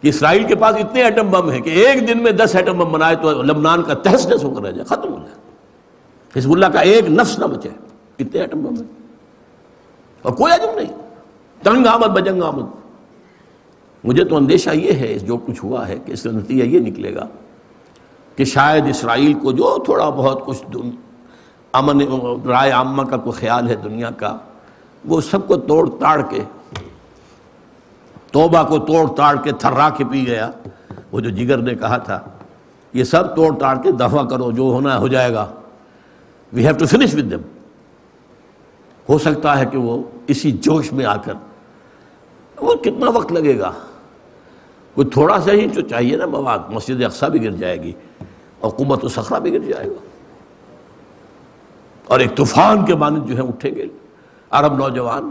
کہ 0.00 0.08
اسرائیل 0.08 0.44
کے 0.44 0.54
پاس 0.54 0.76
اتنے 0.76 1.02
ایٹم 1.02 1.30
بم 1.30 1.50
ہیں 1.50 1.60
کہ 1.60 1.70
ایک 1.70 2.08
دن 2.08 2.22
میں 2.22 2.32
دس 2.32 2.56
ایٹم 2.56 2.78
بم 2.78 2.92
بنائے 2.92 3.16
تو 3.16 3.42
لبنان 3.42 3.82
کا 3.82 3.94
تحس 3.94 4.26
نس 4.26 4.44
ہو 4.44 4.54
کر 4.54 4.62
رہ 4.62 4.70
جائے، 4.70 4.84
ختم 4.84 5.12
ہو 5.12 5.18
جائے۔ 5.18 5.34
حزب 6.36 6.52
اللہ 6.52 6.66
کا 6.66 6.80
ایک 6.80 7.10
نفس 7.10 7.38
نہ 7.38 7.44
بچے۔ 7.44 7.68
اتنے 8.18 8.40
ایٹم 8.40 8.58
بم 8.58 8.74
ہیں۔ 8.74 8.92
اور 10.22 10.32
کوئی 10.32 10.52
عجم 10.52 10.78
نہیں۔ 10.78 10.92
تنگ 11.62 11.86
آمد 11.86 12.06
بجنگ 12.06 12.42
آمد۔ 12.42 12.64
مجھے 14.04 14.24
تو 14.24 14.36
اندیشہ 14.36 14.70
یہ 14.70 14.92
ہے، 14.92 15.18
جو 15.18 15.36
کچھ 15.36 15.64
ہوا 15.64 15.88
ہے، 15.88 15.98
کہ 16.06 16.12
اس 16.12 16.22
کا 16.22 16.30
نتیجہ 16.30 16.62
یہ 16.62 16.80
نکلے 16.80 17.14
گا 17.14 17.26
کہ 18.36 18.44
شاید 18.44 18.86
اسرائیل 18.88 19.34
کو 19.34 19.52
جو 19.52 19.78
تھوڑا 19.84 20.08
بہت 20.08 20.46
کچھ 20.46 20.76
امن 21.72 22.00
رائے 22.46 22.70
عامہ 22.70 23.02
کا 23.02 23.16
کوئی 23.16 23.40
خیال 23.40 23.68
ہے 23.68 23.74
دنیا 23.74 24.10
کا، 24.10 24.36
وہ 25.04 25.20
سب 25.20 25.48
کو 25.48 25.56
توڑ 25.56 25.90
تاڑ 25.90 26.22
کے 26.30 26.38
توبہ 28.32 28.62
کو 28.62 28.78
توڑ 28.78 29.10
تاڑ 29.16 29.36
کے 29.36 29.52
تھرا 29.52 29.90
کے 29.90 30.04
پی 30.04 30.26
گیا۔ 30.26 30.50
وہ 31.12 31.20
جو 31.20 31.30
جگر 31.30 31.58
نے 31.58 31.74
کہا 31.74 31.96
تھا، 31.96 32.20
یہ 32.92 33.04
سب 33.04 33.36
توڑ 33.36 33.58
تاڑ 33.58 33.82
کے 33.82 33.92
دفع 33.92 34.22
کرو، 34.22 34.52
جو 34.52 34.62
ہونا 34.62 34.98
ہو 34.98 35.08
جائے 35.08 35.34
گا۔ 35.34 35.46
We 36.52 36.66
have 36.66 36.74
to 36.78 36.86
finish 36.86 37.14
with 37.14 37.30
them 37.30 37.40
ہو 39.08 39.18
سکتا 39.18 39.58
ہے 39.58 39.66
کہ 39.66 39.78
وہ 39.78 40.02
اسی 40.26 40.52
جوش 40.52 40.92
میں 40.92 41.04
آ 41.04 41.16
کر، 41.16 41.32
وہ 42.60 42.74
کتنا 42.74 43.10
وقت 43.10 43.32
لگے 43.32 43.58
گا؟ 43.58 43.72
کوئی 44.94 45.08
تھوڑا 45.08 45.40
سا 45.40 45.52
ہی 45.52 45.68
جو 45.68 45.80
چاہیے 45.80 46.16
نا 46.16 46.26
مواد، 46.26 46.58
مسجد 46.68 47.02
اقسا 47.04 47.28
بھی 47.28 47.44
گر 47.44 47.50
جائے 47.50 47.82
گی 47.82 47.92
اور 48.60 48.70
قوت 48.70 49.04
و 49.04 49.08
سخرا 49.08 49.38
بھی 49.38 49.52
گر 49.52 49.58
جائے 49.58 49.86
گا۔ 49.86 50.04
اور 52.06 52.20
ایک 52.20 52.36
طوفان 52.36 52.84
کے 52.84 52.94
مانند 52.94 53.26
جو 53.26 53.36
ہے 53.36 53.48
اٹھیں 53.48 53.74
گے۔ 53.74 53.86
عرب 54.50 54.76
نوجوان 54.76 55.30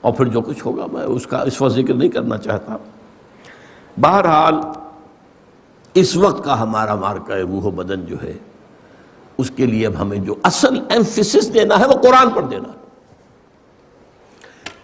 اور 0.00 0.12
پھر 0.12 0.24
جو 0.24 0.40
کچھ 0.40 0.66
ہوگا 0.66 0.86
میں 0.92 1.02
اس 1.02 1.26
کا 1.26 1.38
اس 1.38 1.62
وقت 1.62 1.72
ذکر 1.72 1.94
نہیں 1.94 2.08
کرنا 2.08 2.38
چاہتا۔ 2.38 2.76
بہرحال 4.00 4.54
اس 5.94 6.16
وقت 6.16 6.44
کا 6.44 6.62
ہمارا 6.62 6.94
مارکا 6.94 7.36
روح 7.36 7.62
و 7.62 7.70
بدن 7.70 8.06
جو 8.06 8.16
ہے، 8.22 8.32
اس 9.38 9.50
کے 9.56 9.66
لیے 9.66 9.86
اب 9.86 9.92
ہمیں 10.00 10.18
جو 10.18 10.34
اصل 10.42 10.80
ایمفیسس 10.88 11.54
دینا 11.54 11.78
ہے 11.78 11.86
وہ 11.86 11.92
قرآن 11.92 12.30
پر 12.30 12.42
دینا۔ 12.42 12.72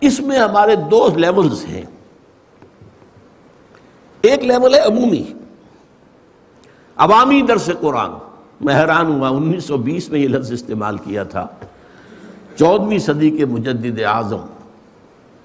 اس 0.00 0.20
میں 0.20 0.38
ہمارے 0.38 0.76
دو 0.76 1.08
لیولز 1.16 1.64
ہیں۔ 1.64 1.82
ایک 4.22 4.44
لیول 4.44 4.74
ہے 4.74 4.80
عمومی، 4.80 5.32
عوامی 6.96 7.42
درس 7.42 7.70
قرآن۔ 7.80 8.10
میں 8.60 8.74
حیران 8.74 9.06
ہوا، 9.06 9.28
انیس 9.28 9.64
سو 9.64 9.76
بیس 9.76 10.08
میں 10.08 10.20
یہ 10.20 10.28
لفظ 10.28 10.52
استعمال 10.52 10.96
کیا 10.96 11.24
تھا۔ 11.24 11.46
چودہویں 12.56 12.98
صدی 12.98 13.30
کے 13.30 13.44
مجدد 13.44 14.00
اعظم 14.00 14.40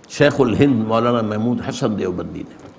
شیخ 0.10 0.36
الہند 0.40 0.88
مولانا 0.88 1.22
محمود 1.22 1.62
حسن 1.70 2.00
دیوبندی 2.00 2.44
نے۔ 2.50 2.70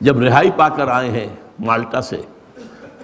جب 0.00 0.20
رہائی 0.20 0.50
پا 0.50 0.68
کر 0.68 0.88
آئے 0.88 1.10
ہیں 1.10 1.28
مالٹا 1.58 2.00
سے 2.00 2.20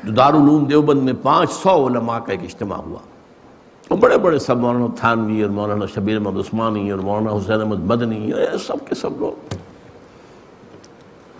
جو 0.05 0.13
دارالعلوم 0.13 0.65
دیوبند 0.65 1.03
میں 1.03 1.13
پانچ 1.23 1.51
سو 1.51 1.87
علماء 1.87 2.19
کا 2.19 2.33
ایک 2.33 2.43
اجتماع 2.43 2.79
ہوا۔ 2.79 2.99
اور 3.89 3.99
بڑے 3.99 4.19
بڑے 4.19 4.39
سب، 4.39 4.57
مولانا 4.57 4.87
تھانوی 4.97 5.43
اور 5.43 5.51
مولانا 5.51 5.87
شبیر 5.87 6.17
احمد 6.17 6.39
عثمانی 6.39 6.91
اور 6.91 6.99
مولانا 6.99 7.37
حسین 7.37 7.61
احمد 7.61 7.79
مدنی 7.79 8.31
سب 8.67 8.89
کے 8.89 8.95
سب 8.95 9.11
لوگ۔ 9.21 9.55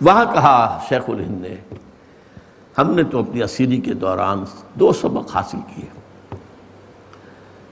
وہاں 0.01 0.25
کہا 0.25 0.79
شیخ 0.89 1.03
الہند 1.07 1.41
نے، 1.41 1.55
ہم 2.77 2.95
نے 2.95 3.03
تو 3.03 3.19
اپنی 3.19 3.43
اسیری 3.43 3.77
کے 3.77 3.93
دوران 3.93 4.43
دو 4.73 4.93
سبق 4.93 5.35
حاصل 5.35 5.57
کیے۔ 5.75 5.89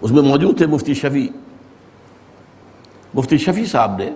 اس 0.01 0.11
میں 0.11 0.23
موجود 0.23 0.57
تھے 0.57 0.65
مفتی 0.65 0.93
شفیع 0.93 1.27
مفتی 3.15 3.37
شفیع 3.37 3.65
صاحب 3.65 3.97
نے 3.97 4.11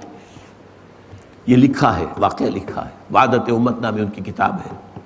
یہ 1.47 1.57
لکھا 1.57 1.97
ہے، 1.97 2.05
واقعہ 2.17 2.45
لکھا 2.45 2.85
ہے۔ 2.85 2.89
وعدت 3.13 3.49
امت 3.49 3.81
نامی 3.81 4.01
ان 4.01 4.07
کی 4.07 4.21
کتاب 4.21 4.55
ہے۔ 4.55 5.01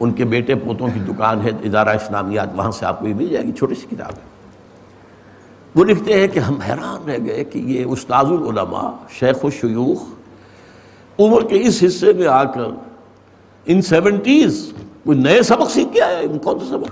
ان 0.00 0.12
کے 0.12 0.24
بیٹے 0.24 0.54
پوتوں 0.54 0.88
کی 0.94 1.00
دکان 1.00 1.40
ہے، 1.40 1.50
ادارہ 1.62 1.88
اسلامیات، 1.88 2.48
وہاں 2.54 2.70
سے 2.70 2.86
آپ 2.86 3.00
کو 3.00 3.08
یہ 3.08 3.14
مل 3.14 3.28
جائے 3.28 3.46
گی، 3.46 3.52
چھوٹی 3.52 3.74
سی 3.74 3.96
کتاب 3.96 4.10
ہے۔ 4.10 4.30
وہ 5.74 5.84
لکھتے 5.84 6.20
ہیں 6.20 6.28
کہ 6.28 6.38
ہم 6.38 6.54
حیران 6.54 7.10
رہ 7.10 7.18
گئے 7.26 7.44
کہ 7.44 7.58
یہ 7.58 7.84
استاذ 7.84 8.26
العلماء، 8.26 8.90
شیخ 9.10 9.44
و 9.44 9.50
شیوخ 9.50 10.02
عمر 11.18 11.42
کے 11.42 11.58
اس 11.62 11.84
حصے 11.86 12.12
میں 12.12 12.26
آ 12.26 12.44
کر 12.44 12.60
ان 13.66 13.82
سیونٹیز 13.82 14.72
کوئی 15.04 15.18
نئے 15.18 15.42
سبق 15.42 15.70
سیکھ 15.70 15.92
کے 15.92 16.02
آیا 16.02 16.18
ان 16.18 16.38
کون 16.38 16.58
سا 16.58 16.66
سبق؟ 16.66 16.90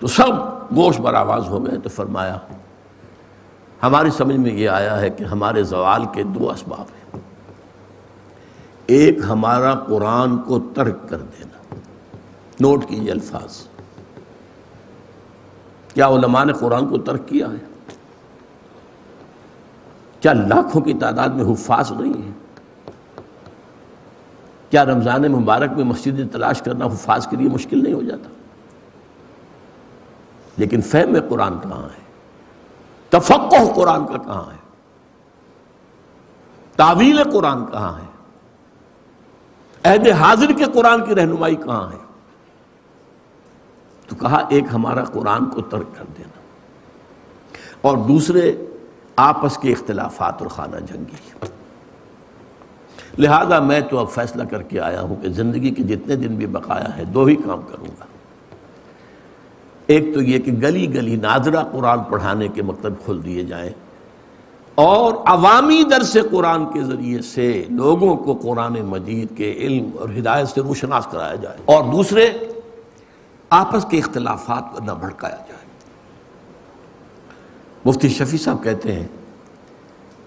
تو 0.00 0.06
سب 0.06 0.28
گوشت 0.76 1.00
بر 1.00 1.14
آواز 1.14 1.48
ہو 1.48 1.66
گئے 1.66 1.78
تو 1.78 1.88
فرمایا 1.88 2.38
ہماری 3.82 4.10
سمجھ 4.10 4.36
میں 4.36 4.52
یہ 4.52 4.68
آیا 4.68 5.00
ہے 5.00 5.10
کہ 5.10 5.24
ہمارے 5.24 5.62
زوال 5.62 6.04
کے 6.14 6.22
دو 6.22 6.50
اسباب 6.50 6.80
ہیں۔ 6.80 7.20
ایک، 8.86 9.18
ہمارا 9.28 9.74
قرآن 9.74 10.38
کو 10.38 10.58
ترک 10.58 11.08
کر 11.08 11.18
دینا۔ 11.18 11.74
نوٹ 12.60 12.84
کیجیے 12.88 13.12
الفاظ۔ 13.12 13.66
کیا 15.94 16.08
علماء 16.08 16.44
نے 16.44 16.52
قرآن 16.52 16.88
کو 16.88 16.98
ترک 16.98 17.28
کیا 17.28 17.46
ہے؟ 17.46 17.64
کیا 20.20 20.32
لاکھوں 20.32 20.82
کی 20.82 20.94
تعداد 20.94 21.28
میں 21.28 21.52
حفاظ 21.52 21.92
نہیں 21.92 22.22
ہیں 22.22 22.32
کیا 24.70 24.84
رمضان 24.84 25.22
مبارک 25.22 25.70
میں 25.70 25.84
مسجد 25.84 26.32
تلاش 26.32 26.62
کرنا 26.62 26.86
حفاظ 26.86 27.26
کے 27.26 27.36
لیے 27.36 27.48
مشکل 27.48 27.84
نہیں 27.84 27.94
ہو 27.94 28.02
جاتا؟ 28.02 28.30
لیکن 30.56 30.80
فہم 30.80 31.16
قرآن 31.28 31.58
کہاں 31.62 31.82
ہے؟ 31.82 32.09
تفقہ 33.10 33.72
قرآن 33.74 34.06
کا 34.06 34.16
کہاں 34.16 34.52
ہے؟ 34.52 34.56
تعویل 36.76 37.22
قرآن 37.32 37.66
کہاں 37.66 37.98
ہے؟ 37.98 38.10
عہد 39.90 40.08
حاضر 40.08 40.52
کے 40.58 40.64
قرآن 40.64 41.04
کی 41.04 41.14
رہنمائی 41.14 41.56
کہاں 41.56 41.92
ہے؟ 41.92 41.98
تو 44.06 44.16
کہا 44.16 44.46
ایک 44.48 44.64
ہمارا 44.72 45.04
قرآن 45.04 45.50
کو 45.50 45.60
ترک 45.60 45.98
کر 45.98 46.04
دینا۔ 46.18 46.40
اور 47.80 47.96
دوسرے 47.96 48.56
آپس 49.16 49.56
کے 49.58 49.72
اختلافات 49.72 50.34
اور 50.38 50.46
خانہ 50.46 50.76
جنگی۔ 50.76 51.46
لہذا 53.18 53.60
میں 53.60 53.80
تو 53.80 53.98
اب 53.98 54.10
فیصلہ 54.10 54.44
کر 54.44 54.62
کے 54.62 54.80
آیا 54.80 55.00
ہوں 55.00 55.16
کہ 55.22 55.28
زندگی 55.28 55.70
کے 55.70 55.82
جتنے 55.82 56.16
دن 56.16 56.36
بھی 56.36 56.46
بقایا 56.46 56.96
ہے، 56.96 57.04
دو 57.04 57.24
ہی 57.24 57.36
کام 57.36 57.62
کروں 57.62 57.86
گا۔ 57.86 58.04
ایک 59.90 60.14
تو 60.14 60.22
یہ 60.22 60.38
کہ 60.38 60.52
گلی 60.52 60.94
گلی 60.94 61.16
ناظرہ 61.16 61.62
قرآن 61.72 61.98
پڑھانے 62.02 62.48
کے 62.48 62.62
مکتب 62.62 62.92
کھول 63.04 63.24
دیے 63.24 63.42
جائیں 63.42 63.70
اور 64.74 65.14
عوامی 65.26 65.82
درس 65.90 66.16
قرآن 66.30 66.64
کے 66.72 66.82
ذریعے 66.82 67.22
سے 67.22 67.64
لوگوں 67.70 68.16
کو 68.16 68.34
قرآن 68.34 68.72
مجید 68.72 69.36
کے 69.36 69.52
علم 69.52 69.90
اور 69.98 70.08
ہدایت 70.18 70.48
سے 70.48 70.60
روشناس 70.60 71.06
کرایا 71.06 71.34
جائے 71.34 71.56
اور 71.64 71.84
دوسرے، 71.84 72.38
آپس 73.50 73.86
کے 73.90 73.98
اختلافات 73.98 74.72
کو 74.72 74.84
نہ 74.84 74.92
بھڑکایا 74.92 75.36
جائے۔ 75.48 75.66
مفتی 77.84 78.08
شفیع 78.08 78.38
صاحب 78.38 78.62
کہتے 78.64 78.92
ہیں 78.92 79.06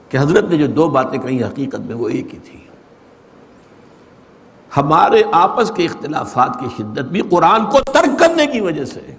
کہ 0.09 0.17
حضرت 0.17 0.49
نے 0.49 0.57
جو 0.57 0.67
دو 0.67 0.89
باتیں 0.89 1.19
کہیں 1.19 1.43
حقیقت 1.43 1.79
میں 1.79 1.95
وہ 1.95 2.09
ایک 2.09 2.33
ہی 2.33 2.39
تھی۔ 2.39 2.59
ہمارے 4.77 5.23
آپس 5.31 5.71
کے 5.75 5.85
اختلافات 5.85 6.59
کی 6.59 6.65
شدت 6.77 7.11
بھی 7.11 7.21
قرآن 7.21 7.65
کو 7.65 7.79
ترک 7.79 8.19
کرنے 8.19 8.45
کی 8.45 8.61
وجہ 8.61 8.85
سے 8.85 9.15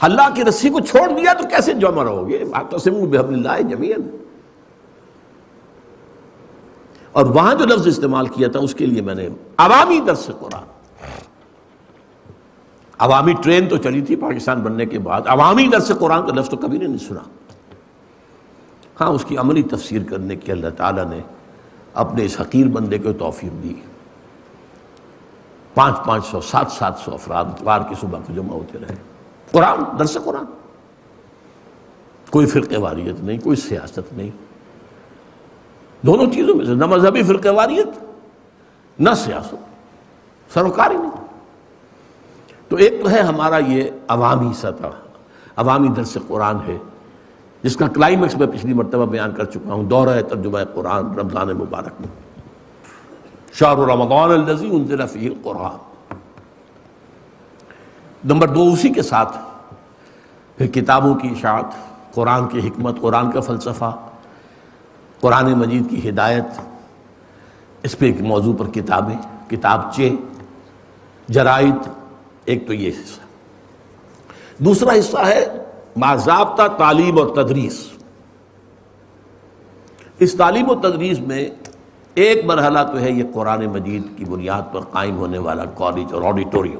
اللہ 0.00 0.34
کی 0.34 0.44
رسی 0.44 0.70
کو 0.70 0.80
چھوڑ 0.80 1.08
دیا 1.08 1.32
تو 1.32 1.46
کیسے 1.50 1.72
جمع 1.74 2.04
رہو 2.04 2.28
گے؟ 2.28 2.44
بحب 2.44 3.28
اللہ 3.28 3.60
جمین 3.68 4.08
اور 7.12 7.26
وہاں 7.26 7.54
جو 7.54 7.66
لفظ 7.66 7.86
استعمال 7.86 8.26
کیا 8.28 8.48
تھا 8.48 8.60
اس 8.60 8.74
کے 8.74 8.86
لیے 8.86 9.02
میں 9.02 9.14
نے 9.14 9.28
عوامی 9.56 10.00
درس 10.06 10.30
قرآن. 10.40 10.64
عوامی 12.98 13.32
ٹرین 13.42 13.68
تو 13.68 13.76
چلی 13.76 14.00
تھی 14.00 14.16
پاکستان 14.16 14.60
بننے 14.62 14.86
کے 14.86 14.98
بعد. 14.98 15.22
عوامی 15.26 15.66
درس 15.72 15.90
قرآن 15.98 16.26
کا 16.26 16.32
لفظ 16.34 16.48
تو 16.50 16.56
کبھی 16.56 16.78
نہیں 16.78 16.98
سنا. 16.98 17.22
ہاں 19.00 19.08
اس 19.08 19.24
کی 19.28 19.36
عملی 19.36 19.62
تفسیر 19.62 20.02
کرنے 20.10 20.36
کی 20.36 20.52
اللہ 20.52 20.76
تعالیٰ 20.76 21.06
نے 21.10 21.20
اپنے 22.04 22.24
اس 22.24 22.40
حقیر 22.40 22.66
بندے 22.68 22.98
کو 22.98 23.12
توفیق 23.18 23.62
دی. 23.62 23.74
پانچ 25.74 25.96
پانچ 26.06 26.26
سو، 26.26 26.40
سات 26.40 26.72
سات 26.72 26.98
سو 26.98 27.14
افراد، 27.14 27.44
اتوار 27.44 27.80
کی 27.88 27.94
صبح 28.00 28.18
کو 28.26 28.32
جمع 28.34 28.52
ہوتے 28.52 28.78
رہے. 28.78 28.94
قرآن، 29.50 29.98
درس 29.98 30.18
قرآن۔ 30.24 30.44
کوئی 32.30 32.46
فرقے 32.46 32.78
واریت 32.78 33.20
نہیں، 33.20 33.38
کوئی 33.38 33.56
سیاست 33.56 34.12
نہیں۔ 34.12 34.30
دونوں 36.02 36.32
چیزوں 36.32 36.54
میں 36.54 36.64
سے 36.64 36.74
نہ 36.74 36.86
مذہبی 36.86 37.22
فرقے 37.22 37.50
واریت، 37.50 38.04
نہ 39.00 39.10
سیاست۔ 39.16 39.54
سروکاری 40.52 40.96
نہیں۔ 40.96 41.26
تو 42.68 42.76
ایک 42.76 43.02
تو 43.02 43.10
ہے 43.10 43.20
ہمارا 43.20 43.58
یہ 43.58 43.84
عوامی 44.08 44.52
سطح، 44.54 44.86
عوامی 45.56 45.88
درس 45.88 46.18
قرآن 46.28 46.56
ہے، 46.66 46.78
جس 47.62 47.76
کا 47.76 47.88
کلائمیکس 47.88 48.36
میں 48.36 48.46
پچھلی 48.46 48.72
مرتبہ 48.72 49.06
بیان 49.06 49.32
کر 49.32 49.44
چکا 49.44 49.72
ہوں، 49.72 49.84
دورہ 49.84 50.22
ترجمہ 50.22 50.58
قرآن 50.74 51.18
رمضان 51.18 51.48
مبارک 51.48 51.92
میں۔ 52.00 52.42
شاہ 53.52 53.74
رمضان 53.74 54.30
الزی 54.30 54.68
انزل 54.70 55.06
فی 55.06 55.26
القرآن۔ 55.26 55.95
نمبر 58.26 58.48
دو 58.48 58.70
اسی 58.72 58.88
کے 58.88 59.02
ساتھ 59.02 59.36
پھر 60.58 60.66
کتابوں 60.66 61.14
کی 61.14 61.28
اشاعت، 61.28 61.64
قرآن 62.14 62.48
کی 62.48 62.68
حکمت، 62.68 63.00
قرآن 63.00 63.30
کا 63.30 63.40
فلسفہ، 63.40 63.96
قرآن 65.20 65.52
مجید 65.52 65.90
کی 65.90 66.08
ہدایت، 66.08 66.60
اس 67.82 67.98
پہ 67.98 68.06
ایک 68.06 68.20
موضوع 68.20 68.54
پر 68.56 68.66
کتابیں 68.66 69.50
کتابچے 69.50 70.14
جرائد، 71.28 71.88
ایک 72.44 72.66
تو 72.66 72.72
یہ 72.72 72.88
حصہ۔ 72.88 73.20
دوسرا 74.62 74.98
حصہ 74.98 75.18
ہے 75.18 75.46
باضابطہ 75.96 76.62
تعلیم 76.78 77.18
اور 77.18 77.26
تدریس۔ 77.34 77.88
اس 80.18 80.34
تعلیم 80.34 80.70
و 80.70 80.74
تدریس 80.74 81.20
میں 81.20 81.50
ایک 82.14 82.44
مرحلہ 82.44 82.78
تو 82.92 83.00
ہے 83.00 83.10
یہ 83.10 83.24
قرآن 83.34 83.66
مجید 83.66 84.02
کی 84.16 84.24
بنیاد 84.24 84.62
پر 84.72 84.80
قائم 84.80 85.16
ہونے 85.16 85.38
والا 85.38 85.64
کالج 85.64 86.14
اور 86.14 86.22
آڈیٹوریم 86.22 86.78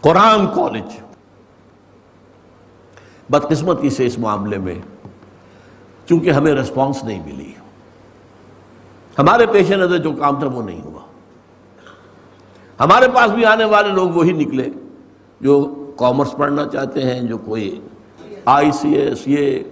قرآن 0.00 0.46
کالج 0.54 0.98
بدقسمتی 3.30 3.90
سے 3.90 4.06
اس 4.06 4.18
معاملے 4.18 4.58
میں 4.58 4.74
چونکہ 6.06 6.30
ہمیں 6.30 6.52
رسپانس 6.52 7.04
نہیں 7.04 7.22
ملی. 7.24 7.52
ہمارے 9.18 9.46
پیش 9.46 9.70
نظر 9.70 9.98
جو 9.98 10.12
کام 10.12 10.38
تھا 10.40 10.46
وہ 10.46 10.62
نہیں 10.62 10.80
ہوا. 10.82 11.00
ہمارے 12.80 13.08
پاس 13.14 13.30
بھی 13.30 13.44
آنے 13.44 13.64
والے 13.64 13.88
لوگ 13.88 14.10
وہی 14.10 14.32
نکلے 14.32 14.68
جو 15.40 15.62
کامرس 15.98 16.32
پڑھنا 16.36 16.66
چاہتے 16.68 17.02
ہیں، 17.02 17.20
جو 17.20 17.38
کوئی 17.38 17.80
آئی 18.44 18.72
سی 18.72 18.94
ایس 18.94 19.28
یہ. 19.28 19.62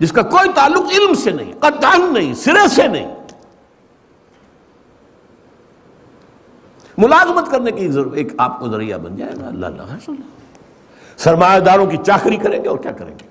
جس 0.00 0.12
کا 0.12 0.22
کوئی 0.22 0.52
تعلق 0.54 0.92
علم 0.92 1.14
سے 1.14 1.30
نہیں 1.30 1.52
قطعاً 1.60 2.12
نہیں، 2.12 2.34
سرے 2.34 2.68
سے 2.68 2.88
نہیں. 2.88 3.14
ملازمت 6.98 7.50
کرنے 7.50 7.70
کی 7.70 7.88
ایک 8.14 8.32
آپ 8.38 8.60
کو 8.60 8.68
ذریعہ 8.68 8.98
بن 8.98 9.16
جائے 9.16 9.32
گا۔ 9.40 9.46
اللہ 9.46 9.66
اللہ 9.66 9.96
سرمایہ 11.16 11.60
داروں 11.60 11.86
کی 11.86 11.96
چاکری 12.06 12.36
کریں 12.36 12.64
گے 12.64 12.68
اور 12.68 12.78
کیا 12.78 12.92
کریں 12.92 13.14
گے؟ 13.18 13.28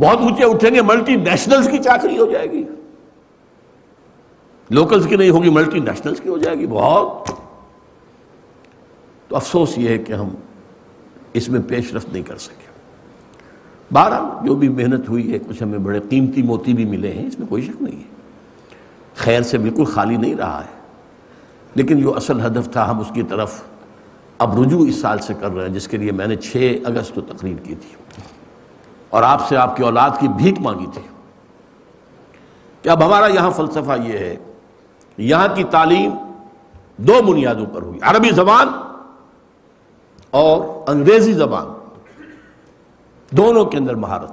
بہت 0.00 0.18
اونچے 0.18 0.44
اٹھیں 0.44 0.74
گے، 0.74 0.82
ملٹی 0.82 1.16
نیشنلز 1.16 1.68
کی 1.70 1.78
چاکری 1.78 2.18
ہو 2.18 2.30
جائے 2.32 2.50
گی۔ 2.50 2.64
لوکلز 4.70 5.06
کی 5.06 5.16
نہیں 5.16 5.30
ہوگی، 5.30 5.50
ملٹی 5.50 5.78
نیشنلز 5.78 6.20
کی 6.20 6.28
ہو 6.28 6.38
جائے 6.38 6.56
گی، 6.56 6.66
بہت۔ 6.66 7.30
تو 9.28 9.36
افسوس 9.36 9.78
یہ 9.78 9.88
ہے 9.88 9.98
کہ 9.98 10.12
ہم 10.12 10.28
اس 11.32 11.48
میں 11.48 11.60
پیش 11.68 11.94
رفت 11.94 12.08
نہیں 12.12 12.22
کر 12.22 12.36
سکے۔ 12.36 12.68
بارہ 13.92 14.46
جو 14.46 14.54
بھی 14.54 14.68
محنت 14.68 15.08
ہوئی 15.08 15.32
ہے، 15.32 15.38
کچھ 15.38 15.62
ہمیں 15.62 15.78
بڑے 15.78 16.00
قیمتی 16.10 16.42
موتی 16.42 16.72
بھی 16.72 16.84
ملے 16.84 17.12
ہیں، 17.12 17.26
اس 17.26 17.38
میں 17.38 17.48
کوئی 17.48 17.62
شک 17.62 17.82
نہیں 17.82 17.96
ہے۔ 17.96 18.14
خیر 19.14 19.42
سے 19.42 19.58
بالکل 19.58 19.84
خالی 19.84 20.16
نہیں 20.16 20.34
رہا 20.34 20.64
ہے۔ 20.64 20.77
لیکن 21.74 22.00
جو 22.00 22.16
اصل 22.16 22.40
ہدف 22.40 22.72
تھا 22.72 22.90
ہم 22.90 23.00
اس 23.00 23.06
کی 23.14 23.22
طرف 23.22 23.62
اب 24.38 24.62
رجوع 24.62 24.86
اس 24.88 25.00
سال 25.00 25.18
سے 25.18 25.34
کر 25.34 25.50
رہے 25.50 25.66
ہیں، 25.66 25.74
جس 25.74 25.88
کے 25.88 25.96
لیے 25.96 26.12
میں 26.12 26.26
نے 26.26 26.36
چھ 26.36 26.76
اگست 26.84 27.14
کو 27.14 27.20
تقریر 27.20 27.56
کی 27.56 27.74
تھی۔ 27.74 28.22
اور 29.10 29.22
آپ 29.22 29.48
سے 29.48 29.56
آپ 29.56 29.76
کی 29.76 29.82
اولاد 29.82 30.10
کی 30.20 30.28
بھیک 30.28 30.60
مانگی 30.60 30.86
تھی۔ 30.94 31.02
کہ 32.82 32.88
اب 32.88 33.06
ہمارا 33.06 33.26
یہاں 33.26 33.50
فلسفہ 33.50 33.92
یہ 34.04 34.18
ہے، 34.18 34.36
یہاں 35.18 35.48
کی 35.54 35.64
تعلیم 35.64 36.10
دو 36.96 37.22
بنیادوں 37.26 37.66
پر 37.66 37.82
ہوئی، 37.82 37.98
عربی 38.02 38.30
زبان 38.30 38.68
اور 40.30 40.84
انگریزی 40.90 41.32
زبان، 41.32 41.66
دونوں 43.30 43.64
کے 43.64 43.78
اندر 43.78 43.94
مہارت 43.94 44.32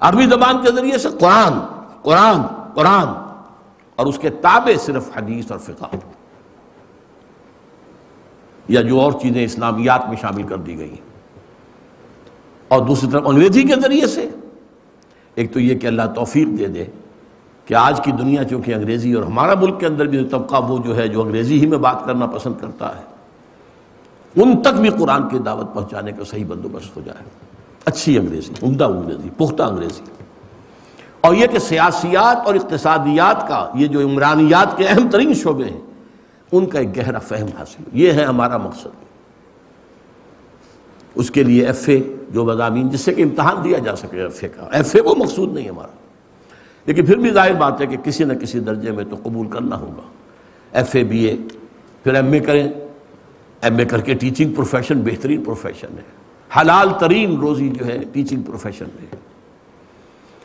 عربی 0.00 0.26
زبان 0.26 0.62
کے 0.64 0.72
ذریعے 0.72 0.98
سے 0.98 1.08
قرآن 1.20 1.52
قرآن 2.02 2.36
قرآن 2.74 3.23
اور 3.96 4.06
اس 4.06 4.18
کے 4.18 4.30
تابع 4.30 4.78
صرف 4.78 5.16
حدیث 5.16 5.50
اور 5.50 5.58
فقہ۔ 5.58 5.96
یا 8.68 8.80
جو 8.80 9.00
اور 9.00 9.12
چیزیں 9.12 9.44
اسلامیات 9.44 10.08
میں 10.08 10.16
شامل 10.20 10.42
کر 10.42 10.56
دی 10.56 10.78
گئی 10.78 10.96
اور 12.68 12.80
دوسری 12.80 13.10
طرف 13.10 13.22
انگریزی 13.26 13.62
کے 13.62 13.74
ذریعے 13.82 14.06
سے۔ 14.06 14.28
ایک 15.34 15.52
تو 15.52 15.60
یہ 15.60 15.78
کہ 15.78 15.86
اللہ 15.86 16.02
توفیق 16.14 16.58
دے 16.58 16.66
دے 16.66 16.84
کہ 17.66 17.74
آج 17.74 18.00
کی 18.04 18.12
دنیا 18.12 18.44
چونکہ 18.44 18.74
انگریزی 18.74 19.12
اور 19.12 19.24
ہمارا 19.24 19.54
ملک 19.54 19.80
کے 19.80 19.86
اندر 19.86 20.06
بھی 20.06 20.24
طبقہ 20.24 20.56
وہ 20.68 20.78
جو 20.78 20.96
ہے 20.96 21.08
جو 21.08 21.22
انگریزی 21.22 21.60
ہی 21.60 21.66
میں 21.66 21.78
بات 21.78 22.04
کرنا 22.06 22.26
پسند 22.26 22.54
کرتا 22.60 22.98
ہے، 22.98 23.02
ان 24.42 24.62
تک 24.62 24.80
بھی 24.80 24.90
قرآن 24.90 25.28
کی 25.28 25.38
دعوت 25.38 25.74
پہنچانے 25.74 26.12
کا 26.12 26.24
صحیح 26.24 26.44
بندوبست 26.48 26.96
ہو 26.96 27.02
جائے۔ 27.04 27.24
اچھی 27.84 28.18
انگریزی، 28.18 28.52
عمدہ 28.62 28.84
انگریزی، 28.84 29.28
پختہ 29.36 29.62
انگریزی۔ 29.62 30.23
اور 31.24 31.34
یہ 31.34 31.46
کہ 31.46 31.58
سیاسیات 31.58 32.46
اور 32.46 32.54
اقتصادیات 32.54 33.48
کا 33.48 33.70
یہ 33.74 33.86
جو 33.86 34.00
عمرانیات 34.00 34.76
کے 34.76 34.86
اہم 34.86 35.10
ترین 35.10 35.34
شعبے 35.34 35.64
ہیں، 35.64 35.80
ان 36.52 36.66
کا 36.66 36.78
ایک 36.78 36.96
گہرا 36.96 37.18
فہم 37.18 37.46
حاصل 37.58 37.82
یہ 37.92 38.12
ہے 38.12 38.24
ہمارا 38.24 38.56
مقصد۔ 38.56 38.86
اس 41.14 41.30
کے 41.30 41.42
لیے 41.42 41.66
ایف 41.66 41.88
اے 41.88 42.02
جو 42.30 42.44
مضامین، 42.44 42.88
جس 42.88 43.00
سے 43.00 43.14
کہ 43.14 43.22
امتحان 43.22 43.64
دیا 43.64 43.78
جا 43.78 43.96
سکے 43.96 44.22
ایف 44.22 44.38
اے 44.42 44.48
کا۔ 44.48 44.68
ایف 44.72 44.94
اے 44.94 45.00
وہ 45.00 45.14
مقصود 45.18 45.54
نہیں 45.54 45.68
ہمارا۔ 45.68 45.96
لیکن 46.86 47.06
پھر 47.06 47.16
بھی 47.16 47.30
ظاہر 47.30 47.52
بات 47.52 47.80
ہے 47.80 47.86
کہ 47.86 47.96
کسی 47.96 48.24
نہ 48.24 48.32
کسی 48.32 48.60
درجے 48.60 48.90
میں 48.90 49.04
تو 49.10 49.16
قبول 49.22 49.46
کرنا 49.46 49.80
ہوگا۔ 49.80 50.08
ایف 50.72 50.88
اے 50.92 51.04
بی 51.04 51.24
اے، 51.24 51.36
پھر 52.04 52.14
ایم 52.14 52.32
اے 52.32 52.38
کریں۔ 52.38 52.68
ایم 53.62 53.78
اے 53.78 53.84
کر 53.84 54.00
کے 54.00 54.14
ٹیچنگ 54.14 54.54
پروفیشن 54.54 55.02
بہترین 55.02 55.44
پروفیشن 55.44 55.88
ہے۔ 55.98 56.02
حلال 56.60 56.88
ترین 57.00 57.36
روزی 57.36 57.68
جو 57.68 57.86
ہے 57.86 57.98
ٹیچنگ 58.12 58.42
پروفیشن 58.42 58.84
میں 58.94 59.33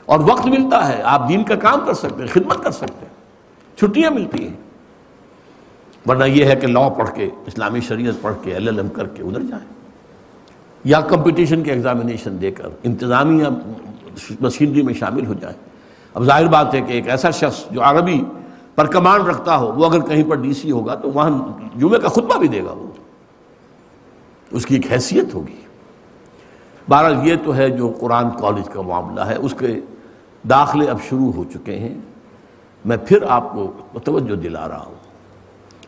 اور 0.10 0.20
وقت 0.20 0.46
ملتا 0.46 0.88
ہے، 0.88 1.02
آپ 1.02 1.30
دین 1.30 1.44
کا 1.44 1.56
کام 1.56 1.80
کر 1.86 1.94
سکتے 1.94 2.20
ہیں، 2.20 2.28
خدمت 2.28 2.64
کر 2.64 2.72
سکتے 2.72 3.06
ہیں۔ 3.06 3.14
چھٹیاں 3.78 4.12
ملتی 4.12 4.48
ہیں۔ 4.48 4.54
ورنہ 6.10 6.24
یہ 6.24 6.46
ہے 6.46 6.56
کہ 6.56 6.68
لا 6.68 6.90
پڑھ 6.90 7.10
کے، 7.16 7.30
اسلامی 7.46 7.82
شریعت 7.82 8.14
پڑھ 8.22 8.34
کے 8.42 8.54
ایل 8.54 8.68
ایل 8.68 8.78
ایم 8.78 8.90
کر 8.90 9.08
کے 9.08 9.24
ادھر 9.24 9.42
جائیں۔ 9.42 9.66
یا 10.84 11.02
کمپٹیشن 11.02 11.64
کے 11.64 11.72
ایگزامینیشن 11.72 12.42
دے 12.42 12.52
کر، 12.52 12.70
انتظامیہ 12.84 13.46
مشینری 14.40 14.82
میں 14.82 14.94
شامل 14.94 15.26
ہو 15.26 15.34
جائے 15.34 15.54
اب 16.14 16.24
ظاہر 16.24 16.46
بات 16.46 16.76
ہے 16.76 16.82
کہ 16.82 16.92
ایک 16.92 17.10
ایسا 17.10 17.30
شخص 17.30 17.66
جو 17.72 17.84
عربی 17.84 18.24
پر 18.76 18.86
کمان 18.86 19.22
رکھتا 19.22 19.58
ہو، 19.58 19.74
وہ 19.74 19.86
اگر 19.86 20.00
کہیں 20.00 20.24
پر 20.30 20.36
ڈی 20.36 20.54
سی 20.54 20.72
ہوگا 20.72 20.96
تو 20.96 21.12
وہاں 21.12 21.30
جمعے 21.80 22.00
کا 22.00 22.08
خطبہ 22.08 22.38
بھی 22.38 22.48
دے 22.48 22.64
گا 22.64 22.72
وہ۔ 22.72 22.88
اس 24.52 24.66
کی 24.66 24.76
ایک 24.76 24.92
حیثیت 24.92 25.34
ہوگی۔ 25.34 25.62
بہرحال 26.90 27.28
یہ 27.28 27.36
تو 27.46 27.56
ہے 27.56 27.70
جو 27.70 27.94
قرآن 28.00 28.30
کالج 28.40 28.70
کا 28.70 28.82
معاملہ 28.82 29.22
ہے، 29.22 29.36
اس 29.36 29.54
کے 29.60 29.82
داخلے 30.44 30.90
اب 30.90 30.98
شروع 31.10 31.32
ہو 31.32 31.44
چکے 31.44 31.80
ہیں۔ 31.80 31.98
میں 32.86 32.98
پھر 32.98 33.24
آپ 33.30 33.54
کو 33.54 34.00
توجہ 34.00 34.36
دلا 34.36 34.68
رہا 34.68 34.86
ہوں۔ 34.86 34.96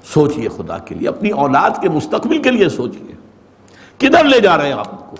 سوچئے 0.03 0.47
خدا 0.47 0.77
کے 0.77 0.95
لیے، 0.95 1.07
اپنی 1.07 1.29
اولاد 1.29 1.69
کے 1.81 1.89
مستقبل 1.89 2.41
کے 2.41 2.51
لیے 2.51 2.69
سوچئے۔ 2.69 3.15
کدھر 3.97 4.23
لے 4.23 4.39
جا 4.39 4.57
رہے 4.57 4.65
ہیں 4.65 4.73
آپ 4.73 5.09
کو؟ 5.09 5.15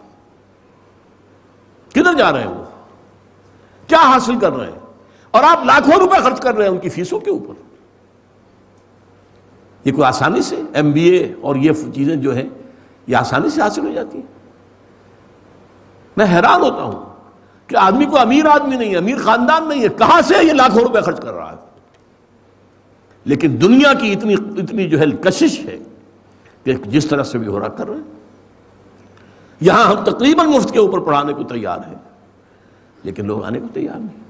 کدھر 1.90 2.14
جا 2.18 2.32
رہے 2.32 2.40
ہیں 2.40 2.48
وہ؟ 2.48 2.64
کیا 3.88 4.02
حاصل 4.02 4.40
کر 4.40 4.54
رہے 4.54 4.66
ہیں؟ 4.66 4.80
اور 5.32 5.44
آپ 5.44 5.60
لاکھوں 5.66 6.00
روپے 6.00 6.22
خرچ 6.24 6.40
کر 6.40 6.56
رہے 6.56 6.66
ہیں 6.66 6.72
ان 6.72 6.78
کی 6.78 6.90
فیسوں 6.90 7.20
کے 7.20 7.32
اوپر۔ 7.32 7.54
یہ 9.86 9.92
کوئی 9.92 10.04
آسانی 10.04 10.42
سے 10.42 10.62
ایم 10.74 10.92
بی 10.92 11.10
اے 11.10 11.34
اور 11.42 11.56
یہ 11.56 11.72
چیزیں 11.96 12.16
جو 12.16 12.36
ہیں، 12.36 12.50
یہ 13.08 13.16
آسانی 13.16 13.50
سے 13.50 13.62
حاصل 13.62 13.88
ہو 13.88 13.92
جاتی 13.92 14.18
ہے 14.18 14.24
میں 16.18 16.26
حیران 16.26 16.62
ہوتا 16.62 16.84
ہوں۔ 16.84 17.11
کہ 17.72 17.78
آدمی 17.78 18.06
کو 18.06 18.20
امیر 18.20 18.46
آدمی 18.46 18.76
نہیں 18.76 18.92
ہے، 18.92 18.98
امیر 18.98 19.18
خاندان 19.18 19.70
نہیں 19.70 19.84
ہے، 19.84 19.88
کہاں 19.88 20.22
سے 20.22 20.36
یہ 20.44 20.54
لاکھوں 20.54 20.82
روپے 20.82 21.02
خرچ 21.02 21.22
کر 21.22 21.34
رہا 21.34 21.52
ہے؟ 21.52 21.58
لیکن 23.26 23.58
دنیا 23.62 23.94
کی 23.94 24.12
اتنی 24.12 24.34
اتنی 24.34 24.90
جو 24.90 25.00
ہے 25.00 25.06
کشش 25.06 25.60
ہے 25.60 25.80
کہ 26.64 26.74
جس 26.74 27.06
طرح 27.06 27.24
سے 27.24 27.38
بھی 27.38 27.48
ہو 27.48 27.60
رہا 27.60 27.68
کر 27.68 27.88
رہے 27.88 27.96
ہیں۔ 27.96 28.04
یہاں 29.60 29.84
ہم 29.84 30.04
تقریباً 30.04 30.48
مفت 30.48 30.72
کے 30.72 30.80
اوپر 30.80 31.00
پڑھانے 31.00 31.34
کو 31.34 31.44
تیار 31.44 31.78
ہیں، 31.88 31.96
لیکن 33.04 33.26
لوگ 33.26 33.44
آنے 33.44 33.60
کو 33.60 33.68
تیار 33.74 34.00
نہیں۔ 34.00 34.24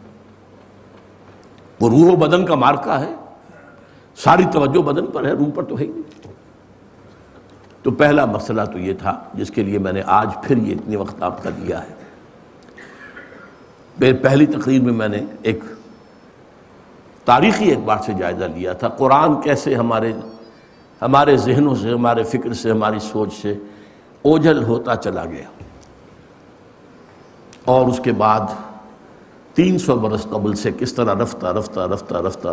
وہ 1.80 1.90
روح 1.90 2.14
و 2.14 2.16
بدن 2.16 2.46
کا 2.46 2.56
مارکا 2.56 3.00
ہے، 3.00 3.16
ساری 4.16 4.44
توجہ 4.52 4.82
بدن 4.82 5.06
پر 5.06 5.26
ہے، 5.26 5.32
روح 5.32 5.48
پر 5.56 5.64
تو 5.64 5.78
ہے 5.80 5.84
ہی 5.84 5.88
نہیں۔ 5.88 6.34
تو 7.84 7.92
پہلا 7.92 8.26
مسئلہ 8.26 8.62
تو 8.62 8.80
یہ 8.80 8.94
تھا، 8.94 9.24
جس 9.34 9.52
کے 9.52 9.64
لیے 9.64 9.78
میں 9.78 9.94
نے 9.94 10.02
آج 10.06 10.30
پھر 10.44 10.58
یہ 10.58 10.76
اتنے 10.76 10.96
وقت 10.96 11.24
آپ 11.24 11.44
کا 11.44 11.50
دیا 11.50 11.84
ہے۔ 11.84 12.01
پہلی 14.22 14.46
تقریر 14.46 14.82
میں 14.82 14.94
میں 14.94 15.08
نے 15.08 15.20
ایک 15.42 15.60
تاریخی 17.26 17.72
اعتبار 17.72 17.98
سے 18.06 18.14
جائزہ 18.14 18.44
لیا 18.44 18.74
تھا، 18.74 18.88
قرآن 18.88 19.42
کیسے 19.42 19.76
ہمارے 19.76 20.14
ہمارے 21.02 21.38
ذہنوں 21.38 21.76
سے، 21.76 21.90
ہمارے 21.90 22.24
فکر 22.24 22.54
سے، 22.54 22.72
ہماری 22.72 23.00
سوچ 23.00 23.34
سے 23.42 23.54
اوجھل 24.22 24.64
ہوتا 24.64 24.96
چلا 24.96 25.26
گیا۔ 25.26 25.64
اور 27.66 27.88
اس 27.88 28.00
کے 28.04 28.12
بعد 28.12 28.40
تین 29.54 29.78
سو 29.78 29.96
برس 29.96 30.24
قبل 30.24 30.54
سے 30.54 30.72
کس 30.80 30.94
طرح 30.94 31.14
رفتہ 31.14 31.46
رفتہ 31.46 31.80
رفتہ 31.80 32.16
رفتہ، 32.16 32.50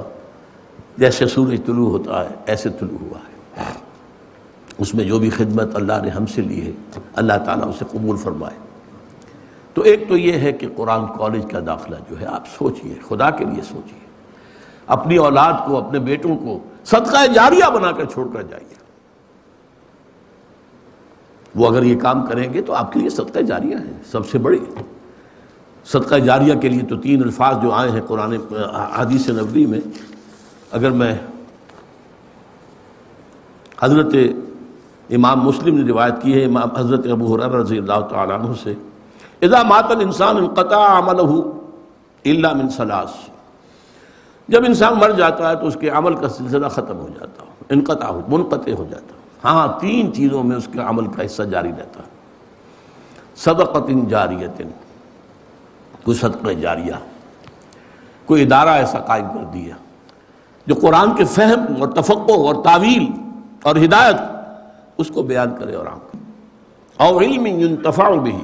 جیسے 0.97 1.27
سورج 1.27 1.61
طلوع 1.67 1.91
ہوتا 1.91 2.25
ہے، 2.25 2.35
ایسے 2.47 2.69
طلوع 2.71 2.99
ہوا 3.01 3.19
ہے۔ 3.19 3.73
اس 4.79 4.95
میں 4.95 5.05
جو 5.05 5.19
بھی 5.19 5.31
خدمت 5.31 5.77
اللہ 5.77 6.03
نے 6.03 6.11
ہم 6.11 6.27
سے 6.27 6.43
لی 6.43 6.67
ہے، 6.67 6.71
اللہ 7.15 7.33
تعالیٰ 7.45 7.69
اسے 7.69 7.85
قبول 7.91 8.17
فرمائے۔ 8.17 8.68
تو 9.75 9.83
ایک 9.83 10.09
تو 10.09 10.17
یہ 10.17 10.33
ہے 10.33 10.53
کہ 10.53 10.67
قرآن 10.77 11.07
کالج 11.19 11.47
کا 11.51 11.61
داخلہ 11.67 11.97
جو 12.11 12.21
ہے، 12.21 12.27
آپ 12.27 12.47
سوچئے، 12.59 12.95
خدا 13.09 13.31
کے 13.31 13.45
لیے 13.45 13.63
سوچئے۔ 13.63 13.99
اپنی 14.87 15.17
اولاد 15.17 15.53
کو، 15.67 15.77
اپنے 15.77 15.99
بیٹوں 15.99 16.37
کو 16.37 16.59
صدقہ 16.85 17.27
جاریہ 17.27 17.71
بنا 17.75 17.93
کر 17.93 18.05
چھوڑ 18.05 18.29
کر 18.33 18.43
جائیے۔ 18.43 18.75
وہ 21.55 21.69
اگر 21.69 21.83
یہ 21.83 22.01
کام 22.01 22.27
کریں 22.27 22.53
گے 22.53 22.63
تو 22.63 22.75
آپ 22.75 22.93
کے 22.93 23.01
لیے 23.01 23.11
صدقہ 23.11 23.39
جاریہ 23.39 23.77
ہے، 23.77 23.93
سب 24.11 24.29
سے 24.29 24.39
بڑی۔ 24.39 24.59
صدقہ 25.85 26.15
جاریہ 26.15 26.55
کے 26.55 26.69
لیے 26.69 26.81
تو 26.81 26.97
تین 26.97 27.23
الفاظ 27.23 27.63
جو 27.63 27.73
آئے 27.73 27.91
ہیں 27.91 28.01
قرآن، 28.07 28.37
حدیث 28.97 29.29
نبوی 29.29 29.67
میں۔ 29.67 29.81
اگر 30.73 30.91
میں 30.91 31.19
حضرت 33.81 34.15
امام 35.11 35.41
مسلم 35.41 35.79
نے 35.79 35.89
روایت 35.89 36.15
کی 36.23 36.35
ہے، 36.35 36.45
امام 36.45 36.77
حضرت 36.77 37.07
ابو 37.07 37.37
حرار 37.37 37.51
رضی 37.51 37.79
اللہ 37.79 38.01
تعالیٰ 38.11 38.41
عنہ 38.41 38.53
سے۔ 38.63 38.75
اذا 39.41 39.63
مات 39.63 39.91
الانسان 39.91 40.37
انقطع 40.37 40.99
عمله 40.99 41.41
الا 42.25 42.53
من 42.53 42.69
ثلاث. 42.69 43.11
جب 44.49 44.65
انسان 44.65 44.95
مر 44.95 45.11
جاتا 45.11 45.51
ہے 45.51 45.57
تو 45.57 45.67
اس 45.67 45.77
کے 45.81 45.91
عمل 45.91 46.15
کا 46.15 46.29
سلسلہ 46.29 46.67
ختم 46.67 46.99
ہو 46.99 47.09
جاتا 47.21 47.45
انقطع 47.71 48.07
ہو، 48.07 48.21
منقطع 48.29 48.73
ہو 48.79 48.87
جاتا 48.91 49.15
ہاں 49.45 49.81
تین 49.81 50.15
چیزوں 50.15 50.43
میں 50.43 50.57
اس 50.57 50.69
کے 50.73 50.79
عمل 50.79 51.07
کا 51.07 51.25
حصہ 51.25 51.43
جاری 51.43 51.71
رہتا 51.71 52.01
ہے۔ 52.01 52.09
صدقت 53.37 54.11
جاریت 54.11 54.63
کوئی 56.05 56.17
صدقہ 56.17 56.53
جاریہ، 56.53 56.93
کوئی 58.27 58.43
ادارہ 58.43 58.69
ایسا 58.69 58.99
قائم 58.99 59.27
کر 59.35 59.45
دیا 59.45 59.75
جو 60.67 60.75
قرآن 60.75 61.15
کے 61.15 61.25
فہم 61.25 61.83
اور 61.83 61.89
تفقع 61.89 62.33
اور 62.33 62.55
تعویل 62.65 63.07
اور 63.63 63.77
ہدایت 63.77 64.17
اس 64.99 65.09
کو 65.15 65.23
بیان 65.23 65.55
کرے 65.59 65.75
اور 65.75 65.87
عام 65.87 65.99
کرے۔ 65.99 66.23
اور 66.97 67.23
علم 67.23 67.47
ينتفع 67.47 68.11
بھی 68.11 68.37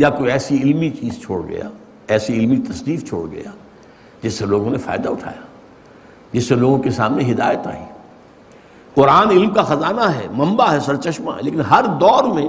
یا 0.00 0.10
کوئی 0.10 0.30
ایسی 0.30 0.56
علمی 0.56 0.90
چیز 0.90 1.20
چھوڑ 1.22 1.48
گیا، 1.48 1.68
ایسی 2.08 2.32
علمی 2.32 2.56
تصنیف 2.56 3.08
چھوڑ 3.08 3.30
گیا، 3.30 3.50
جس 4.22 4.34
سے 4.34 4.46
لوگوں 4.46 4.70
نے 4.70 4.78
فائدہ 4.78 5.08
اٹھایا، 5.08 5.40
جس 6.32 6.48
سے 6.48 6.54
لوگوں 6.54 6.78
کے 6.78 6.90
سامنے 6.90 7.32
ہدایت 7.32 7.66
آئی۔ 7.66 7.84
قرآن 8.94 9.30
علم 9.30 9.50
کا 9.50 9.62
خزانہ 9.62 10.00
ہے، 10.00 10.26
منبع 10.32 10.72
ہے، 10.72 10.80
سرچشمہ 10.80 11.30
ہے، 11.30 11.42
لیکن 11.42 11.60
ہر 11.60 11.84
دور 12.00 12.24
میں 12.24 12.48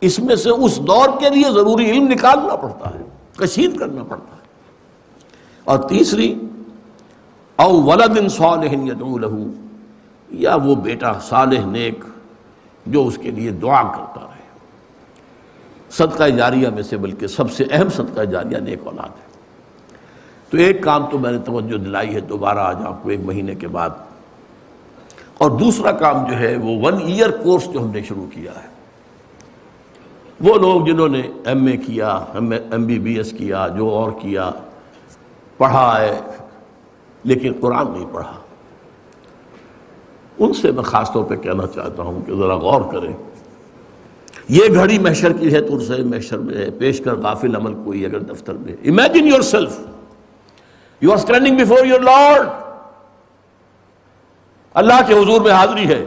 اس 0.00 0.18
میں 0.18 0.36
سے 0.36 0.50
اس 0.50 0.78
دور 0.78 1.08
کے 1.20 1.30
لیے 1.30 1.50
ضروری 1.54 1.90
علم 1.90 2.08
نکالنا 2.08 2.56
پڑتا 2.56 2.90
ہے، 2.90 3.04
کشید 3.36 3.78
کرنا 3.78 4.04
پڑتا 4.04 4.34
ہے۔ 4.34 4.48
اور 5.64 5.78
تیسری، 5.78 6.34
او 7.56 7.82
ولد 7.82 8.30
صالح 8.30 8.72
یدعو 8.72 9.18
لہو، 9.18 9.44
یا 10.30 10.54
وہ 10.54 10.74
بیٹا 10.74 11.12
صالح 11.28 11.64
نیک 11.66 12.04
جو 12.86 13.06
اس 13.06 13.18
کے 13.18 13.30
لیے 13.30 13.50
دعا 13.50 13.82
کرتا 13.82 14.26
صدقہ 15.90 16.28
جاریہ 16.28 16.68
میں 16.68 16.82
سے 16.82 16.96
بلکہ 16.96 17.26
سب 17.26 17.50
سے 17.50 17.64
اہم 17.70 17.88
صدقہ 17.88 18.22
جاریہ 18.22 18.56
نیک 18.56 18.78
اولاد 18.84 19.08
ہے۔ 19.08 19.30
تو 20.50 20.56
ایک 20.56 20.82
کام 20.82 21.06
تو 21.06 21.18
میں 21.18 21.32
نے 21.32 21.38
توجہ 21.38 21.76
دلائی 21.76 22.14
ہے، 22.14 22.20
دوبارہ 22.20 22.58
آج 22.58 22.76
آپ 22.86 23.02
کو 23.02 23.08
ایک 23.08 23.20
مہینے 23.20 23.54
کے 23.54 23.68
بعد۔ 23.68 23.90
اور 25.38 25.50
دوسرا 25.50 25.92
کام 25.92 26.30
جو 26.30 26.38
ہے، 26.38 26.56
وہ 26.56 26.86
ون 26.86 27.02
ایئر 27.02 27.30
کورس 27.30 27.72
جو 27.72 27.80
ہم 27.80 27.90
نے 27.90 28.02
شروع 28.02 28.26
کیا 28.30 28.52
ہے۔ 28.52 28.68
وہ 30.40 30.54
لوگ 30.54 30.86
جنہوں 30.86 31.08
نے 31.08 31.22
ایم 31.46 31.66
اے 31.66 31.76
کیا 31.76 32.08
ایم 32.10 32.86
بی 32.86 32.98
بی 32.98 33.14
ایس 33.14 33.32
کیا، 33.32 33.68
جو 33.68 33.88
اور 33.88 34.12
کیا 34.20 34.50
پڑھا 35.56 36.00
ہے 36.00 36.20
لیکن 37.24 37.52
قرآن 37.60 37.90
نہیں 37.90 38.06
پڑھا۔ 38.12 38.32
ان 40.38 40.52
سے 40.52 40.72
میں 40.72 40.82
خاص 40.82 41.12
طور 41.12 41.24
پہ 41.24 41.36
کہنا 41.36 41.66
چاہتا 41.66 42.02
ہوں 42.02 42.22
کہ 42.26 42.34
ذرا 42.34 42.56
غور 42.56 42.92
کریں۔ 42.92 43.29
یہ 44.48 44.64
گھڑی 44.74 44.98
محشر 44.98 45.32
کی 45.32 45.54
ہے 45.54 45.60
تو 45.60 45.80
سے 45.80 46.02
محشر 46.02 46.38
میں 46.38 46.54
ہے 46.54 46.70
پیش 46.70 47.00
کر 47.00 47.14
غافل 47.14 47.56
عمل 47.56 47.74
کوئی 47.84 48.06
اگر 48.06 48.18
دفتر 48.18 48.52
میں۔ 48.52 48.72
Imagine 48.72 49.26
yourself 49.40 49.80
you 51.00 51.12
are 51.12 51.16
standing 51.16 51.56
before 51.56 51.86
your 51.86 52.00
lord 52.00 52.48
اللہ 54.74 55.00
کے 55.06 55.14
حضور 55.14 55.40
میں 55.40 55.52
حاضری 55.52 55.88
ہے۔ 55.88 56.06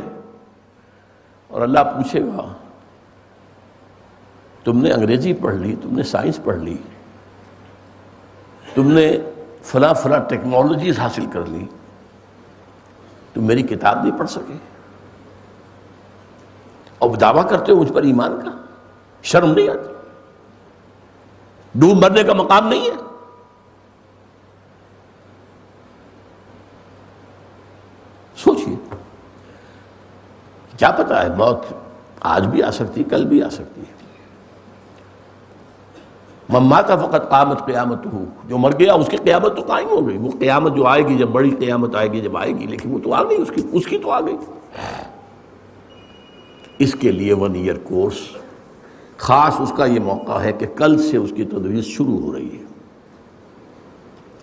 اور 1.48 1.62
اللہ 1.62 1.80
پوچھے 1.80 2.22
گا، 2.22 2.54
تم 4.64 4.82
نے 4.82 4.92
انگریزی 4.92 5.34
پڑھ 5.34 5.56
لی، 5.56 5.76
تم 5.82 5.96
نے 5.96 6.04
سائنس 6.04 6.40
پڑھ 6.44 6.58
لی، 6.58 6.78
تم 8.74 8.92
نے 8.92 9.18
فلاں 9.64 9.94
فلاں 9.94 10.20
ٹیکنالوجیز 10.30 11.00
حاصل 11.00 11.26
کر 11.34 11.42
لی، 11.48 11.66
تم 13.34 13.44
میری 13.44 13.62
کتاب 13.62 14.06
نہیں 14.06 14.18
پڑھ 14.18 14.30
سکے۔ 14.30 14.54
اور 17.04 17.16
دعویٰ 17.16 17.50
کرتے 17.50 17.72
ہو 17.72 17.78
مجھ 17.78 17.94
پر 17.94 18.04
ایمان 18.04 18.40
کا؟ 18.46 18.52
شرم 19.24 19.52
نہیں 19.52 19.70
آتی۔ 19.70 19.94
ڈوب 21.76 21.94
مرنے 21.94 22.24
کا 22.24 22.34
مقام 22.34 22.68
نہیں 22.68 22.82
ہے۔ 22.82 22.96
سوچئے۔ 28.38 28.76
کیا 30.78 30.92
پتا 30.92 31.24
ہے، 31.24 31.30
موت 31.30 31.74
آج 32.20 32.46
بھی 32.46 32.64
آ 32.64 32.72
سکتی 32.72 33.04
کل 33.04 33.26
بھی 33.26 33.44
آ 33.44 33.50
سکتی 33.50 33.82
ہے۔ 33.82 34.04
مماتا 36.50 36.96
فقط 36.96 37.30
قیامت 37.30 37.66
قیامت 37.66 38.06
ہو 38.14 38.26
جو 38.46 38.58
مر 38.58 38.72
گیا، 38.80 38.94
اس 38.94 39.08
کی 39.08 39.18
قیامت 39.18 39.56
تو 39.56 39.62
قائم 39.62 39.90
ہو 39.90 40.08
گئی۔ 40.08 40.18
وہ 40.18 40.32
قیامت 40.40 40.74
جو 40.74 40.86
آئے 40.86 41.08
گی، 41.08 41.18
جب 41.18 41.28
بڑی 41.28 41.50
قیامت 41.50 41.96
آئے 41.96 42.12
گی، 42.12 42.22
جب 42.22 42.38
آئے 42.38 42.52
گی، 42.52 42.66
لیکن 42.68 42.94
وہ 42.94 43.00
تو 43.04 43.14
آ 43.14 43.24
گئی، 43.24 43.42
اس 43.42 43.52
کی 43.56 43.62
اس 43.72 43.86
کی 43.86 43.98
تو 43.98 44.12
آ 44.12 44.22
گئی۔ 44.22 44.38
اس 46.80 46.96
کے 47.00 47.12
لیے 47.12 47.34
ون 47.34 47.56
ایئر 47.56 47.76
کورس 47.84 48.16
خاص 49.18 49.56
اس 49.60 49.74
کا 49.78 49.86
یہ 49.86 50.00
موقع 50.00 50.40
ہے 50.40 50.52
کہ 50.52 50.68
کل 50.76 51.10
سے 51.12 51.18
اس 51.18 51.34
کی 51.36 51.46
تدویز 51.46 51.86
شروع 51.86 52.18
ہو 52.18 52.36
رہی 52.36 52.58
ہے۔ 52.60 52.64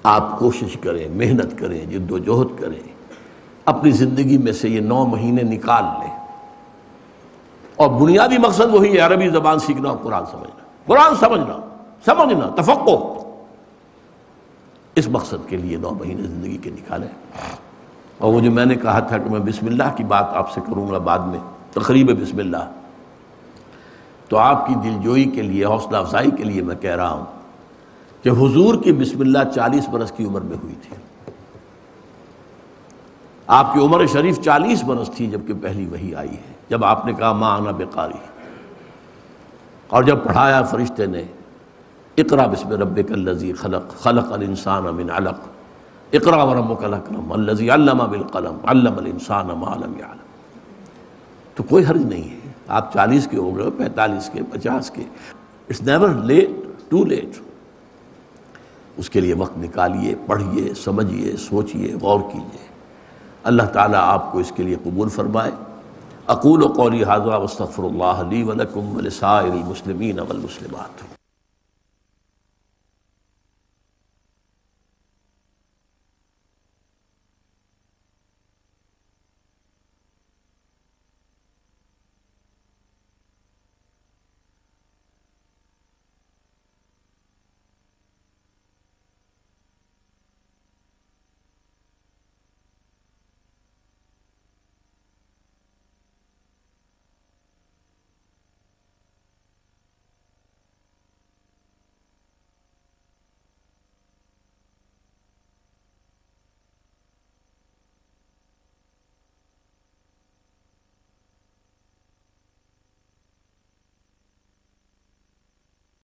آپ 0.02 0.38
کوشش 0.38 0.76
کریں، 0.76 1.08
محنت 1.08 1.58
کریں، 1.58 1.86
جد 1.86 2.10
و 2.10 2.18
جہد 2.18 2.60
کریں۔ 2.60 2.92
اپنی 3.64 3.90
زندگی 3.90 4.38
میں 4.38 4.52
سے 4.52 4.68
یہ 4.68 4.80
نو 4.80 5.06
مہینے 5.06 5.42
نکال 5.42 5.84
لیں۔ 5.84 6.26
اور 7.76 8.00
بنیادی 8.00 8.38
مقصد 8.38 8.74
وہی 8.74 8.94
ہے، 8.94 8.98
عربی 8.98 9.28
زبان 9.28 9.58
سیکھنا 9.58 9.88
اور 9.88 9.98
قرآن 10.02 10.26
سمجھنا۔ 10.26 10.64
قرآن 10.86 11.14
سمجھنا 11.14 11.56
سمجھنا 12.04 12.62
تفقو 12.62 13.14
اس 14.94 15.08
مقصد 15.08 15.48
کے 15.48 15.56
لیے 15.56 15.76
نو 15.76 15.90
مہینے 15.90 16.22
زندگی 16.22 16.56
کے 16.56 16.70
نکالیں۔ 16.70 17.08
اور 18.18 18.34
وہ 18.34 18.40
جو 18.40 18.50
میں 18.50 18.64
نے 18.64 18.74
کہا 18.74 19.00
تھا 19.00 19.18
کہ 19.18 19.30
میں 19.30 19.40
بسم 19.40 19.66
اللہ 19.66 19.96
کی 19.96 20.04
بات 20.04 20.24
آپ 20.34 20.52
سے 20.52 20.60
کروں 20.66 20.90
گا 20.90 20.98
بعد 20.98 21.18
میں 21.18 21.38
تقریب 21.72 22.22
بسم 22.22 22.38
اللہ۔ 22.38 22.70
تو 24.28 24.38
آپ 24.38 24.66
کی 24.66 24.74
دل 24.74 24.98
جوئی 25.02 25.24
کے 25.24 25.42
لیے، 25.42 25.64
حوصلہ 25.64 25.96
افزائی 25.96 26.30
کے 26.30 26.44
لیے 26.44 26.62
میں 26.62 26.76
کہہ 26.76 26.96
رہا 26.96 27.10
ہوں 27.10 27.24
کہ 28.22 28.28
حضور 28.28 28.82
کی 28.82 28.92
بسم 28.92 29.20
اللہ 29.20 29.38
چالیس 29.54 29.88
برس 29.88 30.12
کی 30.12 30.24
عمر 30.24 30.40
میں 30.40 30.56
ہوئی 30.62 30.74
تھی۔ 30.74 30.96
آپ 33.46 33.74
کی 33.74 33.80
عمر 33.80 34.06
شریف 34.06 34.40
چالیس 34.40 34.82
برس 34.82 35.10
تھی 35.10 35.26
جبکہ 35.26 35.54
پہلی 35.62 35.86
وہی 35.86 36.14
آئی 36.14 36.30
ہے، 36.30 36.52
جب 36.68 36.84
آپ 36.84 37.06
نے 37.06 37.12
کہا، 37.12 37.32
ماں 37.32 37.58
آنا 37.58 37.70
بےقاری 37.70 38.18
اور 39.88 40.02
جب 40.02 40.18
پڑھایا 40.24 40.62
فرشتے 40.62 41.06
نے 41.06 41.22
اقرا 42.16 42.46
بسم 42.46 42.68
رب 42.68 43.00
الزی 43.10 43.52
خلق 43.52 43.98
خلق 43.98 44.32
الانسان 44.32 44.84
من 44.84 45.10
علق۔ 45.10 45.48
اقرا 46.12 46.42
و 46.42 46.54
رب 46.54 46.84
الکرم 46.84 47.32
الزی 47.32 47.70
علامہ 47.70 48.02
بالقلم، 48.02 48.56
علم 48.64 48.94
الانسان 48.96 49.46
ما 49.46 49.74
لم 49.76 49.98
يعلم۔ 49.98 50.29
تو 51.60 51.64
کوئی 51.68 51.84
حرج 51.84 52.02
نہیں 52.02 52.30
ہے۔ 52.30 52.52
آپ 52.68 52.92
چالیس 52.92 53.28
کے 53.30 53.36
ہو 53.36 53.56
گئے 53.56 53.70
پینتالیس 53.70 54.30
کے، 54.32 54.40
پچاس 54.50 54.90
کے۔ 54.90 55.02
It's 55.68 55.82
never 55.82 56.08
late 56.08 56.50
too 56.88 57.04
late 57.04 57.28
اس 58.96 59.10
کے 59.10 59.20
لیے 59.20 59.34
وقت 59.34 59.58
نکالیے، 59.58 60.14
پڑھیے، 60.26 60.74
سمجھیے، 60.74 61.36
سوچیے، 61.36 61.94
غور 62.02 62.20
کیجیے۔ 62.20 62.68
اللہ 63.44 63.62
تعالیٰ 63.62 64.00
آپ 64.02 64.32
کو 64.32 64.38
اس 64.38 64.52
کے 64.56 64.62
لیے 64.62 64.76
قبول 64.82 65.08
فرمائے۔ 65.08 65.50
اقول 66.26 66.62
و 66.62 66.66
قولی 66.66 67.04
حاضہ 67.04 67.38
وصطفر 67.38 67.82
اللہ 67.82 68.04
علی 68.04 68.42
ولکم 68.42 68.96
ولسائر 68.96 69.50
المسلمین 69.50 70.18
والمسلمات۔ 70.18 71.19